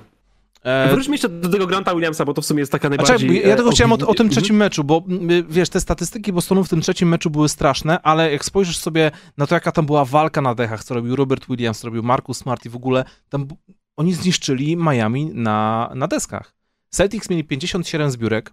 E... 0.64 0.90
Wróćmy 0.90 1.14
jeszcze 1.14 1.28
do 1.28 1.48
tego 1.48 1.66
Granta 1.66 1.94
Williamsa, 1.94 2.24
bo 2.24 2.34
to 2.34 2.42
w 2.42 2.46
sumie 2.46 2.60
jest 2.60 2.72
taka 2.72 2.88
najbardziej... 2.88 3.18
Czekaj, 3.18 3.48
ja 3.50 3.56
e, 3.56 3.70
chciałem 3.70 3.92
o, 3.92 4.06
o, 4.06 4.14
tym 4.14 4.28
trzecim 4.28 4.56
meczu, 4.56 4.84
bo 4.84 5.04
wiesz, 5.48 5.68
te 5.68 5.80
statystyki 5.80 6.32
Bostonu 6.32 6.64
w 6.64 6.68
tym 6.68 6.80
trzecim 6.80 7.08
meczu 7.08 7.30
były 7.30 7.48
straszne, 7.48 8.02
ale 8.02 8.32
jak 8.32 8.44
spojrzysz 8.44 8.78
sobie 8.78 9.10
na 9.36 9.46
to, 9.46 9.54
jaka 9.54 9.72
tam 9.72 9.86
była 9.86 10.04
walka 10.04 10.42
na 10.42 10.54
dechach, 10.54 10.84
co 10.84 10.94
robił 10.94 11.16
Robert 11.16 11.46
Williams, 11.46 11.78
co 11.78 11.86
robił 11.86 12.02
Marcus 12.02 12.38
Smart 12.38 12.66
i 12.66 12.68
w 12.68 12.76
ogóle, 12.76 13.04
tam 13.28 13.48
oni 13.96 14.14
zniszczyli 14.14 14.76
Miami 14.76 15.30
na, 15.34 15.90
na 15.94 16.08
deskach. 16.08 16.54
Celtics 16.88 17.30
mieli 17.30 17.44
57 17.44 18.10
zbiórek, 18.10 18.52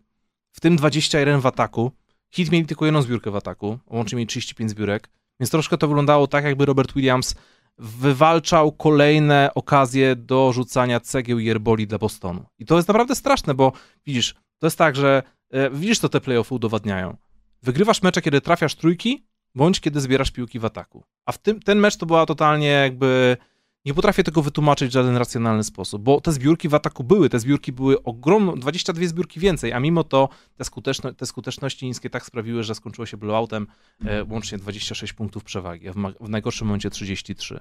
w 0.52 0.60
tym 0.60 0.76
21 0.76 1.42
w 1.42 1.46
ataku. 1.46 1.92
Heat 2.32 2.52
mieli 2.52 2.66
tylko 2.66 2.86
jedną 2.86 3.02
zbiórkę 3.02 3.32
w 3.32 3.36
ataku, 3.36 3.80
łącznie 3.88 4.16
mieli 4.16 4.28
35 4.28 4.72
zbiórek, 4.72 5.10
więc 5.40 5.52
troszkę 5.52 5.78
to 5.78 5.88
wyglądało 5.88 6.28
tak, 6.28 6.44
jakby 6.44 6.66
Robert 6.66 6.94
Williams 6.94 7.36
wywalczał 7.78 8.72
kolejne 8.72 9.50
okazje 9.56 10.16
do 10.16 10.54
rzucania 10.54 11.00
cegieł 11.00 11.40
jerboli 11.40 11.88
dla 11.88 11.98
Bostonu. 11.98 12.46
I 12.60 12.66
to 12.66 12.76
jest 12.76 12.88
naprawdę 12.88 13.16
straszne, 13.16 13.54
bo 13.54 13.72
widzisz, 14.06 14.36
to 14.60 14.68
jest 14.68 14.78
tak, 14.78 14.96
że 14.96 15.24
e, 15.52 15.70
widzisz, 15.70 16.00
to 16.00 16.10
te 16.10 16.22
playoffy 16.22 16.56
udowadniają. 16.56 17.18
Wygrywasz 17.64 18.02
mecze, 18.02 18.22
kiedy 18.22 18.42
trafiasz 18.42 18.76
trójki, 18.76 19.26
bądź 19.56 19.80
kiedy 19.80 20.02
zbierasz 20.02 20.32
piłki 20.32 20.60
w 20.60 20.66
ataku. 20.66 21.04
A 21.26 21.32
w 21.32 21.38
tym, 21.38 21.60
ten 21.60 21.80
mecz 21.80 21.98
to 21.98 22.06
była 22.06 22.26
totalnie 22.26 22.68
jakby 22.68 23.38
nie 23.86 23.94
potrafię 23.94 24.24
tego 24.24 24.42
wytłumaczyć 24.42 24.90
w 24.90 24.94
żaden 24.94 25.18
racjonalny 25.18 25.64
sposób, 25.64 26.02
bo 26.02 26.22
te 26.22 26.32
zbiórki 26.32 26.70
w 26.70 26.74
ataku 26.74 27.04
były, 27.04 27.30
te 27.30 27.40
zbiórki 27.40 27.72
były 27.72 28.04
ogromne, 28.04 28.54
22 28.56 29.08
zbiórki 29.08 29.40
więcej, 29.40 29.74
a 29.74 29.80
mimo 29.80 30.04
to 30.04 30.30
te, 30.58 30.64
skuteczno, 30.64 31.14
te 31.14 31.26
skuteczności 31.26 31.86
niskie 31.86 32.10
tak 32.10 32.26
sprawiły, 32.26 32.64
że 32.64 32.76
skończyło 32.76 33.06
się 33.06 33.18
blowoutem 33.18 33.68
e, 34.06 34.24
łącznie 34.24 34.58
26 34.58 35.14
punktów 35.14 35.44
przewagi, 35.44 35.90
a 35.90 35.94
w, 35.94 35.96
w, 36.20 36.30
najgorszym 36.30 36.68
momencie 36.68 36.90
33. 36.90 37.60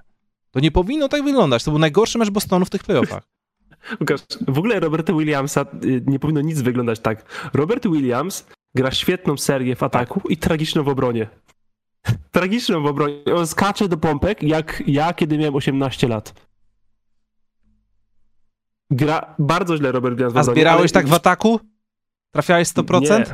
To 0.51 0.61
nie 0.61 0.71
powinno 0.71 1.09
tak 1.09 1.25
wyglądać, 1.25 1.65
to 1.65 1.71
był 1.71 1.79
najgorszy 1.79 2.19
mecz 2.19 2.31
Bostonu 2.31 2.65
w 2.65 2.71
tych 2.71 2.85
playoffach. 2.85 3.23
Łukasz, 4.01 4.21
w 4.49 4.59
ogóle 4.59 4.81
Roberta 4.81 5.13
Williamsa 5.13 5.67
y, 5.85 6.03
nie 6.07 6.19
powinno 6.19 6.41
nic 6.41 6.61
wyglądać 6.61 7.01
tak. 7.01 7.51
Robert 7.55 7.87
Williams 7.89 8.47
gra 8.75 8.91
świetną 8.91 9.37
serię 9.37 9.77
w 9.77 9.83
ataku 9.83 10.23
i 10.29 10.37
tragiczną 10.37 10.83
w 10.83 10.89
obronie. 10.89 11.29
Tragiczną 12.31 12.83
w 12.83 12.87
obronie. 12.87 13.15
On 13.37 13.47
skacze 13.47 13.89
do 13.89 13.97
pompek, 13.97 14.43
jak 14.43 14.83
ja, 14.87 15.15
kiedy 15.15 15.39
miałem 15.39 15.55
18 15.55 16.09
lat. 16.09 16.35
Gra 18.91 19.35
bardzo 19.39 19.77
źle 19.77 19.93
Robert 19.93 20.17
Williams 20.17 20.37
A 20.37 20.43
zbierałeś 20.43 20.93
tak 20.93 21.09
w 21.09 21.15
ataku? 21.15 21.61
Trafiałeś 22.33 22.69
100%? 22.69 23.01
Nie. 23.11 23.25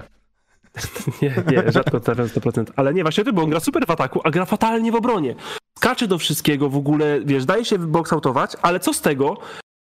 nie, 1.23 1.35
nie, 1.53 1.73
rzadko 1.73 2.01
trafiam 2.01 2.27
100%. 2.27 2.65
Ale 2.77 2.95
nie, 2.95 3.03
właśnie 3.03 3.25
to, 3.25 3.33
bo 3.33 3.43
on 3.43 3.51
gra 3.51 3.61
super 3.61 3.87
w 3.87 3.91
ataku, 3.91 4.21
a 4.25 4.31
gra 4.31 4.45
fatalnie 4.45 4.93
w 4.93 4.95
obronie. 4.95 5.35
Skacze 5.79 6.09
do 6.09 6.19
wszystkiego 6.19 6.69
w 6.69 6.77
ogóle, 6.77 7.21
wiesz, 7.25 7.45
daje 7.45 7.65
się 7.65 7.79
boxoutować, 7.79 8.57
ale 8.63 8.81
co 8.81 8.93
z 8.93 9.01
tego, 9.01 9.39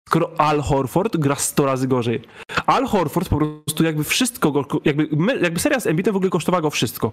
skoro 0.09 0.41
Al 0.41 0.61
Horford 0.61 1.17
gra 1.17 1.35
100 1.35 1.67
razy 1.67 1.89
gorzej. 1.89 2.23
Al 2.67 2.87
Horford 2.87 3.29
po 3.29 3.37
prostu 3.37 3.85
jakby 3.85 4.05
wszystko, 4.05 4.65
jakby, 4.85 5.09
jakby 5.41 5.61
seria 5.61 5.81
z 5.81 5.87
Embiidem 5.87 6.13
w 6.13 6.17
ogóle 6.17 6.31
kosztowała 6.31 6.63
go 6.63 6.71
wszystko. 6.71 7.13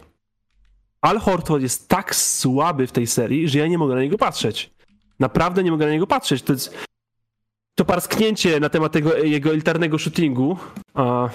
Al 1.02 1.20
Horford 1.20 1.62
jest 1.62 1.89
tak 1.89 2.16
słaby 2.16 2.88
w 2.88 2.91
tej 2.91 3.08
serii, 3.08 3.50
że 3.50 3.60
ja 3.60 3.68
nie 3.68 3.78
mogę 3.78 3.95
na 3.95 4.02
niego 4.02 4.18
patrzeć. 4.18 4.74
Naprawdę 5.20 5.64
nie 5.64 5.72
mogę 5.72 5.86
na 5.86 5.91
niego 5.91 6.08
patrzeć. 6.08 6.41
To 6.41 6.54
jest 6.54 6.78
to 7.76 7.86
parsknięcie 7.86 8.60
na 8.60 8.70
temat 8.70 8.91
tego 8.91 9.18
jego 9.18 9.50
elitarnego 9.50 9.98
shootingu. 9.98 10.58
Uh, 10.95 11.32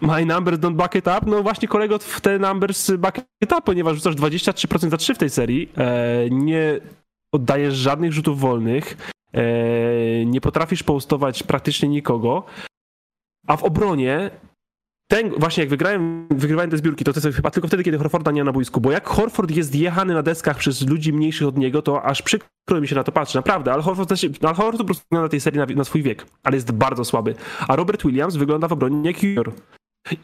my 0.00 0.26
numbers 0.26 0.58
don't 0.58 0.76
bucket 0.76 1.06
up. 1.06 1.20
No 1.26 1.42
właśnie 1.42 1.68
kolego 1.68 1.98
w 1.98 2.20
te 2.20 2.38
numbers 2.38 2.90
bucket 2.90 3.26
up, 3.42 3.62
ponieważ 3.64 3.96
rzucasz 3.96 4.14
23% 4.14 4.90
za 4.90 4.96
3 4.96 5.14
w 5.14 5.18
tej 5.18 5.30
serii. 5.30 5.72
E, 5.76 6.30
nie 6.30 6.80
oddajesz 7.32 7.74
żadnych 7.74 8.12
rzutów 8.12 8.40
wolnych. 8.40 9.12
E, 9.32 9.42
nie 10.24 10.40
potrafisz 10.40 10.82
postować 10.82 11.42
praktycznie 11.42 11.88
nikogo. 11.88 12.44
A 13.46 13.56
w 13.56 13.64
obronie 13.64 14.30
ten, 15.08 15.30
właśnie 15.38 15.62
jak 15.62 15.70
wygrałem, 15.70 16.26
wygrywałem 16.30 16.70
te 16.70 16.76
zbiórki, 16.76 17.04
to 17.04 17.12
to 17.12 17.20
jest 17.24 17.36
chyba 17.36 17.50
tylko 17.50 17.68
wtedy, 17.68 17.82
kiedy 17.82 17.98
Horforda 17.98 18.30
nie 18.30 18.40
ma 18.40 18.44
na 18.44 18.52
boisku, 18.52 18.80
bo 18.80 18.92
jak 18.92 19.08
Horford 19.08 19.50
jest 19.50 19.74
jechany 19.74 20.14
na 20.14 20.22
deskach 20.22 20.56
przez 20.56 20.88
ludzi 20.88 21.12
mniejszych 21.12 21.48
od 21.48 21.58
niego, 21.58 21.82
to 21.82 22.02
aż 22.02 22.22
przykro 22.22 22.80
mi 22.80 22.88
się 22.88 22.94
na 22.94 23.04
to 23.04 23.12
patrzy, 23.12 23.36
naprawdę, 23.36 23.72
ale 23.72 23.82
Horford, 23.82 24.12
Al 24.42 24.54
Horford 24.54 24.78
po 24.78 24.84
prostu 24.84 25.04
wygląda 25.10 25.22
na 25.22 25.28
tej 25.28 25.40
serii 25.40 25.58
na, 25.58 25.66
na, 25.66 25.84
swój 25.84 26.02
wiek, 26.02 26.26
ale 26.44 26.56
jest 26.56 26.72
bardzo 26.72 27.04
słaby, 27.04 27.34
a 27.68 27.76
Robert 27.76 28.02
Williams 28.02 28.36
wygląda 28.36 28.68
w 28.68 28.72
obronie 28.72 29.10
jak 29.10 29.22
junior. 29.22 29.52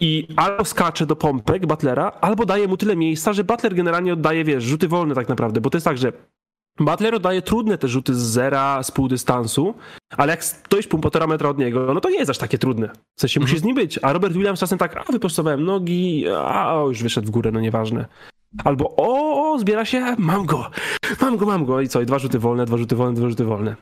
I 0.01 0.29
albo 0.37 0.65
skacze 0.65 1.07
do 1.07 1.17
pompek 1.17 1.67
Butlera, 1.67 2.09
albo 2.21 2.47
daje 2.47 2.69
mu 2.69 2.77
tyle 2.77 2.97
miejsca, 2.97 3.33
że 3.33 3.45
Butler 3.45 3.75
generalnie 3.75 4.13
oddaje, 4.13 4.45
wiesz, 4.45 4.65
rzuty 4.65 4.89
wolne 4.89 5.15
tak 5.15 5.29
naprawdę, 5.29 5.61
bo 5.61 5.71
to 5.71 5.77
jest 5.77 5.85
tak, 5.85 5.99
że 5.99 6.13
Butler 6.81 7.15
oddaje 7.15 7.43
trudne 7.43 7.79
te 7.79 7.89
rzuty 7.89 8.15
z 8.15 8.19
zera, 8.19 8.83
z 8.83 8.91
pół 8.91 9.09
dystansu, 9.09 9.75
ale 10.17 10.31
jak 10.31 10.45
stoisz 10.45 10.87
półtora 10.87 11.27
metra 11.27 11.49
od 11.49 11.59
niego, 11.59 11.95
no 11.95 12.01
to 12.01 12.11
nie 12.11 12.19
jest 12.19 12.31
aż 12.31 12.39
takie 12.39 12.59
trudne. 12.59 12.91
W 13.17 13.21
sensie 13.21 13.41
mm 13.41 13.49
-hmm. 13.49 13.51
musi 13.51 13.61
z 13.61 13.65
nim 13.65 13.75
być. 13.75 13.99
A 14.03 14.13
Robert 14.13 14.35
Williams 14.35 14.61
czasem 14.61 14.79
tak, 14.79 14.97
a 14.97 15.13
wyprostowałem 15.13 15.65
nogi, 15.65 16.25
a 16.37 16.83
już 16.89 17.03
wyszedł 17.03 17.27
w 17.27 17.31
górę, 17.31 17.51
no 17.53 17.61
nieważne. 17.61 18.07
Albo 18.65 18.97
o, 18.97 19.53
o, 19.53 19.59
zbiera 19.59 19.85
się, 19.85 20.17
mam 20.19 20.47
go, 20.47 20.71
mam 21.21 21.37
go, 21.37 21.47
mam 21.47 21.65
go. 21.65 21.81
I 21.81 21.89
co, 21.89 22.01
i 22.01 22.07
dwa 22.07 22.19
rzuty 22.19 22.39
wolne, 22.39 22.67
dwa 22.67 22.77
rzuty 22.77 22.97
wolne, 22.97 23.15
dwa 23.15 23.29
rzuty 23.29 23.45
wolne. 23.45 23.77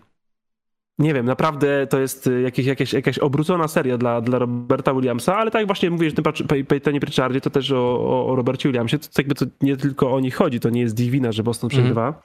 Nie 0.98 1.14
wiem, 1.14 1.27
naprawdę 1.27 1.86
to 1.86 2.01
jest 2.01 2.31
jakieś, 2.43 2.66
jakieś, 2.66 2.93
jakaś 2.93 3.19
obrócona 3.19 3.69
seria 3.69 3.98
dla, 3.98 4.20
dla 4.20 4.39
Roberta 4.39 4.94
Williamsa, 4.94 5.36
ale 5.36 5.51
tak 5.51 5.60
jak 5.60 5.66
właśnie 5.66 5.90
mówisz 5.90 6.12
w 6.12 6.16
tym 6.16 6.48
Peytonie 6.64 7.01
Pritchardzie, 7.01 7.40
to 7.40 7.51
też 7.51 7.73
o, 7.73 8.27
o 8.27 8.36
Robercie 8.36 8.69
Williamsie, 8.69 8.98
to 8.98 9.06
jakby 9.19 9.35
to 9.35 9.47
nie 9.60 9.77
tylko 9.77 10.12
o 10.12 10.20
nich 10.20 10.35
chodzi, 10.35 10.60
to 10.60 10.70
nie 10.70 10.81
jest 10.81 10.94
dziwina, 10.94 11.32
że 11.32 11.43
Boston 11.43 11.69
mhm. 11.69 11.82
przegrywa. 11.82 12.23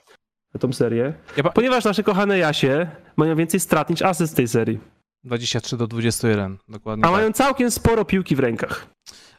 Tą 0.60 0.72
serię. 0.72 1.14
Ja 1.36 1.42
pa... 1.42 1.50
Ponieważ 1.50 1.84
nasze 1.84 2.02
kochane 2.02 2.38
Jasie 2.38 2.90
mają 3.16 3.36
więcej 3.36 3.60
strat 3.60 3.90
niż 3.90 4.02
asyst 4.02 4.36
tej 4.36 4.48
serii. 4.48 4.78
23 5.24 5.76
do 5.76 5.86
21, 5.86 6.58
dokładnie. 6.68 7.04
A 7.04 7.08
tak. 7.08 7.16
mają 7.16 7.32
całkiem 7.32 7.70
sporo 7.70 8.04
piłki 8.04 8.36
w 8.36 8.38
rękach. 8.38 8.86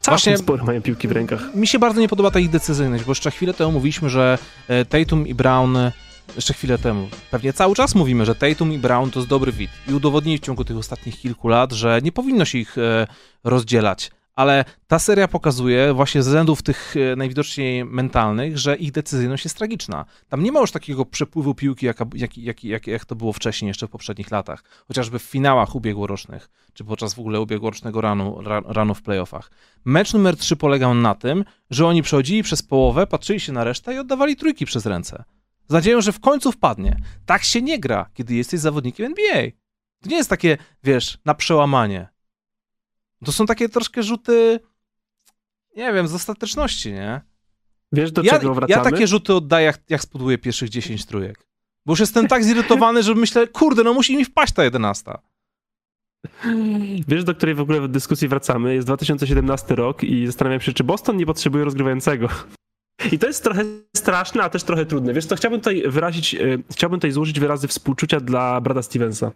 Właśnie 0.06 0.38
sporo 0.38 0.64
mają 0.64 0.82
piłki 0.82 1.08
w 1.08 1.12
rękach. 1.12 1.54
Mi 1.54 1.66
się 1.66 1.78
bardzo 1.78 2.00
nie 2.00 2.08
podoba 2.08 2.30
ta 2.30 2.38
ich 2.38 2.50
decyzyjność, 2.50 3.04
bo 3.04 3.10
jeszcze 3.10 3.30
chwilę 3.30 3.54
temu 3.54 3.72
mówiliśmy, 3.72 4.10
że 4.10 4.38
e, 4.68 4.84
Tatum 4.84 5.26
i 5.26 5.34
Brown 5.34 5.76
jeszcze 6.36 6.54
chwilę 6.54 6.78
temu. 6.78 7.08
Pewnie 7.30 7.52
cały 7.52 7.74
czas 7.74 7.94
mówimy, 7.94 8.24
że 8.24 8.34
Tatum 8.34 8.72
i 8.72 8.78
Brown 8.78 9.10
to 9.10 9.20
jest 9.20 9.28
dobry 9.28 9.52
wid 9.52 9.70
i 9.88 9.94
udowodnili 9.94 10.38
w 10.38 10.40
ciągu 10.40 10.64
tych 10.64 10.76
ostatnich 10.76 11.20
kilku 11.20 11.48
lat, 11.48 11.72
że 11.72 12.00
nie 12.02 12.12
powinno 12.12 12.44
się 12.44 12.58
ich 12.58 12.78
e, 12.78 13.06
rozdzielać. 13.44 14.10
Ale 14.34 14.64
ta 14.86 14.98
seria 14.98 15.28
pokazuje 15.28 15.94
właśnie 15.94 16.22
ze 16.22 16.30
względów 16.30 16.62
tych 16.62 16.94
e, 16.96 17.16
najwidoczniej 17.16 17.84
mentalnych, 17.84 18.58
że 18.58 18.76
ich 18.76 18.92
decyzyjność 18.92 19.44
jest 19.44 19.56
tragiczna. 19.56 20.04
Tam 20.28 20.42
nie 20.42 20.52
ma 20.52 20.60
już 20.60 20.72
takiego 20.72 21.04
przepływu 21.04 21.54
piłki, 21.54 21.86
jak, 21.86 21.98
jak, 22.14 22.38
jak, 22.38 22.64
jak, 22.64 22.86
jak 22.86 23.04
to 23.04 23.16
było 23.16 23.32
wcześniej, 23.32 23.68
jeszcze 23.68 23.86
w 23.86 23.90
poprzednich 23.90 24.30
latach. 24.30 24.64
Chociażby 24.88 25.18
w 25.18 25.22
finałach 25.22 25.74
ubiegłorocznych, 25.74 26.50
czy 26.72 26.84
podczas 26.84 27.14
w 27.14 27.18
ogóle 27.18 27.40
ubiegłorocznego 27.40 28.00
ranu, 28.00 28.38
ranu 28.66 28.94
w 28.94 29.02
playoffach. 29.02 29.50
Mecz 29.84 30.14
numer 30.14 30.36
3 30.36 30.56
polegał 30.56 30.94
na 30.94 31.14
tym, 31.14 31.44
że 31.70 31.86
oni 31.86 32.02
przechodzili 32.02 32.42
przez 32.42 32.62
połowę, 32.62 33.06
patrzyli 33.06 33.40
się 33.40 33.52
na 33.52 33.64
resztę 33.64 33.94
i 33.94 33.98
oddawali 33.98 34.36
trójki 34.36 34.66
przez 34.66 34.86
ręce 34.86 35.24
z 35.70 35.72
nadzieją, 35.72 36.00
że 36.00 36.12
w 36.12 36.20
końcu 36.20 36.52
wpadnie. 36.52 36.96
Tak 37.26 37.44
się 37.44 37.62
nie 37.62 37.78
gra, 37.78 38.10
kiedy 38.14 38.34
jesteś 38.34 38.60
zawodnikiem 38.60 39.06
NBA. 39.06 39.50
To 40.02 40.08
nie 40.08 40.16
jest 40.16 40.30
takie, 40.30 40.58
wiesz, 40.84 41.18
na 41.24 41.34
przełamanie. 41.34 42.08
To 43.24 43.32
są 43.32 43.46
takie 43.46 43.68
troszkę 43.68 44.02
rzuty, 44.02 44.60
nie 45.76 45.92
wiem, 45.92 46.08
z 46.08 46.14
ostateczności, 46.14 46.92
nie? 46.92 47.20
Wiesz, 47.92 48.12
do 48.12 48.22
ja, 48.22 48.32
czego 48.32 48.54
wracamy? 48.54 48.84
Ja 48.84 48.90
takie 48.90 49.06
rzuty 49.06 49.34
oddaję, 49.34 49.66
jak, 49.66 49.80
jak 49.88 50.02
pierwszych 50.42 50.68
10 50.68 51.06
trójek. 51.06 51.46
Bo 51.86 51.92
już 51.92 52.00
jestem 52.00 52.28
tak 52.28 52.44
zirytowany, 52.44 53.02
że 53.02 53.14
myślę, 53.14 53.48
kurde, 53.48 53.84
no 53.84 53.94
musi 53.94 54.16
mi 54.16 54.24
wpaść 54.24 54.52
ta 54.52 54.64
jedenasta. 54.64 55.22
Wiesz, 57.08 57.24
do 57.24 57.34
której 57.34 57.54
w 57.54 57.60
ogóle 57.60 57.80
w 57.80 57.88
dyskusji 57.88 58.28
wracamy? 58.28 58.74
Jest 58.74 58.88
2017 58.88 59.74
rok 59.74 60.04
i 60.04 60.26
zastanawiam 60.26 60.60
się, 60.60 60.72
czy 60.72 60.84
Boston 60.84 61.16
nie 61.16 61.26
potrzebuje 61.26 61.64
rozgrywającego. 61.64 62.28
I 63.12 63.18
to 63.18 63.26
jest 63.26 63.44
trochę 63.44 63.64
straszne, 63.96 64.42
a 64.42 64.50
też 64.50 64.62
trochę 64.62 64.86
trudne. 64.86 65.12
Wiesz 65.12 65.26
co, 65.26 65.36
chciałbym 65.36 65.60
tutaj 65.60 65.82
wyrazić, 65.86 66.34
e, 66.34 66.38
chciałbym 66.70 67.00
tutaj 67.00 67.12
złożyć 67.12 67.40
wyrazy 67.40 67.68
współczucia 67.68 68.20
dla 68.20 68.60
Brada 68.60 68.82
Stevensa, 68.82 69.32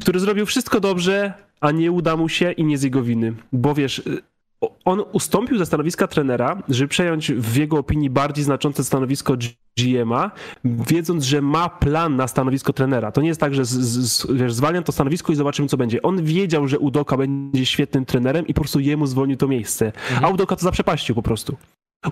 który 0.00 0.20
zrobił 0.20 0.46
wszystko 0.46 0.80
dobrze, 0.80 1.32
a 1.60 1.70
nie 1.70 1.92
uda 1.92 2.16
mu 2.16 2.28
się 2.28 2.52
i 2.52 2.64
nie 2.64 2.78
z 2.78 2.82
jego 2.82 3.02
winy. 3.02 3.34
Bo 3.52 3.74
wiesz, 3.74 3.98
e, 3.98 4.02
on 4.84 5.02
ustąpił 5.12 5.58
ze 5.58 5.66
stanowiska 5.66 6.06
trenera, 6.06 6.62
żeby 6.68 6.88
przejąć 6.88 7.32
w 7.32 7.56
jego 7.56 7.78
opinii 7.78 8.10
bardziej 8.10 8.44
znaczące 8.44 8.84
stanowisko 8.84 9.36
GM-a, 9.78 10.30
wiedząc, 10.64 11.24
że 11.24 11.42
ma 11.42 11.68
plan 11.68 12.16
na 12.16 12.28
stanowisko 12.28 12.72
trenera. 12.72 13.12
To 13.12 13.20
nie 13.20 13.28
jest 13.28 13.40
tak, 13.40 13.54
że 13.54 13.64
z, 13.64 13.70
z, 13.70 14.32
wiesz, 14.32 14.54
zwalniam 14.54 14.84
to 14.84 14.92
stanowisko 14.92 15.32
i 15.32 15.36
zobaczymy, 15.36 15.68
co 15.68 15.76
będzie. 15.76 16.02
On 16.02 16.24
wiedział, 16.24 16.68
że 16.68 16.78
Udoka 16.78 17.16
będzie 17.16 17.66
świetnym 17.66 18.04
trenerem 18.04 18.46
i 18.46 18.54
po 18.54 18.60
prostu 18.60 18.80
jemu 18.80 19.06
zwolnił 19.06 19.36
to 19.36 19.48
miejsce. 19.48 19.86
Mhm. 19.86 20.24
A 20.24 20.28
Udoka 20.28 20.56
to 20.56 20.62
zaprzepaścił 20.62 21.14
po 21.14 21.22
prostu. 21.22 21.56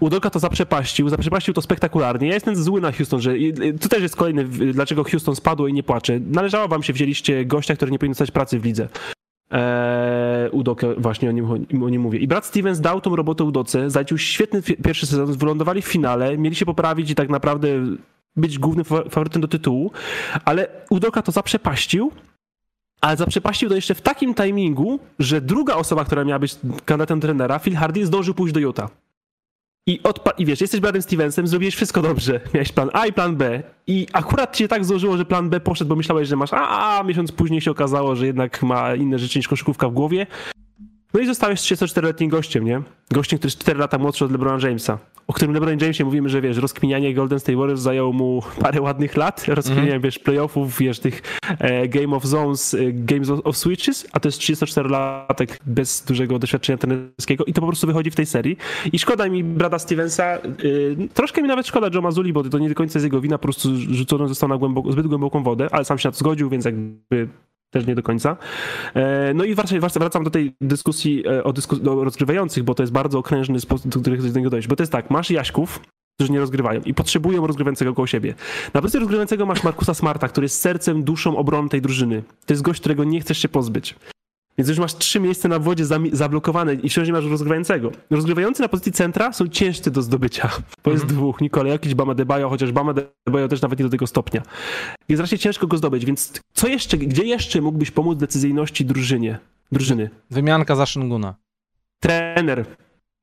Udoka 0.01 0.31
to 0.31 0.39
zaprzepaścił, 0.39 1.09
zaprzepaścił 1.09 1.55
to 1.55 1.63
spektakularnie. 1.63 2.29
Ja 2.29 2.35
jestem 2.35 2.57
zły 2.57 2.81
na 2.81 2.93
Houston, 2.93 3.21
że 3.21 3.35
to 3.81 3.89
też 3.89 4.03
jest 4.03 4.17
kolejny, 4.17 4.45
dlaczego 4.45 5.05
Houston 5.05 5.37
spadło 5.37 5.69
i 5.69 5.73
nie 5.73 5.83
płacze. 5.83 6.21
Należało 6.21 6.69
wam 6.69 6.83
się, 6.83 6.93
wzięliście 6.93 7.45
gościa, 7.45 7.77
który 7.77 7.91
nie 7.91 7.99
powinien 7.99 8.15
stać 8.15 8.31
pracy 8.31 8.61
w 8.61 8.65
lidze. 8.65 8.89
Eee, 9.51 10.51
Udokę, 10.51 10.95
właśnie 10.99 11.29
o 11.29 11.33
nim, 11.33 11.67
o 11.85 11.89
nim 11.89 12.03
mówię. 12.03 12.19
I 12.19 12.29
brat 12.29 12.47
Stevens 12.47 12.81
dał 12.81 13.01
tą 13.01 13.17
robotę 13.17 13.45
Udoce, 13.45 13.91
zaliczył 13.91 14.19
świetny 14.19 14.63
pierwszy 14.63 15.07
sezon, 15.07 15.33
wylądowali 15.33 15.83
w 15.83 15.87
finale, 15.87 16.39
mieli 16.39 16.57
się 16.57 16.67
poprawić 16.67 17.11
i 17.11 17.15
tak 17.15 17.29
naprawdę 17.29 17.69
być 18.37 18.59
głównym 18.59 18.85
faworytem 18.85 19.43
do 19.43 19.49
tytułu, 19.49 19.91
ale 20.45 20.69
Udoka 20.91 21.23
to 21.23 21.33
zaprzepaścił, 21.33 22.13
ale 23.01 23.17
zaprzepaścił 23.17 23.69
to 23.69 23.75
jeszcze 23.75 23.95
w 23.95 24.01
takim 24.01 24.35
timingu, 24.35 24.99
że 25.19 25.41
druga 25.41 25.75
osoba, 25.75 26.05
która 26.05 26.25
miała 26.25 26.39
być 26.39 26.57
kandydatem 26.85 27.21
trenera, 27.21 27.59
Phil 27.59 27.77
Hardy, 27.77 28.07
zdążył 28.07 28.35
pójść 28.35 28.55
do 28.55 28.61
Utah. 28.61 28.91
I, 29.89 30.01
odpa- 30.03 30.33
I 30.39 30.47
wiesz, 30.47 30.61
jesteś 30.61 30.81
Bradem 30.81 31.03
Stevensem, 31.03 31.47
zrobiłeś 31.47 31.75
wszystko 31.75 32.03
dobrze. 32.03 32.41
Miałeś 32.55 32.73
plan 32.73 32.91
A 32.93 33.07
i 33.07 33.13
plan 33.13 33.37
B. 33.37 33.63
I 33.87 34.07
akurat 34.13 34.57
ci 34.57 34.65
się 34.65 34.69
tak 34.69 34.85
złożyło, 34.85 35.17
że 35.17 35.25
plan 35.25 35.51
B 35.51 35.61
poszedł, 35.61 35.89
bo 35.89 35.97
myślałeś, 35.97 36.29
że 36.29 36.37
masz 36.37 36.53
A, 36.53 36.99
a 36.99 37.03
miesiąc 37.03 37.33
później 37.33 37.61
się 37.61 37.71
okazało, 37.71 38.17
że 38.17 38.27
jednak 38.27 38.63
ma 38.63 38.95
inne 38.95 39.19
rzeczy 39.19 39.39
niż 39.39 39.49
koszykówka 39.49 39.89
w 39.89 39.93
głowie. 39.93 40.27
No 41.15 41.21
i 41.21 41.27
zostałeś 41.27 41.61
34-letnim 41.61 42.29
gościem, 42.29 42.65
nie? 42.65 42.83
Gościem, 43.11 43.39
który 43.39 43.49
jest 43.49 43.59
4 43.59 43.79
lata 43.79 43.99
młodszy 43.99 44.25
od 44.25 44.33
LeBrona 44.33 44.69
Jamesa. 44.69 44.99
O 45.27 45.33
którym 45.33 45.55
LeBron 45.55 45.79
Jamesie 45.81 46.05
mówimy, 46.05 46.29
że 46.29 46.41
wiesz, 46.41 46.57
rozkminianie 46.57 47.15
Golden 47.15 47.41
State 47.41 47.59
Warriors 47.59 47.81
zajęło 47.81 48.13
mu 48.13 48.43
parę 48.61 48.81
ładnych 48.81 49.17
lat. 49.17 49.45
Rozkminianie, 49.49 49.89
mm 49.89 50.01
-hmm. 50.01 50.05
wiesz, 50.05 50.19
playoffów, 50.19 50.79
wiesz, 50.79 51.01
tych 51.01 51.23
e, 51.59 51.89
Game 51.89 52.17
of 52.17 52.25
Zones, 52.25 52.75
e, 52.75 52.79
Games 52.93 53.31
of, 53.45 53.57
Switches, 53.57 54.07
a 54.13 54.21
to 54.21 54.29
jest 54.29 54.41
34-latek 54.41 55.59
bez 55.67 56.05
dużego 56.05 56.39
doświadczenia 56.39 56.79
trenerskiego 56.79 57.45
i 57.45 57.53
to 57.53 57.61
po 57.61 57.67
prostu 57.67 57.87
wychodzi 57.87 58.11
w 58.11 58.15
tej 58.15 58.27
serii. 58.27 58.57
I 58.93 58.99
szkoda 58.99 59.29
mi 59.29 59.45
Brada 59.45 59.79
Stevensa, 59.79 60.39
y, 60.65 60.97
troszkę 61.15 61.43
mi 61.43 61.49
nawet 61.49 61.67
szkoda 61.67 61.91
Joe 61.95 62.03
Mazuli, 62.03 62.33
bo 62.33 62.45
to 62.45 62.59
nie 62.59 62.69
do 62.69 62.75
końca 62.75 62.99
jest 62.99 63.05
jego 63.05 63.21
wina, 63.21 63.39
po 63.39 63.43
prostu 63.43 63.69
rzucony 63.77 64.29
został 64.29 64.49
na 64.49 64.59
głęboko, 64.59 64.93
zbyt 64.93 65.07
głęboką 65.07 65.43
wodę, 65.43 65.69
ale 65.71 65.85
sam 65.85 65.99
się 65.99 66.09
na 66.09 66.13
to 66.13 66.19
zgodził, 66.19 66.51
więc 66.51 66.65
jakby 66.65 67.29
też 67.79 67.87
nie 67.87 67.95
do 67.95 68.03
końca. 68.03 68.37
E, 68.95 69.35
no 69.35 69.45
i 69.45 69.55
wracam 70.01 70.25
do 70.25 70.31
tej 70.31 70.55
dyskusji 70.61 71.27
e, 71.27 71.45
o 71.45 71.53
dyskus 71.53 71.81
rozgrywających, 71.83 72.65
bo 72.65 72.75
to 72.75 72.83
jest 72.83 72.93
bardzo 72.93 73.19
okrężny 73.19 73.61
sposób, 73.61 73.91
do 73.91 74.11
chcesz 74.17 74.33
do 74.33 74.39
niego 74.39 74.51
dojść. 74.51 74.69
Bo 74.69 74.77
to 74.77 74.83
jest 74.83 74.93
tak, 74.93 75.11
masz 75.11 75.31
Jaśków, 75.31 75.81
którzy 76.19 76.33
nie 76.33 76.41
rozgrywają 76.41 76.81
i 76.81 76.95
potrzebują 76.95 77.47
rozgrywającego 77.47 77.95
koło 77.95 78.07
siebie. 78.07 78.35
Na 78.75 78.81
pozycji 78.81 79.01
rozgrywającego 79.01 79.47
masz 79.47 79.65
Markusa 79.65 79.95
Smarta, 79.95 80.29
który 80.29 80.45
jest 80.45 80.61
sercem, 80.61 81.05
duszą 81.05 81.37
obrony 81.37 81.69
tej 81.69 81.83
drużyny. 81.83 82.23
To 82.47 82.53
jest 82.53 82.63
gość, 82.63 82.81
którego 82.81 83.05
nie 83.05 83.21
chcesz 83.21 83.39
się 83.39 83.49
pozbyć. 83.49 83.95
Więc 84.59 84.69
już 84.69 84.79
masz 84.79 84.95
trzy 84.95 85.21
miejsca 85.21 85.49
na 85.49 85.59
wodzie 85.59 85.85
zablokowane 86.13 86.75
i 86.75 86.89
wciąż 86.89 87.07
nie 87.07 87.13
masz 87.13 87.25
rozgrywającego. 87.25 87.91
Rozgrywający 88.11 88.63
na 88.63 88.69
pozycji 88.69 88.93
centra 88.93 89.33
są 89.33 89.49
ciężcy 89.49 89.91
do 89.91 90.03
zdobycia. 90.03 90.51
Bo 90.85 90.91
jest 90.91 91.05
mm 91.05 91.15
-hmm. 91.15 91.19
dwóch, 91.19 91.41
Nikola 91.41 91.69
jakiś 91.69 91.95
Bama 91.95 92.15
Debajo, 92.15 92.49
chociaż 92.49 92.73
Bama 92.73 92.95
Debajo 93.27 93.49
też 93.49 93.63
nawet 93.63 93.79
nie 93.79 93.85
do 93.85 93.91
tego 93.91 94.07
stopnia. 94.07 94.43
Jest 95.09 95.21
raczej 95.21 95.39
ciężko 95.39 95.67
go 95.67 95.77
zdobyć, 95.77 96.05
więc 96.05 96.41
co 96.53 96.69
jeszcze, 96.69 96.97
gdzie 96.97 97.25
jeszcze 97.25 97.61
mógłbyś 97.61 97.91
pomóc 97.91 98.19
decyzyjności 98.19 98.85
drużynie? 98.85 99.39
drużyny? 99.73 100.11
Wymianka 100.31 100.77
za 100.77 100.87
Shinguna. 100.87 101.35
Trener. 102.01 102.65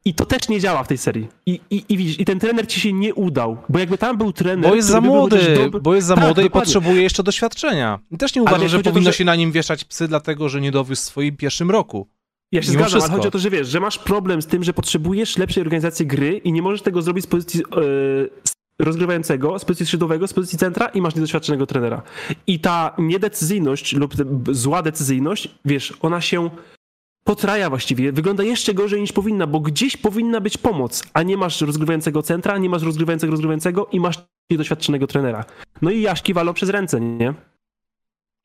I 0.06 0.14
to 0.14 0.26
też 0.26 0.50
nie 0.50 0.60
działa 0.60 0.84
w 0.84 0.88
tej 0.88 0.98
serii. 0.98 1.28
I, 1.46 1.60
i, 1.70 1.86
i 1.90 1.98
widzisz, 1.98 2.20
i 2.20 2.26
ten 2.26 2.40
trener 2.40 2.68
ci 2.68 2.80
się 2.80 2.94
nie 2.94 3.14
udał, 3.14 3.58
bo 3.70 3.80
jakby 3.80 3.98
tam 3.98 4.18
był 4.18 4.34
trener... 4.34 4.70
Bo 4.70 4.76
jest 4.76 4.88
za 4.88 5.02
młody, 5.02 5.56
dobry... 5.56 5.82
bo 5.82 5.96
jest 5.96 6.08
za 6.08 6.16
tak, 6.16 6.24
młody 6.24 6.44
i 6.44 6.50
potrzebuje 6.50 7.02
jeszcze 7.02 7.24
doświadczenia. 7.24 8.00
I 8.12 8.18
też 8.18 8.36
nie 8.36 8.42
uważam, 8.42 8.68
że 8.68 8.80
powinno 8.80 9.10
to, 9.10 9.12
że... 9.12 9.18
się 9.18 9.26
na 9.26 9.36
nim 9.36 9.52
wieszać 9.52 9.84
psy, 9.86 10.08
dlatego 10.08 10.50
że 10.50 10.62
nie 10.62 10.72
dowiózł 10.72 11.02
w 11.02 11.06
swoim 11.06 11.38
pierwszym 11.38 11.72
roku. 11.72 12.08
Ja 12.52 12.62
się 12.62 12.72
Mimo 12.72 12.80
zgadzam, 12.80 12.90
wszystko. 12.90 13.14
ale 13.14 13.18
chodzi 13.18 13.28
o 13.28 13.32
to, 13.32 13.40
że 13.40 13.50
wiesz, 13.50 13.68
że 13.68 13.80
masz 13.80 14.00
problem 14.00 14.42
z 14.42 14.48
tym, 14.48 14.64
że 14.64 14.74
potrzebujesz 14.74 15.38
lepszej 15.38 15.62
organizacji 15.62 16.06
gry 16.08 16.38
i 16.38 16.54
nie 16.54 16.62
możesz 16.62 16.82
tego 16.82 17.02
zrobić 17.02 17.24
z 17.24 17.28
pozycji 17.28 17.62
yy, 17.76 18.30
rozgrywającego, 18.80 19.60
z 19.60 19.66
pozycji 19.66 19.86
skrzydłowego, 19.86 20.28
z 20.28 20.34
pozycji 20.34 20.58
centra 20.58 20.88
i 20.88 21.02
masz 21.02 21.16
niedoświadczonego 21.16 21.66
trenera. 21.66 22.02
I 22.48 22.60
ta 22.60 22.96
niedecyzyjność 22.98 23.94
lub 23.94 24.14
zła 24.52 24.82
decyzyjność, 24.82 25.50
wiesz, 25.66 25.94
ona 26.02 26.22
się 26.22 26.50
potraja 27.24 27.70
właściwie, 27.70 28.12
wygląda 28.12 28.44
jeszcze 28.44 28.74
gorzej 28.74 29.02
niż 29.02 29.12
powinna, 29.12 29.48
bo 29.48 29.60
gdzieś 29.60 29.98
powinna 29.98 30.42
być 30.42 30.58
pomoc, 30.58 31.04
a 31.14 31.24
nie 31.24 31.38
masz 31.38 31.62
rozgrywającego 31.62 32.24
centra, 32.24 32.58
nie 32.58 32.70
masz 32.70 32.84
rozgrywającego 32.84 33.32
rozgrywającego 33.32 33.88
i 33.92 34.00
masz 34.00 34.20
niedoświadczonego 34.50 35.08
trenera. 35.08 35.46
No 35.82 35.92
i 35.92 36.02
Jaśki 36.02 36.34
walą 36.34 36.54
przez 36.54 36.70
ręce, 36.70 37.02
nie? 37.02 37.34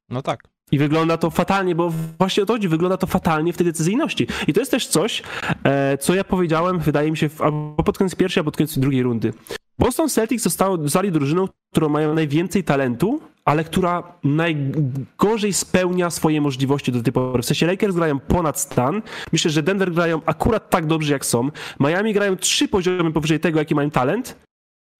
No 0.08 0.22
tak. 0.22 0.57
I 0.72 0.78
wygląda 0.78 1.16
to 1.16 1.30
fatalnie, 1.30 1.74
bo 1.74 1.92
właśnie 2.18 2.42
o 2.42 2.46
to 2.46 2.52
chodzi, 2.52 2.68
wygląda 2.68 2.96
to 2.96 3.06
fatalnie 3.06 3.52
w 3.52 3.56
tej 3.56 3.66
decyzyjności. 3.66 4.26
I 4.46 4.52
to 4.52 4.60
jest 4.60 4.70
też 4.70 4.86
coś, 4.86 5.22
e, 5.64 5.98
co 5.98 6.14
ja 6.14 6.24
powiedziałem, 6.24 6.78
wydaje 6.78 7.10
mi 7.10 7.16
się, 7.16 7.28
albo 7.38 7.82
pod 7.82 7.98
koniec 7.98 8.14
pierwszej, 8.14 8.40
albo 8.40 8.50
pod 8.50 8.56
koniec 8.56 8.78
drugiej 8.78 9.02
rundy. 9.02 9.32
Boston 9.78 10.08
Celtics 10.08 10.42
zostało, 10.42 10.78
zostali 10.82 11.12
drużyną, 11.12 11.48
którą 11.72 11.88
mają 11.88 12.14
najwięcej 12.14 12.64
talentu, 12.64 13.20
ale 13.44 13.64
która 13.64 14.02
najgorzej 14.24 15.52
spełnia 15.52 16.10
swoje 16.10 16.40
możliwości 16.40 16.92
do 16.92 17.02
tej 17.02 17.12
pory. 17.12 17.42
W 17.42 17.46
sensie 17.46 17.66
Lakers 17.66 17.94
grają 17.94 18.20
ponad 18.20 18.60
stan. 18.60 19.02
Myślę, 19.32 19.50
że 19.50 19.62
Denver 19.62 19.92
grają 19.92 20.20
akurat 20.26 20.70
tak 20.70 20.86
dobrze, 20.86 21.12
jak 21.12 21.26
są. 21.26 21.48
Miami 21.80 22.14
grają 22.14 22.36
trzy 22.36 22.68
poziomy 22.68 23.12
powyżej 23.12 23.40
tego, 23.40 23.58
jaki 23.58 23.74
mają 23.74 23.90
talent 23.90 24.47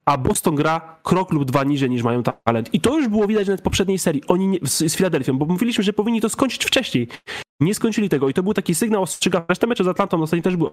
a 0.08 0.16
Boston 0.16 0.54
gra 0.54 0.98
krok 1.02 1.32
lub 1.32 1.44
dwa 1.44 1.64
niżej 1.64 1.90
niż 1.90 2.02
mają 2.02 2.22
talent. 2.22 2.74
I 2.74 2.80
to 2.80 2.98
już 2.98 3.08
było 3.08 3.26
widać 3.26 3.46
nawet 3.46 3.60
w 3.60 3.64
poprzedniej 3.64 3.98
serii, 3.98 4.22
oni 4.28 4.48
nie, 4.48 4.58
z, 4.62 4.92
z 4.92 4.96
Filadelfią, 4.96 5.38
bo 5.38 5.46
mówiliśmy, 5.46 5.84
że 5.84 5.92
powinni 5.92 6.20
to 6.20 6.28
skończyć 6.28 6.64
wcześniej. 6.64 7.08
Nie 7.60 7.74
skończyli 7.74 8.08
tego 8.08 8.28
i 8.28 8.34
to 8.34 8.42
był 8.42 8.54
taki 8.54 8.74
sygnał 8.74 9.02
ostrzegawczy. 9.02 9.46
Reszta 9.48 9.66
mecze 9.66 9.84
z 9.84 9.88
Atlantą 9.88 10.22
ostatnio 10.22 10.42
też 10.42 10.56
był 10.56 10.68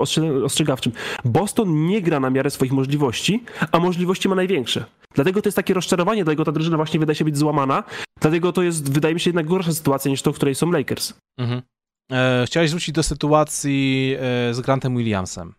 ostrzegawczym. 0.46 0.94
Boston 1.26 1.86
nie 1.86 2.02
gra 2.02 2.20
na 2.20 2.30
miarę 2.30 2.50
swoich 2.50 2.72
możliwości, 2.72 3.44
a 3.72 3.80
możliwości 3.80 4.30
ma 4.30 4.36
największe. 4.36 4.86
Dlatego 5.16 5.42
to 5.42 5.48
jest 5.48 5.56
takie 5.56 5.74
rozczarowanie, 5.74 6.24
dlatego 6.24 6.46
ta 6.46 6.52
drużyna 6.52 6.78
właśnie 6.78 7.00
wydaje 7.00 7.16
się 7.16 7.26
być 7.26 7.38
złamana, 7.38 7.84
dlatego 8.22 8.54
to 8.54 8.64
jest, 8.64 8.94
wydaje 8.94 9.14
mi 9.14 9.20
się, 9.20 9.30
jednak 9.30 9.46
gorsza 9.46 9.74
sytuacja 9.74 10.12
niż 10.12 10.22
to, 10.22 10.34
w 10.34 10.36
której 10.36 10.56
są 10.56 10.72
Lakers. 10.72 11.14
Mhm. 11.38 11.62
E, 12.12 12.44
chciałeś 12.48 12.72
wrócić 12.72 12.96
do 12.96 13.04
sytuacji 13.04 14.16
e, 14.20 14.54
z 14.54 14.62
Grantem 14.62 14.98
Williamsem. 14.98 15.54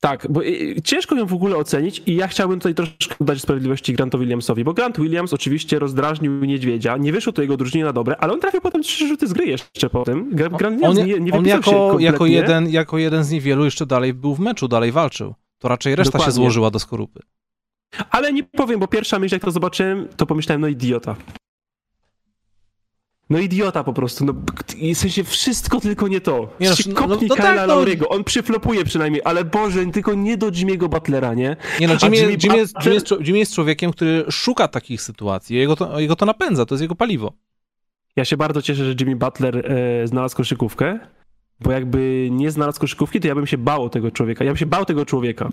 Tak, 0.00 0.26
bo 0.30 0.44
y, 0.44 0.82
ciężko 0.84 1.14
ją 1.14 1.26
w 1.26 1.32
ogóle 1.32 1.56
ocenić 1.56 2.02
i 2.06 2.14
ja 2.14 2.28
chciałbym 2.28 2.58
tutaj 2.58 2.74
troszkę 2.74 3.14
dać 3.20 3.40
sprawiedliwości 3.40 3.92
Grantowi 3.92 4.24
Williamsowi, 4.24 4.64
bo 4.64 4.74
Grant 4.74 5.00
Williams 5.00 5.32
oczywiście 5.32 5.78
rozdrażnił 5.78 6.44
Niedźwiedzia, 6.44 6.96
nie 6.96 7.12
wyszło 7.12 7.32
to 7.32 7.42
jego 7.42 7.56
drużynie 7.56 7.84
na 7.84 7.92
dobre, 7.92 8.16
ale 8.16 8.32
on 8.32 8.40
trafił 8.40 8.60
potem 8.60 8.82
trzy 8.82 9.08
rzuty 9.08 9.26
z 9.26 9.32
gry 9.32 9.46
jeszcze 9.46 9.90
potem. 9.90 10.30
Grant 10.32 10.76
Williams 10.76 10.96
nie, 10.98 11.20
nie 11.20 11.32
on 11.32 11.46
jako, 11.46 11.96
jako, 11.98 12.26
jeden, 12.26 12.70
jako 12.70 12.98
jeden 12.98 13.24
z 13.24 13.30
niewielu 13.30 13.64
jeszcze 13.64 13.86
dalej 13.86 14.14
był 14.14 14.34
w 14.34 14.40
meczu, 14.40 14.68
dalej 14.68 14.92
walczył. 14.92 15.34
To 15.58 15.68
raczej 15.68 15.96
reszta 15.96 16.12
Dokładnie. 16.12 16.32
się 16.32 16.34
złożyła 16.34 16.70
do 16.70 16.78
skorupy. 16.78 17.20
Ale 18.10 18.32
nie 18.32 18.42
powiem, 18.42 18.80
bo 18.80 18.88
pierwsza 18.88 19.18
myśl, 19.18 19.34
jak 19.34 19.42
to 19.42 19.50
zobaczyłem, 19.50 20.08
to 20.16 20.26
pomyślałem, 20.26 20.60
no 20.60 20.68
idiota. 20.68 21.16
No 23.30 23.38
idiota 23.38 23.84
po 23.84 23.92
prostu, 23.92 24.24
no 24.24 24.34
w 24.94 24.98
sensie 24.98 25.24
wszystko 25.24 25.80
tylko 25.80 26.08
nie 26.08 26.20
to. 26.20 26.48
Nie, 26.60 26.70
no, 26.70 26.94
Kopnij 26.94 27.28
no, 27.28 27.36
no 27.38 27.42
tak, 27.42 27.68
no. 27.68 28.08
on 28.08 28.24
przyflopuje 28.24 28.84
przynajmniej, 28.84 29.22
ale 29.24 29.44
Boże, 29.44 29.86
tylko 29.86 30.14
nie 30.14 30.36
do 30.36 30.50
Jimmy'ego 30.50 30.88
Butlera, 30.88 31.34
nie? 31.34 31.56
Nie 31.80 31.88
no, 31.88 31.94
Jimmy, 32.02 32.16
Jimmy, 32.16 32.36
Jimmy, 32.42 32.56
jest, 32.56 32.74
Jimmy, 32.80 32.94
jest, 32.94 33.14
Jimmy 33.20 33.38
jest 33.38 33.54
człowiekiem, 33.54 33.92
który 33.92 34.24
szuka 34.30 34.68
takich 34.68 35.02
sytuacji, 35.02 35.56
jego 35.56 35.76
to, 35.76 36.00
jego 36.00 36.16
to 36.16 36.26
napędza, 36.26 36.66
to 36.66 36.74
jest 36.74 36.82
jego 36.82 36.94
paliwo. 36.94 37.32
Ja 38.16 38.24
się 38.24 38.36
bardzo 38.36 38.62
cieszę, 38.62 38.84
że 38.84 38.94
Jimmy 39.00 39.16
Butler 39.16 39.72
e, 39.72 40.06
znalazł 40.06 40.36
koszykówkę, 40.36 40.98
bo 41.60 41.72
jakby 41.72 42.28
nie 42.32 42.50
znalazł 42.50 42.80
koszykówki, 42.80 43.20
to 43.20 43.28
ja 43.28 43.34
bym 43.34 43.46
się 43.46 43.58
bał 43.58 43.90
tego 43.90 44.10
człowieka, 44.10 44.44
ja 44.44 44.50
bym 44.50 44.58
się 44.58 44.66
bał 44.66 44.84
tego 44.84 45.06
człowieka. 45.06 45.48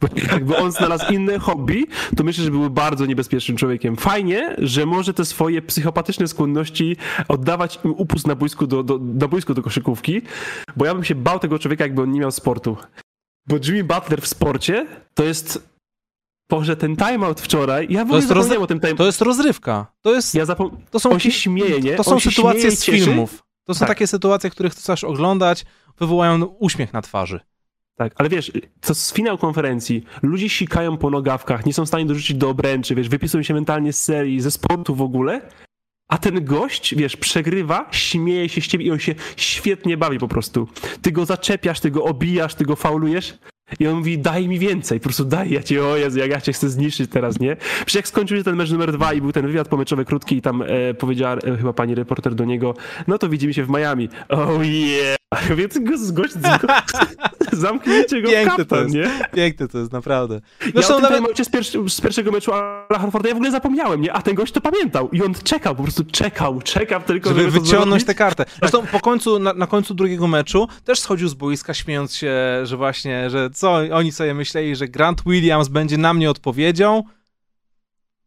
Bo 0.00 0.08
jakby 0.32 0.56
on 0.56 0.72
znalazł 0.72 1.12
inne 1.12 1.38
hobby, 1.38 1.86
to 2.16 2.24
myślę, 2.24 2.44
że 2.44 2.50
byłby 2.50 2.70
bardzo 2.70 3.06
niebezpiecznym 3.06 3.56
człowiekiem. 3.56 3.96
Fajnie, 3.96 4.56
że 4.58 4.86
może 4.86 5.14
te 5.14 5.24
swoje 5.24 5.62
psychopatyczne 5.62 6.28
skłonności 6.28 6.96
oddawać 7.28 7.78
im 7.84 7.94
upust 7.96 8.26
na 8.26 8.34
boisku 8.34 8.66
do, 8.66 8.82
do, 8.82 8.98
na 8.98 9.28
boisku 9.28 9.54
do 9.54 9.62
koszykówki, 9.62 10.22
bo 10.76 10.84
ja 10.84 10.94
bym 10.94 11.04
się 11.04 11.14
bał 11.14 11.38
tego 11.38 11.58
człowieka, 11.58 11.84
jakby 11.84 12.02
on 12.02 12.12
nie 12.12 12.20
miał 12.20 12.30
sportu. 12.30 12.76
Bo 13.48 13.56
Jimmy 13.64 13.84
Butler 13.84 14.22
w 14.22 14.26
sporcie 14.26 14.86
to 15.14 15.24
jest 15.24 15.76
Boże, 16.50 16.76
ten 16.76 16.96
timeout 16.96 17.40
wczoraj, 17.40 17.86
ja 17.90 18.04
w 18.04 18.08
ogóle 18.08 18.22
zapomniałem 18.22 18.62
o 18.62 18.66
tym 18.66 18.80
timeout. 18.80 18.98
To 18.98 19.06
jest 19.06 19.20
rozrywka. 19.20 19.86
To 20.02 20.14
jest... 20.14 20.34
Ja 20.34 20.44
zapom... 20.44 20.76
to 20.90 21.00
są, 21.00 21.10
on 21.10 21.20
się 21.20 21.30
śmieje, 21.30 21.80
nie? 21.80 21.96
To 21.96 22.04
są 22.04 22.20
sytuacje 22.20 22.70
z 22.70 22.84
filmów. 22.84 23.42
To 23.64 23.74
są 23.74 23.78
tak. 23.78 23.88
takie 23.88 24.06
sytuacje, 24.06 24.50
których 24.50 24.72
chcesz 24.72 25.04
oglądać, 25.04 25.64
wywołają 25.98 26.44
uśmiech 26.44 26.92
na 26.92 27.02
twarzy. 27.02 27.40
Tak, 27.96 28.12
ale 28.16 28.28
wiesz, 28.28 28.52
to 28.80 28.94
z 28.94 29.12
finał 29.12 29.38
konferencji, 29.38 30.04
ludzie 30.22 30.48
sikają 30.48 30.96
po 30.96 31.10
nogawkach, 31.10 31.66
nie 31.66 31.72
są 31.72 31.84
w 31.84 31.88
stanie 31.88 32.06
dorzucić 32.06 32.36
do 32.36 32.50
obręczy, 32.50 32.94
wiesz, 32.94 33.08
wypisują 33.08 33.42
się 33.42 33.54
mentalnie 33.54 33.92
z 33.92 34.04
serii, 34.04 34.40
ze 34.40 34.50
sportu 34.50 34.94
w 34.94 35.02
ogóle, 35.02 35.48
a 36.08 36.18
ten 36.18 36.44
gość, 36.44 36.94
wiesz, 36.94 37.16
przegrywa, 37.16 37.88
śmieje 37.90 38.48
się 38.48 38.60
z 38.60 38.66
ciebie 38.66 38.84
i 38.84 38.90
on 38.90 38.98
się 38.98 39.14
świetnie 39.36 39.96
bawi 39.96 40.18
po 40.18 40.28
prostu. 40.28 40.68
Ty 41.02 41.12
go 41.12 41.26
zaczepiasz, 41.26 41.80
ty 41.80 41.90
go 41.90 42.04
obijasz, 42.04 42.54
ty 42.54 42.64
go 42.64 42.76
faulujesz 42.76 43.38
i 43.80 43.86
on 43.86 43.96
mówi, 43.96 44.18
daj 44.18 44.48
mi 44.48 44.58
więcej, 44.58 45.00
po 45.00 45.04
prostu 45.04 45.24
daj, 45.24 45.50
ja 45.50 45.62
cię, 45.62 45.84
o 45.84 45.96
Jezu, 45.96 46.18
jak 46.18 46.30
ja 46.30 46.40
cię 46.40 46.52
chcę 46.52 46.68
zniszczyć 46.68 47.10
teraz, 47.10 47.40
nie? 47.40 47.56
Przecież 47.56 47.94
jak 47.94 48.08
skończył 48.08 48.36
się 48.36 48.44
ten 48.44 48.56
mecz 48.56 48.70
numer 48.70 48.92
dwa 48.92 49.12
i 49.12 49.20
był 49.20 49.32
ten 49.32 49.46
wywiad 49.46 49.68
pomeczowy 49.68 50.04
krótki 50.04 50.36
i 50.36 50.42
tam 50.42 50.62
e, 50.62 50.94
powiedziała 50.94 51.34
e, 51.34 51.56
chyba 51.56 51.72
pani 51.72 51.94
reporter 51.94 52.34
do 52.34 52.44
niego, 52.44 52.74
no 53.06 53.18
to 53.18 53.28
widzimy 53.28 53.54
się 53.54 53.64
w 53.64 53.70
Miami. 53.70 54.08
Oh 54.28 54.64
yeah! 54.64 55.16
Więc 55.58 55.78
go 55.78 55.98
zgość, 55.98 56.34
zamknięcie 57.52 58.22
go 58.22 58.28
Piękne 58.28 58.64
to 58.64 58.82
jest, 58.82 58.94
nie? 58.94 59.10
Piękne 59.34 59.68
to 59.68 59.78
jest, 59.78 59.92
naprawdę. 59.92 60.40
Zresztą 60.74 61.00
ja 61.00 61.08
o 61.08 61.10
tym 61.10 61.22
nawet... 61.22 61.46
z, 61.46 61.50
pierwszy, 61.50 61.78
z 61.88 62.00
pierwszego 62.00 62.30
meczu 62.30 62.52
Ala 62.52 62.98
Horforda 62.98 63.28
ja 63.28 63.34
w 63.34 63.36
ogóle 63.36 63.50
zapomniałem, 63.50 64.00
nie? 64.00 64.12
A 64.12 64.22
ten 64.22 64.34
gość 64.34 64.52
to 64.52 64.60
pamiętał 64.60 65.10
i 65.10 65.22
on 65.22 65.34
czekał, 65.34 65.76
po 65.76 65.82
prostu 65.82 66.04
czekał, 66.04 66.62
czekał 66.62 67.00
tylko, 67.00 67.28
żeby, 67.28 67.40
żeby 67.40 67.60
wyciągnąć 67.60 68.04
tę 68.04 68.14
kartę. 68.14 68.44
Zresztą 68.58 68.82
tak. 68.82 68.90
po 68.90 69.00
końcu, 69.00 69.38
na, 69.38 69.52
na, 69.52 69.66
końcu 69.66 69.94
drugiego 69.94 70.26
meczu 70.26 70.68
też 70.84 71.00
schodził 71.00 71.28
z 71.28 71.34
boiska 71.34 71.74
śmiejąc 71.74 72.14
się, 72.14 72.34
że 72.62 72.76
właśnie, 72.76 73.30
że 73.30 73.50
co 73.56 73.74
oni 73.92 74.12
sobie 74.12 74.34
myśleli, 74.34 74.76
że 74.76 74.88
Grant 74.88 75.22
Williams 75.26 75.68
będzie 75.68 75.98
na 75.98 76.14
mnie 76.14 76.30
odpowiedzią, 76.30 77.02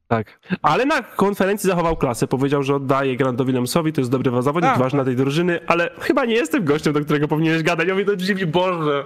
tak. 0.07 0.39
Ale 0.61 0.85
na 0.85 1.01
konferencji 1.03 1.67
zachował 1.67 1.97
klasę. 1.97 2.27
Powiedział, 2.27 2.63
że 2.63 2.75
oddaje 2.75 3.17
Grantowi 3.17 3.47
Williamsowi, 3.47 3.93
to 3.93 4.01
jest 4.01 4.11
dobry 4.11 4.41
zawodnik, 4.41 4.71
tak. 4.71 4.79
ważny 4.79 4.97
dla 4.97 5.05
tej 5.05 5.15
drużyny, 5.15 5.59
ale 5.67 5.89
chyba 5.99 6.25
nie 6.25 6.35
jestem 6.35 6.65
gościem, 6.65 6.93
do 6.93 7.01
którego 7.01 7.27
powinieneś 7.27 7.63
gadać. 7.63 7.87
Ja 7.87 7.93
mówię 7.93 8.05
do 8.05 8.13
Jimmy, 8.13 8.47
Boże. 8.47 9.03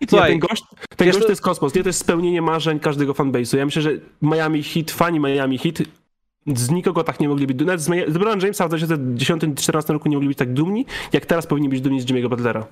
I 0.00 0.06
nie, 0.12 0.22
ten 0.22 0.38
gość, 0.38 0.62
ten 0.96 1.10
gość 1.10 1.24
to 1.24 1.28
jest 1.28 1.42
kosmos, 1.42 1.74
nie? 1.74 1.82
To 1.82 1.88
jest 1.88 1.98
spełnienie 1.98 2.42
marzeń 2.42 2.80
każdego 2.80 3.12
fanbase'u. 3.12 3.58
Ja 3.58 3.64
myślę, 3.64 3.82
że 3.82 3.90
Miami 4.22 4.62
Heat, 4.62 4.90
fani 4.90 5.20
Miami 5.20 5.58
Heat 5.58 5.78
z 6.46 6.70
nikogo 6.70 7.04
tak 7.04 7.20
nie 7.20 7.28
mogli 7.28 7.46
być 7.46 7.56
dumni. 7.56 7.66
Nawet 7.66 7.80
z 7.80 7.88
LeBron 7.88 8.40
Jamesa 8.40 8.68
w 8.68 8.70
2010-2014 8.70 9.92
roku 9.92 10.08
nie 10.08 10.16
mogli 10.16 10.28
być 10.28 10.38
tak 10.38 10.52
dumni, 10.52 10.86
jak 11.12 11.26
teraz 11.26 11.46
powinni 11.46 11.68
być 11.68 11.80
dumni 11.80 12.00
z 12.00 12.06
Jimmy'ego 12.06 12.28
Butlera. 12.28 12.66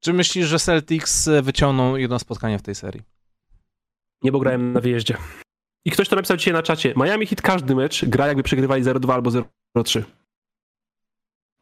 Czy 0.00 0.12
myślisz, 0.12 0.46
że 0.46 0.58
Celtics 0.58 1.28
wyciągną 1.42 1.96
jedno 1.96 2.18
spotkanie 2.18 2.58
w 2.58 2.62
tej 2.62 2.74
serii? 2.74 3.02
Nie, 4.22 4.32
bo 4.32 4.38
grałem 4.38 4.72
na 4.72 4.80
wyjeździe. 4.80 5.16
I 5.84 5.90
ktoś 5.90 6.08
to 6.08 6.16
napisał 6.16 6.36
dzisiaj 6.36 6.54
na 6.54 6.62
czacie. 6.62 6.94
Miami 6.96 7.26
hit 7.26 7.42
każdy 7.42 7.74
mecz 7.74 8.04
gra 8.04 8.26
jakby 8.26 8.42
przegrywali 8.42 8.84
0-2 8.84 9.12
albo 9.12 9.30
0-3. 9.76 10.02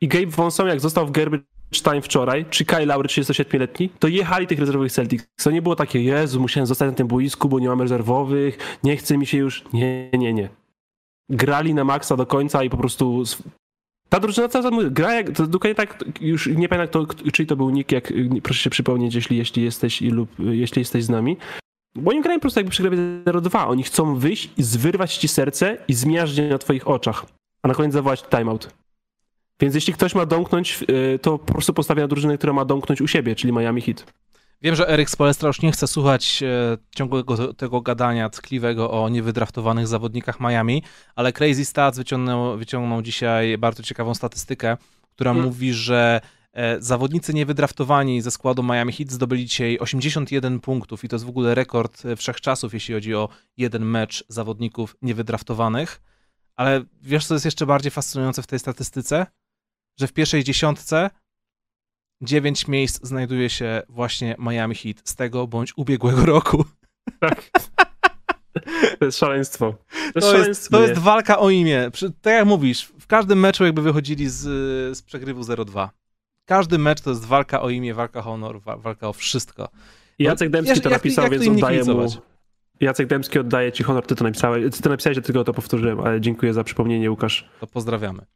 I 0.00 0.08
Gabe 0.08 0.26
Vonson, 0.26 0.68
jak 0.68 0.80
został 0.80 1.06
w 1.06 1.10
garbage 1.10 1.44
time 1.82 2.02
wczoraj, 2.02 2.46
czy 2.50 2.64
Kyle 2.64 2.86
Lowry 2.86 3.08
37-letni, 3.08 3.88
to 3.88 4.08
jechali 4.08 4.46
tych 4.46 4.58
rezerwowych 4.58 4.92
Celtics. 4.92 5.26
To 5.42 5.50
nie 5.50 5.62
było 5.62 5.76
takie, 5.76 6.02
Jezu, 6.02 6.40
musiałem 6.40 6.66
zostać 6.66 6.90
na 6.90 6.94
tym 6.94 7.06
boisku, 7.06 7.48
bo 7.48 7.58
nie 7.58 7.68
mamy 7.68 7.84
rezerwowych, 7.84 8.78
nie 8.84 8.96
chce 8.96 9.18
mi 9.18 9.26
się 9.26 9.38
już. 9.38 9.64
Nie, 9.72 10.10
nie, 10.10 10.32
nie. 10.32 10.48
Grali 11.30 11.74
na 11.74 11.84
maksa 11.84 12.16
do 12.16 12.26
końca 12.26 12.64
i 12.64 12.70
po 12.70 12.76
prostu 12.76 13.22
ta 14.08 14.20
drużyna 14.20 14.48
cały 14.48 14.64
czas 14.70 14.92
gra 14.92 15.14
jak, 15.14 15.30
to 15.30 15.46
dokładnie 15.46 15.74
tak, 15.74 16.04
już 16.20 16.46
nie 16.46 16.68
pamiętam 16.68 17.06
kto, 17.06 17.30
czyj 17.30 17.46
to 17.46 17.56
był 17.56 17.70
nick, 17.70 17.92
jak, 17.92 18.12
proszę 18.42 18.62
się 18.62 18.70
przypomnieć, 18.70 19.14
jeśli, 19.14 19.36
jeśli 19.36 19.62
jesteś 19.62 20.00
lub 20.00 20.30
jeśli 20.38 20.80
jesteś 20.80 21.04
z 21.04 21.08
nami, 21.08 21.36
bo 21.94 22.10
oni 22.10 22.22
grają 22.22 22.38
po 22.38 22.40
prostu 22.40 22.60
jakby 22.60 22.70
przegrali 22.70 22.96
0-2. 22.96 23.68
Oni 23.68 23.82
chcą 23.82 24.16
wyjść 24.16 24.50
i 24.56 24.62
zwyrwać 24.62 25.16
ci 25.16 25.28
serce 25.28 25.76
i 25.88 25.94
zmiażdżyć 25.94 26.50
na 26.50 26.58
twoich 26.58 26.88
oczach. 26.88 27.26
A 27.62 27.68
na 27.68 27.74
koniec 27.74 27.92
zawołać 27.92 28.22
timeout. 28.22 28.74
Więc 29.60 29.74
jeśli 29.74 29.92
ktoś 29.92 30.14
ma 30.14 30.26
domknąć, 30.26 30.84
y, 31.14 31.18
to 31.18 31.38
po 31.38 31.52
prostu 31.52 31.74
postawia 31.74 32.02
na 32.02 32.08
drużynę, 32.08 32.38
która 32.38 32.52
ma 32.52 32.64
domknąć 32.64 33.00
u 33.00 33.08
siebie, 33.08 33.34
czyli 33.34 33.52
Miami 33.52 33.80
Heat. 33.80 34.12
Wiem, 34.62 34.74
że 34.74 34.88
Eryk 34.88 35.10
Spolestra 35.10 35.46
już 35.46 35.62
nie 35.62 35.72
chce 35.72 35.86
słuchać 35.86 36.42
e, 36.42 36.78
ciągłego 36.96 37.54
tego 37.54 37.80
gadania 37.80 38.30
tkliwego 38.30 38.90
o 38.90 39.08
niewydraftowanych 39.08 39.86
zawodnikach 39.86 40.40
Miami, 40.40 40.82
ale 41.16 41.32
Crazy 41.32 41.64
Stats 41.64 41.98
wyciągnął, 41.98 42.58
wyciągnął 42.58 43.02
dzisiaj 43.02 43.58
bardzo 43.58 43.82
ciekawą 43.82 44.14
statystykę, 44.14 44.76
która 45.14 45.30
hmm. 45.30 45.46
mówi, 45.46 45.72
że 45.72 46.20
E, 46.54 46.80
zawodnicy 46.80 47.34
niewydraftowani 47.34 48.22
ze 48.22 48.30
składu 48.30 48.62
Miami 48.62 48.92
Heat 48.92 49.10
zdobyli 49.10 49.46
dzisiaj 49.46 49.78
81 49.78 50.60
punktów 50.60 51.04
i 51.04 51.08
to 51.08 51.16
jest 51.16 51.24
w 51.24 51.28
ogóle 51.28 51.54
rekord 51.54 52.02
wszechczasów, 52.16 52.74
jeśli 52.74 52.94
chodzi 52.94 53.14
o 53.14 53.28
jeden 53.56 53.84
mecz 53.84 54.24
zawodników 54.28 54.96
niewydraftowanych. 55.02 56.02
Ale 56.56 56.84
wiesz, 57.02 57.26
co 57.26 57.34
jest 57.34 57.44
jeszcze 57.44 57.66
bardziej 57.66 57.90
fascynujące 57.90 58.42
w 58.42 58.46
tej 58.46 58.58
statystyce? 58.58 59.26
Że 60.00 60.06
w 60.06 60.12
pierwszej 60.12 60.44
dziesiątce 60.44 61.10
9 62.24 62.68
miejsc 62.68 63.06
znajduje 63.06 63.50
się 63.50 63.82
właśnie 63.88 64.36
Miami 64.38 64.74
Heat 64.74 64.96
z 65.04 65.16
tego 65.16 65.46
bądź 65.46 65.72
ubiegłego 65.76 66.26
roku. 66.34 66.64
Tak. 67.20 67.50
To 68.98 69.04
jest 69.04 69.18
szaleństwo. 69.18 69.74
To, 70.14 70.20
to, 70.20 70.38
jest, 70.38 70.70
to 70.70 70.82
jest, 70.82 71.00
walka 71.00 71.38
o 71.38 71.50
imię. 71.50 71.90
Tak 72.22 72.34
jak 72.34 72.46
mówisz, 72.46 72.92
w 73.00 73.06
każdym 73.06 73.40
meczu 73.40 73.64
jakby 73.64 73.82
wychodzili 73.82 74.28
z, 74.28 74.40
z 74.98 75.02
przegrywu 75.02 75.40
0-2. 75.40 75.88
Każdy 76.44 76.78
mecz 76.78 77.00
to 77.00 77.10
jest 77.10 77.24
walka 77.24 77.62
o 77.62 77.70
imię, 77.70 77.94
walka 77.94 78.20
o 78.20 78.22
honor, 78.22 78.60
walka 78.60 79.08
o 79.08 79.12
wszystko. 79.12 79.68
Jacek 80.18 80.50
Dębski 80.50 80.80
to 80.80 80.90
napisał, 80.90 81.24
jak, 81.24 81.32
jak 81.32 81.42
więc 81.42 81.56
oddaję 81.56 81.84
mu... 81.84 82.06
Jacek 82.80 83.06
Dębski 83.06 83.38
oddaje 83.38 83.72
ci 83.72 83.82
honor, 83.82 84.06
ty 84.06 84.14
to 84.14 84.24
napisałeś. 84.24 84.74
Ty 84.76 84.82
to 84.82 84.90
napisałeś, 84.90 85.16
ja 85.16 85.22
tylko 85.22 85.44
to 85.44 85.54
powtórzyłem, 85.54 86.00
ale 86.00 86.20
dziękuję 86.20 86.52
za 86.52 86.64
przypomnienie, 86.64 87.10
Łukasz. 87.10 87.48
To 87.60 87.66
pozdrawiamy. 87.66 88.26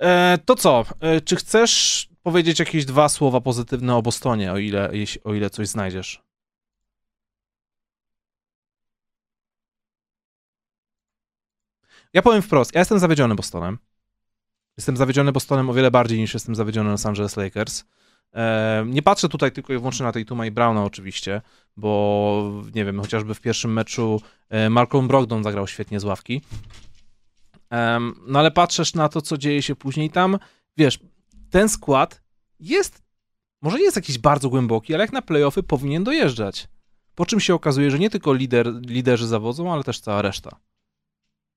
E, 0.00 0.38
to 0.44 0.56
co? 0.56 0.84
E, 1.00 1.20
czy 1.20 1.36
chcesz 1.36 2.08
powiedzieć 2.22 2.58
jakieś 2.58 2.84
dwa 2.84 3.08
słowa 3.08 3.40
pozytywne 3.40 3.96
o 3.96 4.02
Bostonie, 4.02 4.52
o 4.52 4.58
ile, 4.58 4.90
o 5.24 5.34
ile 5.34 5.50
coś 5.50 5.68
znajdziesz? 5.68 6.22
Ja 12.12 12.22
powiem 12.22 12.42
wprost, 12.42 12.74
ja 12.74 12.78
jestem 12.80 12.98
zawiedziony 12.98 13.34
Bostonem. 13.34 13.78
Jestem 14.76 14.96
zawiedziony 14.96 15.32
Bostonem 15.32 15.70
o 15.70 15.74
wiele 15.74 15.90
bardziej 15.90 16.18
niż 16.18 16.34
jestem 16.34 16.54
zawiedziony 16.54 16.90
Los 16.90 17.06
Angeles 17.06 17.36
Lakers. 17.36 17.84
Nie 18.86 19.02
patrzę 19.02 19.28
tutaj 19.28 19.52
tylko 19.52 19.72
i 19.72 19.76
wyłącznie 19.76 20.06
na 20.06 20.12
tej 20.12 20.26
Tuma 20.26 20.46
i 20.46 20.50
Browna 20.50 20.84
oczywiście, 20.84 21.42
bo 21.76 22.62
nie 22.74 22.84
wiem, 22.84 23.00
chociażby 23.00 23.34
w 23.34 23.40
pierwszym 23.40 23.72
meczu 23.72 24.20
e, 24.48 24.70
Malcolm 24.70 25.08
Brogdon 25.08 25.44
zagrał 25.44 25.66
świetnie 25.66 26.00
z 26.00 26.04
ławki. 26.04 26.42
No 28.26 28.38
ale 28.38 28.50
patrzysz 28.50 28.94
na 28.94 29.08
to, 29.08 29.22
co 29.22 29.38
dzieje 29.38 29.62
się 29.62 29.76
później 29.76 30.10
tam, 30.10 30.38
wiesz, 30.76 30.98
ten 31.52 31.68
skład 31.68 32.22
jest, 32.60 33.02
może 33.62 33.78
nie 33.78 33.84
jest 33.84 33.96
jakiś 33.96 34.18
bardzo 34.18 34.48
głęboki, 34.48 34.94
ale 34.94 35.04
jak 35.04 35.12
na 35.12 35.22
playoffy 35.22 35.62
powinien 35.62 36.04
dojeżdżać. 36.04 36.68
Po 37.14 37.26
czym 37.26 37.40
się 37.40 37.54
okazuje, 37.54 37.90
że 37.90 37.98
nie 37.98 38.10
tylko 38.10 38.32
lider, 38.32 38.72
liderzy 38.86 39.26
zawodzą, 39.26 39.72
ale 39.72 39.84
też 39.84 40.00
cała 40.00 40.22
reszta. 40.22 40.56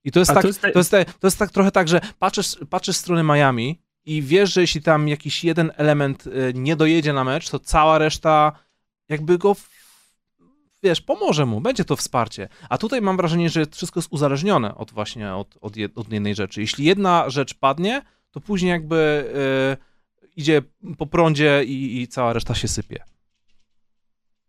I 0.04 0.12
to 0.12 0.20
jest, 0.20 0.34
tak, 0.34 0.42
to 0.42 0.48
jest, 0.48 0.62
to, 0.62 0.80
jest, 0.80 0.92
to 0.92 1.28
jest 1.28 1.40
tak 1.40 1.52
trochę 1.52 1.72
tak, 1.72 1.88
że 1.88 2.02
patrzysz, 2.20 2.58
patrzysz 2.70 2.96
z 2.96 3.00
strony 3.00 3.24
Miami 3.24 3.82
i 4.06 4.22
wiesz, 4.22 4.54
że 4.54 4.62
jeśli 4.62 4.82
tam 4.82 5.08
jakiś 5.08 5.44
jeden 5.44 5.72
element 5.76 6.28
y, 6.28 6.54
nie 6.56 6.76
dojedzie 6.76 7.14
na 7.14 7.24
mecz, 7.24 7.50
to 7.50 7.60
cała 7.60 7.98
reszta 7.98 8.52
jakby 9.10 9.38
go, 9.38 9.56
wiesz, 10.84 11.02
pomoże 11.02 11.46
mu, 11.46 11.62
będzie 11.62 11.86
to 11.86 11.96
wsparcie. 11.96 12.50
A 12.70 12.78
tutaj 12.78 13.02
mam 13.02 13.18
wrażenie, 13.18 13.50
że 13.50 13.66
wszystko 13.66 14.00
jest 14.00 14.12
uzależnione 14.12 14.76
od 14.76 14.92
właśnie 14.92 15.34
od, 15.34 15.58
od, 15.62 15.74
od 15.96 16.14
jednej 16.14 16.36
rzeczy. 16.36 16.62
Jeśli 16.62 16.86
jedna 16.86 17.30
rzecz 17.30 17.54
padnie, 17.54 18.02
to 18.36 18.42
później 18.42 18.70
jakby 18.70 19.26
yy, 20.20 20.32
idzie 20.38 20.62
po 20.98 21.06
prądzie 21.06 21.64
i, 21.64 22.02
i 22.02 22.08
cała 22.08 22.34
reszta 22.34 22.56
się 22.56 22.68
sypie. 22.68 23.04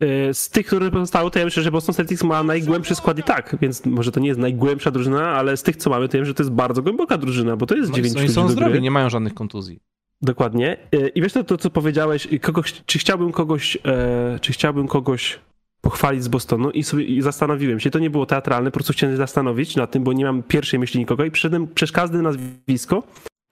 Y, 0.03 0.35
z 0.35 0.51
tych, 0.51 0.67
które 0.67 0.91
pozostały, 0.91 1.31
to 1.31 1.39
ja 1.39 1.45
myślę, 1.45 1.63
że 1.63 1.71
Boston 1.71 1.95
Celtics 1.95 2.23
ma 2.23 2.43
najgłębszy 2.43 2.95
skład 2.95 3.19
i 3.19 3.23
tak, 3.23 3.57
więc 3.61 3.87
może 3.87 4.13
to 4.13 4.21
nie 4.21 4.29
jest 4.29 4.41
najgłębsza 4.41 4.91
drużyna, 4.91 5.29
ale 5.29 5.57
z 5.57 5.63
tych, 5.63 5.77
co 5.77 5.91
mamy, 5.91 6.09
to 6.09 6.19
wiem, 6.19 6.25
że 6.25 6.35
to 6.35 6.43
jest 6.43 6.53
bardzo 6.53 6.83
głęboka 6.83 7.19
drużyna, 7.19 7.57
bo 7.57 7.67
to 7.67 7.77
jest 7.77 7.91
no 7.91 7.97
9 7.97 8.17
Oni 8.17 8.29
są 8.29 8.49
zdrowi, 8.49 8.81
nie 8.81 8.91
mają 8.91 9.11
żadnych 9.11 9.35
kontuzji. 9.35 9.81
Dokładnie. 10.23 10.77
Y, 10.95 11.09
I 11.09 11.23
wiesz 11.23 11.33
to, 11.33 11.45
to 11.45 11.57
co 11.57 11.71
powiedziałeś, 11.71 12.29
kogoś, 12.41 12.83
czy 12.87 12.99
chciałbym 12.99 13.33
kogoś, 13.33 13.79
e, 13.85 14.39
czy 14.41 14.53
chciałbym 14.53 14.89
kogoś 14.89 15.39
pochwalić 15.81 16.23
z 16.23 16.29
Bostonu 16.29 16.71
i 16.71 16.83
sobie 16.83 17.05
i 17.05 17.23
zastanowiłem 17.23 17.81
się, 17.81 17.91
to 17.91 17.99
nie 17.99 18.11
było 18.11 18.27
teatralne, 18.27 18.71
po 18.71 18.75
prostu 18.75 18.93
chciałem 18.93 19.15
się 19.15 19.19
zastanowić 19.19 19.77
nad 19.77 19.91
tym, 19.91 20.05
bo 20.05 20.13
nie 20.13 20.25
mam 20.25 20.43
pierwszej 20.43 20.81
myśli 20.81 21.01
nikogo 21.01 21.25
i 21.25 21.31
przyszedłem 21.31 21.69
przez 21.69 21.93
każde 21.93 22.23
nazwisko 22.23 23.03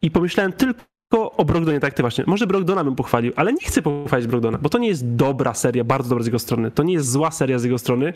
i 0.04 0.10
pomyślałem 0.10 0.52
tylko 0.52 1.32
o 1.36 1.44
Brogdonie, 1.44 1.80
tak 1.80 1.94
ty 1.94 2.02
właśnie. 2.02 2.24
Może 2.26 2.46
Brogdona 2.46 2.84
bym 2.84 2.96
pochwalił, 2.96 3.32
ale 3.36 3.52
nie 3.52 3.66
chcę 3.66 3.82
pochwalić 3.82 4.26
Brogdona, 4.26 4.58
bo 4.58 4.68
to 4.68 4.78
nie 4.78 4.88
jest 4.88 5.14
dobra 5.14 5.54
seria, 5.54 5.84
bardzo 5.84 6.08
dobra 6.08 6.22
z 6.22 6.26
jego 6.26 6.38
strony. 6.38 6.70
To 6.70 6.82
nie 6.82 6.92
jest 6.92 7.10
zła 7.10 7.30
seria 7.30 7.58
z 7.58 7.64
jego 7.64 7.78
strony, 7.78 8.12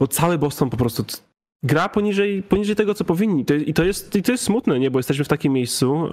bo 0.00 0.08
cały 0.08 0.38
Boston 0.38 0.70
po 0.70 0.76
prostu 0.76 1.04
gra 1.62 1.88
poniżej, 1.88 2.42
poniżej 2.42 2.76
tego, 2.76 2.94
co 2.94 3.04
powinni. 3.04 3.44
I 3.66 3.74
to 3.74 3.84
jest, 3.84 4.16
i 4.16 4.22
to 4.22 4.32
jest 4.32 4.44
smutne, 4.44 4.78
nie? 4.78 4.90
Bo 4.90 4.98
jesteśmy 4.98 5.24
w 5.24 5.28
takim 5.28 5.52
miejscu, 5.52 6.08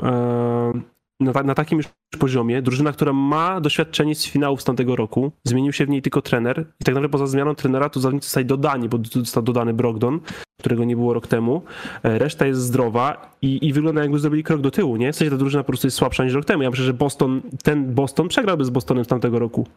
na, 1.20 1.44
na, 1.44 1.56
takim 1.56 1.78
już 1.78 1.88
poziomie. 2.20 2.62
Drużyna, 2.62 2.92
która 2.92 3.14
ma 3.14 3.62
doświadczenie 3.62 4.16
z 4.16 4.26
finałów 4.26 4.62
z 4.62 4.64
tamtego 4.64 4.96
roku. 4.96 5.32
Zmienił 5.44 5.74
się 5.74 5.86
w 5.86 5.90
niej 5.90 6.02
tylko 6.02 6.22
trener. 6.22 6.60
I 6.60 6.84
tak 6.84 6.96
naprawdę 6.96 7.10
poza 7.10 7.28
zmianą 7.28 7.56
trenera 7.56 7.90
tu 7.90 8.00
zawodnicy 8.00 8.26
zostali 8.26 8.46
dodani, 8.46 8.90
bo 8.90 8.98
został 9.12 9.44
dodany 9.44 9.74
Brogdon, 9.74 10.20
którego 10.60 10.84
nie 10.84 10.96
było 10.96 11.14
rok 11.14 11.28
temu. 11.28 11.62
E, 12.04 12.20
reszta 12.20 12.46
jest 12.46 12.62
zdrowa 12.62 13.36
i, 13.42 13.68
i 13.68 13.74
wygląda 13.74 14.02
jakby 14.02 14.20
zrobili 14.20 14.44
krok 14.44 14.62
do 14.62 14.72
tyłu, 14.72 14.96
nie? 14.96 15.14
W 15.14 15.16
sensie 15.16 15.32
ta 15.32 15.38
drużyna 15.38 15.64
po 15.64 15.68
prostu 15.68 15.88
jest 15.88 15.98
słabsza 15.98 16.24
niż 16.24 16.34
rok 16.34 16.46
temu. 16.46 16.64
Ja 16.64 16.70
myślę, 16.70 16.86
że 16.86 16.94
Boston, 16.94 17.42
ten 17.64 17.94
Boston 17.94 18.28
przegrałby 18.28 18.66
z 18.66 18.70
Bostonem 18.70 19.06
z 19.06 19.08
tamtego 19.08 19.40
roku 19.40 19.68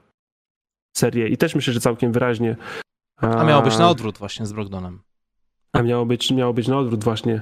serię 0.97 1.29
i 1.29 1.37
też 1.37 1.55
myślę, 1.55 1.73
że 1.73 1.81
całkiem 1.81 2.13
wyraźnie. 2.13 2.57
A, 3.21 3.37
A 3.37 3.45
miało 3.45 3.63
być 3.63 3.79
na 3.79 3.91
odwrót 3.91 4.19
właśnie 4.19 4.47
z 4.47 4.53
Brogdonem. 4.53 5.01
A 5.73 5.83
miało 5.83 6.07
być, 6.07 6.31
miało 6.31 6.53
być 6.53 6.69
na 6.69 6.79
odwrót 6.79 7.05
właśnie. 7.05 7.41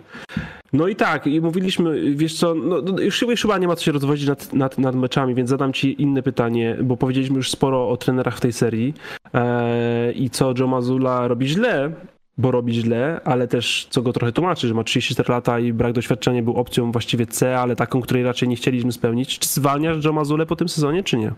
No 0.73 0.89
i 0.89 0.97
tak, 0.97 1.27
i 1.27 1.41
mówiliśmy, 1.41 2.15
wiesz 2.15 2.35
co, 2.35 2.55
no, 2.55 2.83
no 2.83 3.01
już, 3.01 3.23
już 3.23 3.43
chyba 3.43 3.59
nie 3.59 3.69
ma 3.69 3.77
co 3.77 3.85
się 3.85 3.93
rozwodzić 3.93 4.29
nad, 4.29 4.53
nad, 4.53 4.79
nad 4.79 4.95
meczami, 4.95 5.35
więc 5.35 5.51
zadam 5.51 5.73
ci 5.73 6.03
inne 6.03 6.23
pytanie, 6.23 6.77
bo 6.83 6.97
powiedzieliśmy 6.97 7.37
już 7.37 7.51
sporo 7.51 7.89
o 7.89 7.97
trenerach 7.97 8.37
w 8.37 8.41
tej 8.41 8.53
serii 8.53 8.95
eee, 9.35 10.25
i 10.25 10.31
co 10.31 10.55
Joe 10.59 10.67
Mazula 10.67 11.29
robi 11.29 11.49
źle, 11.49 11.93
bo 12.39 12.51
robi 12.51 12.75
źle, 12.75 13.21
ale 13.25 13.49
też 13.49 13.87
co 13.91 14.03
go 14.03 14.13
trochę 14.13 14.33
tłumaczy, 14.33 14.69
że 14.69 14.75
ma 14.75 14.85
34 14.85 15.33
lata 15.33 15.59
i 15.59 15.73
brak 15.73 15.93
doświadczenia 15.93 16.43
był 16.43 16.57
opcją 16.57 16.93
właściwie 16.93 17.27
C, 17.27 17.59
ale 17.59 17.77
taką, 17.77 18.01
której 18.01 18.25
raczej 18.25 18.49
nie 18.49 18.57
chcieliśmy 18.57 18.93
spełnić. 18.93 19.39
Czy 19.39 19.49
zwalniasz 19.49 20.05
Joe 20.05 20.13
Mazulę 20.13 20.47
po 20.47 20.57
tym 20.57 20.69
sezonie, 20.69 21.03
czy 21.03 21.17
nie? 21.17 21.33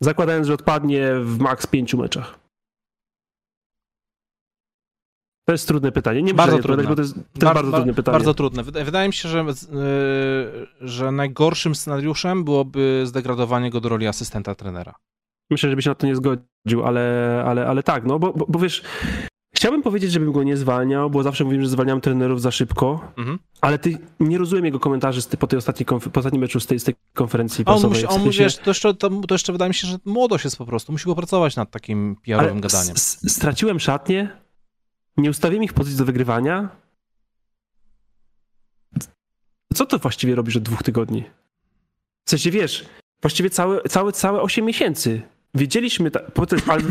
Zakładając, 0.00 0.46
że 0.46 0.54
odpadnie 0.54 1.10
w 1.20 1.38
maks 1.38 1.66
pięciu 1.66 1.98
meczach. 1.98 2.45
To 5.46 5.52
jest 5.52 5.68
trudne 5.68 5.92
pytanie. 5.92 6.22
Nie 6.22 6.34
bardzo 6.34 6.58
trudne, 6.58 6.84
bo 6.84 6.94
to 6.94 7.02
jest, 7.02 7.14
to 7.14 7.20
jest 7.20 7.44
Bar 7.44 7.54
bardzo 7.54 7.72
trudne 7.72 7.94
pytanie. 7.94 8.12
Bardzo 8.12 8.34
trudne. 8.34 8.62
Wydaje 8.62 9.08
mi 9.08 9.14
się, 9.14 9.28
że, 9.28 9.38
yy, 9.38 10.88
że 10.88 11.12
najgorszym 11.12 11.74
scenariuszem 11.74 12.44
byłoby 12.44 13.02
zdegradowanie 13.04 13.70
go 13.70 13.80
do 13.80 13.88
roli 13.88 14.06
asystenta 14.06 14.54
trenera. 14.54 14.94
Myślę, 15.50 15.70
że 15.70 15.76
by 15.76 15.82
się 15.82 15.90
na 15.90 15.94
to 15.94 16.06
nie 16.06 16.16
zgodził, 16.16 16.84
ale, 16.84 17.42
ale, 17.46 17.66
ale 17.66 17.82
tak, 17.82 18.04
no 18.04 18.18
bo, 18.18 18.32
bo, 18.32 18.46
bo 18.48 18.58
wiesz, 18.58 18.82
Chciałbym 19.56 19.82
powiedzieć, 19.82 20.12
żebym 20.12 20.32
go 20.32 20.42
nie 20.42 20.56
zwalniał, 20.56 21.10
bo 21.10 21.22
zawsze 21.22 21.44
mówimy, 21.44 21.62
że 21.62 21.68
zwalniam 21.68 22.00
trenerów 22.00 22.40
za 22.40 22.50
szybko, 22.50 23.12
mhm. 23.16 23.38
ale 23.60 23.78
ty 23.78 23.98
nie 24.20 24.38
rozumiem 24.38 24.64
jego 24.64 24.80
komentarzy 24.80 25.22
z, 25.22 25.26
po 25.26 25.46
tej 25.46 25.58
ostatniej 25.58 25.86
po 25.86 26.20
ostatnim 26.20 26.42
meczu 26.42 26.60
z 26.60 26.66
tej, 26.66 26.80
z 26.80 26.84
tej 26.84 26.94
konferencji 27.14 27.64
prasowej. 27.64 28.06
On, 28.06 28.20
musi, 28.20 28.40
on 28.40 28.44
wiesz, 28.44 28.56
to, 28.56 28.70
jeszcze, 28.70 28.94
to, 28.94 29.10
to, 29.10 29.34
jeszcze 29.34 29.52
wydaje 29.52 29.68
mi 29.68 29.74
się, 29.74 29.88
że 29.88 29.96
młodość 30.04 30.44
jest 30.44 30.56
po 30.56 30.66
prostu. 30.66 30.92
Musi 30.92 31.06
go 31.06 31.14
pracować 31.14 31.56
nad 31.56 31.70
takim 31.70 32.16
PR-owym 32.24 32.60
gadaniem. 32.60 32.96
Straciłem 32.96 33.80
szatnię, 33.80 34.45
nie 35.16 35.30
ustawiłem 35.30 35.64
ich 35.64 35.70
w 35.70 35.74
pozycji 35.74 35.98
do 35.98 36.04
wygrywania. 36.04 36.68
Co 39.74 39.86
to 39.86 39.98
właściwie 39.98 40.34
robisz 40.34 40.56
od 40.56 40.62
dwóch 40.62 40.82
tygodni? 40.82 41.24
W 42.24 42.30
sensie, 42.30 42.50
wiesz, 42.50 42.86
właściwie 43.22 43.50
całe, 43.50 43.82
całe, 43.82 44.12
całe 44.12 44.42
8 44.42 44.64
miesięcy. 44.64 45.22
Wiedzieliśmy, 45.54 46.10
ta, 46.10 46.20
ale 46.68 46.82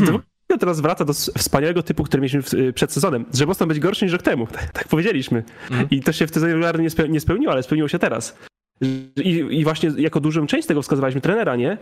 teraz 0.58 0.80
wraca 0.80 1.04
do 1.04 1.12
wspaniałego 1.12 1.82
typu, 1.82 2.04
który 2.04 2.20
mieliśmy 2.20 2.72
przed 2.72 2.92
sezonem, 2.92 3.24
że 3.34 3.46
Boston 3.46 3.68
będzie 3.68 3.80
gorszy 3.80 4.04
niż 4.04 4.12
rok 4.12 4.22
temu. 4.22 4.46
Tak, 4.52 4.72
tak 4.72 4.88
powiedzieliśmy. 4.88 5.44
Mhm. 5.70 5.90
I 5.90 6.00
to 6.00 6.12
się 6.12 6.26
w 6.26 6.34
sezonie 6.34 6.52
regularnie 6.52 6.88
nie, 7.08 7.20
spełniło, 7.20 7.52
ale 7.52 7.62
spełniło 7.62 7.88
się 7.88 7.98
teraz. 7.98 8.36
I, 8.80 9.12
I 9.50 9.64
właśnie 9.64 9.92
jako 9.96 10.20
dużą 10.20 10.46
część 10.46 10.68
tego 10.68 10.82
wskazywaliśmy 10.82 11.20
trenera, 11.20 11.56
nie? 11.56 11.78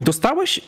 Dostałeś 0.00 0.60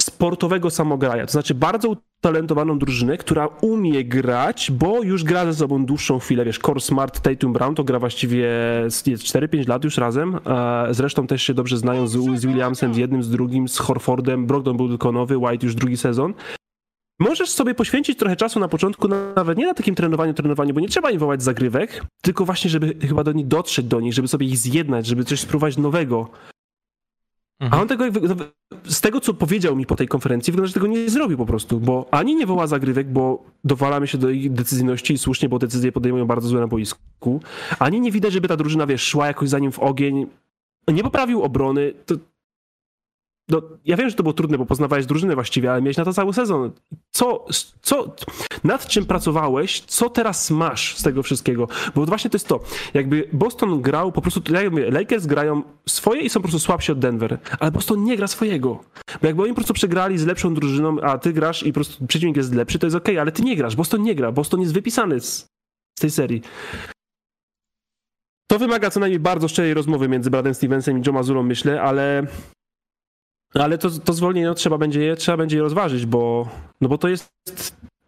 sportowego 0.00 0.70
samograja, 0.70 1.26
to 1.26 1.32
znaczy 1.32 1.54
bardzo 1.54 1.96
utalentowaną 2.18 2.78
drużynę, 2.78 3.16
która 3.16 3.46
umie 3.46 4.04
grać, 4.04 4.70
bo 4.70 5.02
już 5.02 5.24
gra 5.24 5.44
ze 5.44 5.54
sobą 5.54 5.86
dłuższą 5.86 6.18
chwilę, 6.18 6.44
wiesz, 6.44 6.58
Core 6.58 6.80
Smart, 6.80 7.20
Tatum 7.20 7.52
Brown 7.52 7.74
to 7.74 7.84
gra 7.84 7.98
właściwie 7.98 8.48
4-5 8.88 9.68
lat 9.68 9.84
już 9.84 9.96
razem, 9.96 10.38
zresztą 10.90 11.26
też 11.26 11.42
się 11.42 11.54
dobrze 11.54 11.76
znają 11.78 12.06
z, 12.06 12.40
z 12.40 12.46
Williamsem, 12.46 12.94
z 12.94 12.96
jednym, 12.96 13.22
z 13.22 13.30
drugim, 13.30 13.68
z 13.68 13.78
Horfordem, 13.78 14.46
Brogdon 14.46 14.76
był 14.76 14.88
tylko 14.88 15.12
nowy, 15.12 15.38
White 15.38 15.66
już 15.66 15.74
drugi 15.74 15.96
sezon. 15.96 16.34
Możesz 17.18 17.50
sobie 17.50 17.74
poświęcić 17.74 18.18
trochę 18.18 18.36
czasu 18.36 18.60
na 18.60 18.68
początku, 18.68 19.08
nawet 19.36 19.58
nie 19.58 19.66
na 19.66 19.74
takim 19.74 19.94
trenowaniu, 19.94 20.34
trenowaniu, 20.34 20.74
bo 20.74 20.80
nie 20.80 20.88
trzeba 20.88 21.10
im 21.10 21.18
wołać 21.18 21.42
zagrywek, 21.42 22.04
tylko 22.22 22.44
właśnie, 22.44 22.70
żeby 22.70 23.06
chyba 23.08 23.24
do 23.24 23.32
nich 23.32 23.46
dotrzeć 23.46 23.86
do 23.86 24.00
nich, 24.00 24.14
żeby 24.14 24.28
sobie 24.28 24.46
ich 24.46 24.58
zjednać, 24.58 25.06
żeby 25.06 25.24
coś 25.24 25.40
spróbować 25.40 25.76
nowego. 25.76 26.28
Mhm. 27.60 27.78
A 27.78 27.82
on 27.82 27.88
tego, 27.88 28.04
z 28.84 29.00
tego 29.00 29.20
co 29.20 29.34
powiedział 29.34 29.76
mi 29.76 29.86
po 29.86 29.96
tej 29.96 30.08
konferencji, 30.08 30.52
wygląda, 30.52 30.68
że 30.68 30.74
tego 30.74 30.86
nie 30.86 31.10
zrobił 31.10 31.38
po 31.38 31.46
prostu, 31.46 31.80
bo 31.80 32.08
ani 32.10 32.34
nie 32.34 32.46
woła 32.46 32.66
zagrywek, 32.66 33.12
bo 33.12 33.44
dowalamy 33.64 34.06
się 34.06 34.18
do 34.18 34.30
ich 34.30 34.52
decyzyjności 34.52 35.14
i 35.14 35.18
słusznie, 35.18 35.48
bo 35.48 35.58
decyzje 35.58 35.92
podejmują 35.92 36.26
bardzo 36.26 36.48
złe 36.48 36.60
na 36.60 36.66
boisku, 36.66 37.40
ani 37.78 38.00
nie 38.00 38.12
widać, 38.12 38.32
żeby 38.32 38.48
ta 38.48 38.56
drużyna, 38.56 38.86
wiesz, 38.86 39.02
szła 39.02 39.26
jakoś 39.26 39.48
za 39.48 39.58
nim 39.58 39.72
w 39.72 39.78
ogień, 39.78 40.26
nie 40.88 41.02
poprawił 41.02 41.42
obrony, 41.42 41.92
to 42.06 42.14
no, 43.50 43.62
ja 43.84 43.96
wiem, 43.96 44.10
że 44.10 44.16
to 44.16 44.22
było 44.22 44.32
trudne, 44.32 44.58
bo 44.58 44.66
poznawałeś 44.66 45.06
drużynę 45.06 45.34
właściwie, 45.34 45.72
ale 45.72 45.82
miałeś 45.82 45.96
na 45.96 46.04
to 46.04 46.12
cały 46.12 46.34
sezon. 46.34 46.70
Co, 47.10 47.46
co, 47.82 48.16
nad 48.64 48.86
czym 48.86 49.06
pracowałeś, 49.06 49.80
co 49.80 50.10
teraz 50.10 50.50
masz 50.50 50.96
z 50.96 51.02
tego 51.02 51.22
wszystkiego? 51.22 51.68
Bo 51.94 52.06
właśnie 52.06 52.30
to 52.30 52.34
jest 52.34 52.48
to, 52.48 52.60
jakby 52.94 53.28
Boston 53.32 53.82
grał 53.82 54.12
po 54.12 54.20
prostu, 54.22 54.40
jak 54.52 54.70
mówię, 54.70 54.90
Lakers 54.90 55.26
grają 55.26 55.62
swoje 55.86 56.20
i 56.20 56.30
są 56.30 56.40
po 56.40 56.48
prostu 56.48 56.66
słabsi 56.66 56.92
od 56.92 56.98
Denver, 56.98 57.38
ale 57.60 57.70
Boston 57.70 58.04
nie 58.04 58.16
gra 58.16 58.26
swojego. 58.26 58.84
Bo 59.20 59.26
jakby 59.26 59.42
oni 59.42 59.52
po 59.52 59.56
prostu 59.56 59.74
przegrali 59.74 60.18
z 60.18 60.26
lepszą 60.26 60.54
drużyną, 60.54 61.00
a 61.00 61.18
ty 61.18 61.32
grasz 61.32 61.62
i 61.62 61.72
po 61.72 61.74
prostu 61.74 62.06
przeciwnik 62.06 62.36
jest 62.36 62.54
lepszy, 62.54 62.78
to 62.78 62.86
jest 62.86 62.96
okej, 62.96 63.14
okay, 63.14 63.20
ale 63.20 63.32
ty 63.32 63.42
nie 63.42 63.56
grasz, 63.56 63.76
Boston 63.76 64.02
nie 64.02 64.14
gra, 64.14 64.32
Boston 64.32 64.60
jest 64.60 64.74
wypisany 64.74 65.20
z, 65.20 65.46
z 65.98 66.00
tej 66.00 66.10
serii. 66.10 66.42
To 68.50 68.58
wymaga 68.58 68.90
co 68.90 69.00
najmniej 69.00 69.20
bardzo 69.20 69.48
szczerej 69.48 69.74
rozmowy 69.74 70.08
między 70.08 70.30
Bradem 70.30 70.54
Stevensem 70.54 70.98
i 70.98 71.02
Joe 71.06 71.12
Mazurą, 71.12 71.42
myślę, 71.42 71.82
ale 71.82 72.26
ale 73.54 73.78
to, 73.78 73.90
to 73.90 74.12
zwolnienie 74.12 74.46
no, 74.46 74.54
trzeba 74.54 74.78
będzie, 74.78 75.00
je, 75.00 75.16
trzeba 75.16 75.36
będzie 75.36 75.56
je 75.56 75.62
rozważyć, 75.62 76.06
bo, 76.06 76.48
no 76.80 76.88
bo 76.88 76.98
to 76.98 77.08
jest 77.08 77.32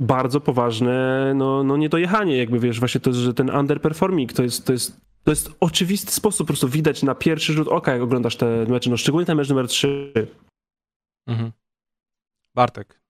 bardzo 0.01 0.41
poważne 0.41 1.33
no, 1.35 1.65
no 1.65 1.77
niedojechanie, 1.77 2.37
jakby 2.37 2.61
wiesz, 2.61 2.79
właśnie 2.79 3.01
to, 3.01 3.13
że 3.13 3.35
ten 3.35 3.51
underperforming 3.51 4.33
to 4.33 4.43
jest, 4.43 4.67
to 4.67 4.73
jest, 4.73 5.01
to 5.25 5.31
jest 5.31 5.51
oczywisty 5.61 6.13
sposób, 6.13 6.47
po 6.47 6.49
prostu 6.49 6.69
widać 6.69 7.03
na 7.03 7.15
pierwszy 7.15 7.53
rzut 7.53 7.69
oka, 7.69 7.93
jak 7.93 8.03
oglądasz 8.03 8.37
te 8.37 8.67
mecze, 8.69 8.91
no 8.91 8.97
szczególnie 8.97 9.27
ten 9.27 9.37
mecz 9.37 9.49
numer 9.49 9.69
3. 9.69 10.13
Mhm. 11.27 11.53
Bartek, 12.55 13.01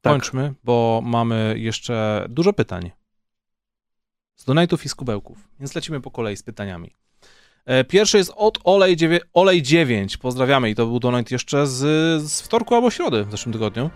tak. 0.00 0.12
kończmy, 0.12 0.54
bo 0.64 1.00
mamy 1.04 1.54
jeszcze 1.58 2.26
dużo 2.28 2.52
pytań 2.52 2.90
z 4.36 4.44
donatów 4.44 4.84
i 4.84 4.88
z 4.88 4.94
kubełków, 4.94 5.48
więc 5.60 5.74
lecimy 5.74 6.00
po 6.00 6.10
kolei 6.10 6.36
z 6.36 6.42
pytaniami. 6.42 6.94
E, 7.66 7.84
pierwszy 7.84 8.18
jest 8.18 8.32
od 8.36 8.58
Olej, 8.64 8.96
9, 8.96 9.22
Olej 9.32 9.62
9. 9.62 10.16
Pozdrawiamy 10.16 10.70
i 10.70 10.74
to 10.74 10.86
był 10.86 11.00
donate 11.00 11.34
jeszcze 11.34 11.66
z, 11.66 11.80
z 12.22 12.40
wtorku 12.40 12.74
albo 12.74 12.90
środy 12.90 13.24
w 13.24 13.30
zeszłym 13.30 13.52
tygodniu. 13.52 13.90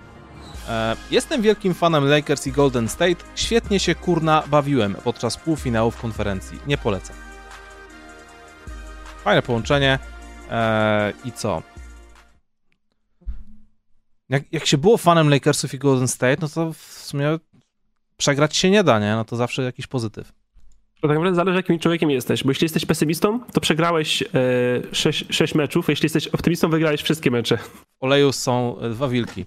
E, 0.68 0.96
jestem 1.10 1.42
wielkim 1.42 1.74
fanem 1.74 2.08
Lakers 2.08 2.46
i 2.46 2.52
Golden 2.52 2.88
State. 2.88 3.24
Świetnie 3.34 3.80
się 3.80 3.94
kurna 3.94 4.42
bawiłem 4.46 4.96
podczas 5.04 5.36
półfinałów 5.36 6.00
konferencji. 6.00 6.58
Nie 6.66 6.78
polecam. 6.78 7.16
Fajne 9.24 9.42
połączenie. 9.42 9.98
E, 10.50 11.12
I 11.24 11.32
co? 11.32 11.62
Jak, 14.28 14.42
jak 14.52 14.66
się 14.66 14.78
było 14.78 14.96
fanem 14.96 15.30
Lakersów 15.30 15.74
i 15.74 15.78
Golden 15.78 16.08
State, 16.08 16.36
no 16.40 16.48
to 16.48 16.72
w 16.72 16.82
sumie 16.82 17.38
przegrać 18.16 18.56
się 18.56 18.70
nie 18.70 18.84
da, 18.84 18.98
nie? 18.98 19.12
No 19.12 19.24
to 19.24 19.36
zawsze 19.36 19.62
jakiś 19.62 19.86
pozytyw. 19.86 20.32
Tak 21.02 21.10
naprawdę 21.10 21.34
zależy, 21.34 21.56
jakim 21.56 21.78
człowiekiem 21.78 22.10
jesteś, 22.10 22.44
bo 22.44 22.50
jeśli 22.50 22.64
jesteś 22.64 22.86
pesymistą, 22.86 23.40
to 23.52 23.60
przegrałeś 23.60 24.22
e, 24.22 24.26
6, 24.92 25.24
6 25.30 25.54
meczów, 25.54 25.88
jeśli 25.88 26.04
jesteś 26.06 26.28
optymistą, 26.28 26.70
wygrałeś 26.70 27.02
wszystkie 27.02 27.30
mecze. 27.30 27.56
W 27.56 27.84
oleju 28.00 28.32
są 28.32 28.78
e, 28.78 28.90
dwa 28.90 29.08
wilki. 29.08 29.46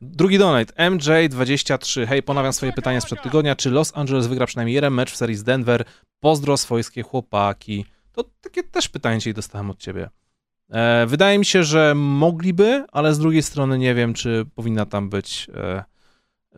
Drugi 0.00 0.38
donate, 0.38 0.90
MJ23. 0.90 2.06
Hej, 2.06 2.22
ponawiam 2.22 2.52
swoje 2.52 2.72
pytanie 2.72 3.00
sprzed 3.00 3.22
tygodnia. 3.22 3.56
Czy 3.56 3.70
Los 3.70 3.96
Angeles 3.96 4.26
wygra 4.26 4.46
przynajmniej 4.46 4.74
jeden 4.74 4.94
mecz 4.94 5.12
w 5.12 5.16
serii 5.16 5.36
z 5.36 5.42
Denver? 5.42 5.84
Pozdro 6.20 6.56
swojskie 6.56 7.02
chłopaki. 7.02 7.84
To 8.12 8.24
takie 8.40 8.62
też 8.62 8.88
pytanie 8.88 9.18
dzisiaj 9.18 9.34
dostałem 9.34 9.70
od 9.70 9.78
ciebie. 9.78 10.10
E, 10.70 11.06
wydaje 11.06 11.38
mi 11.38 11.44
się, 11.44 11.64
że 11.64 11.94
mogliby, 11.94 12.84
ale 12.92 13.14
z 13.14 13.18
drugiej 13.18 13.42
strony 13.42 13.78
nie 13.78 13.94
wiem, 13.94 14.14
czy 14.14 14.46
powinna 14.54 14.86
tam 14.86 15.10
być 15.10 15.46
e, 15.54 15.84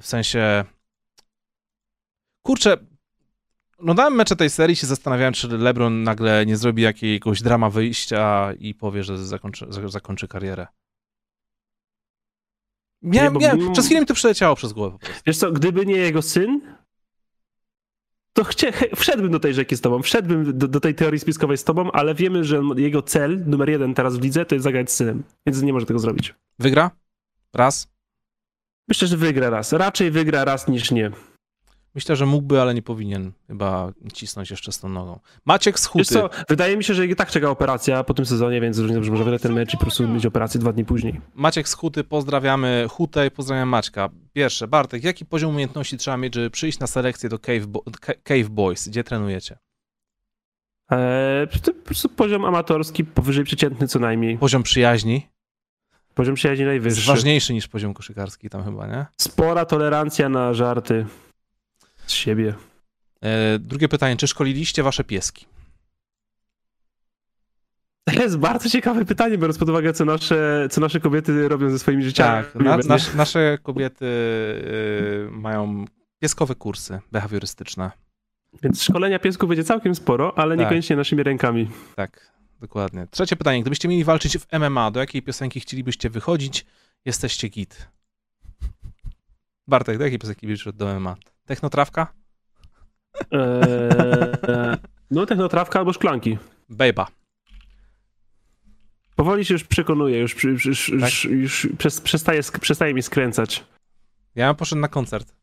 w 0.01 0.07
sensie... 0.07 0.65
Kurczę, 2.47 2.77
no 3.85 3.95
dałem 3.95 4.15
mecze 4.15 4.37
tej 4.37 4.51
serii 4.51 4.77
się 4.77 4.87
zastanawiałem, 4.87 5.35
czy 5.35 5.49
LeBron 5.49 6.03
nagle 6.03 6.47
nie 6.47 6.57
zrobi 6.57 6.83
jakiegoś 6.83 7.43
drama 7.43 7.71
wyjścia 7.71 8.53
i 8.59 8.75
powie, 8.75 9.05
że 9.05 9.19
zakończy, 9.19 9.67
zakończy 9.87 10.29
karierę. 10.29 10.67
Miałem, 13.03 13.35
Nie, 13.35 13.41
miałem, 13.41 13.59
mimo- 13.59 13.73
Przez 13.73 13.85
chwilę 13.87 14.01
mi 14.01 14.07
to 14.07 14.15
przeleciało 14.15 14.57
przez 14.57 14.73
głowę. 14.73 14.99
Wiesz 15.27 15.37
co, 15.37 15.53
gdyby 15.53 15.87
nie 15.87 15.97
jego 15.97 16.23
syn, 16.23 16.61
to 18.33 18.45
chcie, 18.45 18.73
wszedłbym 18.97 19.33
do 19.33 19.41
tej 19.41 19.55
rzeki 19.55 19.77
z 19.77 19.81
tobą, 19.81 20.03
wszedłbym 20.03 20.59
do, 20.59 20.69
do 20.69 20.81
tej 20.81 20.95
teorii 20.95 21.21
spiskowej 21.21 21.59
z 21.59 21.65
tobą, 21.65 21.93
ale 21.93 22.15
wiemy, 22.15 22.45
że 22.45 22.63
jego 22.77 23.03
cel 23.03 23.45
numer 23.47 23.71
jeden 23.71 23.95
teraz 23.95 24.17
w 24.17 24.23
lidze 24.23 24.45
to 24.45 24.55
jest 24.55 24.65
zagrać 24.65 24.91
z 24.91 24.95
synem, 24.95 25.23
więc 25.47 25.63
nie 25.63 25.73
może 25.73 25.87
tego 25.87 25.99
zrobić. 25.99 26.35
Wygra? 26.59 26.91
Raz? 27.55 27.89
Myślę, 28.89 29.09
że 29.09 29.17
wygra 29.17 29.51
raz. 29.51 29.73
Raczej 29.73 30.11
wygra 30.11 30.45
raz 30.45 30.69
niż 30.69 30.91
nie. 30.91 31.11
Myślę, 31.94 32.16
że 32.16 32.27
mógłby, 32.27 32.60
ale 32.60 32.74
nie 32.74 32.82
powinien 32.82 33.32
chyba 33.48 33.93
cisnąć 34.12 34.51
jeszcze 34.51 34.73
z 34.73 34.81
tą 34.81 34.89
nogą. 34.89 35.20
Maciek 35.44 35.78
z 35.81 35.82
Wiesz 35.82 35.90
Huty. 35.93 36.05
co, 36.05 36.31
wydaje 36.48 36.77
mi 36.77 36.85
się, 36.85 36.94
że 36.94 37.06
i 37.06 37.16
tak 37.16 37.31
czeka 37.31 37.51
operacja 37.51 38.05
po 38.05 38.14
tym 38.14 38.27
sezonie, 38.27 38.60
więc 38.60 38.78
równie 38.78 38.94
dobrze 38.94 39.10
może 39.10 39.24
wygrać 39.24 39.43
ten 39.43 39.52
mecz 39.52 39.74
i 39.74 39.77
po 39.77 39.82
prostu 39.85 40.09
mieć 40.09 40.27
operację 40.27 40.60
dwa 40.60 40.73
dni 40.73 40.85
później. 40.85 41.20
Maciek 41.35 41.69
z 41.69 41.74
Huty, 41.74 42.05
pozdrawiamy 42.05 42.86
Hutę 42.90 43.27
i 43.27 43.31
pozdrawiam 43.31 43.69
Maćka. 43.69 44.09
Pierwsze, 44.32 44.69
Bartek, 44.69 45.05
jaki 45.05 45.27
poziom 45.27 45.51
umiejętności 45.51 45.97
trzeba 45.98 46.16
mieć, 46.16 46.35
żeby 46.35 46.51
przyjść 46.51 46.78
na 46.78 46.86
selekcję 46.86 47.28
do 47.28 47.39
Cave, 47.39 47.66
Bo- 47.66 47.85
Ca- 48.01 48.12
Cave 48.23 48.48
Boys? 48.48 48.89
Gdzie 48.89 49.05
trenujecie? 49.05 49.59
Eee, 50.90 51.47
po 51.47 51.85
prostu 51.85 52.09
poziom 52.09 52.44
amatorski, 52.44 53.05
powyżej 53.05 53.44
przeciętny 53.44 53.89
co 53.89 53.98
najmniej. 53.98 54.39
Poziom 54.39 54.62
przyjaźni? 54.62 55.27
Poziom 56.14 56.35
przyjaźni 56.35 56.62
Jest 56.64 56.69
najwyższy. 56.70 57.09
ważniejszy 57.09 57.55
niż 57.55 57.69
poziom 57.69 57.94
koszykarski 57.94 58.51
tam 58.51 58.64
chyba, 58.64 58.86
nie? 58.86 59.06
Spora 59.20 59.64
tolerancja 59.64 60.28
na 60.28 60.55
żarty 60.55 61.06
z 62.12 62.14
siebie. 62.14 62.55
E, 63.20 63.59
drugie 63.59 63.89
pytanie, 63.89 64.16
czy 64.16 64.26
szkoliliście 64.26 64.82
wasze 64.82 65.05
pieski? 65.05 65.47
To 68.05 68.22
jest 68.22 68.39
bardzo 68.39 68.70
ciekawe 68.70 69.05
pytanie, 69.05 69.39
biorąc 69.39 69.59
pod 69.59 69.68
uwagę, 69.68 69.93
co 69.93 70.05
nasze, 70.05 70.68
co 70.70 70.80
nasze 70.80 71.01
kobiety 71.01 71.48
robią 71.48 71.70
ze 71.70 71.78
swoimi 71.78 72.05
życiami. 72.05 72.44
Tak, 72.44 72.62
na, 72.62 72.76
nasz, 72.76 73.14
nasze 73.14 73.59
kobiety 73.62 74.05
y, 74.06 75.28
mają 75.30 75.84
pieskowe 76.18 76.55
kursy 76.55 77.01
behawiorystyczne. 77.12 77.90
Więc 78.62 78.82
szkolenia 78.82 79.18
piesków 79.18 79.48
będzie 79.48 79.64
całkiem 79.64 79.94
sporo, 79.94 80.39
ale 80.39 80.56
Tak. 80.56 80.64
niekoniecznie 80.64 80.97
naszymi 80.97 81.22
rękami. 81.22 81.70
Tak, 81.97 82.32
dokładnie. 82.60 83.06
Trzecie 83.10 83.36
pytanie, 83.36 83.60
gdybyście 83.60 83.89
mieli 83.89 84.05
walczyć 84.05 84.39
w 84.39 84.47
MMA, 84.59 84.90
do 84.90 85.01
jakiej 85.01 85.22
piosenki 85.22 85.60
chcielibyście 85.60 86.10
wychodzić? 86.10 86.66
Jesteście 87.05 87.48
git. 87.48 87.89
Bartek, 89.68 89.98
do 89.98 90.05
jakiej 90.05 90.18
piosenki 90.18 90.47
byś 90.47 90.64
do 90.74 91.01
MMA? 91.01 91.16
Technotrawka? 91.47 92.12
Eee, 93.31 94.77
no, 95.10 95.27
technotrawka 95.27 95.78
albo 95.78 95.93
szklanki. 95.93 96.39
Bejba. 96.69 97.06
Powoli 99.16 99.44
się 99.44 99.55
już 99.55 99.64
przekonuję, 99.64 100.19
już, 100.19 100.44
już, 100.44 100.64
już, 100.64 100.93
Tak? 101.01 101.24
już 101.24 101.69
przez, 101.78 102.01
przestaje, 102.01 102.40
przestaje 102.60 102.94
mi 102.94 103.02
skręcać. 103.02 103.64
Ja 104.35 104.47
bym 104.47 104.56
poszedł 104.56 104.81
na 104.81 104.89
koncert, 104.89 105.35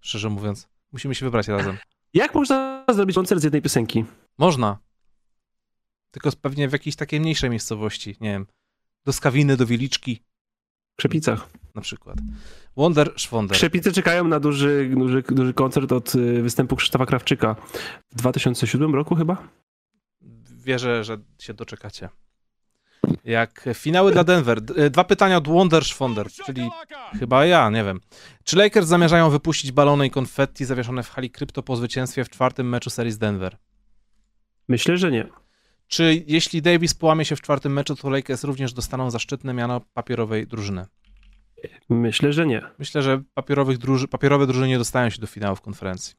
szczerze 0.00 0.28
mówiąc. 0.28 0.68
Musimy 0.92 1.14
się 1.14 1.26
wybrać 1.26 1.48
razem. 1.48 1.78
Jak 2.14 2.34
można 2.34 2.84
zrobić 2.88 3.14
koncert 3.16 3.40
z 3.40 3.44
jednej 3.44 3.62
piosenki? 3.62 4.04
Można. 4.38 4.78
Tylko 6.10 6.30
pewnie 6.40 6.68
w 6.68 6.72
jakiejś 6.72 6.96
takiej 6.96 7.20
mniejszej 7.20 7.50
miejscowości, 7.50 8.16
nie 8.20 8.30
wiem, 8.30 8.46
do 9.04 9.12
Skawiny, 9.12 9.56
do 9.56 9.66
Wieliczki 9.66 10.22
W 10.92 10.96
Przepicach. 10.96 11.48
na 11.74 11.82
przykład. 11.82 12.18
Wonder 12.76 13.12
Schwonder. 13.16 13.56
Przepicy 13.56 13.92
czekają 13.92 14.24
na 14.28 14.40
duży, 14.40 14.90
duży, 14.96 15.22
duży 15.28 15.54
koncert 15.54 15.92
od 15.92 16.14
y, 16.14 16.42
występu 16.42 16.76
Krzysztofa 16.76 17.06
Krawczyka 17.06 17.56
w 18.10 18.14
2007 18.16 18.94
roku 18.94 19.14
chyba? 19.14 19.48
Wierzę, 20.64 21.04
że 21.04 21.18
się 21.38 21.54
doczekacie. 21.54 22.08
Jak 23.24 23.68
finały 23.74 24.12
dla 24.12 24.24
Denver. 24.24 24.60
E, 24.76 24.90
Dwa 24.90 25.04
pytania 25.04 25.36
od 25.36 25.48
Wonder 25.48 25.84
Schwonder, 25.84 26.26
czyli 26.46 26.70
chyba 27.18 27.46
ja, 27.46 27.70
nie 27.70 27.84
wiem. 27.84 28.00
Czy 28.44 28.56
Lakers 28.56 28.86
zamierzają 28.86 29.30
wypuścić 29.30 29.72
balony 29.72 30.06
i 30.06 30.10
konfetti 30.10 30.64
zawieszone 30.64 31.02
w 31.02 31.10
hali 31.10 31.30
krypto 31.30 31.62
po 31.62 31.76
zwycięstwie 31.76 32.24
w 32.24 32.30
czwartym 32.30 32.68
meczu 32.68 32.90
serii 32.90 33.12
z 33.12 33.18
Denver? 33.18 33.56
Myślę, 34.68 34.98
że 34.98 35.10
nie. 35.10 35.26
Czy 35.90 36.24
jeśli 36.26 36.62
Davis 36.62 36.94
połamie 36.94 37.24
się 37.24 37.36
w 37.36 37.40
czwartym 37.40 37.72
meczu, 37.72 37.96
to 37.96 38.10
Lakers 38.10 38.44
również 38.44 38.72
dostaną 38.72 39.10
zaszczytne 39.10 39.54
miano 39.54 39.80
papierowej 39.94 40.46
drużyny? 40.46 40.86
Myślę, 41.88 42.32
że 42.32 42.46
nie. 42.46 42.62
Myślę, 42.78 43.02
że 43.02 43.22
papierowych 43.34 43.78
druży- 43.78 44.08
papierowe 44.08 44.46
drużyny 44.46 44.68
nie 44.68 44.78
dostają 44.78 45.10
się 45.10 45.20
do 45.20 45.26
finałów 45.26 45.60
konferencji. 45.60 46.14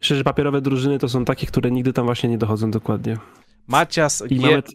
Myślę, 0.00 0.16
że 0.16 0.24
papierowe 0.24 0.60
drużyny 0.60 0.98
to 0.98 1.08
są 1.08 1.24
takie, 1.24 1.46
które 1.46 1.70
nigdy 1.70 1.92
tam 1.92 2.04
właśnie 2.06 2.28
nie 2.28 2.38
dochodzą 2.38 2.70
dokładnie. 2.70 3.16
Macias, 3.66 4.22
I 4.30 4.40
mamy 4.40 4.62
t- 4.62 4.72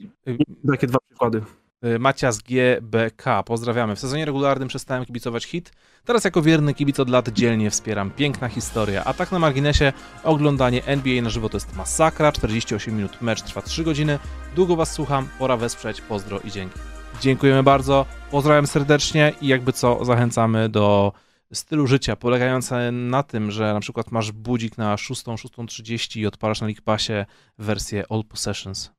takie 0.71 0.87
dwa 0.87 0.99
przykłady. 1.09 1.41
Y, 1.85 1.99
Macias 1.99 2.37
GBK, 2.37 3.43
pozdrawiamy. 3.43 3.95
W 3.95 3.99
sezonie 3.99 4.25
regularnym 4.25 4.67
przestałem 4.67 5.05
kibicować 5.05 5.45
hit, 5.45 5.71
teraz 6.05 6.23
jako 6.23 6.41
wierny 6.41 6.73
kibic 6.73 6.99
od 6.99 7.09
lat 7.09 7.29
dzielnie 7.29 7.69
wspieram. 7.69 8.11
Piękna 8.11 8.47
historia. 8.47 9.03
A 9.03 9.13
tak 9.13 9.31
na 9.31 9.39
marginesie, 9.39 9.93
oglądanie 10.23 10.85
NBA 10.85 11.21
na 11.21 11.29
żywo 11.29 11.49
to 11.49 11.57
jest 11.57 11.75
masakra, 11.75 12.31
48 12.31 12.95
minut, 12.95 13.21
mecz 13.21 13.41
trwa 13.41 13.61
3 13.61 13.83
godziny. 13.83 14.19
Długo 14.55 14.75
was 14.75 14.91
słucham, 14.91 15.27
pora 15.39 15.57
wesprzeć, 15.57 16.01
pozdro 16.01 16.39
i 16.39 16.51
dzięki. 16.51 16.79
Dziękujemy 17.21 17.63
bardzo, 17.63 18.05
pozdrawiam 18.31 18.67
serdecznie 18.67 19.33
i 19.41 19.47
jakby 19.47 19.73
co, 19.73 20.05
zachęcamy 20.05 20.69
do 20.69 21.13
stylu 21.53 21.87
życia, 21.87 22.15
polegające 22.15 22.91
na 22.91 23.23
tym, 23.23 23.51
że 23.51 23.73
na 23.73 23.79
przykład 23.79 24.11
masz 24.11 24.31
budzik 24.31 24.77
na 24.77 24.97
6, 24.97 25.23
6.30 25.23 26.19
i 26.19 26.27
odpalasz 26.27 26.61
na 26.61 26.67
League 26.67 26.81
Passie 26.81 27.13
wersję 27.57 28.03
All 28.09 28.23
Possessions. 28.23 28.91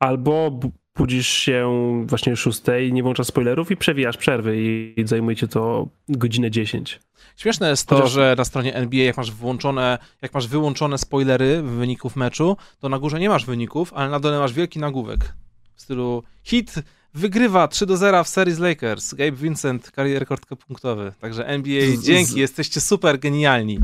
Albo 0.00 0.60
budzisz 0.96 1.28
się 1.28 1.70
właśnie 2.06 2.32
o 2.32 2.36
6, 2.36 2.60
nie 2.92 3.02
włączasz 3.02 3.26
spoilerów 3.26 3.70
i 3.70 3.76
przewijasz 3.76 4.16
przerwy 4.16 4.56
i 4.60 4.94
zajmuje 5.04 5.36
cię 5.36 5.48
to 5.48 5.88
godzinę 6.08 6.50
10. 6.50 7.00
Śmieszne 7.36 7.70
jest 7.70 7.86
to, 7.88 7.96
Chociaż- 7.96 8.12
że 8.12 8.34
na 8.38 8.44
stronie 8.44 8.74
NBA, 8.74 9.04
jak 9.04 9.16
masz 9.16 9.30
włączone, 9.30 9.98
jak 10.22 10.34
masz 10.34 10.46
wyłączone 10.48 10.98
spoilery 10.98 11.62
wyników 11.62 12.16
meczu, 12.16 12.56
to 12.80 12.88
na 12.88 12.98
górze 12.98 13.20
nie 13.20 13.28
masz 13.28 13.46
wyników, 13.46 13.92
ale 13.94 14.10
na 14.10 14.20
dole 14.20 14.38
masz 14.38 14.52
wielki 14.52 14.78
nagłówek 14.78 15.34
w 15.74 15.82
stylu 15.82 16.22
hit 16.44 16.74
wygrywa 17.14 17.68
3 17.68 17.86
do 17.86 17.96
0 17.96 18.24
w 18.24 18.28
serii 18.28 18.54
z 18.54 18.58
Lakers. 18.58 19.14
Gabe 19.14 19.32
Vincent, 19.32 19.92
rekord 19.96 20.46
punktowy. 20.66 21.12
Także 21.20 21.46
NBA, 21.46 21.86
Z- 21.86 22.00
z- 22.00 22.04
dzięki, 22.06 22.40
jesteście 22.40 22.80
super 22.80 23.18
genialni. 23.18 23.78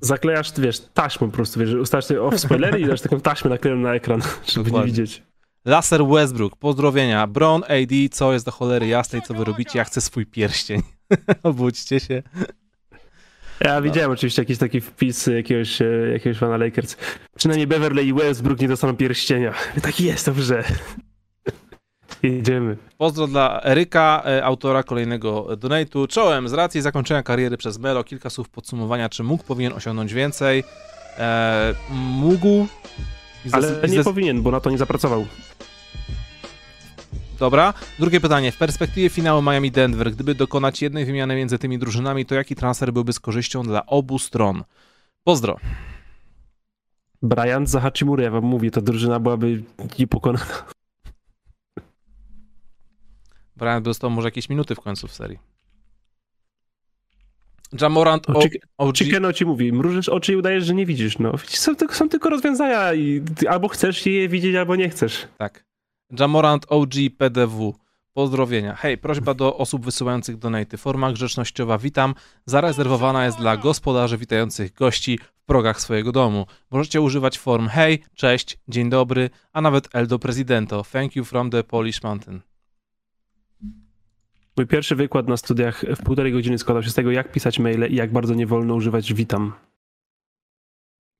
Zaklejasz, 0.00 0.52
wiesz, 0.60 0.80
taśmą 0.94 1.30
po 1.30 1.36
prostu, 1.36 1.60
wiesz, 1.60 1.74
ustawiasz 1.74 2.04
sobie 2.04 2.22
off 2.22 2.40
spoilery 2.40 2.80
i 2.80 2.86
dasz 2.86 3.00
taką 3.00 3.20
taśmę 3.20 3.50
naklejoną 3.50 3.82
na 3.82 3.94
ekran, 3.94 4.20
żeby 4.46 4.58
nie 4.58 4.64
Dokładnie. 4.64 4.86
widzieć. 4.92 5.22
Laser 5.64 6.06
Westbrook, 6.06 6.56
pozdrowienia. 6.56 7.26
Bron, 7.26 7.64
AD, 7.64 7.92
co 8.10 8.32
jest 8.32 8.44
do 8.44 8.50
cholery 8.50 8.86
jasnej, 8.86 9.22
co 9.22 9.34
wy 9.34 9.44
robicie? 9.44 9.78
Ja 9.78 9.84
chcę 9.84 10.00
swój 10.00 10.26
pierścień. 10.26 10.82
Obudźcie 11.42 12.00
się. 12.00 12.22
Ja 13.60 13.80
widziałem 13.80 14.10
oczywiście 14.10 14.42
jakiś 14.42 14.58
taki 14.58 14.80
wpis 14.80 15.26
jakiegoś, 15.26 15.82
e, 15.82 15.84
jakiegoś 16.12 16.38
fana 16.38 16.56
Lakers. 16.56 16.96
Przynajmniej 17.36 17.66
Beverly 17.66 18.04
i 18.04 18.12
Westbrook 18.12 18.60
nie 18.60 18.68
dostaną 18.68 18.96
pierścienia. 18.96 19.54
Tak 19.82 20.00
jest, 20.00 20.26
dobrze. 20.26 20.64
Jedziemy. 22.22 22.76
Pozdro 22.98 23.26
dla 23.26 23.62
Eryka, 23.64 24.22
e, 24.26 24.44
autora 24.44 24.82
kolejnego 24.82 25.42
donate'u. 25.56 26.08
Czołem, 26.08 26.48
z 26.48 26.52
racji 26.52 26.82
zakończenia 26.82 27.22
kariery 27.22 27.56
przez 27.56 27.78
Melo, 27.78 28.04
kilka 28.04 28.30
słów 28.30 28.48
podsumowania, 28.48 29.08
czy 29.08 29.22
mógł, 29.22 29.44
powinien 29.44 29.72
osiągnąć 29.72 30.14
więcej. 30.14 30.64
E, 31.18 31.74
mógł. 31.90 32.66
Ale 33.52 33.88
nie 33.88 34.04
powinien, 34.04 34.42
bo 34.42 34.50
na 34.50 34.60
to 34.60 34.70
nie 34.70 34.78
zapracował. 34.78 35.26
Dobra. 37.42 37.74
Drugie 37.98 38.20
pytanie. 38.20 38.52
W 38.52 38.56
perspektywie 38.56 39.08
finału 39.08 39.42
Miami-Denver, 39.42 40.12
gdyby 40.12 40.34
dokonać 40.34 40.82
jednej 40.82 41.04
wymiany 41.04 41.36
między 41.36 41.58
tymi 41.58 41.78
drużynami, 41.78 42.26
to 42.26 42.34
jaki 42.34 42.54
transfer 42.54 42.92
byłby 42.92 43.12
z 43.12 43.20
korzyścią 43.20 43.62
dla 43.62 43.86
obu 43.86 44.18
stron? 44.18 44.64
Pozdro. 45.24 45.56
Bryant 47.22 47.70
za 47.70 47.80
Hachimura, 47.80 48.24
ja 48.24 48.30
wam 48.30 48.44
mówię, 48.44 48.70
ta 48.70 48.80
drużyna 48.80 49.20
byłaby 49.20 49.62
niepokonana. 49.98 50.64
Brian 53.56 53.82
by 53.82 53.84
dostał 53.84 54.10
może 54.10 54.28
jakieś 54.28 54.48
minuty 54.48 54.74
w 54.74 54.80
końcu 54.80 55.08
w 55.08 55.12
serii. 55.12 55.38
Jamorant 57.80 58.30
o, 58.30 58.42
OG... 58.78 58.96
Chickeno 58.98 59.32
ci 59.32 59.46
mówi, 59.46 59.72
mrużysz 59.72 60.08
oczy 60.08 60.32
i 60.32 60.36
udajesz, 60.36 60.64
że 60.64 60.74
nie 60.74 60.86
widzisz. 60.86 61.18
No, 61.18 61.32
są, 61.46 61.72
są 61.90 62.08
tylko 62.08 62.30
rozwiązania 62.30 62.94
i 62.94 63.22
albo 63.48 63.68
chcesz 63.68 64.06
je 64.06 64.28
widzieć, 64.28 64.56
albo 64.56 64.76
nie 64.76 64.88
chcesz. 64.88 65.28
Tak. 65.38 65.71
Jamorant 66.18 66.66
OG 66.68 66.94
PDW. 67.18 67.74
Pozdrowienia. 68.12 68.74
Hej, 68.74 68.98
prośba 68.98 69.34
do 69.34 69.56
osób 69.56 69.84
wysyłających 69.84 70.36
donaty. 70.36 70.76
Forma 70.76 71.12
grzecznościowa 71.12 71.78
witam. 71.78 72.14
Zarezerwowana 72.46 73.24
jest 73.24 73.38
dla 73.38 73.56
gospodarzy 73.56 74.18
witających 74.18 74.72
gości 74.74 75.18
w 75.18 75.44
progach 75.44 75.80
swojego 75.80 76.12
domu. 76.12 76.46
Możecie 76.70 77.00
używać 77.00 77.38
form 77.38 77.68
hej, 77.68 78.02
cześć, 78.14 78.58
dzień 78.68 78.90
dobry, 78.90 79.30
a 79.52 79.60
nawet 79.60 79.88
Eldo 79.92 80.18
Presidento. 80.18 80.82
Thank 80.92 81.16
you 81.16 81.24
from 81.24 81.50
the 81.50 81.64
Polish 81.64 82.02
Mountain. 82.02 82.40
Mój 84.56 84.66
pierwszy 84.66 84.96
wykład 84.96 85.28
na 85.28 85.36
studiach 85.36 85.84
w 85.96 86.02
półtorej 86.02 86.32
godziny 86.32 86.58
składał 86.58 86.82
się 86.82 86.90
z 86.90 86.94
tego, 86.94 87.10
jak 87.10 87.32
pisać 87.32 87.58
maile 87.58 87.86
i 87.90 87.94
jak 87.94 88.12
bardzo 88.12 88.34
nie 88.34 88.46
wolno 88.46 88.74
używać 88.74 89.14
witam. 89.14 89.52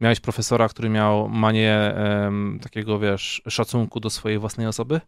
Miałeś 0.02 0.20
profesora, 0.20 0.68
który 0.68 0.88
miał 0.88 1.28
manię 1.28 1.94
um, 2.24 2.58
takiego, 2.62 2.98
wiesz, 2.98 3.42
szacunku 3.48 4.00
do 4.00 4.10
swojej 4.10 4.38
własnej 4.38 4.66
osoby? 4.66 5.00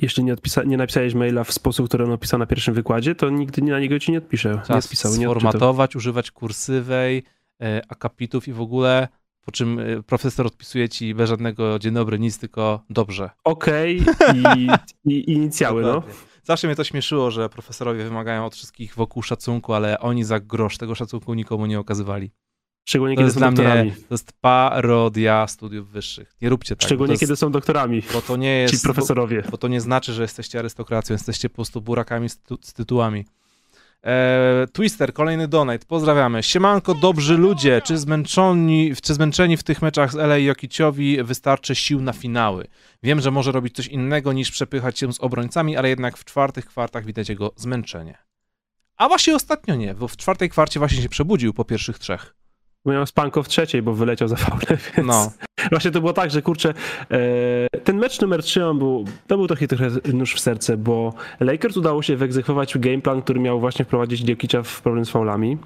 Jeśli 0.00 0.24
nie, 0.24 0.34
odpisa- 0.34 0.66
nie 0.66 0.76
napisałeś 0.76 1.14
maila 1.14 1.44
w 1.44 1.52
sposób, 1.52 1.88
który 1.88 2.04
on 2.04 2.12
opisał 2.12 2.38
na 2.38 2.46
pierwszym 2.46 2.74
wykładzie, 2.74 3.14
to 3.14 3.30
nigdy 3.30 3.62
na 3.62 3.80
niego 3.80 3.98
ci 3.98 4.12
nie 4.12 4.18
odpiszę. 4.18 4.62
Nie 4.70 4.82
spisał, 4.82 5.12
nie 5.12 5.24
sformatować, 5.24 5.96
używać 5.96 6.30
kursywej, 6.30 7.22
e, 7.62 7.82
akapitów 7.88 8.48
i 8.48 8.52
w 8.52 8.60
ogóle, 8.60 9.08
po 9.44 9.52
czym 9.52 9.78
e, 9.78 10.02
profesor 10.02 10.46
odpisuje 10.46 10.88
ci 10.88 11.14
bez 11.14 11.28
żadnego 11.28 11.78
dzień 11.78 11.94
dobry, 11.94 12.18
nic, 12.18 12.38
tylko 12.38 12.84
dobrze. 12.90 13.30
Okej 13.44 14.00
okay. 14.00 14.34
I, 14.56 14.68
i, 15.12 15.32
inicjały, 15.32 15.82
no. 15.82 16.02
Zawsze 16.42 16.66
mnie 16.66 16.76
to 16.76 16.84
śmieszyło, 16.84 17.30
że 17.30 17.48
profesorowie 17.48 18.04
wymagają 18.04 18.46
od 18.46 18.54
wszystkich 18.54 18.94
wokół 18.94 19.22
szacunku, 19.22 19.74
ale 19.74 19.98
oni 19.98 20.24
za 20.24 20.40
grosz 20.40 20.78
tego 20.78 20.94
szacunku 20.94 21.34
nikomu 21.34 21.66
nie 21.66 21.80
okazywali. 21.80 22.30
Szczególnie 22.84 23.16
to 23.16 23.20
kiedy 23.20 23.32
są 23.32 23.40
doktorami. 23.40 23.90
Mnie, 23.90 24.00
to 24.08 24.14
jest 24.14 24.32
parodia 24.40 25.46
studiów 25.46 25.90
wyższych. 25.90 26.36
Nie 26.42 26.48
róbcie 26.48 26.76
tak. 26.76 26.86
Szczególnie 26.86 27.18
kiedy 27.18 27.36
są 27.36 27.52
doktorami. 27.52 28.02
Bo 28.12 28.22
to 28.22 28.36
nie 28.36 28.58
jest. 28.58 28.74
Ci 28.74 28.80
profesorowie. 28.80 29.42
Bo, 29.42 29.50
bo, 29.50 29.58
to 29.58 29.68
nie 29.68 29.80
znaczy, 29.80 30.12
że 30.12 30.22
jesteście 30.22 30.58
arystokracją, 30.58 31.14
jesteście 31.14 31.48
po 31.48 31.54
prostu 31.54 31.80
burakami 31.80 32.28
z, 32.28 32.40
z 32.62 32.72
tytułami. 32.72 33.24
E, 34.04 34.66
Twister, 34.72 35.12
kolejny 35.12 35.48
donate. 35.48 35.86
Pozdrawiamy. 35.86 36.42
Siemanko, 36.42 36.94
dobrzy 36.94 37.36
ludzie. 37.36 37.82
Czy 37.84 37.98
zmęczeni, 37.98 38.92
czy 39.02 39.14
zmęczeni 39.14 39.56
w 39.56 39.62
tych 39.62 39.82
meczach 39.82 40.12
z 40.12 40.16
LA 40.16 40.38
Jokiciowi 40.38 41.22
wystarczy 41.22 41.74
sił 41.74 42.00
na 42.00 42.12
finały? 42.12 42.66
Wiem, 43.02 43.20
że 43.20 43.30
może 43.30 43.52
robić 43.52 43.76
coś 43.76 43.86
innego 43.86 44.32
niż 44.32 44.50
przepychać 44.50 44.98
się 44.98 45.12
z 45.12 45.20
obrońcami, 45.20 45.76
ale 45.76 45.88
jednak 45.88 46.16
w 46.16 46.24
czwartych 46.24 46.66
kwartach 46.66 47.04
widać 47.04 47.28
jego 47.28 47.52
zmęczenie. 47.56 48.18
A 48.96 49.08
właśnie 49.08 49.34
ostatnio 49.34 49.74
nie, 49.74 49.94
bo 49.94 50.08
w 50.08 50.16
czwartej 50.16 50.50
kwarcie 50.50 50.78
właśnie 50.78 51.02
się 51.02 51.08
przebudził 51.08 51.54
po 51.54 51.64
pierwszych 51.64 51.98
trzech. 51.98 52.41
Miał 52.86 53.06
spanko 53.06 53.42
w 53.42 53.48
trzeciej, 53.48 53.82
bo 53.82 53.94
wyleciał 53.94 54.28
za 54.28 54.36
faulę, 54.36 54.66
więc 54.96 55.08
no. 55.08 55.32
właśnie 55.70 55.90
to 55.90 56.00
było 56.00 56.12
tak, 56.12 56.30
że 56.30 56.42
kurczę, 56.42 56.74
e, 57.10 57.80
ten 57.80 57.98
mecz 57.98 58.20
numer 58.20 58.42
3 58.42 58.66
on 58.66 58.78
był, 58.78 59.04
to 59.26 59.36
był 59.36 59.46
trochę, 59.46 59.68
trochę 59.68 59.90
nóż 60.12 60.34
w 60.34 60.40
serce, 60.40 60.76
bo 60.76 61.14
Lakers 61.40 61.76
udało 61.76 62.02
się 62.02 62.16
wyegzekwować 62.16 62.78
game 62.78 63.00
plan, 63.00 63.22
który 63.22 63.40
miał 63.40 63.60
właśnie 63.60 63.84
wprowadzić 63.84 64.28
Jokicza 64.28 64.62
w 64.62 64.82
problem 64.82 65.04
z 65.04 65.10
faulami. 65.10 65.58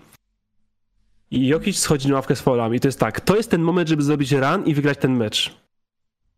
I 1.30 1.46
Jokic 1.46 1.78
schodzi 1.78 2.08
na 2.08 2.14
ławkę 2.14 2.36
z 2.36 2.40
faulami. 2.40 2.76
I 2.76 2.80
to 2.80 2.88
jest 2.88 3.00
tak, 3.00 3.20
to 3.20 3.36
jest 3.36 3.50
ten 3.50 3.62
moment, 3.62 3.88
żeby 3.88 4.02
zrobić 4.02 4.32
run 4.32 4.64
i 4.64 4.74
wygrać 4.74 4.98
ten 4.98 5.16
mecz. 5.16 5.56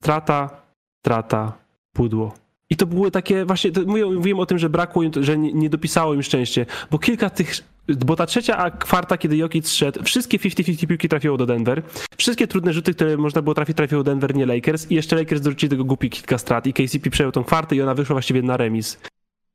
Trata, 0.01 0.63
trata, 1.03 1.53
pudło. 1.93 2.35
I 2.71 2.77
to 2.77 2.87
były 2.87 3.11
takie 3.11 3.45
właśnie, 3.45 3.71
mówiłem, 3.87 4.15
mówiłem 4.15 4.41
o 4.41 4.47
tym, 4.47 4.59
że 4.59 4.71
brakło 4.71 5.03
im, 5.03 5.11
że 5.21 5.39
nie, 5.39 5.53
nie 5.53 5.71
dopisało 5.71 6.15
im 6.15 6.23
szczęście, 6.23 6.67
bo 6.91 6.99
kilka 6.99 7.31
tych 7.31 7.55
bo 7.89 8.16
ta 8.16 8.27
trzecia 8.27 8.70
kwarta, 8.70 9.19
kiedy 9.19 9.36
Jokic 9.36 9.70
szedł, 9.70 10.02
wszystkie 10.02 10.39
50-50 10.39 10.86
piłki 10.86 11.09
trafiło 11.09 11.36
do 11.36 11.47
Denver. 11.47 11.82
Wszystkie 12.16 12.47
trudne 12.47 12.73
rzuty, 12.73 12.94
które 12.94 13.16
można 13.16 13.43
było 13.43 13.55
trafić, 13.55 13.77
trafiło 13.77 14.02
do 14.02 14.10
Denver, 14.10 14.35
nie 14.35 14.47
Lakers. 14.47 14.90
I 14.90 14.94
jeszcze 14.94 15.16
Lakers 15.16 15.40
dorzucili 15.40 15.70
tego 15.70 15.85
głupi 15.85 16.10
kilka 16.10 16.39
strat 16.39 16.66
i 16.66 16.73
KCP 16.73 17.10
przejął 17.10 17.32
tą 17.32 17.44
kwartę 17.44 17.77
i 17.77 17.82
ona 17.82 17.94
wyszła 17.94 18.15
właściwie 18.15 18.43
na 18.43 18.56
remis. 18.56 18.98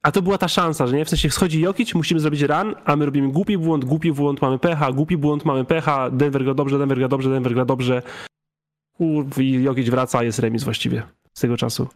A 0.04 0.12
to 0.12 0.22
była 0.22 0.38
ta 0.38 0.48
szansa, 0.48 0.88
że 0.88 0.96
nie? 0.96 1.06
W 1.06 1.10
sensie 1.10 1.30
schodzi 1.30 1.62
Jokic, 1.62 1.94
musimy 1.94 2.20
zrobić 2.20 2.42
run, 2.42 2.76
a 2.86 2.96
my 2.96 3.06
robimy 3.06 3.32
głupi 3.32 3.58
błąd, 3.58 3.86
głupi 3.86 4.12
błąd, 4.12 4.42
mamy 4.42 4.60
pecha, 4.60 4.92
głupi 4.92 5.18
błąd, 5.18 5.46
mamy 5.46 5.66
pecha, 5.66 6.10
Denver 6.10 6.44
gra 6.44 6.54
dobrze, 6.54 6.80
Denver 6.80 6.98
gra 6.98 7.08
dobrze, 7.08 7.30
Denver 7.30 7.54
gra 7.54 7.66
dobrze. 7.66 8.02
Kurw, 8.98 9.40
i 9.40 9.64
Jokic 9.64 9.90
wraca, 9.90 10.20
a 10.20 10.24
jest 10.24 10.40
remis 10.40 10.64
właściwie 10.64 11.04
z 11.34 11.42
tego 11.42 11.58
czasu. 11.58 11.88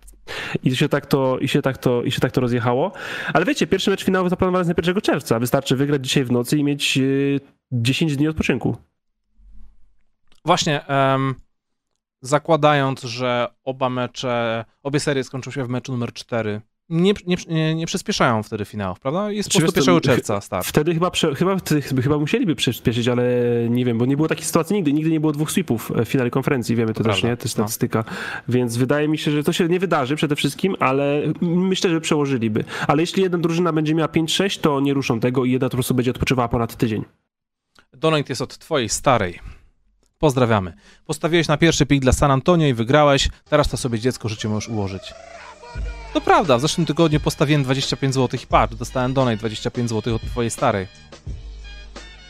I 0.64 0.76
się 0.76 0.90
tak 0.90 1.06
to, 1.06 1.40
i 1.40 1.48
się 1.48 1.62
tak 1.62 1.78
to, 1.78 2.04
i 2.04 2.12
się 2.12 2.20
tak 2.20 2.32
to 2.32 2.42
rozjechało. 2.42 2.92
Ale 3.34 3.46
wiecie, 3.46 3.68
pierwszy 3.68 3.90
mecz 3.90 4.04
finałowy 4.04 4.30
zaplanowany 4.30 4.62
jest 4.62 4.78
na 4.78 4.84
1 4.88 5.02
czerwca. 5.02 5.40
Wystarczy 5.40 5.76
wygrać 5.76 6.04
dzisiaj 6.04 6.24
w 6.24 6.32
nocy 6.32 6.58
i 6.58 6.64
mieć 6.64 7.00
10 7.72 8.18
dni 8.18 8.28
odpoczynku. 8.28 8.78
Właśnie, 10.46 10.82
um, 10.90 11.36
zakładając, 12.22 13.02
że 13.02 13.48
oba 13.64 13.90
mecze, 13.90 14.66
obie 14.84 15.00
serie 15.00 15.24
skończą 15.24 15.52
się 15.52 15.64
w 15.66 15.70
meczu 15.70 15.92
numer 15.92 16.14
4, 16.14 16.62
nie, 16.90 17.14
nie, 17.48 17.76
nie 17.76 17.86
przyspieszają 17.86 18.44
wtedy 18.44 18.66
finałów, 18.66 19.00
prawda? 19.00 19.32
Jest 19.32 19.54
po 19.54 19.60
prostu 19.60 19.80
1 19.80 20.02
czerwca 20.02 20.42
start. 20.42 20.68
Wtedy 20.68 20.94
chyba, 20.94 21.12
chyba, 21.38 21.58
chyba 22.04 22.18
musieliby 22.18 22.56
przyspieszyć, 22.56 23.08
ale 23.08 23.24
nie 23.70 23.86
wiem, 23.86 23.98
bo 23.98 24.06
nie 24.06 24.16
było 24.16 24.28
takiej 24.28 24.46
sytuacji 24.46 24.76
nigdy. 24.76 24.94
Nigdy 24.94 25.12
nie 25.12 25.20
było 25.20 25.32
dwóch 25.32 25.52
sweepów 25.52 25.92
w 26.06 26.06
finale 26.06 26.30
konferencji, 26.30 26.76
wiemy 26.76 26.94
to, 26.94 27.04
to 27.04 27.10
też, 27.10 27.24
nie? 27.24 27.38
To 27.38 27.44
jest 27.44 27.58
no. 27.58 27.64
statystyka. 27.64 28.04
No. 28.08 28.14
Więc 28.50 28.78
wydaje 28.78 29.08
mi 29.08 29.18
się, 29.18 29.32
że 29.32 29.44
to 29.44 29.54
się 29.54 29.68
nie 29.68 29.80
wydarzy 29.80 30.16
przede 30.16 30.36
wszystkim, 30.36 30.76
ale 30.80 31.22
myślę, 31.42 31.90
że 31.90 32.02
przełożyliby. 32.02 32.64
Ale 32.88 33.04
jeśli 33.04 33.24
jedna 33.24 33.38
drużyna 33.38 33.74
będzie 33.74 33.96
miała 33.96 34.08
5-6, 34.08 34.62
to 34.62 34.80
nie 34.80 34.94
ruszą 34.94 35.20
tego 35.20 35.46
i 35.46 35.52
jedna 35.52 35.70
po 35.70 35.76
prostu 35.76 35.94
będzie 35.94 36.12
odpoczywała 36.12 36.48
ponad 36.48 36.76
tydzień. 36.76 37.06
Donate 37.94 38.26
jest 38.30 38.42
od 38.42 38.58
twojej 38.58 38.90
starej. 38.90 39.40
Pozdrawiamy. 40.18 40.74
Postawiłeś 41.06 41.48
na 41.48 41.58
pierwszy 41.58 41.86
pik 41.86 42.02
dla 42.02 42.12
San 42.12 42.32
Antonio 42.32 42.68
i 42.68 42.74
wygrałeś. 42.74 43.30
Teraz 43.50 43.70
to 43.70 43.78
sobie 43.78 44.00
dziecko 44.00 44.30
życie 44.30 44.50
możesz 44.50 44.70
ułożyć. 44.70 45.14
To 46.18 46.22
prawda, 46.22 46.58
w 46.58 46.62
zeszłym 46.62 46.86
tygodniu 46.86 47.20
postawiłem 47.20 47.64
25 47.64 48.14
zł 48.14 48.40
i 48.44 48.48
patrz, 48.48 48.76
dostałem 48.76 49.14
donate 49.14 49.38
25 49.38 49.90
zł 49.90 50.16
od 50.16 50.22
twojej 50.22 50.52
starej. 50.52 50.88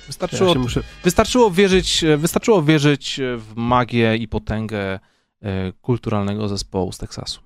Wystarczyło, 0.07 0.53
ja 0.53 0.59
muszę... 0.59 0.81
wystarczyło, 1.03 1.51
wierzyć, 1.51 2.05
wystarczyło 2.18 2.64
wierzyć 2.64 3.19
w 3.38 3.55
magię 3.55 4.15
i 4.15 4.27
potęgę 4.27 4.99
e, 5.41 5.72
kulturalnego 5.81 6.47
zespołu 6.47 6.91
z 6.91 6.97
Teksasu. 6.97 7.41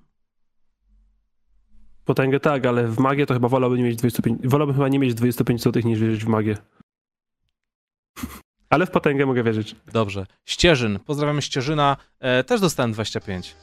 Potęgę 2.06 2.40
tak, 2.40 2.66
ale 2.66 2.88
w 2.88 3.00
magię 3.00 3.26
to 3.26 3.34
chyba 3.34 3.48
wolałbym 3.48 3.80
nie 3.80 3.86
mieć 3.86 3.96
25, 3.98 4.48
wolałbym 4.48 4.76
chyba 4.76 4.88
nie 4.88 5.00
mieć 5.00 5.14
25 5.14 5.62
zł 5.64 5.84
niż 5.86 6.00
wierzyć 6.00 6.26
w 6.26 6.28
magię. 6.28 6.58
Ale 8.70 8.86
w 8.86 8.92
potęgę 8.92 9.26
mogę 9.26 9.44
wierzyć. 9.44 9.76
Dobrze. 9.94 10.26
Ścieżyn. 10.46 11.00
Pozdrawiamy 11.00 11.42
Ścieżyna. 11.42 11.98
E, 12.20 12.44
też 12.44 12.62
dostałem 12.62 12.92
25. 12.92 13.56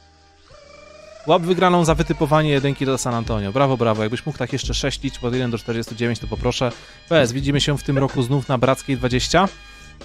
Łap 1.27 1.41
wygraną 1.41 1.85
za 1.85 1.95
wytypowanie 1.95 2.49
jedynki 2.49 2.85
do 2.85 2.97
San 2.97 3.13
Antonio. 3.13 3.51
Brawo, 3.51 3.77
brawo. 3.77 4.03
Jakbyś 4.03 4.25
mógł 4.25 4.37
tak 4.37 4.53
jeszcze 4.53 4.73
sześcić 4.73 5.17
od 5.23 5.33
1 5.33 5.51
do 5.51 5.57
49, 5.57 6.19
to 6.19 6.27
poproszę. 6.27 6.71
PS, 7.09 7.31
widzimy 7.31 7.61
się 7.61 7.77
w 7.77 7.83
tym 7.83 7.97
roku 7.97 8.23
znów 8.23 8.47
na 8.47 8.57
Brackiej 8.57 8.97
20. 8.97 9.47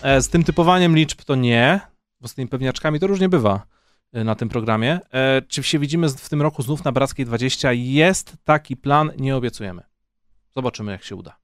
E, 0.02 0.22
z 0.22 0.28
tym 0.28 0.44
typowaniem 0.44 0.96
liczb 0.96 1.22
to 1.22 1.34
nie, 1.34 1.80
bo 2.20 2.28
z 2.28 2.34
tymi 2.34 2.48
pewniaczkami 2.48 3.00
to 3.00 3.06
różnie 3.06 3.28
bywa 3.28 3.66
e, 4.12 4.24
na 4.24 4.34
tym 4.34 4.48
programie. 4.48 5.00
E, 5.12 5.42
czy 5.42 5.62
się 5.62 5.78
widzimy 5.78 6.08
w 6.08 6.28
tym 6.28 6.42
roku 6.42 6.62
znów 6.62 6.84
na 6.84 6.92
Brackiej 6.92 7.26
20? 7.26 7.72
Jest 7.72 8.36
taki 8.44 8.76
plan, 8.76 9.12
nie 9.18 9.36
obiecujemy. 9.36 9.82
Zobaczymy, 10.54 10.92
jak 10.92 11.04
się 11.04 11.16
uda. 11.16 11.36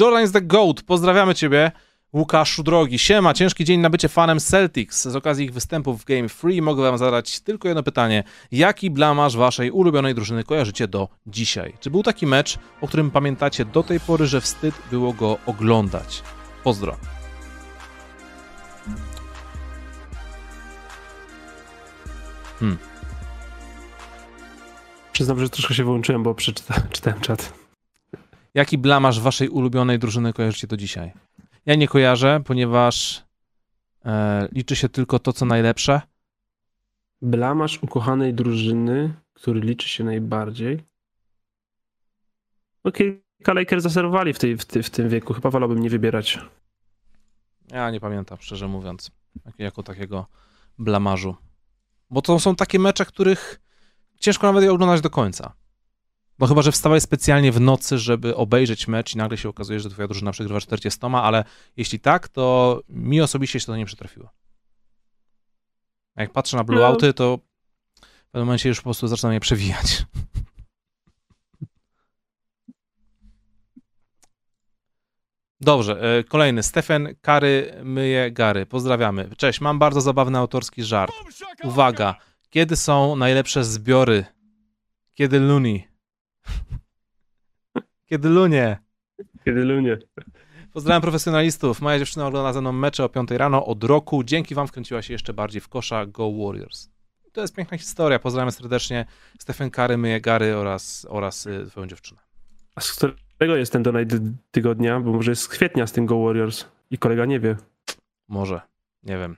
Jordan 0.00 0.32
the 0.32 0.42
GOAT, 0.42 0.82
pozdrawiamy 0.82 1.34
Ciebie. 1.34 1.72
Łukaszu 2.12 2.62
drogi, 2.62 2.98
siema, 2.98 3.34
ciężki 3.34 3.64
dzień 3.64 3.80
na 3.80 3.90
bycie 3.90 4.08
fanem 4.08 4.40
Celtics. 4.40 5.08
Z 5.08 5.16
okazji 5.16 5.44
ich 5.44 5.52
występów 5.52 6.02
w 6.02 6.04
Game 6.04 6.28
Free 6.28 6.62
mogę 6.62 6.82
wam 6.82 6.98
zadać 6.98 7.40
tylko 7.40 7.68
jedno 7.68 7.82
pytanie. 7.82 8.24
Jaki 8.52 8.90
blamaż 8.90 9.36
waszej 9.36 9.70
ulubionej 9.70 10.14
drużyny 10.14 10.44
kojarzycie 10.44 10.88
do 10.88 11.08
dzisiaj? 11.26 11.74
Czy 11.80 11.90
był 11.90 12.02
taki 12.02 12.26
mecz, 12.26 12.58
o 12.80 12.88
którym 12.88 13.10
pamiętacie 13.10 13.64
do 13.64 13.82
tej 13.82 14.00
pory, 14.00 14.26
że 14.26 14.40
wstyd 14.40 14.74
było 14.90 15.12
go 15.12 15.38
oglądać? 15.46 16.22
Pozdro. 16.64 16.96
Hmm. 22.60 22.78
Przyznam, 25.12 25.40
że 25.40 25.48
troszkę 25.48 25.74
się 25.74 25.84
wyłączyłem, 25.84 26.22
bo 26.22 26.34
przeczytałem 26.34 27.20
czat. 27.26 27.52
Jaki 28.54 28.78
blamaż 28.78 29.20
waszej 29.20 29.48
ulubionej 29.48 29.98
drużyny 29.98 30.32
kojarzycie 30.32 30.66
do 30.66 30.76
dzisiaj? 30.76 31.12
Ja 31.66 31.74
nie 31.74 31.88
kojarzę, 31.88 32.40
ponieważ 32.44 33.24
e, 34.04 34.48
liczy 34.52 34.76
się 34.76 34.88
tylko 34.88 35.18
to, 35.18 35.32
co 35.32 35.46
najlepsze. 35.46 36.00
Blamasz 37.22 37.82
ukochanej 37.82 38.34
drużyny, 38.34 39.14
który 39.34 39.60
liczy 39.60 39.88
się 39.88 40.04
najbardziej. 40.04 40.84
No 42.84 42.92
kilka 42.92 43.52
Lakers 43.54 43.82
zaserwowali 43.82 44.32
w, 44.32 44.38
tej, 44.38 44.56
w, 44.56 44.64
ty, 44.64 44.82
w 44.82 44.90
tym 44.90 45.08
wieku. 45.08 45.34
Chyba 45.34 45.50
wolałbym 45.50 45.78
nie 45.78 45.90
wybierać. 45.90 46.38
Ja 47.70 47.90
nie 47.90 48.00
pamiętam, 48.00 48.38
szczerze 48.40 48.68
mówiąc, 48.68 49.10
jako 49.58 49.82
takiego 49.82 50.26
blamażu. 50.78 51.36
Bo 52.10 52.22
to 52.22 52.40
są 52.40 52.56
takie 52.56 52.78
mecze, 52.78 53.06
których 53.06 53.60
ciężko 54.20 54.46
nawet 54.46 54.64
je 54.64 54.72
oglądać 54.72 55.00
do 55.00 55.10
końca. 55.10 55.52
No 56.40 56.46
chyba, 56.46 56.62
że 56.62 56.72
wstawałeś 56.72 57.02
specjalnie 57.02 57.52
w 57.52 57.60
nocy, 57.60 57.98
żeby 57.98 58.36
obejrzeć 58.36 58.88
mecz 58.88 59.14
i 59.14 59.18
nagle 59.18 59.38
się 59.38 59.48
okazuje, 59.48 59.80
że 59.80 59.90
twoja 59.90 60.08
drużyna 60.08 60.32
przegrywa 60.32 60.60
40, 60.60 61.00
ale 61.02 61.44
jeśli 61.76 62.00
tak, 62.00 62.28
to 62.28 62.80
mi 62.88 63.20
osobiście 63.20 63.60
się 63.60 63.66
to 63.66 63.76
nie 63.76 63.86
przytrafiło. 63.86 64.30
Jak 66.16 66.32
patrzę 66.32 66.56
na 66.56 66.64
blueouty, 66.64 67.06
no. 67.06 67.12
to 67.12 67.38
w 67.94 68.30
pewnym 68.30 68.46
momencie 68.46 68.68
już 68.68 68.78
po 68.78 68.84
prostu 68.84 69.08
zaczynam 69.08 69.32
je 69.32 69.40
przewijać. 69.40 70.02
Dobrze, 75.60 76.18
e, 76.18 76.24
kolejny. 76.24 76.62
Stefan 76.62 77.08
Kary 77.20 77.74
myje 77.84 78.32
Gary. 78.32 78.66
Pozdrawiamy. 78.66 79.30
Cześć, 79.36 79.60
mam 79.60 79.78
bardzo 79.78 80.00
zabawny 80.00 80.38
autorski 80.38 80.84
żart. 80.84 81.12
Uwaga, 81.64 82.14
kiedy 82.50 82.76
są 82.76 83.16
najlepsze 83.16 83.64
zbiory? 83.64 84.24
Kiedy 85.14 85.40
Luni? 85.40 85.89
Kiedy 88.10 88.28
Lunie? 88.28 88.78
Kiedy 89.44 89.64
Lunie. 89.64 89.98
Pozdrawiam 90.72 91.02
profesjonalistów. 91.02 91.80
Moja 91.80 91.98
dziewczyna 91.98 92.26
ogląda 92.26 92.52
ze 92.52 92.60
mną 92.60 92.72
mecze 92.72 93.04
o 93.04 93.08
5 93.08 93.30
rano 93.30 93.66
od 93.66 93.84
roku. 93.84 94.24
Dzięki 94.24 94.54
wam 94.54 94.66
wkręciła 94.66 95.02
się 95.02 95.12
jeszcze 95.12 95.34
bardziej 95.34 95.60
w 95.60 95.68
kosza 95.68 96.06
Go 96.06 96.32
Warriors. 96.32 96.88
To 97.32 97.40
jest 97.40 97.54
piękna 97.54 97.78
historia. 97.78 98.18
Pozdrawiam 98.18 98.52
serdecznie 98.52 99.06
Stefan 99.38 99.70
Kary, 99.70 99.96
myje 99.96 100.20
Gary 100.20 100.56
oraz, 100.56 101.06
oraz 101.10 101.46
y, 101.46 101.66
twoją 101.66 101.86
dziewczynę. 101.86 102.20
A 102.74 102.80
z 102.80 102.92
którego 102.92 103.56
jest 103.56 103.72
ten 103.72 103.82
donate 103.82 104.18
tygodnia? 104.50 105.00
Bo 105.00 105.12
może 105.12 105.30
jest 105.30 105.42
z 105.42 105.48
kwietnia 105.48 105.86
z 105.86 105.92
tym 105.92 106.06
Go 106.06 106.24
Warriors 106.24 106.64
i 106.90 106.98
kolega 106.98 107.24
nie 107.24 107.40
wie. 107.40 107.56
Może, 108.28 108.60
nie 109.02 109.18
wiem. 109.18 109.36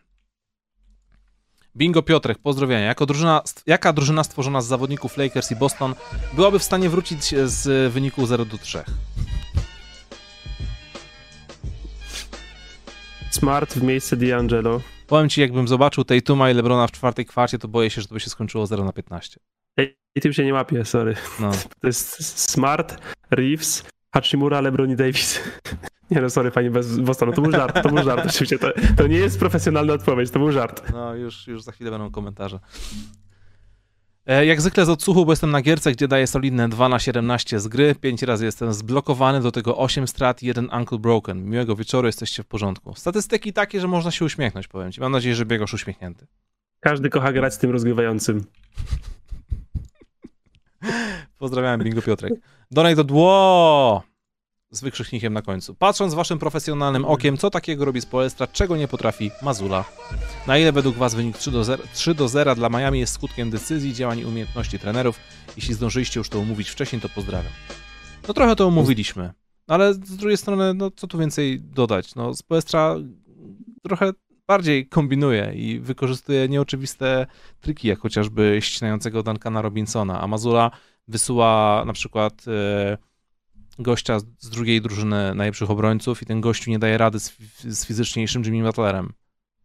Bingo 1.76 2.02
Piotrek, 2.02 2.38
pozdrowienia. 2.38 2.86
Jako 2.86 3.06
drużyna, 3.06 3.42
jaka 3.66 3.92
drużyna 3.92 4.24
stworzona 4.24 4.60
z 4.60 4.66
zawodników 4.66 5.16
Lakers 5.16 5.50
i 5.50 5.56
Boston 5.56 5.94
byłaby 6.32 6.58
w 6.58 6.62
stanie 6.62 6.88
wrócić 6.88 7.34
z 7.44 7.92
wyniku 7.92 8.26
0 8.26 8.44
do 8.44 8.58
3? 8.58 8.84
Smart 13.30 13.74
w 13.74 13.82
miejsce 13.82 14.16
D'Angelo. 14.16 14.80
Powiem 15.06 15.28
ci, 15.28 15.40
jakbym 15.40 15.68
zobaczył 15.68 16.04
tej 16.04 16.22
Tuma 16.22 16.50
i 16.50 16.54
Lebrona 16.54 16.86
w 16.86 16.92
czwartej 16.92 17.26
kwarcie, 17.26 17.58
to 17.58 17.68
boję 17.68 17.90
się, 17.90 18.00
że 18.00 18.08
to 18.08 18.14
by 18.14 18.20
się 18.20 18.30
skończyło 18.30 18.66
0 18.66 18.84
na 18.84 18.92
15. 18.92 19.40
I 20.14 20.20
tym 20.20 20.32
się 20.32 20.44
nie 20.44 20.54
łapie, 20.54 20.84
sorry. 20.84 21.14
No. 21.40 21.50
To 21.80 21.86
jest 21.86 22.40
Smart, 22.50 22.96
Reeves, 23.30 23.84
Hachimura, 24.12 24.60
LeBron 24.60 24.90
i 24.90 24.96
Davis. 24.96 25.40
Nie 26.10 26.20
no, 26.20 26.30
sorry, 26.30 26.50
pani 26.50 26.70
bez 26.70 26.98
Bostonu, 26.98 27.32
to 27.32 27.42
był 27.42 27.52
żart, 27.52 27.82
to 27.82 27.88
był 27.88 28.04
żart, 28.04 28.26
oczywiście. 28.30 28.58
To, 28.58 28.68
to 28.96 29.06
nie 29.06 29.16
jest 29.16 29.38
profesjonalna 29.38 29.92
odpowiedź, 29.92 30.30
to 30.30 30.38
był 30.38 30.52
żart. 30.52 30.92
No, 30.92 31.14
już, 31.14 31.46
już 31.46 31.62
za 31.62 31.72
chwilę 31.72 31.90
będą 31.90 32.10
komentarze. 32.10 32.60
E, 34.26 34.46
jak 34.46 34.60
zwykle 34.60 34.86
z 34.86 34.88
odsłuchu, 34.88 35.26
bo 35.26 35.32
jestem 35.32 35.50
na 35.50 35.62
gierce, 35.62 35.92
gdzie 35.92 36.08
daję 36.08 36.26
solidne 36.26 36.68
2 36.68 36.88
na 36.88 36.98
17 36.98 37.60
z 37.60 37.68
gry. 37.68 37.94
5 37.94 38.22
razy 38.22 38.44
jestem 38.44 38.72
zblokowany, 38.72 39.40
do 39.40 39.52
tego 39.52 39.78
8 39.78 40.08
strat 40.08 40.42
i 40.42 40.46
1 40.46 40.68
Uncle 40.78 40.98
Broken. 40.98 41.44
Miłego 41.44 41.76
wieczoru, 41.76 42.06
jesteście 42.06 42.42
w 42.42 42.46
porządku. 42.46 42.94
Statystyki 42.94 43.52
takie, 43.52 43.80
że 43.80 43.88
można 43.88 44.10
się 44.10 44.24
uśmiechnąć, 44.24 44.68
powiem 44.68 44.92
ci. 44.92 45.00
Mam 45.00 45.12
nadzieję, 45.12 45.34
że 45.34 45.46
biegasz 45.46 45.74
uśmiechnięty. 45.74 46.26
Każdy 46.80 47.10
kocha 47.10 47.32
grać 47.32 47.54
z 47.54 47.58
tym 47.58 47.70
rozgrywającym. 47.70 48.44
Pozdrawiam, 51.42 51.80
Bingo 51.80 52.02
Piotrek. 52.02 52.32
Donate 52.70 52.96
do 52.96 53.04
dło! 53.04 54.02
z 54.70 54.80
wykrzyknikiem 54.80 55.32
na 55.32 55.42
końcu. 55.42 55.74
Patrząc 55.74 56.14
waszym 56.14 56.38
profesjonalnym 56.38 57.04
okiem, 57.04 57.36
co 57.36 57.50
takiego 57.50 57.84
robi 57.84 58.00
Spoelstra, 58.00 58.46
czego 58.46 58.76
nie 58.76 58.88
potrafi 58.88 59.30
Mazula? 59.42 59.84
Na 60.46 60.58
ile 60.58 60.72
według 60.72 60.96
was 60.96 61.14
wynik 61.14 61.38
3 61.38 61.50
do, 61.50 61.64
0, 61.64 61.82
3 61.94 62.14
do 62.14 62.28
0 62.28 62.54
dla 62.54 62.68
Miami 62.68 63.00
jest 63.00 63.14
skutkiem 63.14 63.50
decyzji, 63.50 63.94
działań 63.94 64.18
i 64.18 64.24
umiejętności 64.24 64.78
trenerów? 64.78 65.20
Jeśli 65.56 65.74
zdążyliście 65.74 66.20
już 66.20 66.28
to 66.28 66.38
umówić 66.38 66.70
wcześniej, 66.70 67.02
to 67.02 67.08
pozdrawiam. 67.08 67.52
No 68.28 68.34
trochę 68.34 68.56
to 68.56 68.68
umówiliśmy, 68.68 69.32
ale 69.66 69.94
z 69.94 69.98
drugiej 69.98 70.36
strony, 70.36 70.74
no 70.74 70.90
co 70.90 71.06
tu 71.06 71.18
więcej 71.18 71.60
dodać? 71.60 72.14
No 72.14 72.34
Spoelstra 72.34 72.96
trochę 73.82 74.12
bardziej 74.46 74.88
kombinuje 74.88 75.52
i 75.54 75.80
wykorzystuje 75.80 76.48
nieoczywiste 76.48 77.26
triki, 77.60 77.88
jak 77.88 77.98
chociażby 77.98 78.58
ścinającego 78.60 79.22
Duncana 79.22 79.62
Robinsona, 79.62 80.20
a 80.20 80.26
Mazula 80.26 80.70
wysyła 81.12 81.82
na 81.86 81.92
przykład... 81.92 82.46
Yy, 82.46 83.12
gościa 83.78 84.18
z 84.38 84.50
drugiej 84.50 84.80
drużyny 84.80 85.34
najlepszych 85.34 85.70
obrońców 85.70 86.22
i 86.22 86.26
ten 86.26 86.40
gościu 86.40 86.70
nie 86.70 86.78
daje 86.78 86.98
rady 86.98 87.20
z, 87.20 87.36
z 87.64 87.86
fizyczniejszym 87.86 88.44
Jimmy 88.44 88.62
Butlerem. 88.62 89.12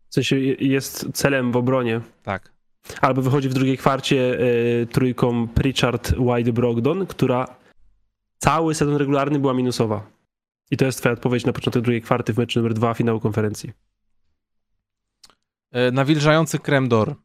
W 0.10 0.14
sensie 0.14 0.38
jest 0.60 1.07
celem 1.14 1.52
w 1.52 1.56
obronie. 1.56 2.02
Tak. 2.24 2.53
Albo 3.02 3.22
wychodzi 3.22 3.49
w 3.49 3.53
drugiej 3.53 3.78
kwarcie 3.78 4.40
y, 4.40 4.88
trójką 4.91 5.48
Pritchard, 5.48 6.14
White, 6.18 6.53
Brogdon, 6.53 7.07
która 7.07 7.56
cały 8.38 8.76
sezon 8.76 8.95
regularny 8.95 9.40
była 9.40 9.53
minusowa. 9.53 10.10
I 10.72 10.78
to 10.78 10.86
jest 10.86 10.99
twoja 10.99 11.14
odpowiedź 11.14 11.45
na 11.45 11.53
początek 11.53 11.84
drugiej 11.84 12.02
kwarty 12.02 12.34
w 12.34 12.38
meczu 12.38 12.60
numer 12.60 12.74
dwa 12.74 12.94
finału 12.94 13.19
konferencji. 13.19 13.72
Y, 15.76 15.91
nawilżający 15.91 16.60
krem 16.60 16.90
d'or. 16.90 17.15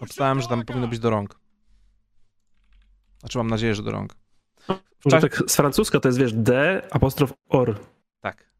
Poczytałem, 0.00 0.40
że 0.40 0.48
tam 0.48 0.64
powinno 0.64 0.88
być 0.88 0.98
do 0.98 1.10
rąk. 1.10 1.43
Znaczy 3.24 3.38
mam 3.38 3.50
nadzieję, 3.50 3.74
że 3.74 3.82
do 3.82 3.90
rąk. 3.90 4.14
Może 5.04 5.20
tak 5.20 5.42
z 5.46 5.56
francuska 5.56 6.00
to 6.00 6.08
jest, 6.08 6.18
wiesz, 6.18 6.32
D 6.32 6.82
apostrof 6.90 7.32
OR. 7.48 7.80
Tak. 8.20 8.50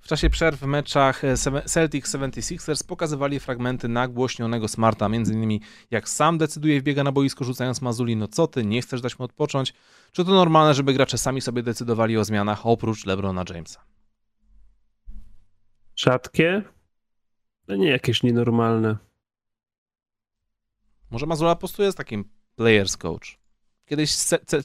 W 0.00 0.06
czasie 0.06 0.30
przerw 0.30 0.60
w 0.60 0.66
meczach 0.66 1.24
e, 1.24 1.36
Celtic 1.66 2.06
76ers 2.06 2.86
pokazywali 2.86 3.40
fragmenty 3.40 3.88
nagłośnionego 3.88 4.68
Smarta, 4.68 5.08
między 5.08 5.32
innymi 5.32 5.60
jak 5.90 6.08
sam 6.08 6.38
decyduje 6.38 6.80
wbiega 6.80 7.04
na 7.04 7.12
boisko 7.12 7.44
rzucając 7.44 7.82
Mazuli, 7.82 8.16
no 8.16 8.28
co 8.28 8.46
ty, 8.46 8.64
nie 8.64 8.82
chcesz 8.82 9.00
dać 9.00 9.18
mu 9.18 9.24
odpocząć? 9.24 9.74
Czy 10.12 10.24
to 10.24 10.30
normalne, 10.30 10.74
żeby 10.74 10.92
gracze 10.92 11.18
sami 11.18 11.40
sobie 11.40 11.62
decydowali 11.62 12.18
o 12.18 12.24
zmianach 12.24 12.66
oprócz 12.66 13.06
LeBrona 13.06 13.44
Jamesa? 13.50 13.84
Rzadkie? 15.96 16.62
No 17.68 17.76
nie 17.76 17.88
jakieś 17.88 18.22
nienormalne. 18.22 18.96
Może 21.10 21.26
Mazula 21.26 21.54
po 21.54 21.58
prostu 21.58 21.82
jest 21.82 21.98
takim 21.98 22.24
players 22.56 22.96
coach. 22.96 23.37
Kiedyś 23.88 24.14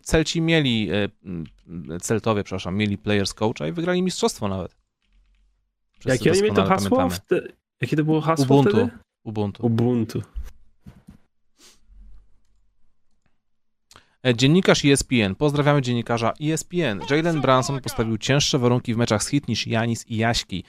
Celci 0.02 0.42
mieli, 0.42 0.90
e, 0.92 2.00
Celtowie, 2.00 2.44
przepraszam, 2.44 2.76
mieli 2.76 2.98
players 2.98 3.34
coacha 3.34 3.68
i 3.68 3.72
wygrali 3.72 4.02
mistrzostwo 4.02 4.48
nawet. 4.48 4.76
Jakie 6.06 6.32
oni 6.32 6.42
mieli 6.42 6.56
to 6.56 6.66
hasło? 6.66 7.10
Te... 7.28 7.42
Jakie 7.82 7.98
to 7.98 8.04
było 8.04 8.22
hasło 8.22 8.46
Ubuntu. 8.46 8.72
Wtedy? 8.72 8.90
Ubuntu. 9.24 9.66
Ubuntu. 9.66 10.22
Dziennikarz 14.32 14.86
ESPN. 14.86 15.36
Pozdrawiamy 15.38 15.82
dziennikarza 15.82 16.34
ESPN. 16.42 17.00
Jalen 17.10 17.42
Branson 17.42 17.82
postawił 17.82 18.18
cięższe 18.18 18.60
warunki 18.60 18.94
w 18.94 18.98
meczach 18.98 19.24
z 19.24 19.28
hit 19.28 19.48
niż 19.48 19.68
Janis 19.68 20.08
i 20.08 20.18
Jaśki. 20.18 20.64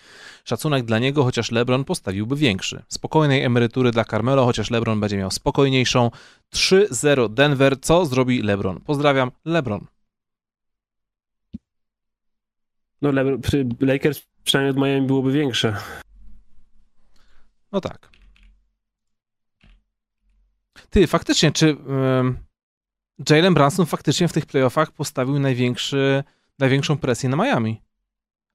Szacunek 0.45 0.85
dla 0.85 0.99
niego, 0.99 1.25
chociaż 1.25 1.51
LeBron 1.51 1.85
postawiłby 1.85 2.37
większy. 2.37 2.83
Spokojnej 2.89 3.43
emerytury 3.43 3.91
dla 3.91 4.05
Carmelo, 4.05 4.45
chociaż 4.45 4.71
LeBron 4.71 5.01
będzie 5.01 5.17
miał 5.17 5.31
spokojniejszą. 5.31 6.11
3-0 6.55 7.35
Denver. 7.35 7.81
Co 7.81 8.07
zrobi 8.07 8.43
LeBron? 8.43 8.81
Pozdrawiam, 8.81 9.31
LeBron. 9.45 9.87
No, 13.03 13.13
LeBron, 13.13 13.41
przy 13.41 13.69
Lakers 13.81 14.23
przynajmniej 14.45 14.71
od 14.71 14.77
Miami 14.77 15.07
byłoby 15.07 15.33
większe. 15.33 15.77
No 17.73 17.81
tak. 17.81 18.11
Ty, 20.91 21.07
faktycznie, 21.07 21.53
czy... 21.53 21.67
Yy 21.67 22.45
Jalen 23.31 23.55
Brunson 23.55 23.87
faktycznie 23.87 24.29
w 24.29 24.33
tych 24.33 24.47
playoffach 24.47 24.93
postawił 24.93 25.39
największy, 25.39 26.25
największą 26.59 26.99
presję 26.99 27.29
na 27.29 27.37
Miami. 27.37 27.83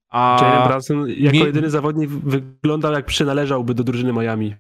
A 0.09 0.39
Jalen 0.41 0.67
Brunson 0.67 1.09
jako 1.09 1.37
mi... 1.37 1.39
jedyny 1.39 1.69
zawodnik 1.69 2.09
wyglądał 2.09 2.93
jak 2.93 3.05
przynależałby 3.05 3.73
do 3.73 3.83
drużyny 3.83 4.13
Miami. 4.13 4.55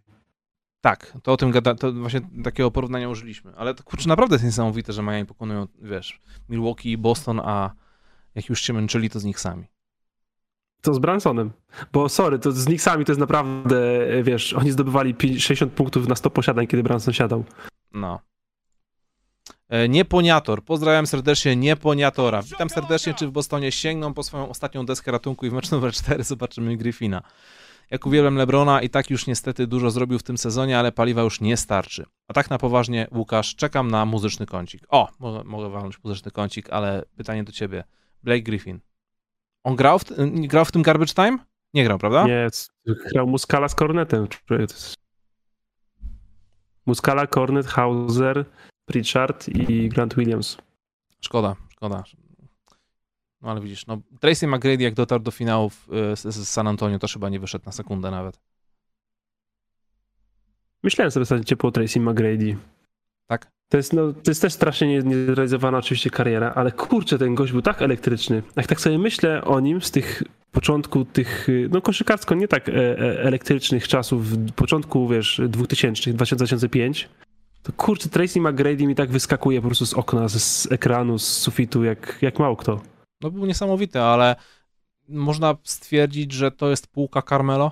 Tak, 0.81 1.17
to 1.23 1.33
o 1.33 1.37
tym 1.37 1.51
gada, 1.51 1.75
to 1.75 1.93
właśnie 1.93 2.21
takiego 2.43 2.71
porównania 2.71 3.09
użyliśmy. 3.09 3.55
Ale 3.55 3.75
to 3.75 3.83
kurczę, 3.83 4.09
naprawdę 4.09 4.35
jest 4.35 4.45
niesamowite, 4.45 4.93
że 4.93 5.03
Miami 5.03 5.25
pokonują, 5.25 5.67
wiesz, 5.81 6.19
Milwaukee 6.49 6.91
i 6.91 6.97
Boston, 6.97 7.39
a 7.43 7.71
jak 8.35 8.49
już 8.49 8.61
się 8.61 8.73
męczyli, 8.73 9.09
to 9.09 9.19
z 9.19 9.23
nich 9.23 9.39
sami. 9.39 9.65
To 10.81 10.93
z 10.93 10.99
Bransonem. 10.99 11.51
Bo 11.93 12.09
sorry, 12.09 12.39
to 12.39 12.51
z 12.51 12.65
Knicksami 12.65 13.05
to 13.05 13.11
jest 13.11 13.19
naprawdę, 13.19 13.79
wiesz, 14.23 14.53
oni 14.53 14.71
zdobywali 14.71 15.15
60 15.39 15.73
punktów 15.73 16.07
na 16.07 16.15
100 16.15 16.29
posiadań, 16.29 16.67
kiedy 16.67 16.83
Branson 16.83 17.13
siadał. 17.13 17.43
No. 17.93 18.19
E, 19.69 19.89
Nieponiator, 19.89 20.63
pozdrawiam 20.63 21.07
serdecznie 21.07 21.55
Nieponiatora. 21.55 22.41
Witam 22.41 22.69
serdecznie, 22.69 23.13
czy 23.13 23.27
w 23.27 23.31
Bostonie 23.31 23.71
sięgną 23.71 24.13
po 24.13 24.23
swoją 24.23 24.49
ostatnią 24.49 24.85
deskę 24.85 25.11
ratunku 25.11 25.45
i 25.45 25.49
w 25.49 25.53
meczu 25.53 25.75
numer 25.75 25.93
4 25.93 26.23
zobaczymy 26.23 26.77
Griffina. 26.77 27.21
Jak 27.91 28.05
uwielbiam 28.05 28.35
Lebrona 28.35 28.81
i 28.81 28.89
tak 28.89 29.09
już 29.09 29.27
niestety 29.27 29.67
dużo 29.67 29.91
zrobił 29.91 30.19
w 30.19 30.23
tym 30.23 30.37
sezonie, 30.37 30.79
ale 30.79 30.91
paliwa 30.91 31.21
już 31.21 31.41
nie 31.41 31.57
starczy. 31.57 32.05
A 32.27 32.33
tak 32.33 32.49
na 32.49 32.57
poważnie, 32.57 33.07
Łukasz, 33.11 33.55
czekam 33.55 33.91
na 33.91 34.05
muzyczny 34.05 34.45
kącik. 34.45 34.83
O, 34.89 35.07
mogę, 35.19 35.43
mogę 35.43 35.69
walnąć 35.69 36.03
muzyczny 36.03 36.31
kącik, 36.31 36.69
ale 36.69 37.03
pytanie 37.17 37.43
do 37.43 37.51
ciebie. 37.51 37.83
Blake 38.23 38.41
Griffin. 38.41 38.79
On 39.63 39.75
grał 39.75 39.99
w, 39.99 40.03
grał 40.47 40.65
w 40.65 40.71
tym 40.71 40.81
Garbage 40.81 41.13
Time? 41.13 41.37
Nie 41.73 41.83
grał, 41.83 41.97
prawda? 41.97 42.27
Nie, 42.27 42.47
grał 43.13 43.27
Muskala 43.27 43.69
z 43.69 43.75
Kornetem. 43.75 44.27
Muskala, 46.85 47.27
Kornet, 47.27 47.67
Hauser, 47.67 48.45
Pritchard 48.89 49.49
i 49.49 49.89
Grant 49.89 50.15
Williams. 50.15 50.57
Szkoda, 51.21 51.55
szkoda. 51.69 52.03
No 53.41 53.51
ale 53.51 53.61
widzisz, 53.61 53.87
no 53.87 54.01
Tracy 54.19 54.47
McGrady 54.47 54.83
jak 54.83 54.93
dotarł 54.93 55.23
do 55.23 55.31
finałów 55.31 55.89
y, 56.13 56.15
z, 56.15 56.35
z 56.35 56.49
San 56.49 56.67
Antonio, 56.67 56.99
to 56.99 57.07
chyba 57.07 57.29
nie 57.29 57.39
wyszedł 57.39 57.65
na 57.65 57.71
sekundę 57.71 58.11
nawet. 58.11 58.39
Myślałem 60.83 61.11
sobie 61.11 61.21
ostatnio 61.21 61.43
ciepło 61.43 61.71
Tracy 61.71 61.99
McGrady. 61.99 62.57
Tak? 63.27 63.51
To 63.69 63.77
jest, 63.77 63.93
no, 63.93 64.13
to 64.13 64.31
jest 64.31 64.41
też 64.41 64.53
strasznie 64.53 65.03
niezrealizowana 65.03 65.77
oczywiście 65.77 66.09
kariera, 66.09 66.53
ale 66.55 66.71
kurczę, 66.71 67.17
ten 67.17 67.35
gość 67.35 67.51
był 67.51 67.61
tak 67.61 67.81
elektryczny. 67.81 68.43
Jak 68.55 68.67
tak 68.67 68.81
sobie 68.81 68.97
myślę 68.97 69.43
o 69.43 69.59
nim 69.59 69.81
z 69.81 69.91
tych 69.91 70.23
początku 70.51 71.05
tych, 71.05 71.47
no 71.69 71.81
koszykarsko 71.81 72.35
nie 72.35 72.47
tak 72.47 72.69
e, 72.69 72.73
e, 72.73 73.23
elektrycznych 73.23 73.87
czasów, 73.87 74.25
początku, 74.55 75.07
wiesz, 75.07 75.41
2000, 75.49 76.13
2005, 76.13 77.09
to 77.69 77.73
kurczę, 77.77 78.09
Tracy 78.09 78.41
McGrady 78.41 78.87
mi 78.87 78.95
tak 78.95 79.11
wyskakuje 79.11 79.61
po 79.61 79.67
prostu 79.67 79.85
z 79.85 79.93
okna, 79.93 80.27
z, 80.27 80.43
z 80.43 80.71
ekranu, 80.71 81.19
z 81.19 81.27
sufitu, 81.37 81.83
jak, 81.83 82.17
jak 82.21 82.39
mało 82.39 82.55
kto. 82.55 82.81
No 83.21 83.31
był 83.31 83.45
niesamowity, 83.45 84.01
ale 84.01 84.35
można 85.07 85.55
stwierdzić, 85.63 86.31
że 86.31 86.51
to 86.51 86.69
jest 86.69 86.87
półka 86.87 87.21
Carmelo? 87.21 87.71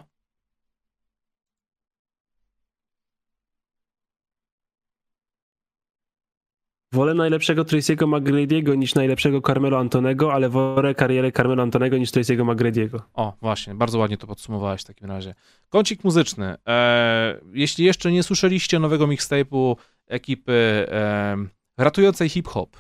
Wolę 6.92 7.14
najlepszego 7.14 7.64
Tracy'ego 7.64 8.08
McGrady'ego 8.08 8.78
niż 8.78 8.96
najlepszego 8.96 9.42
Carmelo 9.42 9.80
Antonego, 9.80 10.34
ale 10.34 10.50
wolę 10.50 10.96
karierę 10.96 11.32
Carmelo 11.32 11.64
Antonego 11.64 11.98
niż 11.98 12.12
Tracy'ego 12.12 12.46
McGrady'ego. 12.46 13.00
O, 13.14 13.34
właśnie, 13.42 13.76
bardzo 13.76 14.00
ładnie 14.00 14.18
to 14.18 14.28
podsumowałeś 14.28 14.82
w 14.82 14.86
takim 14.86 15.08
razie. 15.08 15.36
Kącik 15.70 16.04
muzyczny. 16.04 16.56
E, 16.68 17.40
jeśli 17.54 17.86
jeszcze 17.86 18.12
nie 18.12 18.24
słyszeliście 18.24 18.80
nowego 18.80 19.08
mixtape'u 19.08 19.76
ekipy 20.08 20.86
e, 20.92 21.38
ratującej 21.78 22.30
hip-hop, 22.30 22.78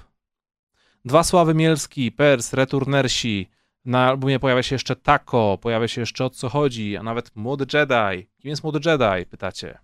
Dwa 1.05 1.23
Sławy 1.23 1.53
Mielski, 1.53 2.11
Pers, 2.11 2.53
Returnersi, 2.53 3.49
na 3.85 4.07
albumie 4.07 4.39
pojawia 4.39 4.63
się 4.63 4.75
jeszcze 4.75 4.95
Taco, 4.95 5.57
pojawia 5.61 5.87
się 5.87 6.01
jeszcze 6.01 6.25
O 6.25 6.29
co 6.29 6.49
chodzi, 6.49 6.97
a 6.97 7.03
nawet 7.03 7.35
Młody 7.35 7.65
Jedi. 7.73 8.27
Kim 8.37 8.49
jest 8.49 8.63
Młody 8.63 8.79
Jedi, 8.89 9.25
pytacie? 9.25 9.79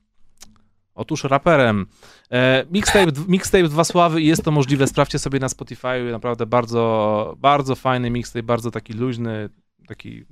Otóż 0.96 1.24
raperem. 1.24 1.86
E, 2.32 2.66
mixtape, 2.72 3.12
mixtape 3.28 3.64
Dwa 3.64 3.84
Sławy 3.84 4.22
i 4.22 4.28
jest 4.28 4.44
to 4.44 4.52
możliwe. 4.52 4.88
Sprawdźcie 4.88 5.20
sobie 5.20 5.40
na 5.40 5.50
Spotify. 5.50 6.12
Naprawdę 6.12 6.46
bardzo, 6.46 7.36
bardzo 7.38 7.76
fajny 7.76 8.10
mixtape, 8.10 8.44
bardzo 8.44 8.72
taki 8.72 8.94
luźny, 8.94 9.50
taki 9.88 10.26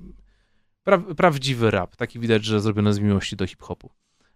pra, 0.83 0.97
prawdziwy 0.97 1.71
rap. 1.71 1.95
Taki 1.95 2.19
widać, 2.19 2.45
że 2.45 2.61
zrobiony 2.61 2.93
z 2.93 2.99
miłości 2.99 3.35
do 3.35 3.47
hip-hopu. 3.47 3.89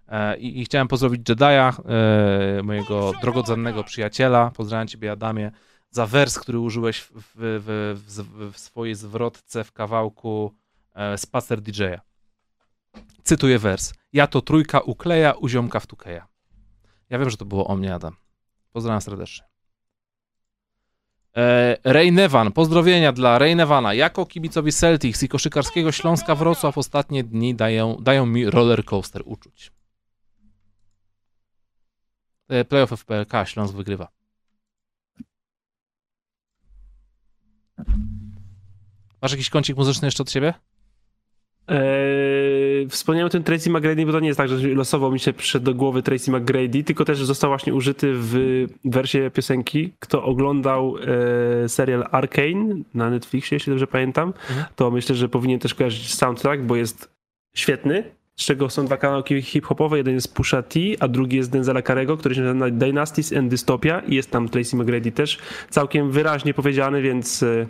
E, 0.08 0.38
i, 0.38 0.62
I, 0.62 0.66
chciałem 0.66 0.88
pozdrowić 0.88 1.30
Jedi'a, 1.30 1.74
e, 2.60 2.64
mojego 2.64 3.12
drogocennego 3.22 3.84
przyjaciela. 3.84 4.52
Pozdrawiam 4.52 4.88
ciebie, 4.88 5.12
Adamie, 5.12 5.52
za 5.90 6.06
wers, 6.06 6.40
który 6.40 6.60
użyłeś 6.60 7.00
w, 7.00 7.12
w, 7.36 7.96
w, 8.08 8.54
w 8.54 8.60
swojej 8.60 8.96
zwrotce 8.96 9.64
w 9.64 9.72
kawałku 9.72 10.52
e, 10.94 11.18
Spacer 11.18 11.62
DJ-a. 11.62 12.15
Cytuję 13.24 13.60
wers. 13.60 13.94
Ja 14.14 14.28
to 14.28 14.42
trójka 14.42 14.80
ukleja, 14.80 15.34
u 15.34 15.50
ziomka 15.50 15.80
wtukeja. 15.80 16.28
Ja 17.10 17.20
wiem, 17.20 17.30
że 17.30 17.38
to 17.38 17.46
było 17.46 17.68
o 17.68 17.76
mnie, 17.76 17.96
Adam. 17.96 18.16
Pozdrawiam 18.72 19.02
serdecznie. 19.02 19.46
E, 21.38 21.78
Ray 21.84 22.12
Nevan, 22.12 22.52
pozdrowienia 22.52 23.12
dla 23.12 23.40
Ray 23.40 23.56
Nevana. 23.56 23.94
Jako 23.94 24.26
kibicowi 24.26 24.72
Celtics 24.72 25.24
i 25.24 25.30
koszykarskiego 25.30 25.92
Śląska 25.92 26.36
Wrocław 26.36 26.78
ostatnie 26.78 27.24
dni 27.24 27.56
dają, 27.56 27.98
dają 28.02 28.26
mi 28.26 28.50
roller 28.50 28.86
coaster 28.86 29.22
uczuć. 29.26 29.72
E, 32.48 32.66
playoff 32.66 32.92
FPLK, 32.92 33.34
Śląsk 33.46 33.74
wygrywa. 33.74 34.08
Masz 39.22 39.32
jakiś 39.32 39.50
kącik 39.50 39.78
muzyczny 39.78 40.08
jeszcze 40.08 40.24
od 40.24 40.32
siebie? 40.32 40.54
Eee, 41.68 42.55
wspomniałem 42.90 43.28
o 43.28 43.30
tym 43.30 43.44
Tracy 43.44 43.70
McGrady, 43.70 44.06
bo 44.06 44.12
to 44.12 44.20
nie 44.20 44.28
jest 44.28 44.38
tak, 44.38 44.50
że 44.50 44.68
losowo 44.68 45.12
mi 45.12 45.20
się 45.20 45.34
przyszedł 45.34 45.66
do 45.66 45.74
głowy 45.74 46.04
Tracy 46.04 46.32
McGrady, 46.32 46.84
tylko 46.84 47.06
też 47.06 47.24
został 47.24 47.50
właśnie 47.50 47.74
użyty 47.74 48.12
w 48.14 48.66
wersji 48.86 49.20
piosenki. 49.34 49.94
Kto 50.00 50.24
oglądał 50.24 50.96
e, 51.64 51.70
serial 51.70 52.08
Arcane 52.12 52.76
na 52.94 53.10
Netflixie, 53.10 53.56
jeśli 53.56 53.70
dobrze 53.70 53.88
pamiętam, 53.88 54.34
mhm. 54.50 54.66
to 54.76 54.92
myślę, 54.92 55.16
że 55.16 55.30
powinien 55.30 55.60
też 55.60 55.74
kojarzyć 55.74 56.16
soundtrack, 56.16 56.64
bo 56.64 56.76
jest 56.76 57.10
świetny. 57.56 58.04
Z 58.40 58.46
czego 58.46 58.70
są 58.70 58.86
dwa 58.86 58.98
kanałki 58.98 59.42
hip-hopowe. 59.42 59.98
Jeden 59.98 60.14
jest 60.14 60.34
Pusha 60.36 60.64
T, 60.64 60.80
a 61.00 61.08
drugi 61.08 61.38
jest 61.38 61.52
Denzela 61.52 61.82
Carego, 61.82 62.18
który 62.18 62.36
się 62.36 62.42
nazywa 62.42 62.70
Dynasties 62.70 63.34
and 63.34 63.50
Dystopia 63.50 64.00
i 64.00 64.16
jest 64.16 64.32
tam 64.32 64.50
Tracy 64.50 64.76
McGrady 64.76 65.12
też 65.12 65.38
całkiem 65.70 66.12
wyraźnie 66.12 66.54
powiedziany, 66.54 67.02
więc 67.02 67.44
e, 67.44 67.68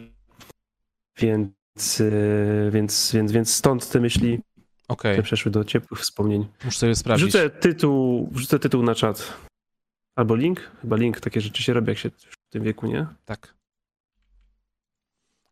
więc, 1.17 2.01
e, 2.01 2.71
więc, 2.71 3.11
więc, 3.13 3.31
więc 3.31 3.53
stąd 3.53 3.89
te 3.89 3.99
myśli 3.99 4.39
okay. 4.87 5.23
przeszły 5.23 5.51
do 5.51 5.63
ciepłych 5.63 5.99
wspomnień. 5.99 6.47
Muszę 6.65 6.79
sobie 6.79 6.95
sprawdzić. 6.95 7.27
Wrzucę 7.27 7.49
tytuł, 7.49 8.29
wrzucę 8.31 8.59
tytuł 8.59 8.83
na 8.83 8.95
czat. 8.95 9.33
Albo 10.15 10.35
link? 10.35 10.71
Chyba 10.81 10.95
link, 10.95 11.19
takie 11.19 11.41
rzeczy 11.41 11.63
się 11.63 11.73
robi, 11.73 11.89
jak 11.89 11.97
się 11.97 12.09
w 12.09 12.49
tym 12.49 12.63
wieku, 12.63 12.87
nie? 12.87 13.07
Tak. 13.25 13.55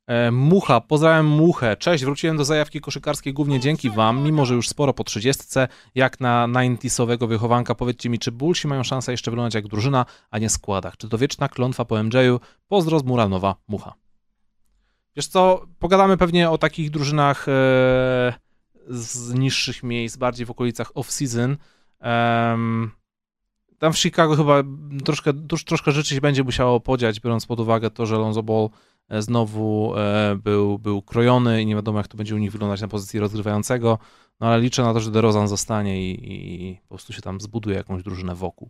E, 0.08 0.32
Mucha, 0.32 0.82
pozdrawiam 0.82 1.26
Muchę. 1.26 1.78
Cześć, 1.78 2.06
wróciłem 2.06 2.38
do 2.38 2.46
zajawki 2.46 2.82
koszykarskiej 2.82 3.34
głównie 3.34 3.60
dzięki 3.60 3.90
wam, 3.90 4.24
mimo 4.24 4.46
że 4.46 4.54
już 4.54 4.70
sporo 4.70 4.94
po 4.94 5.04
30, 5.04 5.44
jak 5.96 6.20
na 6.20 6.48
90 6.54 7.24
wychowanka. 7.28 7.76
Powiedzcie 7.76 8.10
mi, 8.10 8.20
czy 8.20 8.32
Bullsi 8.32 8.68
mają 8.68 8.84
szansę 8.84 9.12
jeszcze 9.12 9.32
wyglądać 9.32 9.56
jak 9.56 9.68
drużyna, 9.68 10.06
a 10.32 10.40
nie 10.40 10.50
składach? 10.50 10.98
Czy 10.98 11.10
to 11.10 11.18
wieczna 11.18 11.50
klątwa 11.50 11.86
po 11.86 12.04
MJ-u? 12.04 12.40
Pozdro 12.68 13.00
z 13.00 13.04
Muranowa, 13.04 13.56
Mucha. 13.68 13.94
Wiesz 15.16 15.28
co, 15.28 15.66
pogadamy 15.80 16.18
pewnie 16.18 16.50
o 16.50 16.58
takich 16.58 16.90
drużynach 16.90 17.50
e, 17.50 18.34
z 18.88 19.34
niższych 19.34 19.84
miejsc, 19.84 20.18
bardziej 20.18 20.46
w 20.46 20.52
okolicach 20.52 20.92
off-season. 20.94 21.56
tam 23.78 23.94
w 23.94 23.98
Chicago 23.98 24.36
chyba 24.36 24.64
troszkę, 25.06 25.34
troszkę 25.68 25.92
rzeczy 25.92 26.16
się 26.16 26.22
będzie 26.22 26.44
musiało 26.44 26.80
podziać, 26.80 27.20
biorąc 27.20 27.46
pod 27.46 27.60
uwagę 27.60 27.90
to, 27.90 28.06
że 28.06 28.18
Lonzo 28.18 28.44
Ball 28.44 28.70
e, 29.10 29.22
znowu 29.22 29.94
e, 29.98 30.36
był, 30.44 30.80
był 30.80 31.02
krojony 31.02 31.62
i 31.62 31.66
nie 31.66 31.76
wiadomo, 31.76 31.98
jak 31.98 32.08
to 32.08 32.18
będzie 32.18 32.36
u 32.36 32.38
nich 32.38 32.52
wyglądać 32.52 32.82
na 32.82 32.88
pozycji 32.88 33.20
rozgrywającego. 33.20 34.00
No 34.40 34.48
ale 34.48 34.62
liczę 34.62 34.84
na 34.84 34.94
to, 34.94 35.00
że 35.00 35.12
DeRozan 35.12 35.48
zostanie 35.48 36.12
i, 36.12 36.34
i 36.72 36.80
po 36.82 36.88
prostu 36.88 37.14
się 37.14 37.22
tam 37.22 37.42
zbuduje 37.42 37.76
jakąś 37.76 38.04
drużynę 38.04 38.36
wokół. 38.36 38.70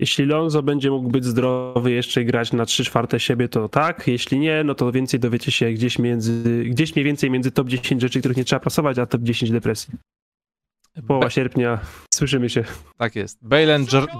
Jeśli 0.00 0.26
Lonzo 0.26 0.62
będzie 0.62 0.90
mógł 0.90 1.08
być 1.08 1.24
zdrowy 1.24 1.92
jeszcze 1.92 2.22
i 2.22 2.24
grać 2.24 2.52
na 2.52 2.66
3 2.66 2.84
czwarte 2.84 3.20
siebie, 3.20 3.48
to 3.48 3.68
tak. 3.68 4.08
Jeśli 4.08 4.38
nie, 4.38 4.64
no 4.64 4.74
to 4.74 4.92
więcej 4.92 5.20
dowiecie 5.20 5.52
się 5.52 5.70
gdzieś 5.70 5.98
między, 5.98 6.64
gdzieś 6.64 6.94
mniej 6.94 7.04
więcej 7.04 7.30
między 7.30 7.50
top 7.50 7.68
10 7.68 8.02
rzeczy, 8.02 8.18
których 8.18 8.36
nie 8.36 8.44
trzeba 8.44 8.60
pasować, 8.60 8.98
a 8.98 9.06
top 9.06 9.22
10 9.22 9.52
depresji. 9.52 9.94
Połowa 11.06 11.26
Be 11.26 11.30
sierpnia, 11.30 11.78
słyszymy 12.14 12.50
się. 12.50 12.64
Tak 12.96 13.16
jest. 13.16 13.38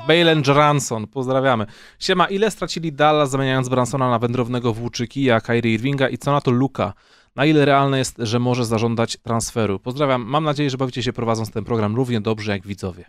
Balen 0.08 0.42
Joranson, 0.46 1.06
pozdrawiamy. 1.06 1.66
Siema, 1.98 2.26
ile 2.26 2.50
stracili 2.50 2.92
Dallas 2.92 3.30
zamieniając 3.30 3.68
Bransona 3.68 4.10
na 4.10 4.18
wędrownego 4.18 4.72
włóczyki, 4.72 5.30
a 5.30 5.40
Kyrie 5.40 5.74
Irvinga 5.74 6.08
i 6.08 6.18
co 6.18 6.32
na 6.32 6.40
to 6.40 6.50
Luka? 6.50 6.92
Na 7.36 7.44
ile 7.44 7.64
realne 7.64 7.98
jest, 7.98 8.16
że 8.18 8.38
może 8.38 8.64
zażądać 8.64 9.16
transferu? 9.16 9.78
Pozdrawiam, 9.78 10.22
mam 10.22 10.44
nadzieję, 10.44 10.70
że 10.70 10.76
bawicie 10.76 11.02
się 11.02 11.12
prowadząc 11.12 11.50
ten 11.50 11.64
program 11.64 11.96
równie 11.96 12.20
dobrze 12.20 12.52
jak 12.52 12.66
widzowie. 12.66 13.04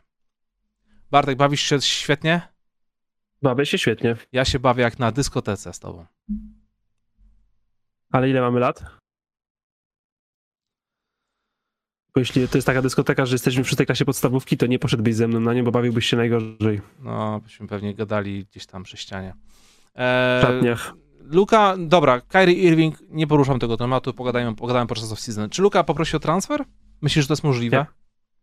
Bartek, 1.11 1.38
bawisz 1.38 1.61
się 1.61 1.81
świetnie? 1.81 2.41
Bawię 3.41 3.65
się 3.65 3.77
świetnie. 3.77 4.15
Ja 4.31 4.45
się 4.45 4.59
bawię 4.59 4.84
jak 4.84 4.99
na 4.99 5.11
dyskotece 5.11 5.73
z 5.73 5.80
tobą. 5.80 6.05
Ale 8.11 8.30
ile 8.30 8.41
mamy 8.41 8.59
lat? 8.59 8.84
Bo 12.15 12.19
jeśli 12.19 12.47
to 12.47 12.57
jest 12.57 12.65
taka 12.65 12.81
dyskoteka, 12.81 13.26
że 13.26 13.35
jesteśmy 13.35 13.63
przy 13.63 13.76
tej 13.76 13.85
klasie 13.85 14.05
podstawówki, 14.05 14.57
to 14.57 14.65
nie 14.65 14.80
poszedłbyś 14.80 15.15
ze 15.15 15.27
mną 15.27 15.39
na 15.39 15.53
nie, 15.53 15.63
bo 15.63 15.72
bawiłbyś 15.72 16.05
się 16.05 16.18
najgorzej. 16.18 16.81
No, 16.99 17.39
byśmy 17.39 17.68
pewnie 17.68 17.95
gadali 17.95 18.45
gdzieś 18.45 18.65
tam 18.65 18.84
przy 18.84 18.97
ścianie. 18.97 19.34
Eee, 19.95 20.41
w 20.41 20.47
szatniach. 20.47 20.93
Luka, 21.19 21.76
dobra, 21.77 22.22
Kyrie 22.22 22.55
Irving, 22.55 22.97
nie 23.09 23.27
poruszam 23.27 23.59
tego 23.59 23.77
tematu, 23.77 24.13
pogadajmy, 24.13 24.55
pogadajmy 24.55 24.88
podczas 24.88 25.09
off-season. 25.09 25.49
Czy 25.49 25.61
Luka 25.61 25.84
poprosi 25.84 26.18
o 26.18 26.19
transfer? 26.19 26.65
Myślisz, 27.01 27.23
że 27.23 27.27
to 27.27 27.34
jest 27.34 27.43
możliwe? 27.43 27.85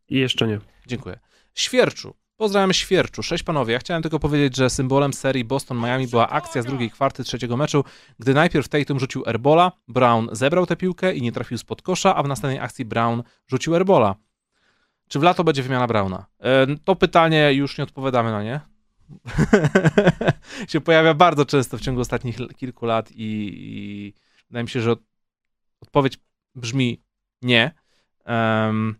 Nie. 0.08 0.18
Jeszcze 0.20 0.46
nie. 0.46 0.60
Dziękuję. 0.86 1.18
Świerczu, 1.54 2.14
Pozdrawiam 2.38 2.72
Świerczu. 2.72 3.22
Cześć 3.22 3.42
panowie. 3.44 3.72
Ja 3.72 3.78
chciałem 3.78 4.02
tylko 4.02 4.18
powiedzieć, 4.18 4.56
że 4.56 4.70
symbolem 4.70 5.12
serii 5.12 5.44
Boston-Miami 5.44 6.06
była 6.06 6.28
akcja 6.28 6.62
z 6.62 6.66
drugiej 6.66 6.90
kwarty 6.90 7.24
trzeciego 7.24 7.56
meczu, 7.56 7.84
gdy 8.18 8.34
najpierw 8.34 8.68
Tatum 8.68 9.00
rzucił 9.00 9.22
Erbola, 9.26 9.72
Brown 9.88 10.28
zebrał 10.32 10.66
tę 10.66 10.76
piłkę 10.76 11.14
i 11.14 11.22
nie 11.22 11.32
trafił 11.32 11.58
spod 11.58 11.82
kosza, 11.82 12.16
a 12.16 12.22
w 12.22 12.28
następnej 12.28 12.58
akcji 12.60 12.84
Brown 12.84 13.22
rzucił 13.46 13.74
Erbola. 13.74 14.14
Czy 15.08 15.18
w 15.18 15.22
lato 15.22 15.44
będzie 15.44 15.62
wymiana 15.62 15.86
Browna? 15.86 16.26
E, 16.40 16.66
to 16.84 16.96
pytanie 16.96 17.52
już 17.52 17.78
nie 17.78 17.84
odpowiadamy 17.84 18.30
na 18.30 18.42
nie. 18.42 18.60
się 20.68 20.80
pojawia 20.80 21.14
bardzo 21.14 21.46
często 21.46 21.78
w 21.78 21.80
ciągu 21.80 22.00
ostatnich 22.00 22.36
kilku 22.56 22.86
lat 22.86 23.10
i, 23.12 23.52
i 23.54 24.14
wydaje 24.48 24.64
mi 24.64 24.70
się, 24.70 24.80
że 24.80 24.96
odpowiedź 25.80 26.18
brzmi 26.54 27.02
nie. 27.42 27.74
Um, 28.26 28.96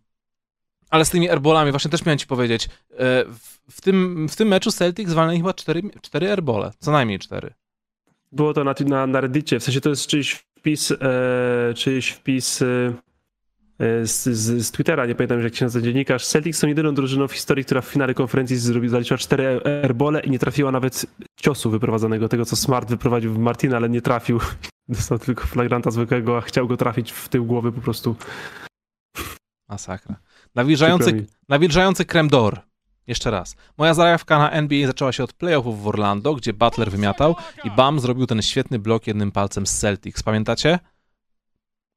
ale 0.91 1.05
z 1.05 1.11
tymi 1.11 1.31
airbolami, 1.31 1.71
właśnie 1.71 1.91
też 1.91 2.05
miałem 2.05 2.19
ci 2.19 2.27
powiedzieć, 2.27 2.69
e, 2.99 3.25
w 3.71 3.81
tym, 3.81 4.29
w 4.29 4.37
tym 4.37 4.49
meczu 4.49 4.73
Celtics 4.73 5.11
zwalnęli 5.11 5.39
chyba 5.39 5.55
cztery, 5.55 5.83
cztery 6.03 6.31
airbole, 6.31 6.73
co 6.79 6.93
najmniej 6.93 7.19
cztery. 7.19 7.55
było 8.33 8.55
to 8.55 8.65
na, 8.65 8.75
na, 8.87 9.07
na 9.07 9.21
Reddicie, 9.21 9.61
w 9.61 9.65
sensie 9.65 9.81
to 9.81 9.91
jest 9.91 10.07
czyjś 10.07 10.33
wpis, 10.59 10.93
e, 10.93 11.75
czyjś 11.75 12.11
wpis 12.11 12.63
e, 12.63 12.93
z, 14.07 14.25
z, 14.25 14.67
z, 14.67 14.71
Twittera, 14.71 15.07
nie 15.07 15.15
pamiętam 15.15 15.43
jak 15.43 15.55
się 15.55 15.65
nazywa 15.65 15.85
dziennikarz. 15.85 16.27
Celtics 16.27 16.59
są 16.59 16.67
jedyną 16.67 16.95
drużyną 16.95 17.29
w 17.29 17.33
historii, 17.33 17.65
która 17.65 17.81
w 17.81 17.85
finale 17.85 18.15
konferencji 18.15 18.57
zrobiła, 18.57 18.91
zaliczyła 18.91 19.19
cztery 19.19 19.61
airbole 19.83 20.21
i 20.21 20.31
nie 20.31 20.39
trafiła 20.39 20.73
nawet 20.73 21.07
ciosu 21.41 21.71
wyprowadzonego, 21.71 22.29
tego 22.29 22.45
co 22.45 22.57
Smart 22.57 22.89
wyprowadził 22.89 23.35
w 23.35 23.39
Martina, 23.39 23.77
ale 23.77 23.89
nie 23.89 24.03
trafił. 24.03 24.41
Dostał 24.89 25.19
tylko 25.19 25.47
flagranta 25.47 25.91
zwykłego, 25.91 26.37
a 26.37 26.41
chciał 26.41 26.69
go 26.69 26.77
trafić 26.77 27.13
w 27.13 27.29
tył 27.29 27.45
głowy 27.45 27.73
po 27.73 27.81
prostu. 27.81 28.17
Masakra. 29.69 30.17
Nawilżający, 30.55 31.27
nawilżający 31.49 32.05
krem 32.05 32.29
d'or. 32.29 32.57
Jeszcze 33.07 33.31
raz. 33.31 33.57
Moja 33.79 33.95
zajawka 33.95 34.39
na 34.39 34.51
NBA 34.51 34.87
zaczęła 34.87 35.13
się 35.13 35.25
od 35.25 35.33
playoffów 35.33 35.83
w 35.83 35.87
Orlando, 35.87 36.35
gdzie 36.35 36.53
Butler 36.53 36.91
wymiatał 36.91 37.37
i 37.65 37.71
Bam 37.71 38.01
zrobił 38.01 38.27
ten 38.27 38.43
świetny 38.43 38.79
blok 38.79 39.07
jednym 39.07 39.33
palcem 39.33 39.67
z 39.67 39.79
Celtics. 39.79 40.23
Pamiętacie? 40.23 40.79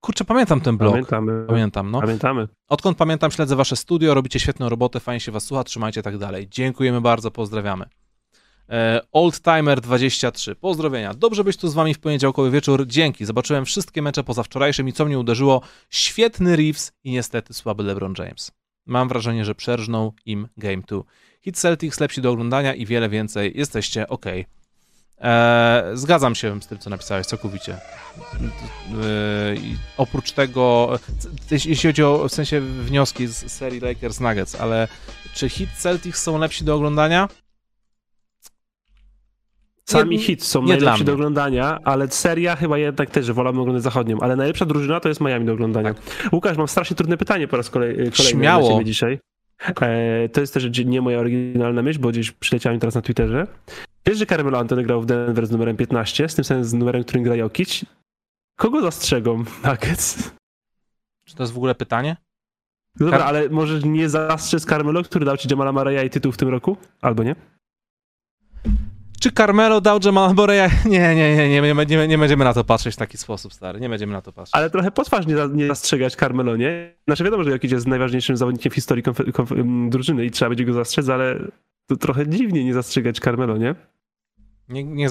Kurczę, 0.01 0.25
pamiętam 0.25 0.61
ten 0.61 0.77
blok. 0.77 0.91
Pamiętamy. 0.91 1.45
Pamiętam, 1.47 1.91
no. 1.91 2.01
Pamiętamy. 2.01 2.47
Odkąd 2.67 2.97
pamiętam, 2.97 3.31
śledzę 3.31 3.55
wasze 3.55 3.75
studio, 3.75 4.13
robicie 4.13 4.39
świetną 4.39 4.69
robotę, 4.69 4.99
fajnie 4.99 5.19
się 5.19 5.31
was 5.31 5.45
słucha, 5.45 5.63
trzymajcie 5.63 6.03
tak 6.03 6.17
dalej. 6.17 6.47
Dziękujemy 6.49 7.01
bardzo, 7.01 7.31
pozdrawiamy. 7.31 7.85
E, 8.72 9.02
Oldtimer23, 9.14 10.56
pozdrowienia. 10.56 11.14
Dobrze 11.14 11.43
być 11.43 11.57
tu 11.57 11.68
z 11.68 11.73
wami 11.73 11.93
w 11.93 11.99
poniedziałkowy 11.99 12.52
wieczór. 12.52 12.88
Dzięki. 12.88 13.26
Zobaczyłem 13.26 13.65
wszystkie 13.65 14.02
mecze 14.02 14.23
poza 14.23 14.43
wczorajszym 14.43 14.88
i 14.88 14.93
co 14.93 15.06
mnie 15.06 15.19
uderzyło? 15.19 15.61
Świetny 15.89 16.56
Reeves 16.56 16.91
i 17.03 17.11
niestety 17.11 17.53
słaby 17.53 17.84
LeBron 17.84 18.14
James. 18.18 18.52
Mam 18.85 19.10
wrażenie, 19.10 19.45
że 19.45 19.56
przerżnął 19.56 20.14
im 20.26 20.48
Game 20.57 20.81
2. 20.88 21.02
Hit 21.41 21.57
Celtics 21.57 21.99
lepsi 21.99 22.22
do 22.22 22.31
oglądania 22.31 22.73
i 22.73 22.85
wiele 22.85 23.10
więcej. 23.10 23.52
Jesteście 23.56 24.07
ok. 24.07 24.26
Eee, 25.22 25.98
zgadzam 25.98 26.35
się 26.35 26.61
z 26.61 26.68
tym, 26.68 26.80
co 26.80 26.89
napisałeś 26.89 27.27
całkowicie. 27.27 27.73
Eee, 27.73 29.77
oprócz 29.98 30.31
tego, 30.31 30.89
jeśli 31.52 31.89
chodzi 31.89 32.03
o 32.03 32.26
w 32.30 32.34
sensie 32.34 32.61
wnioski 32.61 33.27
z 33.27 33.52
serii 33.52 33.80
Lakers 33.80 34.19
Nuggets, 34.19 34.56
ale 34.56 34.88
czy 35.34 35.49
hit 35.49 35.69
Celtics 35.77 36.23
są 36.23 36.38
lepsi 36.38 36.64
do 36.64 36.76
oglądania? 36.76 37.27
Sami 39.85 40.17
nie, 40.17 40.23
hits 40.23 40.47
są 40.47 40.61
najlepsi 40.61 41.03
do 41.03 41.13
oglądania, 41.13 41.79
ale 41.83 42.07
seria 42.07 42.55
chyba 42.55 42.77
jednak 42.77 43.09
też, 43.09 43.25
że 43.25 43.33
wolałbym 43.33 43.61
oglądać 43.61 43.83
zachodnią, 43.83 44.19
ale 44.19 44.35
najlepsza 44.35 44.65
drużyna 44.65 44.99
to 44.99 45.09
jest 45.09 45.21
Miami 45.21 45.45
do 45.45 45.53
oglądania. 45.53 45.93
Tak. 45.93 46.03
Łukasz, 46.31 46.57
mam 46.57 46.67
strasznie 46.67 46.95
trudne 46.95 47.17
pytanie 47.17 47.47
po 47.47 47.57
raz 47.57 47.69
kolej, 47.69 47.95
kolejny 47.95 48.13
Śmiało. 48.13 48.83
dzisiaj. 48.83 49.19
E, 49.81 50.29
to 50.29 50.41
jest 50.41 50.53
też 50.53 50.85
nie 50.85 51.01
moja 51.01 51.19
oryginalna 51.19 51.81
myśl, 51.81 51.99
bo 51.99 52.09
gdzieś 52.09 52.31
przyleciałem 52.31 52.79
teraz 52.79 52.95
na 52.95 53.01
Twitterze. 53.01 53.47
Wiesz, 54.05 54.17
że 54.17 54.25
Carmelo 54.25 54.59
Anthony 54.59 54.83
grał 54.83 55.01
w 55.01 55.05
Denver 55.05 55.47
z 55.47 55.51
numerem 55.51 55.77
15, 55.77 56.29
z 56.29 56.35
tym 56.35 56.45
samym 56.45 56.63
z 56.63 56.73
numerem, 56.73 57.03
którym 57.03 57.23
gra 57.23 57.35
Jokic? 57.35 57.85
Kogo 58.55 58.81
zastrzegą 58.81 59.37
Nuggets? 59.65 60.31
Czy 61.25 61.35
to 61.35 61.43
jest 61.43 61.53
w 61.53 61.57
ogóle 61.57 61.75
pytanie? 61.75 62.17
dobra, 62.95 63.17
Kar 63.17 63.27
ale 63.27 63.49
może 63.49 63.79
nie 63.79 64.09
zastrzec 64.09 64.65
Carmelo, 64.65 65.03
który 65.03 65.25
dał 65.25 65.37
ci 65.37 65.47
Jamala 65.51 65.71
Murray'a 65.73 66.05
i 66.05 66.09
tytuł 66.09 66.31
w 66.31 66.37
tym 66.37 66.49
roku? 66.49 66.77
Albo 67.01 67.23
nie? 67.23 67.35
Czy 69.22 69.31
Carmelo 69.31 69.81
dał 69.81 69.99
Jamal 70.06 70.34
Boreya? 70.34 70.69
Nie, 70.85 71.15
nie, 71.15 71.35
nie, 71.35 71.49
nie, 71.49 71.85
nie, 71.85 72.07
nie, 72.07 72.18
będziemy 72.18 72.43
na 72.43 72.53
to 72.53 72.64
patrzeć 72.64 72.95
w 72.95 72.98
taki 72.98 73.18
sposób, 73.18 73.53
stary. 73.53 73.80
Nie 73.80 73.89
będziemy 73.89 74.14
na 74.14 74.22
to 74.22 74.34
patrzeć. 74.34 74.56
Ale 74.56 74.69
trochę 74.69 74.91
potwarz 74.91 75.27
nie, 75.27 75.35
nie 75.53 75.68
zastrzegać 75.68 76.15
Carmelo, 76.15 76.56
nie? 76.56 76.95
Znaczy 77.07 77.23
wiadomo, 77.23 77.43
że 77.43 77.52
jakiś 77.52 77.72
jest 77.72 77.88
najważniejszym 77.88 78.38
zawodnikiem 78.38 78.72
w 78.72 78.76
historii 78.76 79.03
drużyny 79.89 80.26
i 80.26 80.31
trzeba 80.31 80.49
będzie 80.49 80.65
go 80.65 80.73
zastrzec, 80.73 81.10
ale 81.10 81.39
to 81.88 81.95
trochę 81.95 82.27
dziwnie 82.27 82.65
nie 82.65 82.73
zastrzegać 82.73 83.19
Carmelo, 83.19 83.57
nie? 83.57 83.76
Nie, 84.69 84.84
nie 84.84 85.10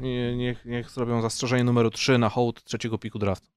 nie, 0.00 0.36
niech, 0.36 0.64
niech 0.64 0.90
zrobią 0.90 1.22
zastrzeżenie 1.22 1.64
numeru 1.64 1.90
3 1.90 2.18
na 2.18 2.28
hołd 2.28 2.64
trzeciego 2.64 2.98
piku 2.98 3.18
draftu. 3.18 3.48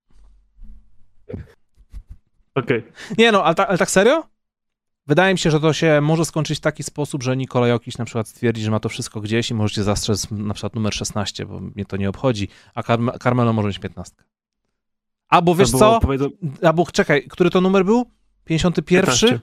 Okej. 2.55 2.79
Okay. 2.79 2.83
Nie 3.17 3.31
no, 3.31 3.43
ale, 3.43 3.55
ta, 3.55 3.67
ale 3.67 3.77
tak 3.77 3.91
serio? 3.91 4.32
Wydaje 5.07 5.33
mi 5.33 5.39
się, 5.39 5.51
że 5.51 5.59
to 5.59 5.73
się 5.73 6.01
może 6.01 6.25
skończyć 6.25 6.57
w 6.57 6.61
taki 6.61 6.83
sposób, 6.83 7.23
że 7.23 7.37
Nikola 7.37 7.67
Jokic 7.67 7.97
na 7.97 8.05
przykład 8.05 8.27
stwierdzi, 8.27 8.61
że 8.61 8.71
ma 8.71 8.79
to 8.79 8.89
wszystko 8.89 9.21
gdzieś 9.21 9.51
i 9.51 9.53
możecie 9.53 9.83
zastrzec 9.83 10.31
na 10.31 10.53
przykład 10.53 10.75
numer 10.75 10.93
16, 10.93 11.45
bo 11.45 11.59
mnie 11.59 11.85
to 11.85 11.97
nie 11.97 12.09
obchodzi, 12.09 12.47
a 12.75 12.83
Carme 12.83 13.11
Carmelo 13.23 13.53
może 13.53 13.67
mieć 13.67 13.79
15. 13.79 14.15
Albo 15.29 15.55
wiesz 15.55 15.71
co? 15.71 15.99
Powiedzą... 15.99 16.29
Albo 16.63 16.85
czekaj, 16.85 17.27
który 17.27 17.49
to 17.49 17.61
numer 17.61 17.85
był? 17.85 18.05
51? 18.45 19.05
15. 19.05 19.39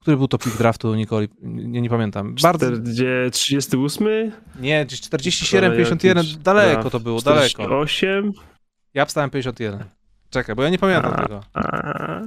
Który 0.00 0.16
był 0.16 0.28
to 0.28 0.38
pick 0.38 0.56
draftu 0.56 0.94
Nikoli? 0.94 1.28
Nie, 1.42 1.80
nie 1.80 1.90
pamiętam. 1.90 2.34
Bardzo... 2.42 2.66
38? 3.32 4.32
Nie, 4.60 4.86
gdzieś 4.86 5.00
47, 5.00 5.76
51, 5.76 6.42
daleko 6.42 6.90
to 6.90 7.00
było, 7.00 7.20
48. 7.20 7.58
daleko. 7.58 7.80
8? 7.80 8.32
Ja 8.94 9.04
wstałem 9.04 9.30
51. 9.30 9.84
Czekaj, 10.30 10.54
bo 10.54 10.62
ja 10.62 10.68
nie 10.68 10.78
pamiętam 10.78 11.12
a, 11.12 11.22
tego. 11.22 11.40
A, 11.54 12.20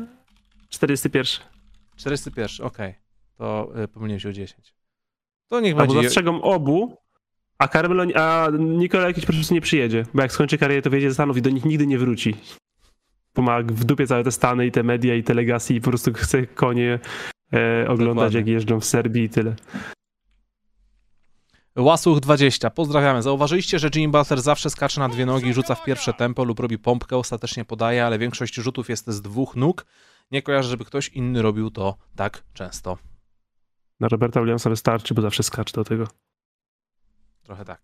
41. 0.69 1.56
41, 1.97 2.67
okej. 2.67 2.89
Okay. 2.89 3.01
To 3.37 3.71
y, 3.83 3.87
pomyliłem 3.87 4.19
się 4.19 4.29
o 4.29 4.33
10. 4.33 4.73
To 5.47 5.59
niech 5.59 5.79
Albo 5.79 5.93
będzie... 5.93 6.07
zastrzegą 6.07 6.41
obu, 6.41 6.97
a 7.57 7.67
Carmelo, 7.67 8.03
a 8.15 8.47
Nikola 8.59 9.07
jakiś 9.07 9.25
po 9.25 9.33
prostu 9.33 9.53
nie 9.53 9.61
przyjedzie, 9.61 10.05
bo 10.13 10.21
jak 10.21 10.31
skończy 10.31 10.57
karierę, 10.57 10.81
to 10.81 10.89
wyjedzie 10.89 11.09
ze 11.09 11.13
Stanów 11.13 11.37
i 11.37 11.41
do 11.41 11.49
nich 11.49 11.65
nigdy 11.65 11.87
nie 11.87 11.97
wróci. 11.97 12.35
Bo 13.35 13.41
ma 13.41 13.61
w 13.61 13.83
dupie 13.83 14.07
całe 14.07 14.23
te 14.23 14.31
Stany 14.31 14.65
i 14.65 14.71
te 14.71 14.83
media 14.83 15.15
i 15.15 15.23
te 15.23 15.33
legacy 15.33 15.73
i 15.73 15.81
po 15.81 15.89
prostu 15.89 16.13
chce 16.13 16.47
konie 16.47 16.99
e, 17.53 17.87
oglądać, 17.87 18.15
Dokładnie. 18.15 18.39
jak 18.39 18.47
jeżdżą 18.47 18.79
w 18.79 18.85
Serbii 18.85 19.23
i 19.23 19.29
tyle. 19.29 19.55
Łasuch 21.77 22.19
20. 22.19 22.69
Pozdrawiamy. 22.69 23.21
Zauważyliście, 23.21 23.79
że 23.79 23.89
Jimmy 23.95 24.11
Butler 24.11 24.41
zawsze 24.41 24.69
skacze 24.69 24.99
na 24.99 25.09
dwie 25.09 25.25
nogi, 25.25 25.53
rzuca 25.53 25.75
w 25.75 25.83
pierwsze 25.83 26.13
tempo 26.13 26.43
lub 26.43 26.59
robi 26.59 26.77
pompkę, 26.77 27.17
ostatecznie 27.17 27.65
podaje, 27.65 28.05
ale 28.05 28.19
większość 28.19 28.55
rzutów 28.55 28.89
jest 28.89 29.07
z 29.07 29.21
dwóch 29.21 29.55
nóg. 29.55 29.85
Nie 30.31 30.41
kojarzę, 30.41 30.69
żeby 30.69 30.85
ktoś 30.85 31.09
inny 31.09 31.41
robił 31.41 31.71
to 31.71 31.97
tak 32.15 32.43
często. 32.53 32.97
Na 33.99 34.07
Roberta 34.07 34.39
Williamsa 34.39 34.69
wystarczy, 34.69 35.13
bo 35.13 35.21
zawsze 35.21 35.43
skacze 35.43 35.73
do 35.73 35.83
tego. 35.83 36.07
Trochę 37.43 37.65
tak. 37.65 37.81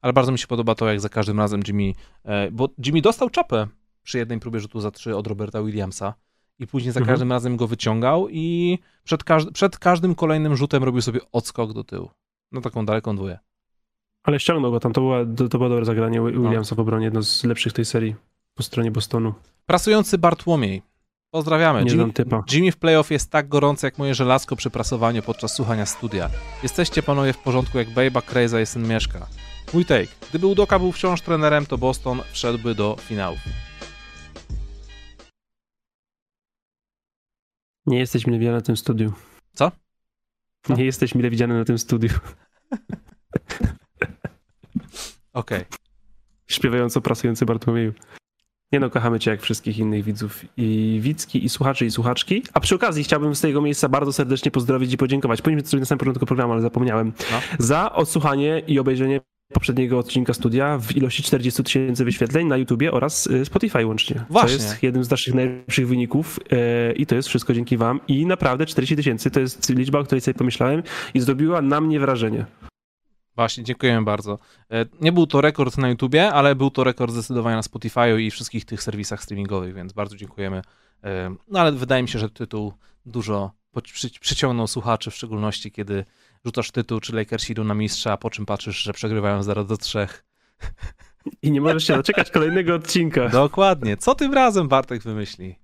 Ale 0.00 0.12
bardzo 0.12 0.32
mi 0.32 0.38
się 0.38 0.46
podoba 0.46 0.74
to, 0.74 0.88
jak 0.88 1.00
za 1.00 1.08
każdym 1.08 1.38
razem 1.38 1.60
Jimmy. 1.66 1.92
E, 2.24 2.50
bo 2.50 2.68
Jimmy 2.86 3.00
dostał 3.00 3.30
czapę 3.30 3.66
przy 4.02 4.18
jednej 4.18 4.40
próbie 4.40 4.60
rzutu 4.60 4.80
za 4.80 4.90
trzy 4.90 5.16
od 5.16 5.26
Roberta 5.26 5.62
Williamsa. 5.62 6.14
I 6.58 6.66
później 6.66 6.92
za 6.92 7.00
mhm. 7.00 7.12
każdym 7.12 7.32
razem 7.32 7.56
go 7.56 7.66
wyciągał 7.66 8.28
i 8.30 8.78
przed, 9.04 9.24
każdy, 9.24 9.52
przed 9.52 9.78
każdym 9.78 10.14
kolejnym 10.14 10.56
rzutem 10.56 10.84
robił 10.84 11.02
sobie 11.02 11.20
odskok 11.32 11.72
do 11.72 11.84
tyłu. 11.84 12.10
No 12.52 12.60
taką 12.60 12.86
daleką 12.86 13.16
dwóję. 13.16 13.38
Ale 14.22 14.40
ściągnął 14.40 14.70
go 14.70 14.80
tam, 14.80 14.92
to, 14.92 15.00
była, 15.00 15.18
to, 15.36 15.48
to 15.48 15.58
było 15.58 15.70
dobre 15.70 15.84
zagranie 15.84 16.20
no. 16.20 16.26
Williamsa 16.26 16.74
no. 16.74 16.76
w 16.76 16.80
obronie, 16.80 17.04
jedno 17.04 17.22
z 17.22 17.44
lepszych 17.44 17.72
tej 17.72 17.84
serii 17.84 18.16
po 18.54 18.62
stronie 18.62 18.90
Bostonu. 18.90 19.34
Prasujący 19.66 20.18
Bartłomiej. 20.18 20.82
Pozdrawiamy. 21.30 21.84
Nie 21.84 21.90
Jimmy, 21.90 22.12
Jimmy 22.52 22.72
w 22.72 22.76
playoff 22.76 23.10
jest 23.10 23.30
tak 23.30 23.48
gorący 23.48 23.86
jak 23.86 23.98
moje 23.98 24.14
żelazko 24.14 24.56
przy 24.56 24.70
prasowaniu 24.70 25.22
podczas 25.22 25.54
słuchania 25.54 25.86
studia. 25.86 26.30
Jesteście 26.62 27.02
panowie 27.02 27.32
w 27.32 27.38
porządku 27.38 27.78
jak 27.78 27.90
Bejba 27.90 28.22
Crazy 28.22 28.60
jest 28.60 28.72
syn 28.72 28.88
Mieszka. 28.88 29.26
Mój 29.74 29.84
take. 29.84 30.08
Gdyby 30.30 30.46
Udoka 30.46 30.78
był 30.78 30.92
wciąż 30.92 31.20
trenerem, 31.20 31.66
to 31.66 31.78
Boston 31.78 32.20
wszedłby 32.32 32.74
do 32.74 32.96
finału. 33.00 33.36
Nie 37.86 37.98
jesteś 37.98 38.26
mile 38.26 38.38
widziany 38.38 38.56
na 38.56 38.62
tym 38.62 38.76
studiu. 38.76 39.12
Co? 39.54 39.72
Nie 40.68 40.84
jesteś 40.84 41.14
mile 41.14 41.30
widziany 41.30 41.58
na 41.58 41.64
tym 41.64 41.78
studiu. 41.78 42.10
Okej. 45.32 45.58
Okay. 45.58 45.64
Śpiewająco 46.46 47.00
prasujący 47.00 47.46
Bartłomieju. 47.46 47.92
Nie 48.72 48.80
no, 48.80 48.90
kochamy 48.90 49.18
cię 49.18 49.30
jak 49.30 49.42
wszystkich 49.42 49.78
innych 49.78 50.04
widzów 50.04 50.44
i 50.56 50.98
widzki, 51.02 51.44
i 51.44 51.48
słuchaczy, 51.48 51.86
i 51.86 51.90
słuchaczki. 51.90 52.42
A 52.52 52.60
przy 52.60 52.74
okazji 52.74 53.04
chciałbym 53.04 53.34
z 53.34 53.40
tego 53.40 53.62
miejsca 53.62 53.88
bardzo 53.88 54.12
serdecznie 54.12 54.50
pozdrowić 54.50 54.92
i 54.92 54.96
podziękować. 54.96 55.42
Powinniśmy 55.42 55.68
zrobić 55.68 55.80
na 55.82 55.86
samym 55.86 55.98
początku 55.98 56.26
programu, 56.26 56.52
ale 56.52 56.62
zapomniałem. 56.62 57.12
No. 57.32 57.40
Za 57.58 57.92
odsłuchanie 57.92 58.62
i 58.66 58.78
obejrzenie 58.78 59.20
poprzedniego 59.52 59.98
odcinka 59.98 60.34
studia 60.34 60.78
w 60.78 60.96
ilości 60.96 61.22
40 61.22 61.64
tysięcy 61.64 62.04
wyświetleń 62.04 62.46
na 62.46 62.56
YouTubie 62.56 62.92
oraz 62.92 63.26
y, 63.26 63.44
Spotify 63.44 63.86
łącznie. 63.86 64.24
Właśnie. 64.30 64.58
To 64.58 64.64
jest 64.64 64.82
jednym 64.82 65.04
z 65.04 65.10
naszych 65.10 65.34
najlepszych 65.34 65.88
wyników 65.88 66.40
yy, 66.50 66.92
i 66.92 67.06
to 67.06 67.14
jest 67.14 67.28
wszystko 67.28 67.54
dzięki 67.54 67.76
wam. 67.76 68.00
I 68.08 68.26
naprawdę 68.26 68.66
40 68.66 68.96
tysięcy 68.96 69.30
to 69.30 69.40
jest 69.40 69.70
liczba, 69.70 69.98
o 69.98 70.04
której 70.04 70.20
sobie 70.20 70.34
pomyślałem 70.34 70.82
i 71.14 71.20
zrobiła 71.20 71.62
na 71.62 71.80
mnie 71.80 72.00
wrażenie. 72.00 72.46
Właśnie, 73.36 73.64
dziękujemy 73.64 74.04
bardzo. 74.04 74.38
E, 74.70 74.86
nie 75.00 75.12
był 75.12 75.26
to 75.26 75.40
rekord 75.40 75.78
na 75.78 75.88
YouTubie, 75.88 76.32
ale 76.32 76.54
był 76.54 76.70
to 76.70 76.84
rekord 76.84 77.12
zdecydowanie 77.12 77.56
na 77.56 77.62
Spotify'u 77.62 78.20
i 78.20 78.30
wszystkich 78.30 78.64
tych 78.64 78.82
serwisach 78.82 79.22
streamingowych, 79.22 79.74
więc 79.74 79.92
bardzo 79.92 80.16
dziękujemy. 80.16 80.62
E, 81.04 81.34
no 81.48 81.60
ale 81.60 81.72
wydaje 81.72 82.02
mi 82.02 82.08
się, 82.08 82.18
że 82.18 82.30
tytuł 82.30 82.72
dużo 83.06 83.50
przyciągnął 84.20 84.66
słuchaczy, 84.66 85.10
w 85.10 85.14
szczególności 85.14 85.72
kiedy 85.72 86.04
rzucasz 86.44 86.70
tytuł, 86.70 87.00
czy 87.00 87.14
Lakers 87.16 87.50
idą 87.50 87.64
na 87.64 87.74
mistrza, 87.74 88.16
po 88.16 88.30
czym 88.30 88.46
patrzysz, 88.46 88.82
że 88.82 88.92
przegrywają 88.92 89.42
0 89.42 89.64
do 89.64 89.76
3. 89.76 90.06
I 91.42 91.50
nie 91.50 91.60
możesz 91.60 91.86
się 91.86 91.96
doczekać 91.96 92.30
kolejnego 92.30 92.74
odcinka. 92.74 93.28
Dokładnie. 93.28 93.96
Co 93.96 94.14
tym 94.14 94.34
razem 94.34 94.68
Bartek 94.68 95.02
wymyśli? 95.02 95.58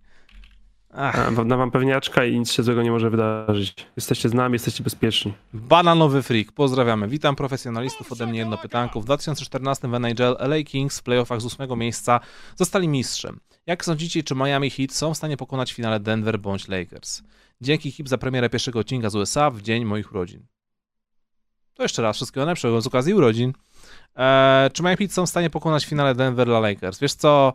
Ach. 0.98 1.30
Na 1.44 1.56
wam 1.56 1.70
pewniaczka 1.70 2.24
i 2.24 2.38
nic 2.38 2.52
się 2.52 2.62
złego 2.62 2.82
nie 2.82 2.90
może 2.90 3.10
wydarzyć. 3.10 3.74
Jesteście 3.96 4.28
z 4.28 4.34
nami, 4.34 4.52
jesteście 4.52 4.84
bezpieczni. 4.84 5.34
Bananowy 5.52 6.22
freak, 6.22 6.52
pozdrawiamy. 6.52 7.08
Witam 7.08 7.36
profesjonalistów, 7.36 8.12
ode 8.12 8.26
mnie 8.26 8.38
jedno 8.38 8.58
pytanko. 8.58 9.00
W 9.00 9.04
2014 9.04 9.88
w 9.88 9.94
NHL 9.94 10.36
LA 10.38 10.62
Kings 10.64 10.98
w 10.98 11.02
playoffach 11.02 11.40
z 11.40 11.44
ósmego 11.44 11.76
miejsca 11.76 12.20
zostali 12.56 12.88
mistrzem. 12.88 13.40
Jak 13.66 13.84
sądzicie, 13.84 14.22
czy 14.22 14.34
Miami 14.34 14.70
Heat 14.70 14.92
są 14.92 15.14
w 15.14 15.16
stanie 15.16 15.36
pokonać 15.36 15.72
w 15.72 15.76
finale 15.76 16.00
Denver 16.00 16.38
bądź 16.38 16.68
Lakers? 16.68 17.22
Dzięki 17.60 17.90
Hip 17.90 18.08
za 18.08 18.18
premierę 18.18 18.50
pierwszego 18.50 18.78
odcinka 18.78 19.10
z 19.10 19.14
USA 19.14 19.50
w 19.50 19.62
dzień 19.62 19.84
moich 19.84 20.12
urodzin. 20.12 20.46
To 21.76 21.82
jeszcze 21.82 22.02
raz 22.02 22.16
wszystkiego 22.16 22.44
najlepszego 22.44 22.80
z 22.80 22.86
okazji 22.86 23.14
urodzin. 23.14 23.52
Eee, 24.16 24.70
czy 24.70 24.82
Miami 24.82 24.96
Heat 24.96 25.12
są 25.12 25.26
w 25.26 25.28
stanie 25.28 25.50
pokonać 25.50 25.86
w 25.86 25.88
finale 25.88 26.14
Denver 26.14 26.46
dla 26.46 26.60
Lakers? 26.60 26.98
Wiesz 26.98 27.14
co, 27.14 27.52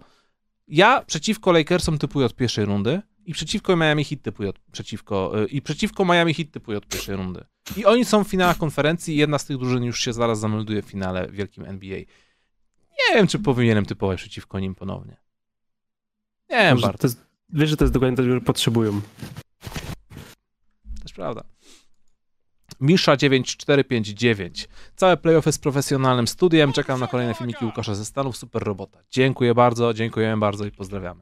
ja 0.68 1.02
przeciwko 1.08 1.52
Lakersom 1.52 1.98
typuję 1.98 2.26
od 2.26 2.36
pierwszej 2.36 2.66
rundy 2.66 3.02
i 3.26 3.34
przeciwko 3.34 3.76
Miami 3.76 4.04
Heat 4.04 4.22
typuję 4.22 4.50
od, 4.50 4.60
przeciwko, 4.72 5.32
yy, 5.36 5.46
i 5.46 5.62
przeciwko 5.62 6.06
Miami 6.06 6.34
Heat 6.34 6.52
typuję 6.52 6.78
od 6.78 6.88
pierwszej 6.88 7.16
rundy. 7.16 7.44
I 7.78 7.86
oni 7.86 8.06
są 8.06 8.24
w 8.24 8.28
finałach 8.28 8.58
konferencji 8.58 9.16
i 9.16 9.18
jedna 9.18 9.38
z 9.40 9.46
tych 9.46 9.58
drużyn 9.58 9.84
już 9.84 10.00
się 10.00 10.14
zaraz 10.14 10.40
zamelduje 10.40 10.82
w 10.82 10.86
finale 10.86 11.28
w 11.28 11.32
wielkim 11.32 11.66
NBA. 11.66 12.00
Nie 13.10 13.16
wiem, 13.16 13.28
czy 13.28 13.40
powinienem 13.40 13.86
typować 13.86 14.20
przeciwko 14.20 14.60
nim 14.60 14.76
ponownie. 14.76 15.18
Nie 16.50 16.58
wiem, 16.58 16.80
to 16.80 17.08
jest, 17.08 17.32
Wiesz, 17.54 17.70
że 17.70 17.78
to 17.78 17.84
jest 17.84 17.94
dokładnie 17.94 18.18
to, 18.18 18.24
że 18.24 18.42
potrzebują. 18.42 19.02
Też 21.04 21.14
prawda. 21.14 21.44
Misza 22.82 23.18
9459. 23.18 24.70
Całe 24.96 25.18
playoffy 25.18 25.52
z 25.52 25.58
profesjonalnym 25.58 26.28
studiem. 26.28 26.74
Czekam 26.74 27.00
na 27.00 27.08
kolejne 27.08 27.34
filmiki 27.34 27.66
Łukasza 27.66 27.96
ze 27.96 28.06
Stanów. 28.06 28.38
Super 28.38 28.64
robota. 28.64 29.00
Dziękuję 29.10 29.56
bardzo, 29.56 29.94
dziękujemy 29.94 30.40
bardzo 30.40 30.66
i 30.66 30.72
pozdrawiamy. 30.72 31.22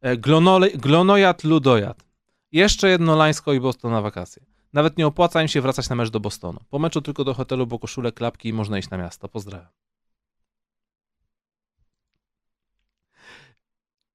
E, 0.00 0.16
Glonole, 0.16 0.70
glonojad 0.70 1.44
Ludojad. 1.44 2.04
Jeszcze 2.52 2.88
jedno 2.88 3.16
Lańsko 3.16 3.52
i 3.52 3.60
Boston 3.60 3.92
na 3.92 4.00
wakacje. 4.00 4.42
Nawet 4.72 4.98
nie 4.98 5.06
opłaca 5.06 5.42
im 5.42 5.48
się 5.48 5.60
wracać 5.60 5.88
na 5.88 5.96
mecz 5.96 6.10
do 6.10 6.20
Bostonu. 6.20 6.60
Po 6.70 6.78
meczu 6.78 7.02
tylko 7.02 7.24
do 7.24 7.34
hotelu, 7.34 7.66
bo 7.66 7.78
koszule, 7.78 8.12
klapki 8.12 8.48
i 8.48 8.52
można 8.52 8.78
iść 8.78 8.90
na 8.90 8.96
miasto. 8.98 9.28
Pozdrawiam. 9.28 9.68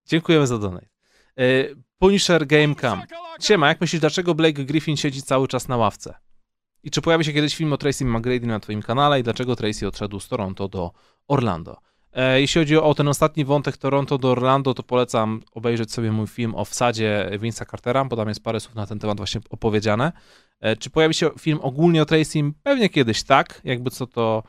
Dziękujemy 0.06 0.48
za 0.48 0.57
donate. 0.57 0.88
Punisher 1.99 2.47
Game 2.47 2.76
Cam. 2.76 3.01
Siema, 3.39 3.67
jak 3.67 3.81
myślisz, 3.81 3.99
dlaczego 3.99 4.35
Blake 4.35 4.63
Griffin 4.63 4.97
siedzi 4.97 5.22
cały 5.22 5.47
czas 5.47 5.67
na 5.67 5.77
ławce? 5.77 6.13
I 6.84 6.91
czy 6.91 7.01
pojawi 7.01 7.26
się 7.26 7.34
kiedyś 7.34 7.55
film 7.55 7.73
o 7.73 7.77
Tracy 7.77 8.05
McGrady 8.05 8.47
na 8.47 8.59
twoim 8.59 8.81
kanale 8.81 9.19
i 9.19 9.23
dlaczego 9.23 9.55
Tracy 9.55 9.88
odszedł 9.88 10.19
z 10.19 10.27
Toronto 10.27 10.67
do 10.67 10.91
Orlando? 11.27 11.77
E, 12.13 12.41
jeśli 12.41 12.61
chodzi 12.61 12.77
o 12.77 12.93
ten 12.93 13.07
ostatni 13.07 13.45
wątek 13.45 13.77
Toronto 13.77 14.17
do 14.17 14.31
Orlando, 14.31 14.73
to 14.73 14.84
polecam 14.84 15.41
obejrzeć 15.51 15.91
sobie 15.93 16.11
mój 16.11 16.27
film 16.27 16.55
o 16.55 16.65
wsadzie 16.65 17.30
Vince'a 17.39 17.72
Cartera, 17.72 18.05
bo 18.05 18.15
tam 18.15 18.27
jest 18.27 18.43
parę 18.43 18.59
słów 18.59 18.76
na 18.76 18.88
ten 18.88 18.99
temat 18.99 19.17
właśnie 19.17 19.41
opowiedziane. 19.49 20.11
E, 20.59 20.76
czy 20.76 20.89
pojawi 20.89 21.13
się 21.13 21.30
film 21.39 21.59
ogólnie 21.61 22.01
o 22.01 22.05
Tracy? 22.05 22.39
Pewnie 22.63 22.89
kiedyś 22.89 23.23
tak, 23.23 23.61
jakby 23.63 23.89
co 23.91 24.07
to... 24.07 24.43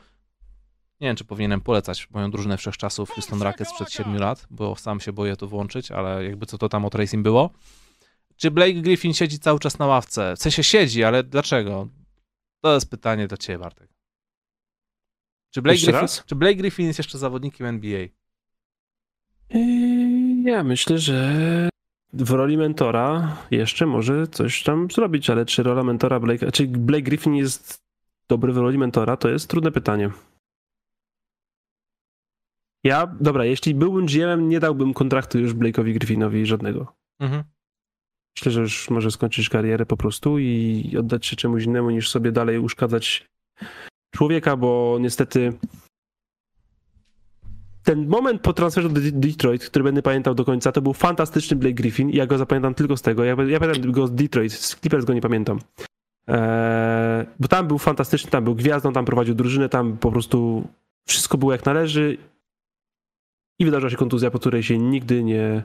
Nie 1.00 1.08
wiem, 1.08 1.16
czy 1.16 1.24
powinienem 1.24 1.60
polecać 1.60 2.10
moją 2.10 2.30
drużynę 2.30 2.56
wszechczasów 2.56 3.10
Houston 3.10 3.42
Rockets 3.42 3.70
sprzed 3.70 3.92
7 3.92 4.16
lat, 4.18 4.46
bo 4.50 4.76
sam 4.76 5.00
się 5.00 5.12
boję 5.12 5.36
to 5.36 5.46
włączyć, 5.46 5.90
ale 5.90 6.24
jakby 6.24 6.46
co 6.46 6.58
to 6.58 6.68
tam 6.68 6.84
o 6.84 6.90
Tracing 6.90 7.22
było. 7.22 7.50
Czy 8.36 8.50
Blake 8.50 8.80
Griffin 8.80 9.14
siedzi 9.14 9.38
cały 9.38 9.58
czas 9.58 9.78
na 9.78 9.86
ławce? 9.86 10.36
W 10.36 10.42
sensie 10.42 10.64
siedzi, 10.64 11.04
ale 11.04 11.24
dlaczego? 11.24 11.88
To 12.60 12.74
jest 12.74 12.90
pytanie 12.90 13.26
dla 13.26 13.36
ciebie, 13.36 13.58
Bartek. 13.58 13.88
Czy 15.50 15.62
Blake, 15.62 15.78
Griffin, 15.78 16.08
czy 16.26 16.34
Blake 16.34 16.54
Griffin 16.54 16.86
jest 16.86 16.98
jeszcze 16.98 17.18
zawodnikiem 17.18 17.66
NBA? 17.66 18.06
Yy, 19.50 20.50
ja 20.50 20.64
myślę, 20.64 20.98
że 20.98 21.68
w 22.12 22.30
roli 22.30 22.56
mentora 22.56 23.36
jeszcze 23.50 23.86
może 23.86 24.26
coś 24.26 24.62
tam 24.62 24.90
zrobić, 24.90 25.30
ale 25.30 25.46
czy 25.46 25.62
rola 25.62 25.82
mentora 25.82 26.20
Blake, 26.20 26.52
czy 26.52 26.66
Blake 26.66 27.02
Griffin 27.02 27.34
jest 27.34 27.82
dobry 28.28 28.52
w 28.52 28.56
roli 28.56 28.78
mentora, 28.78 29.16
to 29.16 29.28
jest 29.28 29.50
trudne 29.50 29.72
pytanie. 29.72 30.10
Ja, 32.86 33.16
dobra, 33.20 33.44
jeśli 33.44 33.74
byłbym 33.74 34.06
GM, 34.06 34.48
nie 34.48 34.60
dałbym 34.60 34.94
kontraktu 34.94 35.38
już 35.38 35.54
Blake'owi 35.54 35.92
Griffinowi 35.92 36.46
żadnego. 36.46 36.92
Mhm. 37.20 37.42
Myślę, 38.36 38.52
że 38.52 38.60
już 38.60 38.90
może 38.90 39.10
skończyć 39.10 39.48
karierę 39.48 39.86
po 39.86 39.96
prostu 39.96 40.38
i 40.38 40.96
oddać 40.98 41.26
się 41.26 41.36
czemuś 41.36 41.64
innemu, 41.64 41.90
niż 41.90 42.10
sobie 42.10 42.32
dalej 42.32 42.58
uszkadzać 42.58 43.26
człowieka, 44.14 44.56
bo 44.56 44.98
niestety 45.00 45.52
ten 47.82 48.08
moment 48.08 48.42
po 48.42 48.52
transferze 48.52 48.88
do 48.88 49.00
Detroit, 49.12 49.64
który 49.64 49.84
będę 49.84 50.02
pamiętał 50.02 50.34
do 50.34 50.44
końca, 50.44 50.72
to 50.72 50.82
był 50.82 50.92
fantastyczny 50.92 51.56
Blake 51.56 51.74
Griffin 51.74 52.10
ja 52.10 52.26
go 52.26 52.38
zapamiętam 52.38 52.74
tylko 52.74 52.96
z 52.96 53.02
tego. 53.02 53.24
Ja, 53.24 53.36
ja 53.48 53.60
pamiętam 53.60 53.92
go 53.92 54.06
z 54.06 54.14
Detroit, 54.14 54.52
z 54.52 54.76
Clippers 54.76 55.04
go 55.04 55.14
nie 55.14 55.20
pamiętam. 55.20 55.58
Eee, 56.26 57.26
bo 57.40 57.48
tam 57.48 57.66
był 57.66 57.78
fantastyczny, 57.78 58.30
tam 58.30 58.44
był 58.44 58.54
gwiazdą, 58.54 58.92
tam 58.92 59.04
prowadził 59.04 59.34
drużynę, 59.34 59.68
tam 59.68 59.96
po 59.98 60.12
prostu 60.12 60.68
wszystko 61.06 61.38
było 61.38 61.52
jak 61.52 61.64
należy 61.64 62.18
i 63.58 63.64
wydarzyła 63.64 63.90
się 63.90 63.96
kontuzja, 63.96 64.30
po 64.30 64.38
której 64.38 64.62
się 64.62 64.78
nigdy 64.78 65.24
nie, 65.24 65.62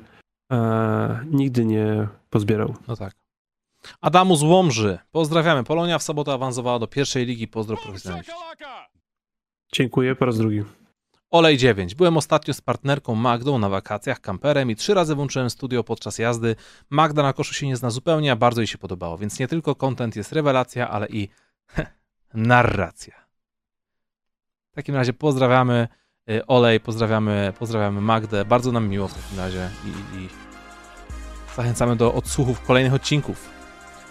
e, 0.51 1.26
nigdy 1.31 1.65
nie 1.65 2.07
pozbierał. 2.30 2.76
No 2.88 2.95
tak. 2.95 3.15
Adamu 4.01 4.35
z 4.35 4.43
Łomży. 4.43 4.99
Pozdrawiamy. 5.11 5.63
Polonia 5.63 5.99
w 5.99 6.03
sobotę 6.03 6.34
awansowała 6.34 6.80
do 6.80 6.88
pierwszej 6.88 7.26
ligi. 7.26 7.47
Pozdro 7.47 7.77
profesjonaliści. 7.77 8.31
Dziękuję 9.72 10.15
po 10.15 10.26
raz 10.26 10.38
drugi. 10.38 10.63
Olej 11.31 11.57
9. 11.57 11.95
Byłem 11.95 12.18
ostatnio 12.18 12.53
z 12.53 12.61
partnerką 12.61 13.15
Magdą 13.15 13.59
na 13.59 13.69
wakacjach 13.69 14.22
kamperem 14.22 14.72
i 14.72 14.76
trzy 14.76 14.93
razy 14.93 15.15
włączyłem 15.15 15.49
studio 15.49 15.84
podczas 15.84 16.18
jazdy. 16.18 16.55
Magda 16.89 17.23
na 17.23 17.34
koszu 17.34 17.53
się 17.53 17.68
nie 17.68 17.76
zna 17.76 17.89
zupełnie, 17.89 18.31
a 18.31 18.35
bardzo 18.35 18.61
jej 18.61 18.68
się 18.68 18.77
podobało, 18.77 19.18
więc 19.18 19.39
nie 19.39 19.47
tylko 19.47 19.76
content 19.76 20.15
jest 20.15 20.31
rewelacja, 20.31 20.89
ale 20.89 21.07
i 21.07 21.30
narracja. 22.34 23.26
W 24.72 24.76
takim 24.76 24.95
razie 24.95 25.13
pozdrawiamy. 25.13 25.88
Y, 26.31 26.45
Olej, 26.47 26.79
pozdrawiamy, 26.79 27.53
pozdrawiamy 27.59 28.01
Magdę. 28.01 28.45
Bardzo 28.45 28.71
nam 28.71 28.89
miło 28.89 29.07
w 29.07 29.13
takim 29.13 29.37
razie 29.37 29.69
i, 29.85 30.17
i 30.17 30.29
zachęcamy 31.55 31.95
do 31.95 32.13
odsłuchów 32.13 32.61
kolejnych 32.61 32.93
odcinków. 32.93 33.49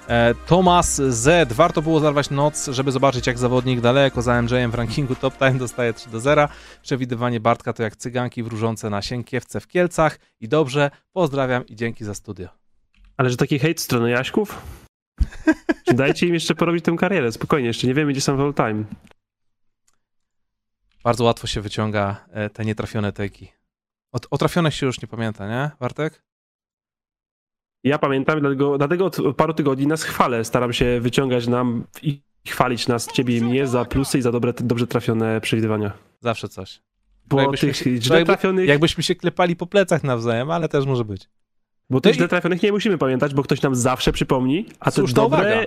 E, 0.09 0.35
Thomas 0.47 0.97
Z. 0.97 1.53
Warto 1.53 1.83
było 1.83 2.01
zarwać 2.01 2.31
noc, 2.31 2.69
żeby 2.69 2.93
zobaczyć 2.93 3.27
jak 3.27 3.39
zawodnik 3.39 3.81
daleko 3.81 4.23
za 4.23 4.43
MJ-em 4.43 4.71
w 4.71 4.75
rankingu 4.75 5.15
top 5.15 5.39
time 5.39 5.55
dostaje 5.55 5.93
3 5.93 6.11
do 6.11 6.21
0. 6.21 6.49
Przewidywanie 6.83 7.41
Bartka 7.41 7.73
to 7.73 7.83
jak 7.83 7.97
cyganki 7.97 8.43
wróżące 8.43 8.91
na 8.91 9.03
Sienkiewce 9.03 9.61
w 9.61 9.67
Kielcach. 9.67 10.19
I 10.41 10.49
dobrze, 10.49 10.91
pozdrawiam 11.13 11.67
i 11.67 11.77
dzięki 11.77 12.05
za 12.05 12.15
studio. 12.15 12.49
Ale 13.17 13.31
że 13.31 13.37
taki 13.37 13.59
hejt 13.59 13.81
strony 13.81 14.11
Jaśków? 14.11 14.63
Dajcie 15.95 16.27
im 16.27 16.35
jeszcze 16.35 16.55
porobić 16.55 16.85
tę 16.85 16.97
karierę, 16.97 17.33
spokojnie, 17.33 17.69
jeszcze 17.69 17.87
nie 17.87 17.95
wiemy 17.95 18.13
gdzie 18.13 18.21
są 18.21 18.37
w 18.37 18.41
all 18.41 18.55
time 18.55 18.85
bardzo 21.05 21.25
łatwo 21.25 21.47
się 21.47 21.61
wyciąga 21.61 22.27
e, 22.31 22.51
te 22.51 22.65
nietrafione 22.65 23.13
teki. 23.13 23.49
O, 24.13 24.19
o 24.31 24.39
trafionych 24.39 24.75
się 24.75 24.87
już 24.87 25.03
nie 25.03 25.09
pamięta, 25.09 25.49
nie, 25.49 25.71
Bartek? 25.81 26.23
Ja 27.85 27.99
pamiętam, 27.99 28.41
dlatego, 28.41 28.79
dlatego 28.79 29.05
od 29.05 29.37
paru 29.37 29.55
tygodni 29.55 29.87
nas 29.87 30.03
chwalę. 30.03 30.45
Staram 30.45 30.73
się 30.73 31.01
wyciągać 31.01 31.47
nam 31.47 31.85
i 32.03 32.23
chwalić 32.49 32.89
nas, 32.89 33.13
ciebie 33.13 33.37
i 33.37 33.41
mnie 33.43 33.67
za 33.67 33.85
plusy 33.85 34.19
i 34.19 34.23
za 34.23 34.33
dobre, 34.33 34.53
dobrze 34.61 34.87
trafione 34.87 35.41
przewidywania. 35.41 35.93
Zawsze 36.21 36.49
coś. 36.49 36.83
Bo 37.27 37.53
tych 37.53 37.77
źle 37.77 38.25
trafionych... 38.25 38.69
Jakbyśmy 38.69 39.03
się 39.03 39.15
klepali 39.15 39.57
po 39.57 39.67
plecach 39.67 40.05
nawzajem, 40.05 40.51
ale 40.51 40.69
też 40.69 40.87
może 40.87 41.05
być. 41.05 41.29
Bo 41.91 42.01
tych 42.01 42.15
źle 42.15 42.29
trafionych 42.29 42.63
nie 42.63 42.73
musimy 42.73 42.99
pamiętać, 42.99 43.35
bo 43.35 43.43
ktoś 43.43 43.63
nam 43.63 43.75
zawsze 43.75 44.13
przypomni, 44.13 44.67
a 44.81 44.91
te 44.91 45.03
dobre 45.03 45.27
uwaga. 45.27 45.61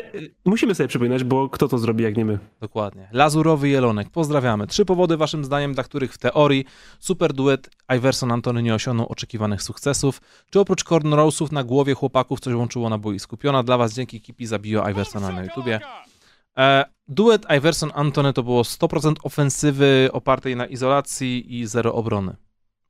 musimy 0.45 0.75
sobie 0.75 0.87
przypominać, 0.87 1.23
bo 1.23 1.49
kto 1.49 1.67
to 1.67 1.77
zrobi, 1.77 2.03
jak 2.03 2.17
nie 2.17 2.25
my. 2.25 2.39
Dokładnie. 2.61 3.07
Lazurowy 3.11 3.69
Jelonek, 3.69 4.09
pozdrawiamy. 4.09 4.67
Trzy 4.67 4.85
powody 4.85 5.17
waszym 5.17 5.45
zdaniem, 5.45 5.73
dla 5.73 5.83
których 5.83 6.13
w 6.13 6.17
teorii 6.17 6.65
super 6.99 7.33
duet 7.33 7.69
Iverson-Antony 7.89 8.63
nie 8.63 8.73
osiągnął 8.73 9.07
oczekiwanych 9.07 9.61
sukcesów. 9.61 10.21
Czy 10.49 10.59
oprócz 10.59 10.83
cornrowsów 10.83 11.51
na 11.51 11.63
głowie 11.63 11.93
chłopaków 11.93 12.39
coś 12.39 12.53
łączyło 12.53 12.89
na 12.89 12.97
boisku? 12.97 13.37
Piona 13.37 13.63
dla 13.63 13.77
was 13.77 13.93
dzięki 13.93 14.21
Kipi 14.21 14.45
zabiło 14.45 14.89
Iversona 14.89 15.31
na 15.31 15.43
YouTubie. 15.43 15.79
E, 16.57 16.85
duet 17.07 17.45
Iverson-Antony 17.45 18.33
to 18.33 18.43
było 18.43 18.61
100% 18.61 19.13
ofensywy 19.23 20.09
opartej 20.13 20.55
na 20.55 20.65
izolacji 20.65 21.59
i 21.59 21.67
zero 21.67 21.93
obrony. 21.93 22.35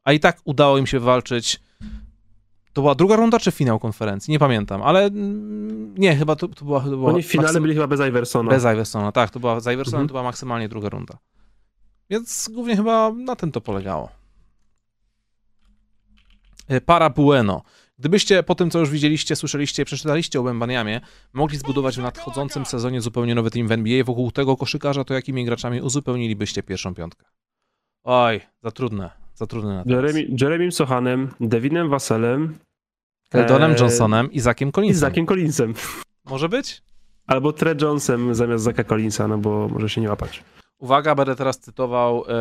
A 0.03 0.13
i 0.13 0.19
tak 0.19 0.37
udało 0.43 0.77
im 0.77 0.87
się 0.87 0.99
walczyć 0.99 1.59
to 2.73 2.81
była 2.81 2.95
druga 2.95 3.15
runda 3.15 3.39
czy 3.39 3.51
finał 3.51 3.79
konferencji? 3.79 4.31
Nie 4.31 4.39
pamiętam, 4.39 4.81
ale 4.81 5.05
mm, 5.05 5.95
nie, 5.97 6.15
chyba 6.15 6.35
to, 6.35 6.47
to 6.47 6.65
była. 6.65 6.79
To 6.79 6.89
była 6.89 7.11
Oni 7.11 7.23
w 7.23 7.25
finale 7.25 7.47
maksym... 7.47 7.61
byli 7.63 7.73
chyba 7.73 7.87
bez 7.87 7.99
Iversona. 8.09 8.49
Bez 8.49 8.63
Iversona, 8.63 9.11
tak, 9.11 9.29
to 9.29 9.39
była 9.39 9.59
z 9.59 9.73
Iversonem, 9.73 10.01
mhm. 10.01 10.07
to 10.07 10.11
była 10.11 10.23
maksymalnie 10.23 10.69
druga 10.69 10.89
runda. 10.89 11.17
Więc 12.09 12.49
głównie 12.53 12.75
chyba 12.75 13.11
na 13.11 13.35
tym 13.35 13.51
to 13.51 13.61
polegało. 13.61 14.09
E, 16.67 16.81
para 16.81 17.09
Bueno. 17.09 17.61
Gdybyście 17.99 18.43
po 18.43 18.55
tym, 18.55 18.69
co 18.69 18.79
już 18.79 18.89
widzieliście, 18.89 19.35
słyszeliście, 19.35 19.85
przeczytaliście 19.85 20.39
o 20.39 20.43
Wembaniamie, 20.43 21.01
mogli 21.33 21.57
zbudować 21.57 21.97
w 21.97 22.01
nadchodzącym 22.01 22.65
sezonie 22.65 23.01
zupełnie 23.01 23.35
nowy 23.35 23.51
team 23.51 23.67
w 23.67 23.71
NBA 23.71 24.03
wokół 24.03 24.31
tego 24.31 24.57
koszykarza, 24.57 25.03
to 25.03 25.13
jakimi 25.13 25.45
graczami 25.45 25.81
uzupełnilibyście 25.81 26.63
pierwszą 26.63 26.95
piątkę? 26.95 27.25
Oj, 28.03 28.41
za 28.63 28.71
trudne. 28.71 29.22
Za 29.43 29.47
trudne 29.47 29.75
na 29.75 29.83
Jeremy, 29.95 30.27
Jeremym 30.41 30.71
Sochanem, 30.71 31.29
Devinem 31.39 31.89
Waselem. 31.89 32.55
Keldonem 33.29 33.71
eee, 33.71 33.79
Johnsonem 33.79 34.31
i 34.31 34.39
Zakiem 34.39 34.71
Collinsem. 34.71 34.97
I 34.97 34.99
Zakiem 34.99 35.25
Collinsem. 35.25 35.73
Może 36.25 36.49
być? 36.49 36.81
Albo 37.27 37.53
Tre 37.53 37.75
Jonesem 37.81 38.35
zamiast 38.35 38.63
Zaka 38.63 38.83
Collinsa, 38.83 39.27
no 39.27 39.37
bo 39.37 39.67
może 39.67 39.89
się 39.89 40.01
nie 40.01 40.09
łapać. 40.09 40.43
Uwaga, 40.79 41.15
będę 41.15 41.35
teraz 41.35 41.59
cytował 41.59 42.23
e, 42.27 42.33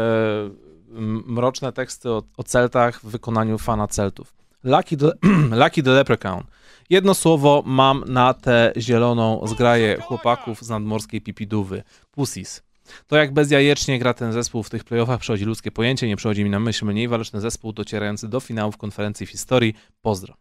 mroczne 1.27 1.73
teksty 1.73 2.11
o, 2.11 2.23
o 2.37 2.43
Celtach 2.43 3.01
w 3.01 3.07
wykonaniu 3.07 3.59
fana 3.59 3.89
Celtów. 3.89 4.35
Lucky 4.65 4.97
the, 4.97 5.12
Lucky 5.65 5.83
the 5.83 5.91
Leprechaun. 5.91 6.45
Jedno 6.91 7.15
słowo 7.15 7.62
mam 7.66 8.05
na 8.07 8.35
tę 8.35 8.73
zieloną 8.77 9.47
zgraję 9.47 9.99
chłopaków 10.01 10.62
z 10.62 10.69
nadmorskiej 10.69 11.20
pipidówy. 11.20 11.83
Pussies. 12.11 12.62
To 13.07 13.17
jak 13.17 13.33
bezjajecznie 13.33 13.99
gra 13.99 14.15
ten 14.15 14.33
zespół 14.33 14.63
w 14.63 14.71
tych 14.71 14.85
playoffach 14.85 15.21
przechodzi 15.21 15.45
ludzkie 15.45 15.71
pojęcie, 15.71 16.09
nie 16.09 16.17
przychodzi 16.17 16.45
mi 16.45 16.51
na 16.51 16.61
myśl 16.61 16.87
mniej 16.87 17.09
waleczny 17.09 17.41
zespół 17.41 17.73
docierający 17.73 18.29
do 18.29 18.41
finału 18.41 18.73
w 18.73 18.77
konferencji 18.77 19.27
w 19.27 19.31
historii. 19.31 19.75
Pozdro. 20.03 20.35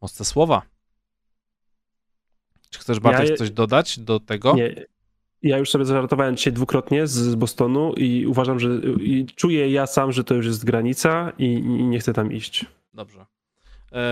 Mocne 0.00 0.24
słowa. 0.24 0.62
Czy 2.70 2.78
chcesz 2.78 3.00
Bartek 3.00 3.30
ja 3.30 3.36
coś 3.36 3.50
dodać 3.50 3.98
do 3.98 4.20
tego? 4.20 4.54
Nie. 4.54 4.86
Ja 5.42 5.58
już 5.58 5.70
sobie 5.70 5.84
zażartowałem 5.84 6.36
dzisiaj 6.36 6.52
dwukrotnie 6.52 7.06
z 7.06 7.34
Bostonu 7.34 7.92
i 7.92 8.26
uważam, 8.26 8.60
że 8.60 8.68
i 9.00 9.26
czuję 9.36 9.70
ja 9.70 9.86
sam, 9.86 10.12
że 10.12 10.24
to 10.24 10.34
już 10.34 10.46
jest 10.46 10.64
granica 10.64 11.32
i, 11.38 11.44
i 11.44 11.84
nie 11.84 11.98
chcę 11.98 12.12
tam 12.12 12.32
iść. 12.32 12.66
Dobrze. 12.94 13.26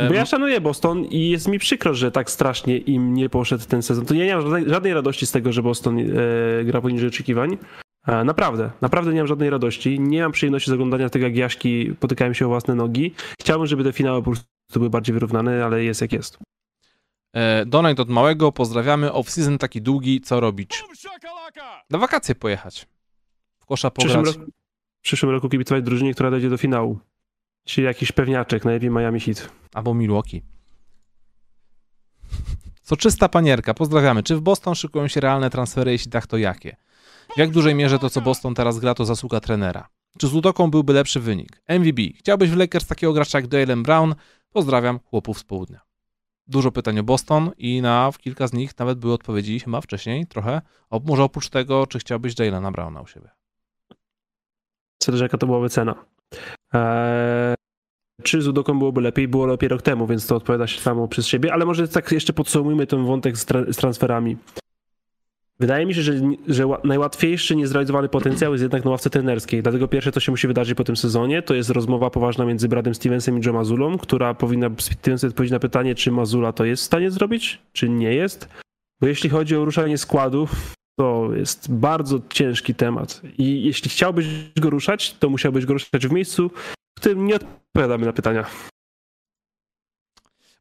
Bo 0.09 0.15
ja 0.15 0.27
szanuję 0.27 0.61
Boston 0.61 1.05
i 1.05 1.31
jest 1.31 1.49
mi 1.49 1.59
przykro, 1.59 1.95
że 1.95 2.11
tak 2.11 2.31
strasznie 2.31 2.79
im 2.79 3.15
nie 3.15 3.29
poszedł 3.29 3.65
ten 3.67 3.83
sezon. 3.83 4.07
To 4.07 4.15
ja 4.15 4.25
nie 4.25 4.35
mam 4.35 4.43
żadnej, 4.43 4.69
żadnej 4.69 4.95
radości 4.95 5.27
z 5.27 5.33
tego, 5.33 5.53
że 5.53 5.63
Boston 5.63 5.99
e, 5.99 6.05
gra 6.65 6.81
poniżej 6.81 7.09
oczekiwań. 7.09 7.59
E, 8.07 8.25
naprawdę, 8.25 8.71
naprawdę 8.81 9.13
nie 9.13 9.21
mam 9.21 9.27
żadnej 9.27 9.51
radości. 9.51 10.01
Nie 10.01 10.23
mam 10.23 10.33
przyjemności 10.33 10.71
z 10.71 10.75
oglądania 10.75 11.11
tego, 11.11 11.25
jak 11.27 11.37
Jaśki 11.37 11.95
potykają 12.01 12.33
się 12.33 12.47
o 12.47 12.49
własne 12.49 12.75
nogi. 12.75 13.15
Chciałbym, 13.41 13.67
żeby 13.67 13.85
te 13.85 13.93
finały 13.93 14.23
po 14.23 14.31
prostu 14.31 14.47
były 14.75 14.91
bardziej 14.91 15.15
wyrównane, 15.15 15.65
ale 15.65 15.85
jest 15.85 16.01
jak 16.01 16.13
jest. 16.13 16.39
E, 17.35 17.67
donate 17.67 18.03
od 18.03 18.09
małego, 18.09 18.53
pozdrawiamy. 18.53 19.09
Off-season 19.11 19.59
taki 19.59 19.83
długi, 19.83 20.21
co 20.21 20.41
robić? 20.41 20.85
Na 21.91 21.99
wakacje 21.99 22.35
pojechać. 22.35 22.87
W 23.61 23.67
kosza 23.67 23.91
pograć. 23.91 24.17
W 24.17 24.23
przyszłym, 24.23 24.41
roku, 24.41 24.53
przyszłym 25.03 25.33
roku 25.33 25.49
kibicować 25.49 25.85
drużynie, 25.85 26.15
która 26.15 26.31
dojdzie 26.31 26.51
do 26.51 26.57
finału. 26.57 26.99
Czy 27.69 27.83
jakiś 27.83 28.13
pewniaczek, 28.13 28.65
najlepiej 28.65 28.91
Miami 28.91 29.21
Heat. 29.21 29.51
Albo 29.75 29.95
Milwaukee. 29.95 30.43
czysta 32.99 33.29
panierka, 33.29 33.75
pozdrawiamy. 33.75 34.23
Czy 34.23 34.37
w 34.37 34.41
Boston 34.41 34.75
szykują 34.75 35.09
się 35.09 35.21
realne 35.21 35.51
transfery, 35.51 35.93
jeśli 35.93 36.11
tak, 36.11 36.27
to 36.27 36.37
jakie? 36.37 36.77
W 37.37 37.39
jak 37.39 37.51
dużej 37.51 37.75
mierze 37.75 37.99
to, 37.99 38.11
co 38.11 38.21
Boston 38.21 38.55
teraz 38.55 38.79
gra, 38.79 38.95
to 38.95 39.05
zasługa 39.05 39.41
trenera? 39.41 39.89
Czy 40.19 40.29
z 40.29 40.35
Udoką 40.35 40.71
byłby 40.71 40.93
lepszy 40.93 41.21
wynik? 41.21 41.63
MVB. 41.69 42.01
Chciałbyś 42.19 42.51
w 42.51 42.57
Lakers 42.57 42.87
takiego 42.87 43.13
gracza 43.13 43.39
jak 43.39 43.53
Jalen 43.53 43.83
Brown? 43.83 44.15
Pozdrawiam 44.53 44.99
chłopów 44.99 45.39
z 45.39 45.45
południa. 45.45 45.81
Dużo 46.47 46.73
pytań 46.73 46.99
o 46.99 47.03
Boston 47.03 47.51
i 47.59 47.83
na 47.83 48.11
w 48.11 48.19
kilka 48.19 48.47
z 48.47 48.53
nich 48.53 48.79
nawet 48.79 48.99
były 48.99 49.13
odpowiedzi 49.13 49.61
chyba 49.61 49.81
wcześniej 49.81 50.27
trochę. 50.27 50.63
O, 50.91 51.01
może 51.05 51.23
oprócz 51.23 51.49
tego, 51.49 51.87
czy 51.87 51.99
chciałbyś 51.99 52.39
Jalena 52.39 52.71
Browna 52.71 53.01
u 53.01 53.07
siebie? 53.07 53.31
Zależy 55.03 55.25
jaka 55.25 55.39
to 55.39 55.47
byłaby 55.47 55.69
cena. 55.69 56.05
Eee, 56.73 57.55
czy 58.23 58.43
z 58.43 58.49
Udoką 58.49 58.79
byłoby 58.79 59.01
lepiej? 59.01 59.29
Było 59.29 59.47
lepiej 59.47 59.69
rok 59.69 59.83
temu, 59.83 60.07
więc 60.07 60.27
to 60.27 60.37
odpowiada 60.37 60.67
się 60.67 60.81
samo 60.81 61.09
przez 61.09 61.27
siebie, 61.27 61.53
ale 61.53 61.65
może 61.65 61.89
tak 61.89 62.13
jeszcze 62.13 62.33
podsumujmy 62.33 62.87
ten 62.87 63.05
wątek 63.05 63.39
z, 63.39 63.45
tra 63.45 63.65
z 63.73 63.77
transferami. 63.77 64.37
Wydaje 65.61 65.87
mi 65.87 65.95
się, 65.95 66.03
że, 66.03 66.13
że 66.49 66.65
najłatwiejszy 66.85 67.57
niezrealizowany 67.57 68.09
potencjał 68.09 68.53
jest 68.53 68.63
jednak 68.63 68.85
na 68.85 68.91
ławce 68.91 69.11
trenerskiej. 69.11 69.63
Dlatego 69.63 69.89
pierwsze, 69.89 70.13
co 70.13 70.21
się 70.21 70.33
musi 70.33 70.47
wydarzyć 70.47 70.77
po 70.77 70.85
tym 70.85 70.97
sezonie, 70.97 71.43
to 71.43 71.55
jest 71.55 71.71
rozmowa 71.71 72.11
poważna 72.11 72.45
między 72.45 72.69
Bradem 72.69 72.95
Stevensem 72.95 73.39
i 73.39 73.47
Joe 73.47 73.53
Mazulą, 73.53 73.99
która 73.99 74.35
powinna 74.35 74.71
Stevens 74.79 75.25
odpowiedzieć 75.25 75.53
na 75.53 75.59
pytanie, 75.59 75.95
czy 75.95 76.13
Mazula 76.13 76.53
to 76.53 76.65
jest 76.65 76.83
w 76.83 76.87
stanie 76.87 77.11
zrobić, 77.11 77.59
czy 77.73 77.89
nie 77.89 78.15
jest. 78.15 78.49
Bo 79.01 79.07
jeśli 79.07 79.31
chodzi 79.31 79.57
o 79.57 79.65
ruszanie 79.65 79.99
składu, 79.99 80.49
to 80.99 81.29
jest 81.35 81.73
bardzo 81.73 82.21
ciężki 82.29 82.75
temat. 82.75 83.23
I 83.39 83.63
jeśli 83.63 83.91
chciałbyś 83.91 84.27
go 84.57 84.71
ruszać, 84.71 85.15
to 85.15 85.31
musiałbyś 85.31 85.67
go 85.67 85.73
ruszać 85.73 86.07
w 86.07 86.13
miejscu, 86.13 86.51
w 86.99 87.01
którym 87.01 87.27
nie 87.27 87.35
odpowiadamy 87.35 88.07
na 88.07 88.13
pytania. 88.13 88.47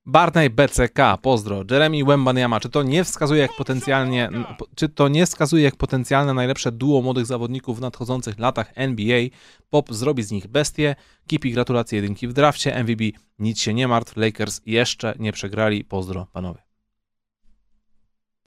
Barney 0.06 0.50
BCK, 0.50 1.18
pozdro. 1.22 1.64
Jeremy 1.72 2.06
Wembanyama, 2.06 2.60
czy 2.60 2.70
to 2.70 2.84
nie 2.84 3.04
wskazuje 3.04 3.42
jak 3.42 3.56
potencjalnie, 3.58 4.30
czy 4.76 4.90
to 4.90 5.08
nie 5.08 5.26
wskazuje 5.26 5.64
jak 5.64 5.76
potencjalne 5.76 6.34
najlepsze 6.34 6.72
duo 6.72 7.02
młodych 7.02 7.26
zawodników 7.26 7.78
w 7.78 7.82
nadchodzących 7.82 8.40
latach 8.40 8.72
NBA? 8.76 9.22
Pop 9.70 9.94
zrobi 9.94 10.24
z 10.24 10.32
nich 10.32 10.48
bestie. 10.48 10.96
Kipi 11.28 11.52
gratulacje 11.52 11.96
jedynki 11.96 12.28
w 12.28 12.34
drafcie. 12.34 12.84
MVB 12.84 13.02
nic 13.40 13.60
się 13.60 13.74
nie 13.74 13.88
martw. 13.88 14.18
Lakers 14.18 14.62
jeszcze 14.66 15.16
nie 15.20 15.32
przegrali. 15.32 15.84
Pozdro, 15.84 16.28
panowie. 16.34 16.60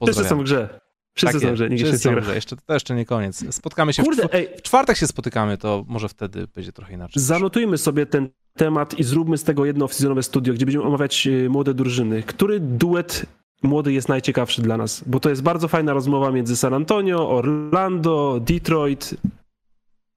Wszyscy 0.03 0.23
są 0.23 0.39
w 0.39 0.43
grze. 0.43 0.90
Wszyscy 1.13 1.39
tak 1.39 1.49
są, 1.49 1.55
że 1.55 1.69
nikt 1.69 1.81
się 2.01 2.11
nie 2.11 2.33
Jeszcze, 2.35 2.55
to 2.55 2.73
jeszcze 2.73 2.95
nie 2.95 3.05
koniec. 3.05 3.55
Spotkamy 3.55 3.93
się 3.93 4.03
Kurde, 4.03 4.27
w, 4.27 4.33
ej. 4.33 4.49
w 4.57 4.61
czwartek 4.61 4.97
się 4.97 5.07
spotykamy, 5.07 5.57
to 5.57 5.85
może 5.87 6.09
wtedy 6.09 6.47
będzie 6.55 6.71
trochę 6.71 6.93
inaczej. 6.93 7.23
Zanotujmy 7.23 7.77
sobie 7.77 8.05
ten 8.05 8.29
temat 8.53 8.99
i 8.99 9.03
zróbmy 9.03 9.37
z 9.37 9.43
tego 9.43 9.65
jedno 9.65 9.85
oficjalne 9.85 10.23
studio, 10.23 10.53
gdzie 10.53 10.65
będziemy 10.65 10.85
omawiać 10.85 11.27
e, 11.27 11.49
młode 11.49 11.73
drużyny. 11.73 12.23
Który 12.23 12.59
duet 12.59 13.25
młody 13.63 13.93
jest 13.93 14.09
najciekawszy 14.09 14.61
dla 14.61 14.77
nas? 14.77 15.03
Bo 15.05 15.19
to 15.19 15.29
jest 15.29 15.41
bardzo 15.41 15.67
fajna 15.67 15.93
rozmowa 15.93 16.31
między 16.31 16.57
San 16.57 16.73
Antonio, 16.73 17.29
Orlando, 17.29 18.39
Detroit. 18.41 19.15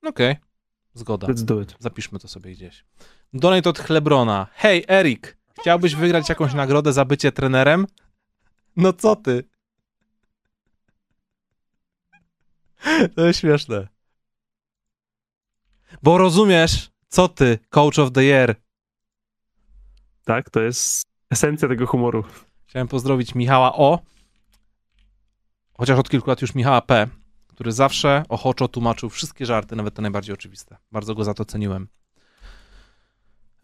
Okej, 0.03 0.31
okay. 0.31 0.37
zgoda. 0.95 1.27
Let's 1.27 1.43
do 1.43 1.61
it. 1.61 1.77
Zapiszmy 1.79 2.19
to 2.19 2.29
sobie 2.29 2.53
gdzieś. 2.53 2.85
Donate 3.33 3.71
od 3.71 3.79
Chlebrona. 3.79 4.47
Hej, 4.55 4.85
Erik, 4.89 5.37
chciałbyś 5.61 5.95
wygrać 5.95 6.29
jakąś 6.29 6.55
nagrodę 6.55 6.93
za 6.93 7.05
bycie 7.05 7.33
trenerem? 7.33 7.87
No 8.77 8.93
co 8.93 9.17
ty? 9.17 9.45
To 13.17 13.27
jest 13.27 13.41
śmieszne. 13.41 13.89
Bo 16.03 16.19
rozumiesz, 16.19 16.91
co 17.09 17.29
ty, 17.29 17.59
coach 17.71 17.99
of 17.99 18.13
the 18.13 18.25
year? 18.25 18.57
Tak, 20.25 20.51
to 20.51 20.61
jest 20.61 21.03
esencja 21.31 21.69
tego 21.69 21.87
humoru. 21.87 22.25
Chciałem 22.67 22.89
pozdrowić 22.89 23.35
Michała 23.35 23.77
O, 23.77 23.99
chociaż 25.73 25.99
od 25.99 26.11
kilku 26.11 26.31
lat 26.31 26.43
już 26.43 26.55
Michała 26.55 26.81
P, 26.81 27.09
który 27.49 27.73
zawsze 27.73 28.23
ochoczo 28.29 28.69
tłumaczył 28.69 29.11
wszystkie 29.11 29.47
żarty, 29.47 29.77
nawet 29.77 29.95
te 29.95 30.03
najbardziej 30.03 30.35
oczywiste. 30.35 30.77
Bardzo 30.93 31.15
go 31.15 31.25
za 31.25 31.35
to 31.35 31.45
ceniłem. 31.45 31.89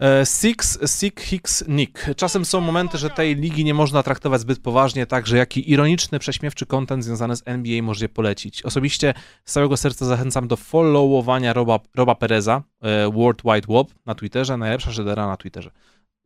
E, 0.00 0.26
Six, 0.26 0.78
Sick, 0.86 1.20
Hicks, 1.20 1.64
Nick. 1.68 2.14
Czasem 2.16 2.44
są 2.44 2.60
momenty, 2.60 2.98
że 2.98 3.10
tej 3.10 3.36
ligi 3.36 3.64
nie 3.64 3.74
można 3.74 4.02
traktować 4.02 4.40
zbyt 4.40 4.58
poważnie, 4.58 5.06
także 5.06 5.36
jaki 5.36 5.70
ironiczny, 5.70 6.18
prześmiewczy 6.18 6.66
content 6.66 7.04
związany 7.04 7.36
z 7.36 7.42
NBA 7.44 7.82
może 7.82 8.08
polecić. 8.08 8.62
Osobiście 8.62 9.14
z 9.44 9.52
całego 9.52 9.76
serca 9.76 10.06
zachęcam 10.06 10.48
do 10.48 10.56
followowania 10.56 11.52
Roba, 11.52 11.80
Roba 11.94 12.14
Pereza, 12.14 12.62
e, 12.80 13.10
World 13.10 13.42
Wide 13.44 13.74
Web 13.74 13.86
na 14.06 14.14
Twitterze, 14.14 14.56
najlepsza 14.56 14.92
szedera 14.92 15.26
na 15.26 15.36
Twitterze. 15.36 15.70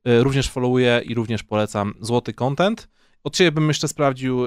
E, 0.04 0.22
również 0.22 0.50
followuję 0.50 1.02
i 1.04 1.14
również 1.14 1.42
polecam 1.42 1.94
złoty 2.00 2.32
content. 2.32 2.88
Od 3.24 3.36
ciebie 3.36 3.52
bym 3.52 3.68
jeszcze 3.68 3.88
sprawdził 3.88 4.46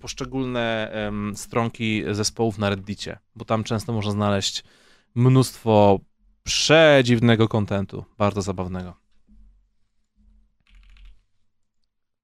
poszczególne 0.00 0.92
stronki 1.34 2.04
zespołów 2.10 2.58
na 2.58 2.70
Reddicie, 2.70 3.18
bo 3.36 3.44
tam 3.44 3.64
często 3.64 3.92
można 3.92 4.12
znaleźć 4.12 4.64
mnóstwo 5.14 6.00
przedziwnego 6.42 7.48
kontentu, 7.48 8.04
bardzo 8.18 8.42
zabawnego. 8.42 8.96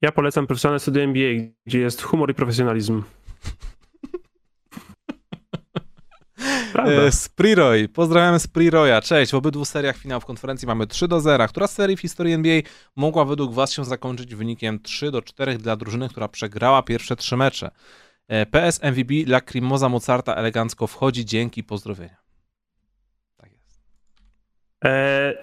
Ja 0.02 0.12
polecam 0.12 0.47
profesjonalne 0.47 0.80
studia 0.80 1.02
NBA, 1.02 1.32
gdzie 1.66 1.78
jest 1.78 2.02
humor 2.02 2.30
i 2.30 2.34
profesjonalizm. 2.34 3.02
E, 6.76 7.12
Spriroy, 7.12 7.88
pozdrawiamy 7.88 8.38
Spriroya. 8.38 9.01
Cześć, 9.02 9.32
w 9.32 9.34
obydwu 9.34 9.64
seriach 9.64 9.97
finałów 9.97 10.24
konferencji 10.24 10.68
mamy 10.68 10.86
3 10.86 11.09
do 11.09 11.20
0. 11.20 11.48
Która 11.48 11.66
z 11.66 11.72
serii 11.72 11.97
w 11.97 12.01
historii 12.01 12.32
NBA 12.34 12.60
mogła 12.97 13.24
według 13.24 13.55
Was 13.55 13.72
się 13.72 13.84
zakończyć 13.84 14.34
wynikiem 14.34 14.80
3 14.82 15.10
do 15.10 15.22
4 15.22 15.59
dla 15.59 15.76
drużyny, 15.76 16.09
która 16.09 16.28
przegrała 16.28 16.82
pierwsze 16.82 17.16
trzy 17.16 17.36
mecze? 17.36 17.70
E, 18.28 18.47
PS 18.47 18.80
MVP 18.82 19.14
Lacrimosa 19.26 19.88
Mozarta 19.88 20.34
elegancko 20.34 20.86
wchodzi, 20.86 21.24
dzięki, 21.24 21.64
pozdrowienia. 21.64 22.25
E, 24.86 25.34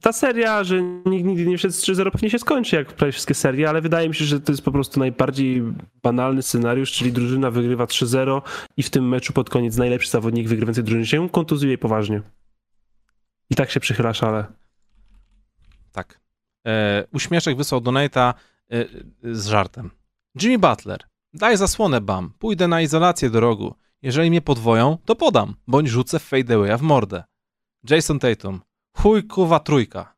ta 0.00 0.12
seria, 0.12 0.64
że 0.64 0.82
nikt 0.82 1.24
nigdy 1.26 1.46
nie 1.46 1.58
wszedł 1.58 1.74
z 1.74 1.82
3-0 1.82 2.10
pewnie 2.10 2.30
się 2.30 2.38
skończy, 2.38 2.76
jak 2.76 2.92
prawie 2.92 3.12
wszystkie 3.12 3.34
serie, 3.34 3.68
ale 3.68 3.80
wydaje 3.80 4.08
mi 4.08 4.14
się, 4.14 4.24
że 4.24 4.40
to 4.40 4.52
jest 4.52 4.62
po 4.62 4.72
prostu 4.72 5.00
najbardziej 5.00 5.62
banalny 6.02 6.42
scenariusz, 6.42 6.92
czyli 6.92 7.12
drużyna 7.12 7.50
wygrywa 7.50 7.84
3-0 7.84 8.42
i 8.76 8.82
w 8.82 8.90
tym 8.90 9.08
meczu 9.08 9.32
pod 9.32 9.50
koniec 9.50 9.76
najlepszy 9.76 10.10
zawodnik 10.10 10.48
wygrywający 10.48 10.82
drużyny 10.82 11.06
się 11.06 11.28
kontuzuje 11.28 11.78
poważnie. 11.78 12.22
I 13.50 13.54
tak 13.54 13.70
się 13.70 13.80
przychyla 13.80 14.14
szale. 14.14 14.44
Tak. 15.92 16.20
E, 16.66 17.04
uśmieszek 17.12 17.56
wysłał 17.56 17.80
Donata 17.80 18.34
e, 18.70 18.84
z 19.34 19.46
żartem. 19.46 19.90
Jimmy 20.42 20.58
Butler, 20.58 21.00
daj 21.34 21.56
zasłonę 21.56 22.00
bam, 22.00 22.32
pójdę 22.38 22.68
na 22.68 22.80
izolację 22.80 23.30
do 23.30 23.40
rogu. 23.40 23.74
Jeżeli 24.02 24.30
mnie 24.30 24.40
podwoją, 24.40 24.98
to 25.04 25.16
podam, 25.16 25.54
bądź 25.66 25.88
rzucę 25.88 26.18
fadeawaya 26.18 26.78
w 26.78 26.82
mordę. 26.82 27.24
Jason 27.90 28.18
Tatum. 28.18 28.60
Chuj, 28.96 29.26
kuwa, 29.26 29.60
trójka. 29.60 30.14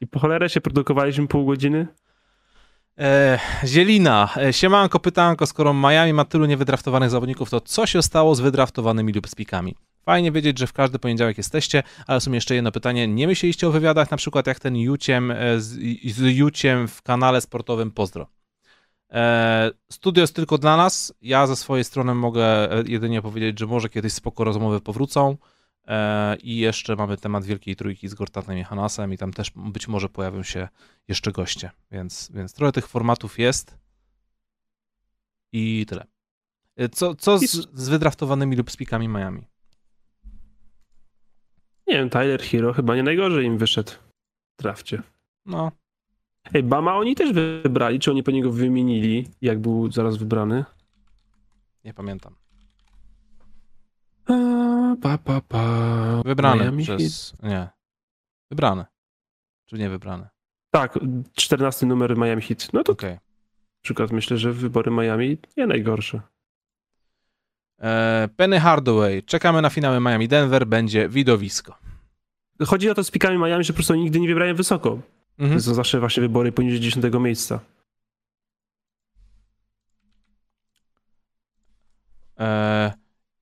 I 0.00 0.06
po 0.06 0.18
cholerę 0.18 0.48
się 0.48 0.60
produkowaliśmy 0.60 1.28
pół 1.28 1.46
godziny? 1.46 1.86
E, 2.98 3.38
Zielina, 3.64 4.28
e, 4.36 4.52
siemanko, 4.52 5.00
pytanko, 5.00 5.46
skoro 5.46 5.74
Miami 5.74 6.12
ma 6.12 6.24
tylu 6.24 6.46
niewydraftowanych 6.46 7.10
zawodników, 7.10 7.50
to 7.50 7.60
co 7.60 7.86
się 7.86 8.02
stało 8.02 8.34
z 8.34 8.40
wydraftowanymi 8.40 9.12
lub 9.12 9.28
spikami? 9.28 9.74
Fajnie 10.04 10.32
wiedzieć, 10.32 10.58
że 10.58 10.66
w 10.66 10.72
każdy 10.72 10.98
poniedziałek 10.98 11.38
jesteście, 11.38 11.82
ale 12.06 12.20
w 12.20 12.22
sumie 12.22 12.36
jeszcze 12.36 12.54
jedno 12.54 12.72
pytanie. 12.72 13.08
Nie 13.08 13.26
myśleliście 13.26 13.68
o 13.68 13.70
wywiadach, 13.70 14.10
na 14.10 14.16
przykład 14.16 14.46
jak 14.46 14.60
ten 14.60 14.76
Juciem 14.76 15.30
e, 15.30 15.60
z, 15.60 15.78
z 16.04 16.36
Juciem 16.36 16.88
w 16.88 17.02
kanale 17.02 17.40
sportowym 17.40 17.90
Pozdro? 17.90 18.26
E, 19.12 19.70
studio 19.92 20.20
jest 20.20 20.36
tylko 20.36 20.58
dla 20.58 20.76
nas. 20.76 21.14
Ja 21.20 21.46
ze 21.46 21.56
swojej 21.56 21.84
strony 21.84 22.14
mogę 22.14 22.72
e, 22.72 22.82
jedynie 22.86 23.22
powiedzieć, 23.22 23.58
że 23.58 23.66
może 23.66 23.88
kiedyś 23.88 24.12
spoko 24.12 24.44
rozmowy 24.44 24.80
powrócą. 24.80 25.36
E, 25.86 26.36
I 26.36 26.56
jeszcze 26.56 26.96
mamy 26.96 27.16
temat 27.16 27.44
Wielkiej 27.44 27.76
Trójki 27.76 28.08
z 28.08 28.14
Gortatem 28.14 28.58
i 28.58 28.64
Hanasem 28.64 29.12
i 29.12 29.18
tam 29.18 29.32
też 29.32 29.50
być 29.56 29.88
może 29.88 30.08
pojawią 30.08 30.42
się 30.42 30.68
jeszcze 31.08 31.32
goście, 31.32 31.70
więc, 31.90 32.30
więc 32.34 32.54
trochę 32.54 32.72
tych 32.72 32.88
formatów 32.88 33.38
jest 33.38 33.78
i 35.52 35.86
tyle. 35.88 36.04
Co, 36.92 37.14
co 37.14 37.38
z, 37.38 37.68
z 37.74 37.88
wydraftowanymi 37.88 38.56
lub 38.56 38.70
spikami 38.70 39.08
Miami? 39.08 39.46
Nie 41.86 41.94
wiem, 41.94 42.10
Tyler 42.10 42.42
Hero 42.42 42.72
chyba 42.72 42.96
nie 42.96 43.02
najgorzej 43.02 43.46
im 43.46 43.58
wyszedł 43.58 43.92
w 44.58 44.62
drafcie. 44.62 45.02
No, 45.46 45.72
Ej, 46.54 46.62
Bama 46.62 46.96
oni 46.96 47.14
też 47.14 47.32
wybrali, 47.32 47.98
czy 47.98 48.10
oni 48.10 48.22
po 48.22 48.30
niego 48.30 48.52
wymienili, 48.52 49.28
jak 49.42 49.60
był 49.60 49.92
zaraz 49.92 50.16
wybrany? 50.16 50.64
nie 51.84 51.94
pamiętam. 51.94 52.34
A, 54.26 54.32
pa, 55.02 55.18
pa, 55.18 55.40
pa. 55.40 56.22
Wybrany 56.24 56.64
Miami 56.64 56.84
Heat. 56.84 56.98
przez... 56.98 57.34
Nie. 57.42 57.68
Wybrany. 58.50 58.84
Czy 59.66 59.78
nie 59.78 59.90
wybrany? 59.90 60.28
Tak, 60.70 60.98
14 61.34 61.86
numer 61.86 62.16
Miami 62.16 62.42
Heat. 62.42 62.72
No 62.72 62.84
to 62.84 62.92
na 63.02 63.18
przykład 63.82 64.10
myślę, 64.10 64.38
że 64.38 64.52
wybory 64.52 64.90
Miami 64.90 65.38
nie 65.56 65.66
najgorsze. 65.66 66.20
E, 67.80 68.28
Penny 68.36 68.60
Hardaway. 68.60 69.22
Czekamy 69.22 69.62
na 69.62 69.70
finały 69.70 70.00
Miami 70.00 70.28
Denver. 70.28 70.66
Będzie 70.66 71.08
widowisko. 71.08 71.78
Chodzi 72.66 72.90
o 72.90 72.94
to 72.94 73.04
z 73.04 73.10
pikami 73.10 73.38
Miami, 73.38 73.64
że 73.64 73.72
po 73.72 73.76
prostu 73.76 73.94
nigdy 73.94 74.20
nie 74.20 74.28
wybrałem 74.28 74.56
wysoko. 74.56 74.98
Mhm. 75.38 75.58
To 75.60 75.64
są 75.64 75.74
zawsze 75.74 76.00
właśnie 76.00 76.20
wybory 76.20 76.52
poniżej 76.52 76.80
10 76.80 77.04
miejsca. 77.20 77.60
E, 82.38 82.92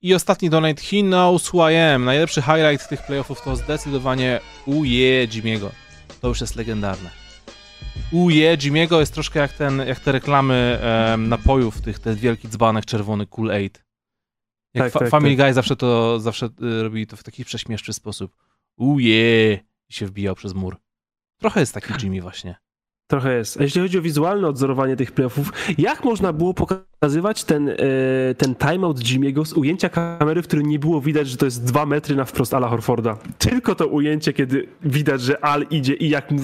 I 0.01 0.13
ostatni 0.13 0.49
donate. 0.49 0.81
He 0.81 1.01
knows 1.01 1.53
who 1.53 1.69
I 1.71 1.75
am. 1.75 2.05
Najlepszy 2.05 2.41
highlight 2.41 2.89
tych 2.89 3.05
playoffów 3.05 3.41
to 3.41 3.55
zdecydowanie 3.55 4.39
uje 4.65 5.27
Jimmy'ego. 5.27 5.69
To 6.21 6.27
już 6.27 6.41
jest 6.41 6.55
legendarne. 6.55 7.09
Uje 8.11 8.57
Jimmy'ego 8.57 8.99
jest 8.99 9.13
troszkę 9.13 9.39
jak, 9.39 9.53
ten, 9.53 9.77
jak 9.87 9.99
te 9.99 10.11
reklamy 10.11 10.79
napojów, 11.17 11.81
tych, 11.81 11.99
ten 11.99 12.15
wielki 12.15 12.47
dzbanek 12.47 12.85
czerwony 12.85 13.27
Cool 13.27 13.51
Aid. 13.51 13.83
Jak 14.73 14.83
Tak, 14.85 14.93
fa- 14.93 14.99
tak, 14.99 15.09
Family 15.09 15.37
tak. 15.37 15.45
Guy 15.45 15.53
zawsze 15.53 15.75
to 15.75 16.19
zawsze 16.19 16.45
y, 16.45 16.83
robili 16.83 17.07
to 17.07 17.17
w 17.17 17.23
taki 17.23 17.45
prześmieszny 17.45 17.93
sposób. 17.93 18.35
Uje 18.77 19.53
i 19.89 19.93
się 19.93 20.05
wbijał 20.05 20.35
przez 20.35 20.53
mur. 20.53 20.77
Trochę 21.41 21.59
jest 21.59 21.73
taki 21.73 21.93
Jimmy 22.03 22.21
właśnie. 22.21 22.55
Trochę 23.07 23.37
jest. 23.37 23.59
A 23.59 23.63
jeśli 23.63 23.81
chodzi 23.81 23.97
o 23.97 24.01
wizualne 24.01 24.47
odzorowanie 24.47 24.95
tych 24.95 25.11
playoffów, 25.11 25.51
jak 25.77 26.03
można 26.03 26.33
było 26.33 26.53
pokazywać 26.53 27.43
ten, 27.43 27.69
e, 27.69 27.75
ten 28.37 28.55
timeout 28.55 28.97
Jimmy'ego 28.99 29.45
z 29.45 29.53
ujęcia 29.53 29.89
kamery, 29.89 30.41
w 30.41 30.47
którym 30.47 30.65
nie 30.65 30.79
było 30.79 31.01
widać, 31.01 31.27
że 31.29 31.37
to 31.37 31.45
jest 31.45 31.63
dwa 31.65 31.85
metry 31.85 32.15
na 32.15 32.25
wprost 32.25 32.53
Ala 32.53 32.67
Horforda? 32.67 33.17
Tylko 33.37 33.75
to 33.75 33.87
ujęcie, 33.87 34.33
kiedy 34.33 34.67
widać, 34.81 35.21
że 35.21 35.45
Al 35.45 35.65
idzie 35.69 35.93
i 35.93 36.09
jak 36.09 36.31
mu, 36.31 36.39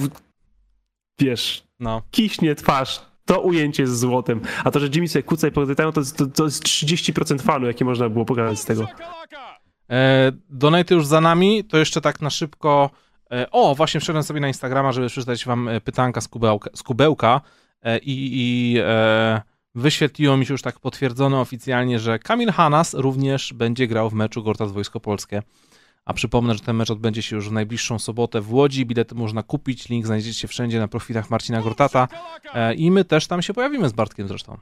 wiesz, 1.20 1.64
No. 1.80 2.02
kiśnie 2.10 2.54
twarz, 2.54 3.00
to 3.24 3.40
ujęcie 3.40 3.82
jest 3.82 3.98
złotem. 3.98 4.40
A 4.64 4.70
to, 4.70 4.80
że 4.80 4.86
Jimmy 4.94 5.08
sobie 5.08 5.22
kuca 5.22 5.48
i 5.48 5.50
pokazuje, 5.52 5.76
to, 5.92 6.00
jest- 6.00 6.16
to, 6.16 6.26
to 6.26 6.44
jest 6.44 6.64
30% 6.64 7.42
fanu, 7.42 7.66
jakie 7.66 7.84
można 7.84 8.08
było 8.08 8.24
pokazać 8.24 8.58
z 8.58 8.64
tego. 8.64 8.86
E, 9.90 10.32
donate 10.50 10.94
już 10.94 11.06
za 11.06 11.20
nami, 11.20 11.64
to 11.64 11.78
jeszcze 11.78 12.00
tak 12.00 12.20
na 12.22 12.30
szybko. 12.30 12.90
E, 13.32 13.50
o, 13.50 13.74
właśnie 13.74 14.00
wszedłem 14.00 14.22
sobie 14.22 14.40
na 14.40 14.48
Instagrama, 14.48 14.92
żeby 14.92 15.08
przeczytać 15.08 15.44
wam 15.44 15.68
e, 15.68 15.80
pytanka 15.80 16.20
z 16.20 16.28
kubełka, 16.28 16.70
z 16.74 16.82
kubełka 16.82 17.40
e, 17.82 17.98
i, 17.98 18.30
i 18.32 18.78
e, 18.78 19.42
wyświetliło 19.74 20.36
mi 20.36 20.46
się 20.46 20.54
już 20.54 20.62
tak 20.62 20.80
potwierdzone 20.80 21.40
oficjalnie, 21.40 21.98
że 21.98 22.18
Kamil 22.18 22.52
Hanas 22.52 22.94
również 22.94 23.52
będzie 23.52 23.86
grał 23.86 24.10
w 24.10 24.14
meczu 24.14 24.42
Gortat 24.42 24.70
Wojsko 24.70 25.00
Polskie. 25.00 25.42
A 26.04 26.12
przypomnę, 26.14 26.54
że 26.54 26.60
ten 26.60 26.76
mecz 26.76 26.90
odbędzie 26.90 27.22
się 27.22 27.36
już 27.36 27.48
w 27.48 27.52
najbliższą 27.52 27.98
sobotę 27.98 28.40
w 28.40 28.52
Łodzi. 28.52 28.86
Bilety 28.86 29.14
można 29.14 29.42
kupić, 29.42 29.88
link 29.88 30.06
znajdziecie 30.06 30.48
wszędzie 30.48 30.78
na 30.78 30.88
profilach 30.88 31.30
Marcina 31.30 31.62
Gortata. 31.62 32.08
E, 32.54 32.74
I 32.74 32.90
my 32.90 33.04
też 33.04 33.26
tam 33.26 33.42
się 33.42 33.54
pojawimy 33.54 33.88
z 33.88 33.92
Bartkiem 33.92 34.28
zresztą. 34.28 34.58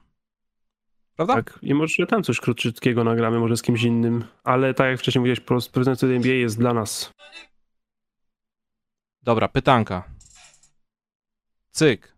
Prawda? 1.17 1.35
Tak, 1.35 1.59
i 1.63 1.75
może 1.75 2.07
tam 2.07 2.23
coś 2.23 2.41
krótkiego 2.41 3.05
nagramy, 3.05 3.39
może 3.39 3.57
z 3.57 3.63
kimś 3.63 3.83
innym, 3.83 4.25
ale 4.45 4.75
tak 4.75 4.87
jak 4.87 4.99
wcześniej 4.99 5.21
mówiłeś, 5.21 5.41
prezydent 5.73 6.03
NBA 6.03 6.35
jest 6.35 6.59
dla 6.59 6.75
nas. 6.75 7.13
Dobra, 9.27 9.49
pytanka. 9.49 10.03
Cyk. 11.71 12.17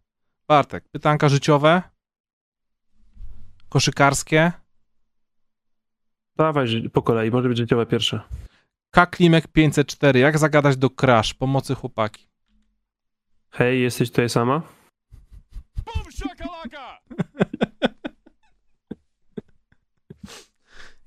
Bartek, 0.48 0.88
pytanka 0.88 1.28
życiowe? 1.28 1.82
Koszykarskie? 3.68 4.52
Dawaj 6.36 6.68
ży- 6.68 6.90
po 6.90 7.02
kolei, 7.02 7.30
może 7.30 7.48
być 7.48 7.58
życiowe 7.58 7.86
pierwsze. 7.86 8.20
Kaklimek 8.90 9.48
504. 9.48 10.20
Jak 10.20 10.38
zagadać 10.38 10.76
do 10.76 10.90
Crash? 10.90 11.34
Pomocy 11.34 11.74
chłopaki. 11.74 12.28
Hej, 13.50 13.82
jesteś 13.82 14.10
tutaj 14.10 14.28
sama? 14.28 14.62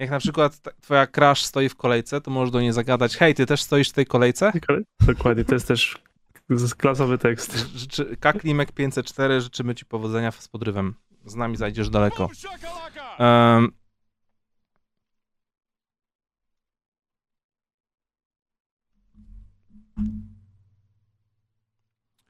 Jak 0.02 0.10
na 0.10 0.20
przykład 0.20 0.62
twoja 0.82 1.08
Crash 1.08 1.44
stoi 1.44 1.70
w 1.70 1.76
kolejce, 1.76 2.22
to 2.22 2.32
możesz 2.32 2.52
do 2.52 2.62
niej 2.62 2.74
zagadać 2.74 3.18
hej, 3.18 3.36
ty 3.36 3.46
też 3.46 3.62
stoisz 3.62 3.90
w 3.90 3.94
tej 3.94 4.06
kolejce? 4.06 4.52
Dokładnie, 5.00 5.46
to 5.46 5.54
jest 5.54 5.68
też 5.68 5.98
klasowy 6.78 7.18
tekst. 7.18 7.58
Życzy, 7.76 8.18
Kaklimek 8.20 8.72
504, 8.72 9.42
życzymy 9.42 9.76
ci 9.76 9.86
powodzenia 9.86 10.32
z 10.32 10.48
podrywem. 10.48 10.96
Z 11.26 11.36
nami 11.36 11.58
zajdziesz 11.58 11.90
daleko. 11.90 12.30
Em, 13.20 13.72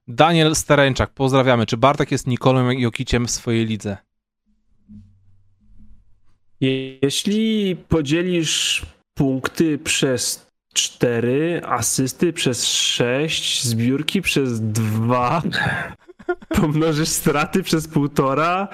Daniel 0.08 0.56
Stereńczak, 0.56 1.10
pozdrawiamy. 1.14 1.66
Czy 1.66 1.78
Bartek 1.78 2.12
jest 2.12 2.28
Nikolą 2.28 2.70
Jokiciem 2.70 3.28
w 3.28 3.32
swojej 3.32 3.66
lidze? 3.66 3.98
Jeśli 6.62 7.76
podzielisz 7.76 8.86
punkty 9.18 9.78
przez 9.78 10.52
4, 10.74 11.62
asysty 11.66 12.34
przez 12.34 12.66
6, 12.66 13.64
zbiórki 13.64 14.22
przez 14.22 14.62
2, 14.62 15.42
pomnożysz 16.62 17.10
straty 17.10 17.64
przez 17.64 17.90
1,5, 17.90 18.68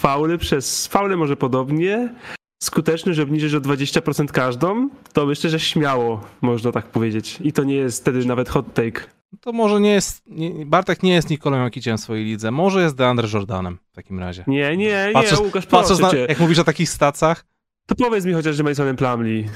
fauly 0.00 0.38
przez... 0.38 0.86
Faule 0.86 1.16
może 1.16 1.36
podobnie, 1.36 2.14
skuteczność 2.62 3.18
obniżysz 3.18 3.54
o 3.54 3.60
20% 3.60 4.26
każdą, 4.26 4.88
to 5.12 5.26
myślę, 5.26 5.50
że 5.50 5.60
śmiało 5.60 6.24
można 6.40 6.72
tak 6.72 6.86
powiedzieć. 6.86 7.38
I 7.40 7.52
to 7.52 7.64
nie 7.64 7.74
jest 7.74 8.00
wtedy 8.00 8.24
nawet 8.24 8.48
hot 8.48 8.74
take. 8.74 9.19
To 9.40 9.52
może 9.52 9.80
nie 9.80 9.90
jest. 9.90 10.22
Nie, 10.26 10.66
Bartek 10.66 11.02
nie 11.02 11.12
jest 11.12 11.30
Nikolą 11.30 11.64
Jokiciem 11.64 11.98
w 11.98 12.00
swojej 12.00 12.24
lidze. 12.24 12.50
Może 12.50 12.82
jest 12.82 12.96
DeAndre 12.96 13.28
Jordanem 13.34 13.78
w 13.92 13.94
takim 13.94 14.18
razie. 14.18 14.44
Nie, 14.46 14.76
nie, 14.76 14.86
nie, 14.86 15.10
Patrząc- 15.14 15.40
Łukasz, 15.40 15.66
Patrząc 15.66 16.00
na, 16.00 16.12
jak 16.14 16.40
mówisz 16.40 16.58
o 16.58 16.64
takich 16.64 16.90
stacach. 16.90 17.44
To 17.86 17.94
powiedz 17.94 18.24
mi 18.24 18.32
chociaż, 18.32 18.56
że 18.56 18.62
Masonem 18.62 18.96
Plumlee. 18.96 19.48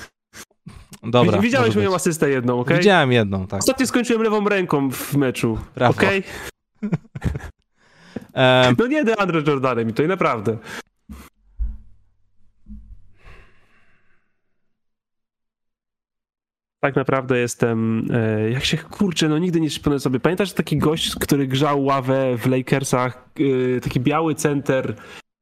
Dobra. 1.02 1.38
Widziałeś 1.38 1.76
moją 1.76 1.94
asystę 1.94 2.30
jedną, 2.30 2.60
okej? 2.60 2.76
Widziałem 2.76 3.12
jedną, 3.12 3.46
tak. 3.46 3.60
Ostatnio 3.60 3.86
skończyłem 3.86 4.22
lewą 4.22 4.48
ręką 4.48 4.90
w 4.90 5.14
meczu. 5.16 5.59
Brawo. 5.74 6.01
Em, 8.32 8.76
No 8.78 8.86
nie 8.86 9.05
DeAndre 9.05 9.42
Jordanem 9.46 9.90
i 9.90 9.92
to 9.92 10.02
i 10.02 10.06
naprawdę. 10.06 10.56
Tak 16.85 16.97
naprawdę 16.97 17.39
jestem, 17.39 18.09
e, 18.12 18.51
jak 18.51 18.65
się, 18.65 18.77
kurczę, 18.77 19.28
no 19.28 19.39
nigdy 19.39 19.61
nie 19.61 19.69
przypomnę 19.69 20.01
sobie. 20.01 20.20
Pamiętasz 20.20 20.52
taki 20.52 20.78
gość, 20.78 21.15
który 21.15 21.47
grzał 21.47 21.85
ławę 21.85 22.36
w 22.39 22.47
Lakersach, 22.47 23.28
e, 23.77 23.81
taki 23.81 24.01
biały 24.01 24.35
center 24.35 24.94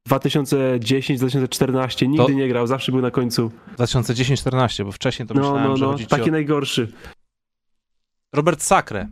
2010-2014, 0.08 2.08
nigdy 2.08 2.26
To- 2.26 2.32
nie 2.32 2.48
grał, 2.48 2.66
zawsze 2.66 2.92
był 2.92 3.00
na 3.00 3.10
końcu. 3.10 3.50
2010-14, 3.76 4.84
bo 4.84 4.92
wcześniej 4.92 5.28
to 5.28 5.34
No, 5.34 5.40
myślałem, 5.40 5.64
no, 5.64 5.76
że 5.76 5.86
no, 5.86 5.98
ci 5.98 6.06
taki 6.06 6.30
o... 6.30 6.32
najgorszy. 6.32 6.92
Robert 8.32 8.62
Sacre. 8.62 9.08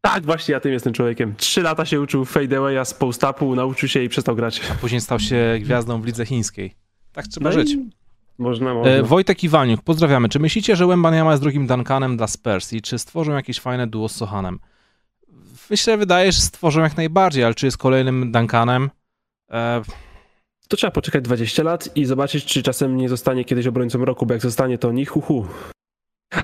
Tak, 0.00 0.24
właśnie 0.24 0.52
ja 0.52 0.60
tym 0.60 0.72
jestem 0.72 0.92
człowiekiem. 0.92 1.34
Trzy 1.36 1.62
lata 1.62 1.84
się 1.84 2.00
uczył 2.00 2.24
fadeawaya 2.24 2.84
z 2.84 2.94
post-upu, 2.94 3.54
nauczył 3.54 3.88
się 3.88 4.02
i 4.02 4.08
przestał 4.08 4.36
grać. 4.36 4.60
Później 4.80 5.00
stał 5.00 5.20
się 5.20 5.58
gwiazdą 5.60 6.00
w 6.00 6.06
lidze 6.06 6.26
chińskiej. 6.26 6.74
Tak 7.12 7.26
trzeba 7.26 7.50
No 7.50 7.56
i 7.56 7.58
żyć. 7.58 7.76
Można, 8.38 8.74
można. 8.74 8.92
E, 8.92 9.02
Wojtek 9.02 9.44
Iwaniuk, 9.44 9.82
pozdrawiamy. 9.82 10.28
Czy 10.28 10.38
myślicie, 10.38 10.76
że 10.76 10.86
Wembanyama 10.86 11.30
jest 11.30 11.42
drugim 11.42 11.66
Duncanem 11.66 12.16
dla 12.16 12.26
Spurs 12.26 12.72
i 12.72 12.82
czy 12.82 12.98
stworzą 12.98 13.32
jakieś 13.32 13.60
fajne 13.60 13.86
duo 13.86 14.08
z 14.08 14.16
Sohanem? 14.16 14.58
myślę, 15.70 15.98
wydaje, 15.98 16.32
że 16.32 16.40
stworzą 16.40 16.80
jak 16.80 16.96
najbardziej, 16.96 17.44
ale 17.44 17.54
czy 17.54 17.66
jest 17.66 17.78
kolejnym 17.78 18.32
Duncanem? 18.32 18.90
E... 19.50 19.82
To 20.68 20.76
trzeba 20.76 20.90
poczekać 20.90 21.24
20 21.24 21.62
lat 21.62 21.96
i 21.96 22.04
zobaczyć, 22.04 22.44
czy 22.44 22.62
czasem 22.62 22.96
nie 22.96 23.08
zostanie 23.08 23.44
kiedyś 23.44 23.66
obrońcą 23.66 24.04
roku, 24.04 24.26
bo 24.26 24.34
jak 24.34 24.42
zostanie, 24.42 24.78
to 24.78 24.92
nich, 24.92 25.10
hu, 25.10 25.46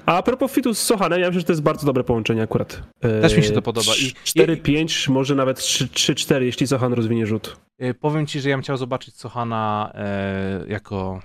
A 0.06 0.23
propos 0.23 0.52
fitu 0.52 0.74
z 0.74 0.78
Sohanem, 0.78 1.20
ja 1.20 1.27
myślę, 1.27 1.40
że 1.40 1.47
to 1.47 1.52
jest 1.52 1.62
bardzo 1.62 1.86
dobre 1.86 2.05
połączenie 2.05 2.43
akurat. 2.43 2.82
Też 3.01 3.36
mi 3.36 3.43
się 3.43 3.51
to 3.51 3.62
podoba. 3.62 3.93
4-5, 3.93 5.10
może 5.10 5.35
nawet 5.35 5.59
3-4, 5.59 6.43
jeśli 6.43 6.66
Sohan 6.66 6.93
rozwinie 6.93 7.27
rzut. 7.27 7.56
E, 7.78 7.94
powiem 7.94 8.27
ci, 8.27 8.40
że 8.40 8.48
ja 8.48 8.56
bym 8.56 8.62
chciał 8.62 8.77
zobaczyć 8.77 9.16
Sohana 9.16 9.93
e, 9.94 10.65
jako 10.69 11.20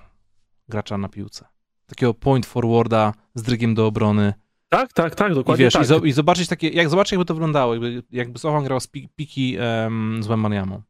gracza 0.74 0.98
na 0.98 1.10
piłce. 1.10 1.46
Takiego 1.88 2.14
point 2.14 2.46
forwarda 2.46 3.14
z 3.36 3.42
drygiem 3.42 3.76
do 3.76 3.88
obrony. 3.88 4.34
Tak, 4.70 4.94
tak, 4.94 5.16
tak, 5.16 5.34
dokładnie 5.34 5.64
I 5.64 5.66
wiesz, 5.66 5.74
tak. 5.74 5.84
I, 5.84 5.86
zo, 5.86 6.00
i 6.00 6.12
zobaczyć 6.12 6.48
takie, 6.48 6.70
jak 6.70 6.90
zobaczyć 6.90 7.12
jakby 7.12 7.26
to 7.26 7.34
wyglądało, 7.34 7.74
jakby, 7.74 8.04
jakby 8.12 8.40
Sohan 8.40 8.64
grał 8.64 8.80
z 8.80 8.88
piki 8.88 9.58
um, 9.58 10.24
z 10.24 10.28
Wembaniamą. 10.28 10.82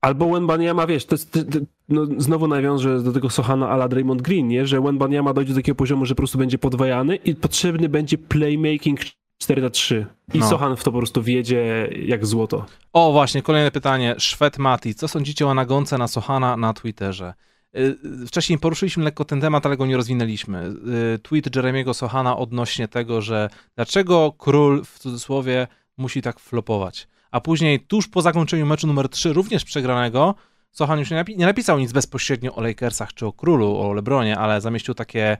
Albo 0.00 0.30
Wenbanyama, 0.30 0.86
wiesz, 0.86 1.06
to 1.06 1.14
jest, 1.14 1.32
to, 1.32 1.44
to, 1.44 1.58
no, 1.88 2.06
znowu 2.18 2.48
nawiążę 2.48 3.02
do 3.02 3.12
tego 3.12 3.30
Sohana 3.30 3.68
ala 3.68 3.88
Draymond 3.88 4.22
Green, 4.22 4.48
nie? 4.48 4.66
że 4.66 4.80
Wenbanyama 4.80 5.32
dojdzie 5.32 5.52
do 5.52 5.58
takiego 5.58 5.76
poziomu, 5.76 6.06
że 6.06 6.14
po 6.14 6.16
prostu 6.16 6.38
będzie 6.38 6.58
podwajany 6.58 7.16
i 7.16 7.34
potrzebny 7.34 7.88
będzie 7.88 8.18
playmaking 8.18 9.00
4 9.38 9.62
na 9.62 9.70
3 9.70 10.06
I 10.34 10.38
no. 10.38 10.48
Sohan 10.48 10.76
w 10.76 10.84
to 10.84 10.92
po 10.92 10.98
prostu 10.98 11.22
wjedzie 11.22 11.88
jak 12.06 12.26
złoto. 12.26 12.66
O, 12.92 13.12
właśnie, 13.12 13.42
kolejne 13.42 13.70
pytanie. 13.70 14.14
Szwed 14.18 14.58
Mati, 14.58 14.94
co 14.94 15.08
sądzicie 15.08 15.46
o 15.46 15.54
nagonce 15.54 15.98
na 15.98 16.08
Sohana 16.08 16.56
na 16.56 16.72
Twitterze? 16.72 17.34
Y, 17.76 18.26
wcześniej 18.26 18.58
poruszyliśmy 18.58 19.04
lekko 19.04 19.24
ten 19.24 19.40
temat, 19.40 19.66
ale 19.66 19.76
go 19.76 19.86
nie 19.86 19.96
rozwinęliśmy. 19.96 20.74
Y, 21.14 21.18
tweet 21.18 21.56
Jeremiego 21.56 21.94
Sohana 21.94 22.36
odnośnie 22.36 22.88
tego, 22.88 23.22
że 23.22 23.50
dlaczego 23.76 24.32
król 24.38 24.84
w 24.84 24.98
cudzysłowie 24.98 25.66
musi 25.96 26.22
tak 26.22 26.40
flopować. 26.40 27.08
A 27.30 27.40
później, 27.40 27.80
tuż 27.80 28.08
po 28.08 28.22
zakończeniu 28.22 28.66
meczu 28.66 28.86
numer 28.86 29.08
3, 29.08 29.32
również 29.32 29.64
przegranego, 29.64 30.34
Sohan 30.70 30.98
już 30.98 31.10
nie, 31.10 31.16
napi 31.16 31.36
nie 31.36 31.46
napisał 31.46 31.78
nic 31.78 31.92
bezpośrednio 31.92 32.54
o 32.54 32.60
Lakersach 32.60 33.14
czy 33.14 33.26
o 33.26 33.32
królu, 33.32 33.76
o 33.80 33.92
Lebronie, 33.92 34.38
ale 34.38 34.60
zamieścił 34.60 34.94
takie 34.94 35.36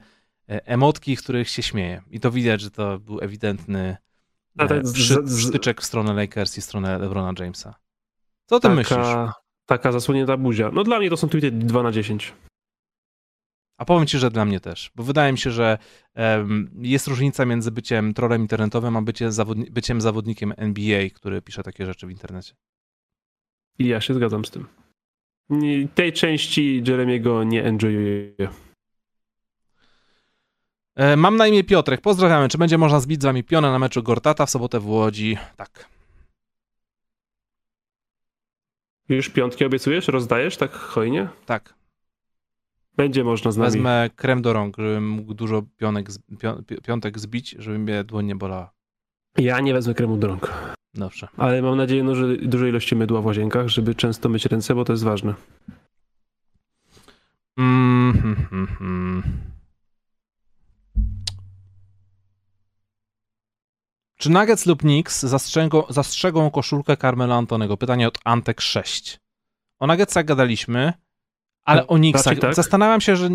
e, 0.49 0.67
emotki, 0.67 1.15
w 1.15 1.23
których 1.23 1.49
się 1.49 1.63
śmieje. 1.63 2.01
I 2.09 2.19
to 2.19 2.31
widać, 2.31 2.61
że 2.61 2.71
to 2.71 2.99
był 2.99 3.19
ewidentny 3.21 3.97
e, 4.59 4.81
styczek 5.27 5.81
w 5.81 5.85
stronę 5.85 6.13
Lakers 6.13 6.57
i 6.57 6.61
w 6.61 6.63
stronę 6.63 6.99
Lebrona 6.99 7.33
Jamesa. 7.39 7.75
Co 8.45 8.55
o 8.55 8.59
tym 8.59 8.77
taka, 8.77 8.97
myślisz? 8.97 9.15
Taka 9.69 9.91
zasłonięta 9.91 10.37
buzia. 10.37 10.71
No 10.73 10.83
dla 10.83 10.99
mnie 10.99 11.09
to 11.09 11.17
są 11.17 11.29
tweety 11.29 11.51
2 11.51 11.83
na 11.83 11.91
10. 11.91 12.33
A 13.77 13.85
powiem 13.85 14.07
ci, 14.07 14.17
że 14.17 14.31
dla 14.31 14.45
mnie 14.45 14.59
też, 14.59 14.91
bo 14.95 15.03
wydaje 15.03 15.31
mi 15.31 15.37
się, 15.37 15.51
że 15.51 15.77
um, 16.15 16.71
jest 16.81 17.07
różnica 17.07 17.45
między 17.45 17.71
byciem 17.71 18.13
trolem 18.13 18.41
internetowym, 18.41 18.97
a 18.97 19.01
byciem, 19.01 19.31
zawodni 19.31 19.65
byciem 19.71 20.01
zawodnikiem 20.01 20.53
NBA, 20.57 21.09
który 21.09 21.41
pisze 21.41 21.63
takie 21.63 21.85
rzeczy 21.85 22.07
w 22.07 22.11
internecie. 22.11 22.53
I 23.79 23.87
ja 23.87 24.01
się 24.01 24.13
zgadzam 24.13 24.45
z 24.45 24.51
tym. 24.51 24.67
Tej 25.95 26.13
części 26.13 26.83
Jeremiego 26.87 27.43
nie 27.43 27.65
enjoyuję. 27.65 28.33
E, 30.95 31.15
mam 31.15 31.37
na 31.37 31.47
imię 31.47 31.63
Piotrek. 31.63 32.01
Pozdrawiamy. 32.01 32.49
Czy 32.49 32.57
będzie 32.57 32.77
można 32.77 32.99
zbić 32.99 33.21
z 33.21 33.25
wami 33.25 33.43
pionę 33.43 33.71
na 33.71 33.79
meczu 33.79 34.03
Gortata 34.03 34.45
w 34.45 34.49
sobotę 34.49 34.79
w 34.79 34.87
Łodzi? 34.87 35.37
Tak. 35.57 35.98
Już 39.09 39.29
piątki 39.29 39.65
obiecujesz? 39.65 40.07
Rozdajesz 40.07 40.57
tak 40.57 40.71
hojnie? 40.71 41.27
Tak. 41.45 41.73
Będzie 42.97 43.23
można 43.23 43.51
z 43.51 43.57
nami. 43.57 43.71
Wezmę 43.71 44.09
krem 44.15 44.41
do 44.41 44.53
rąk, 44.53 44.77
żebym 44.77 45.09
mógł 45.09 45.33
dużo 45.33 45.63
pionek, 45.77 46.09
piątek 46.83 47.19
zbić, 47.19 47.55
żeby 47.59 47.79
mnie 47.79 48.03
dłoń 48.03 48.25
nie 48.25 48.35
bolała. 48.35 48.71
Ja 49.37 49.59
nie 49.59 49.73
wezmę 49.73 49.93
kremu 49.93 50.17
do 50.17 50.27
rąk. 50.27 50.53
Dobrze. 50.93 51.27
Ale 51.37 51.61
mam 51.61 51.77
nadzieję, 51.77 52.03
no, 52.03 52.15
że 52.15 52.37
dużej 52.37 52.69
ilości 52.69 52.95
mydła 52.95 53.21
w 53.21 53.25
łazienkach, 53.25 53.67
żeby 53.67 53.95
często 53.95 54.29
myć 54.29 54.45
ręce, 54.45 54.75
bo 54.75 54.85
to 54.85 54.93
jest 54.93 55.03
ważne. 55.03 55.33
Mm, 57.57 58.13
hmm, 58.13 58.35
hmm, 58.35 58.67
hmm. 58.67 59.23
Czy 64.19 64.29
Nuggets 64.29 64.65
lub 64.65 64.79
Knicks 64.79 65.21
zastrzegą, 65.21 65.83
zastrzegą 65.89 66.51
koszulkę 66.51 66.97
Carmela 66.97 67.35
Antonego? 67.35 67.77
Pytanie 67.77 68.07
od 68.07 68.17
Antek 68.23 68.61
6. 68.61 69.19
O 69.79 69.87
Nuggetsach 69.87 70.25
gadaliśmy, 70.25 70.93
ale 71.65 71.87
o 71.87 71.95
Knicksach 71.95 72.39
tak. 72.39 72.55
zastanawiam 72.55 73.01
się, 73.01 73.15
że, 73.15 73.29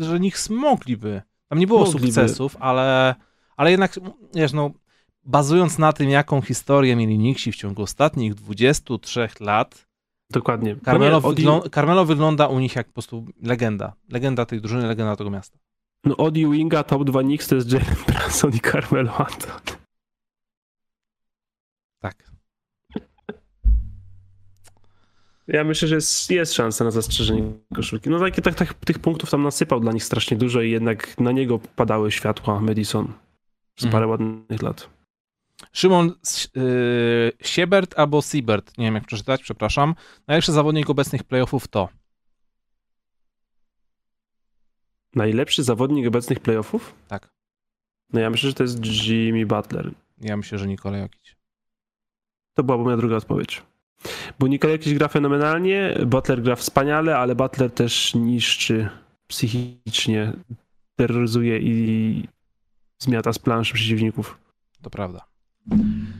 że 0.00 0.18
Knicks 0.18 0.50
mogliby. 0.50 1.22
Tam 1.48 1.58
nie 1.58 1.66
było 1.66 1.80
mogliby. 1.84 2.06
sukcesów, 2.06 2.56
ale, 2.60 3.14
ale 3.56 3.70
jednak, 3.70 3.94
wiesz, 4.34 4.52
no, 4.52 4.70
bazując 5.24 5.78
na 5.78 5.92
tym, 5.92 6.10
jaką 6.10 6.42
historię 6.42 6.96
mieli 6.96 7.18
Knicksi 7.18 7.52
w 7.52 7.56
ciągu 7.56 7.82
ostatnich 7.82 8.34
23 8.34 9.28
lat, 9.40 9.90
Dokładnie. 10.30 10.76
Carmelo, 10.84 11.20
wyglą 11.20 11.60
Carmelo 11.74 12.04
wygląda 12.04 12.46
u 12.46 12.60
nich 12.60 12.76
jak 12.76 12.86
po 12.86 12.92
prostu 12.92 13.26
legenda. 13.42 13.92
Legenda 14.08 14.46
tej 14.46 14.60
drużyny, 14.60 14.86
legenda 14.86 15.16
tego 15.16 15.30
miasta. 15.30 15.58
No 16.04 16.16
od 16.16 16.36
Ewinga 16.36 16.82
top 16.82 17.04
2 17.04 17.22
Knicks 17.22 17.48
to 17.48 17.54
jest 17.54 17.72
Jalen 17.72 17.96
Brunson 18.06 18.50
i 18.54 18.60
Carmelo 18.60 19.16
Anthony. 19.16 19.79
Tak. 22.00 22.30
Ja 25.46 25.64
myślę, 25.64 25.88
że 25.88 25.94
jest, 25.94 26.30
jest 26.30 26.52
szansa 26.52 26.84
na 26.84 26.90
zastrzeżenie 26.90 27.52
koszulki. 27.74 28.10
No 28.10 28.18
takie 28.20 28.42
tak, 28.42 28.54
tak, 28.54 28.74
tych 28.74 28.98
punktów 28.98 29.30
tam 29.30 29.42
nasypał 29.42 29.80
dla 29.80 29.92
nich 29.92 30.04
strasznie 30.04 30.36
dużo 30.36 30.62
i 30.62 30.70
jednak 30.70 31.20
na 31.20 31.32
niego 31.32 31.58
padały 31.58 32.12
światła 32.12 32.60
Madison 32.60 33.12
przez 33.74 33.92
parę 33.92 34.04
mhm. 34.04 34.10
ładnych 34.10 34.62
lat. 34.62 34.90
Szymon 35.72 36.14
yy, 36.54 37.32
Siebert 37.42 37.98
albo 37.98 38.22
Siebert, 38.22 38.78
nie 38.78 38.84
wiem 38.84 38.94
jak 38.94 39.06
przeczytać, 39.06 39.42
przepraszam. 39.42 39.94
Najlepszy 40.26 40.52
zawodnik 40.52 40.90
obecnych 40.90 41.24
playoffów 41.24 41.68
to? 41.68 41.88
Najlepszy 45.14 45.62
zawodnik 45.62 46.08
obecnych 46.08 46.40
playoffów? 46.40 46.94
Tak. 47.08 47.30
No 48.12 48.20
ja 48.20 48.30
myślę, 48.30 48.48
że 48.48 48.54
to 48.54 48.62
jest 48.62 48.84
Jimmy 48.84 49.46
Butler. 49.46 49.90
Ja 50.20 50.36
myślę, 50.36 50.58
że 50.58 50.66
Nikola 50.66 50.98
Jokic. 50.98 51.39
To 52.60 52.64
byłaby 52.64 52.84
moja 52.84 52.96
druga 52.96 53.16
odpowiedź. 53.16 53.62
Bo 54.38 54.46
Nikola 54.46 54.72
jakiś 54.72 54.94
gra 54.94 55.08
fenomenalnie, 55.08 55.98
Butler 56.06 56.42
gra 56.42 56.56
wspaniale, 56.56 57.18
ale 57.18 57.34
Butler 57.34 57.70
też 57.70 58.14
niszczy 58.14 58.88
psychicznie, 59.26 60.32
terroryzuje 60.96 61.58
i 61.58 62.28
zmiata 62.98 63.32
z 63.32 63.38
planszy 63.38 63.74
przeciwników. 63.74 64.38
To 64.82 64.90
prawda. 64.90 65.24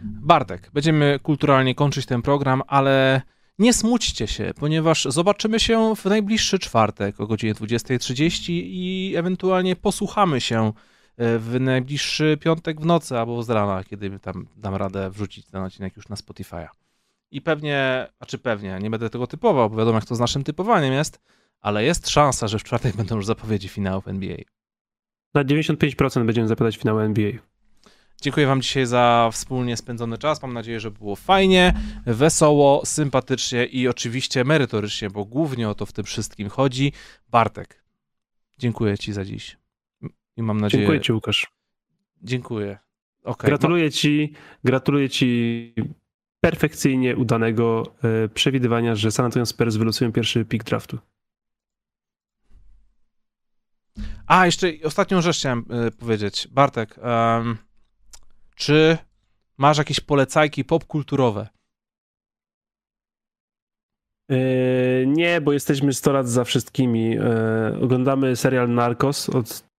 Bartek, 0.05 0.71
będziemy 0.75 1.19
kulturalnie 1.23 1.75
kończyć 1.75 2.07
ten 2.07 2.23
program, 2.23 2.63
ale 2.67 3.23
nie 3.59 3.73
smućcie 3.73 4.27
się, 4.27 4.53
ponieważ 4.61 5.05
zobaczymy 5.05 5.61
się 5.61 5.97
w 5.97 6.05
najbliższy 6.05 6.59
czwartek 6.59 7.21
o 7.21 7.27
godzinie 7.27 7.55
20.30 7.55 8.53
i 8.53 9.15
ewentualnie 9.17 9.77
posłuchamy 9.77 10.41
się 10.41 10.73
w 11.21 11.57
najbliższy 11.61 12.39
piątek 12.41 12.81
w 12.81 12.87
nocy 12.87 13.19
albo 13.19 13.43
z 13.43 13.51
rana, 13.51 13.85
kiedy 13.85 14.19
tam 14.19 14.47
dam 14.57 14.75
radę 14.75 15.11
wrzucić 15.11 15.47
ten 15.47 15.63
odcinek 15.63 15.97
już 15.97 16.09
na 16.09 16.17
Spotify'a. 16.17 16.69
I 17.31 17.41
pewnie, 17.41 18.07
a 18.19 18.27
czy 18.27 18.39
pewnie, 18.39 18.79
nie 18.83 18.91
będę 18.91 19.11
tego 19.11 19.27
typował, 19.27 19.71
bo 19.71 19.77
wiadomo 19.77 19.99
jak 19.99 20.05
to 20.05 20.15
z 20.15 20.21
naszym 20.21 20.45
typowaniem 20.45 20.93
jest, 20.93 21.21
ale 21.61 21.85
jest 21.85 22.09
szansa, 22.09 22.49
że 22.49 22.59
w 22.59 22.65
czwartek 22.65 22.97
będą 23.01 23.17
już 23.17 23.27
zapowiedzi 23.27 23.69
finałów 23.69 24.09
NBA. 24.09 24.37
Na 25.35 25.45
95% 25.45 26.27
będziemy 26.27 26.49
zapowiadać 26.49 26.77
finały 26.77 27.03
NBA. 27.03 27.33
Dziękuję 28.23 28.47
Wam 28.47 28.63
dzisiaj 28.63 28.87
za 28.87 29.29
wspólnie 29.33 29.77
spędzony 29.77 30.19
czas. 30.19 30.43
Mam 30.43 30.53
nadzieję, 30.53 30.81
że 30.81 30.91
było 30.91 31.17
fajnie, 31.17 31.75
wesoło, 32.07 32.87
sympatycznie 32.87 33.67
i 33.67 33.89
oczywiście 33.89 34.45
merytorycznie, 34.45 35.11
bo 35.11 35.25
głównie 35.25 35.69
o 35.69 35.75
to 35.75 35.87
w 35.87 35.93
tym 35.93 36.05
wszystkim 36.05 36.49
chodzi. 36.49 36.93
Bartek, 37.29 37.85
dziękuję 38.59 38.99
Ci 38.99 39.13
za 39.13 39.25
dziś. 39.25 39.60
I 40.37 40.43
mam 40.43 40.61
nadzieję. 40.61 40.83
Dziękuję 40.83 41.01
Ci, 41.01 41.13
Łukasz. 41.13 41.47
Dziękuję. 42.23 42.79
Okay. 43.25 43.49
Gratuluję 43.49 43.91
Ci, 43.91 44.33
gratuluję 44.65 45.09
Ci 45.09 45.75
perfekcyjnie 46.41 47.17
udanego 47.17 47.83
e, 48.03 48.29
przewidywania, 48.29 48.95
że 48.95 49.11
San 49.11 49.25
Antonio 49.25 49.47
Spurs 49.47 49.77
wylosują 49.77 50.13
pierwszy 50.13 50.45
pick 50.45 50.65
draftu. 50.65 50.99
A, 54.27 54.47
jeszcze 54.47 54.73
ostatnią 54.85 55.21
rzecz 55.21 55.37
chciałem 55.37 55.65
e, 55.71 55.91
powiedzieć. 55.91 56.49
Bartek, 56.49 56.99
um, 57.03 57.59
czy 58.55 58.99
masz 59.59 59.79
jakieś 59.79 60.01
polecajki 60.01 60.65
popkulturowe? 60.65 61.49
E, 64.31 64.37
nie, 65.07 65.41
bo 65.41 65.53
jesteśmy 65.53 65.93
100 65.93 66.13
lat 66.13 66.29
za 66.29 66.45
wszystkimi. 66.45 67.19
oglądamy 67.83 68.37
serial 68.37 68.71
Narcos 68.71 69.29
od 69.29 69.70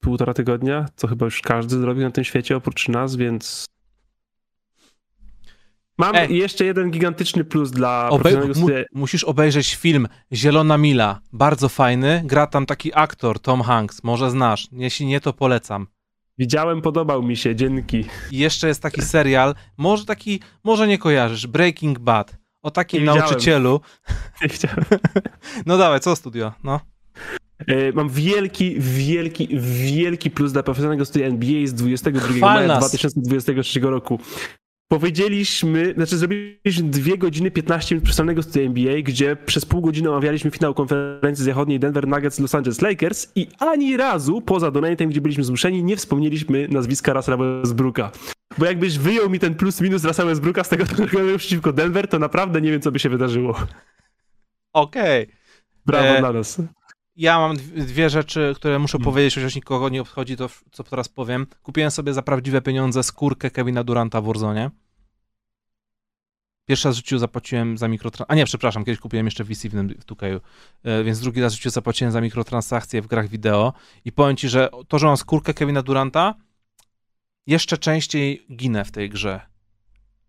półtora 0.00 0.34
tygodnia, 0.34 0.86
co 0.96 1.08
chyba 1.08 1.24
już 1.24 1.40
każdy 1.40 1.78
zrobił 1.78 2.02
na 2.04 2.10
tym 2.10 2.24
świecie 2.24 2.56
oprócz 2.56 2.88
nas, 2.88 3.16
więc 3.16 3.64
Mam 5.98 6.16
Ej. 6.16 6.36
jeszcze 6.38 6.64
jeden 6.64 6.90
gigantyczny 6.90 7.44
plus 7.44 7.70
dla 7.70 8.08
Obe- 8.10 8.58
mu- 8.60 8.68
Musisz 8.92 9.24
obejrzeć 9.24 9.74
film 9.74 10.08
Zielona 10.32 10.78
Mila. 10.78 11.20
Bardzo 11.32 11.68
fajny. 11.68 12.22
Gra 12.24 12.46
tam 12.46 12.66
taki 12.66 12.90
aktor, 12.94 13.40
Tom 13.40 13.62
Hanks. 13.62 14.02
Może 14.04 14.30
znasz. 14.30 14.68
Jeśli 14.72 15.06
nie, 15.06 15.20
to 15.20 15.32
polecam. 15.32 15.86
Widziałem, 16.38 16.82
podobał 16.82 17.22
mi 17.22 17.36
się, 17.36 17.56
dzięki. 17.56 18.04
I 18.30 18.38
jeszcze 18.38 18.68
jest 18.68 18.82
taki 18.82 19.02
serial, 19.02 19.54
może 19.76 20.04
taki, 20.04 20.40
może 20.64 20.88
nie 20.88 20.98
kojarzysz, 20.98 21.46
Breaking 21.46 21.98
Bad. 21.98 22.36
O 22.62 22.70
takim 22.70 23.00
Nie 23.00 23.06
nauczycielu. 23.06 23.80
Nie 24.42 24.48
chciałem. 24.48 24.84
No 25.66 25.76
dawaj, 25.78 26.00
co 26.00 26.16
studio? 26.16 26.52
No. 26.64 26.80
E, 27.66 27.92
Mam 27.92 28.08
wielki, 28.08 28.76
wielki, 28.78 29.48
wielki 29.60 30.30
plus 30.30 30.52
dla 30.52 30.62
profesjonalnego 30.62 31.04
studia 31.04 31.26
NBA 31.26 31.66
z 31.66 31.74
22 31.74 32.20
Chwal 32.20 32.54
maja 32.54 32.68
nas. 32.68 32.78
2023 32.78 33.80
roku. 33.80 34.20
Powiedzieliśmy, 34.88 35.94
znaczy 35.94 36.16
zrobiliśmy 36.16 36.88
2 36.90 37.16
godziny 37.16 37.50
15 37.50 37.94
minut 37.94 38.04
profesjonalnego 38.04 38.42
studia 38.42 38.62
NBA, 38.62 39.02
gdzie 39.02 39.36
przez 39.36 39.64
pół 39.64 39.80
godziny 39.80 40.10
omawialiśmy 40.10 40.50
finał 40.50 40.74
konferencji 40.74 41.44
zachodniej 41.44 41.80
Denver 41.80 42.08
Nuggets 42.08 42.38
Los 42.38 42.54
Angeles 42.54 42.82
Lakers 42.82 43.32
i 43.34 43.48
ani 43.58 43.96
razu 43.96 44.40
poza 44.40 44.70
donatem, 44.70 45.10
gdzie 45.10 45.20
byliśmy 45.20 45.44
zmuszeni, 45.44 45.84
nie 45.84 45.96
wspomnieliśmy 45.96 46.68
nazwiska 46.68 47.12
Russella 47.12 47.36
Westbrooka. 47.36 48.10
Bo 48.58 48.66
jakbyś 48.66 48.98
wyjął 48.98 49.30
mi 49.30 49.38
ten 49.38 49.54
plus 49.54 49.80
minus 49.80 50.04
Russella 50.04 50.28
Westbrooka 50.28 50.64
z 50.64 50.68
tego, 50.68 50.84
że 50.86 51.06
grałem 51.06 51.38
przeciwko 51.38 51.72
Denver, 51.72 52.08
to 52.08 52.18
naprawdę 52.18 52.60
nie 52.60 52.70
wiem, 52.70 52.80
co 52.80 52.92
by 52.92 52.98
się 52.98 53.08
wydarzyło. 53.08 53.56
Okej. 54.72 55.26
Brawo 55.86 56.06
E, 56.06 56.18
dla 56.18 56.32
nas. 56.32 56.62
Ja 57.16 57.38
mam 57.38 57.56
dw- 57.56 57.84
dwie 57.84 58.10
rzeczy, 58.10 58.52
które 58.56 58.78
muszę 58.78 58.98
Hmm. 58.98 59.04
powiedzieć, 59.04 59.34
chociaż 59.34 59.54
nikogo 59.54 59.88
nie 59.88 60.00
obchodzi 60.00 60.36
to, 60.36 60.48
co 60.72 60.84
teraz 60.84 61.08
powiem. 61.08 61.46
Kupiłem 61.62 61.90
sobie 61.90 62.14
za 62.14 62.22
prawdziwe 62.22 62.62
pieniądze 62.62 63.02
skórkę 63.02 63.50
Kevina 63.50 63.84
Duranta 63.84 64.20
w 64.20 64.24
Warzone. 64.24 64.70
Pierwszy 66.68 66.88
raz 66.88 66.94
w 66.94 66.98
życiu 66.98 67.18
zapłaciłem 67.18 67.78
za 67.78 67.88
mikrotransakcje. 67.88 68.32
A 68.32 68.34
nie, 68.34 68.44
przepraszam, 68.44 68.84
kiedyś 68.84 69.00
kupiłem 69.00 69.26
jeszcze 69.26 69.44
VC 69.44 69.68
w, 69.68 70.00
w 70.00 70.04
Tukeju, 70.04 70.40
E, 70.82 71.04
więc 71.04 71.20
drugi 71.20 71.40
raz 71.40 71.52
w 71.52 71.56
życiu 71.56 71.70
zapłaciłem 71.70 72.12
za 72.12 72.20
mikrotransakcje 72.20 73.02
w 73.02 73.06
grach 73.06 73.28
wideo. 73.28 73.72
I 74.04 74.12
powiem 74.12 74.36
ci, 74.36 74.48
że 74.48 74.70
to, 74.88 74.98
że 74.98 75.06
mam 75.06 75.16
skórkę 75.16 75.54
Kevina 75.54 75.82
Duranta, 75.82 76.34
jeszcze 77.46 77.78
częściej 77.78 78.46
ginę 78.56 78.84
w 78.84 78.90
tej 78.90 79.10
grze. 79.10 79.40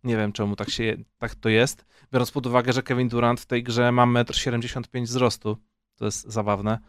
Nie 0.04 0.18
wiem, 0.18 0.32
czemu 0.32 0.56
tak, 0.56 0.70
się, 0.70 0.98
tak 1.18 1.36
to 1.36 1.50
jest, 1.50 1.86
biorąc 2.14 2.32
pod 2.32 2.48
uwagę, 2.48 2.74
że 2.74 2.84
Kevin 2.84 3.10
Durant 3.10 3.42
w 3.42 3.46
tej 3.46 3.64
grze 3.64 3.92
ma 3.92 4.06
1,75 4.06 4.86
m 4.94 5.04
wzrostu. 5.04 5.58
To 6.02 6.06
jest 6.06 6.32
zabawne, 6.32 6.80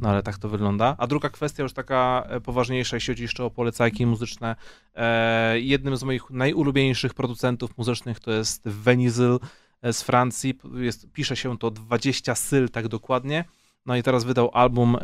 no 0.00 0.08
ale 0.08 0.22
tak 0.22 0.38
to 0.38 0.48
wygląda. 0.48 0.94
A 0.98 1.06
druga 1.06 1.30
kwestia, 1.30 1.62
już 1.62 1.72
taka 1.72 2.26
e, 2.28 2.40
poważniejsza, 2.40 2.96
jeśli 2.96 3.14
chodzi 3.14 3.22
jeszcze 3.22 3.44
o 3.44 3.50
polecajki 3.50 4.06
muzyczne. 4.06 4.56
E, 4.94 5.60
jednym 5.60 5.96
z 5.96 6.02
moich 6.02 6.30
najulubieńszych 6.30 7.14
producentów 7.14 7.78
muzycznych 7.78 8.20
to 8.20 8.30
jest 8.30 8.68
Venizyl 8.68 9.38
e, 9.82 9.92
z 9.92 10.02
Francji. 10.02 10.58
Jest, 10.74 11.12
pisze 11.12 11.36
się 11.36 11.58
to 11.58 11.70
20 11.70 12.34
syl, 12.34 12.68
tak 12.70 12.88
dokładnie. 12.88 13.44
No 13.86 13.96
i 13.96 14.02
teraz 14.02 14.24
wydał 14.24 14.50
album 14.52 14.96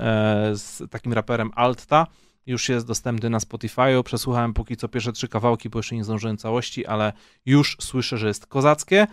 z 0.52 0.90
takim 0.90 1.12
raperem 1.12 1.50
Alta. 1.54 2.06
Już 2.46 2.68
jest 2.68 2.86
dostępny 2.86 3.30
na 3.30 3.38
Spotify'u. 3.38 4.02
Przesłuchałem 4.02 4.54
póki 4.54 4.76
co 4.76 4.88
pierwsze 4.88 5.12
trzy 5.12 5.28
kawałki, 5.28 5.68
bo 5.68 5.78
jeszcze 5.78 5.96
nie 5.96 6.04
zdążyłem 6.04 6.36
całości, 6.36 6.86
ale 6.86 7.12
już 7.46 7.76
słyszę, 7.80 8.18
że 8.18 8.28
jest 8.28 8.46
kozackie. 8.46 9.06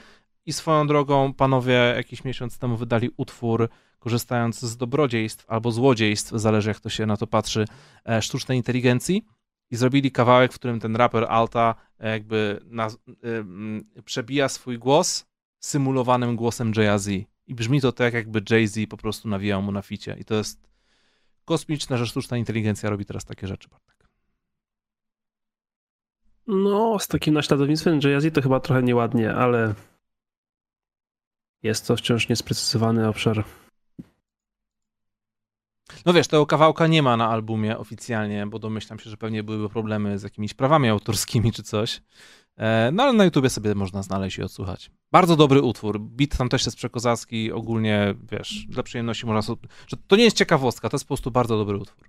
I 0.45 0.53
swoją 0.53 0.87
drogą, 0.87 1.33
panowie 1.33 1.93
jakiś 1.95 2.23
miesiąc 2.23 2.59
temu 2.59 2.77
wydali 2.77 3.09
utwór, 3.17 3.69
korzystając 3.99 4.59
z 4.59 4.77
dobrodziejstw 4.77 5.45
albo 5.47 5.71
złodziejstw, 5.71 6.31
zależy 6.35 6.69
jak 6.69 6.79
to 6.79 6.89
się 6.89 7.05
na 7.05 7.17
to 7.17 7.27
patrzy, 7.27 7.65
e, 8.05 8.21
sztucznej 8.21 8.57
inteligencji. 8.57 9.25
I 9.71 9.75
zrobili 9.75 10.11
kawałek, 10.11 10.53
w 10.53 10.55
którym 10.55 10.79
ten 10.79 10.95
raper 10.95 11.25
Alta 11.29 11.75
e, 11.99 12.09
jakby 12.09 12.59
na, 12.65 12.87
y, 12.87 12.93
mm, 13.23 13.85
przebija 14.05 14.49
swój 14.49 14.79
głos 14.79 15.25
symulowanym 15.59 16.35
głosem 16.35 16.71
Jay-Z. 16.77 17.07
I 17.47 17.55
brzmi 17.55 17.81
to 17.81 17.91
tak, 17.91 18.13
jakby 18.13 18.41
Jay-Z 18.49 18.89
po 18.89 18.97
prostu 18.97 19.29
nawijał 19.29 19.61
mu 19.61 19.71
na 19.71 19.81
ficie. 19.81 20.15
I 20.19 20.25
to 20.25 20.35
jest 20.35 20.69
kosmiczne, 21.45 21.97
że 21.97 22.07
sztuczna 22.07 22.37
inteligencja 22.37 22.89
robi 22.89 23.05
teraz 23.05 23.25
takie 23.25 23.47
rzeczy. 23.47 23.69
Bartek. 23.69 24.09
No, 26.47 26.99
z 26.99 27.07
takim 27.07 27.33
naśladownictwem 27.33 27.99
Jay-Z 28.03 28.33
to 28.33 28.41
chyba 28.41 28.59
trochę 28.59 28.83
nieładnie, 28.83 29.33
ale 29.33 29.73
jest 31.65 31.87
to 31.87 31.95
wciąż 31.95 32.29
niesprecyzowany 32.29 33.07
obszar. 33.07 33.43
No 36.05 36.13
wiesz, 36.13 36.27
tego 36.27 36.45
kawałka 36.45 36.87
nie 36.87 37.03
ma 37.03 37.17
na 37.17 37.29
albumie 37.29 37.77
oficjalnie, 37.77 38.47
bo 38.47 38.59
domyślam 38.59 38.99
się, 38.99 39.09
że 39.09 39.17
pewnie 39.17 39.43
byłyby 39.43 39.69
problemy 39.69 40.19
z 40.19 40.23
jakimiś 40.23 40.53
prawami 40.53 40.89
autorskimi 40.89 41.51
czy 41.51 41.63
coś. 41.63 42.01
E, 42.57 42.91
No 42.93 43.03
ale 43.03 43.13
na 43.13 43.25
YouTubie 43.25 43.49
sobie 43.49 43.75
można 43.75 44.03
znaleźć 44.03 44.37
i 44.37 44.43
odsłuchać. 44.43 44.91
Bardzo 45.11 45.35
dobry 45.35 45.61
utwór. 45.61 45.99
Beat 45.99 46.37
tam 46.37 46.49
też 46.49 46.65
jest 46.65 46.77
przekozacki. 46.77 47.51
Ogólnie, 47.51 48.15
wiesz, 48.31 48.65
dla 48.69 48.83
przyjemności 48.83 49.25
można. 49.25 49.55
Że 49.87 49.97
to 50.07 50.15
nie 50.15 50.23
jest 50.23 50.37
ciekawostka, 50.37 50.89
to 50.89 50.95
jest 50.95 51.05
po 51.05 51.07
prostu 51.07 51.31
bardzo 51.31 51.57
dobry 51.57 51.77
utwór. 51.77 52.07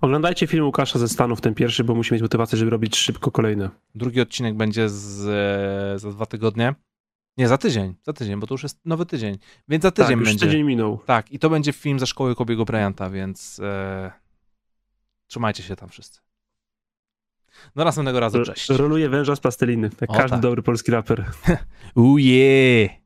Oglądajcie 0.00 0.46
film 0.46 0.64
Łukasza 0.64 0.98
ze 0.98 1.08
Stanów, 1.08 1.40
ten 1.40 1.54
pierwszy, 1.54 1.84
bo 1.84 1.94
musi 1.94 2.14
mieć 2.14 2.22
motywację, 2.22 2.58
żeby 2.58 2.70
robić 2.70 2.96
szybko 2.96 3.30
kolejne. 3.30 3.70
Drugi 3.94 4.20
odcinek 4.20 4.56
będzie 4.56 4.88
z, 4.88 5.26
e, 5.94 5.98
za 5.98 6.10
dwa 6.10 6.26
tygodnie. 6.26 6.74
Nie, 7.36 7.48
za 7.48 7.58
tydzień. 7.58 7.94
Za 8.02 8.12
tydzień, 8.12 8.40
bo 8.40 8.46
to 8.46 8.54
już 8.54 8.62
jest 8.62 8.86
nowy 8.86 9.06
tydzień. 9.06 9.38
Więc 9.68 9.82
za 9.82 9.90
tydzień 9.90 10.08
tak, 10.08 10.18
już 10.18 10.28
będzie. 10.28 10.46
tydzień 10.46 10.62
minął. 10.62 10.98
Tak, 11.06 11.32
i 11.32 11.38
to 11.38 11.50
będzie 11.50 11.72
film 11.72 11.98
ze 11.98 12.06
szkoły 12.06 12.34
Kobiego 12.34 12.64
Bryanta, 12.64 13.10
więc 13.10 13.60
e, 13.60 14.12
trzymajcie 15.26 15.62
się 15.62 15.76
tam 15.76 15.88
wszyscy. 15.88 16.20
Do 17.76 17.84
następnego 17.84 18.20
razu, 18.20 18.44
cześć. 18.44 18.68
Roluje 18.68 19.08
węża 19.08 19.36
z 19.36 19.40
plasteliny, 19.40 19.90
jak 20.00 20.10
O, 20.10 20.14
każdy 20.14 20.30
tak. 20.30 20.40
dobry 20.40 20.62
polski 20.62 20.90
raper. 20.90 21.24
Uje! 21.94 23.05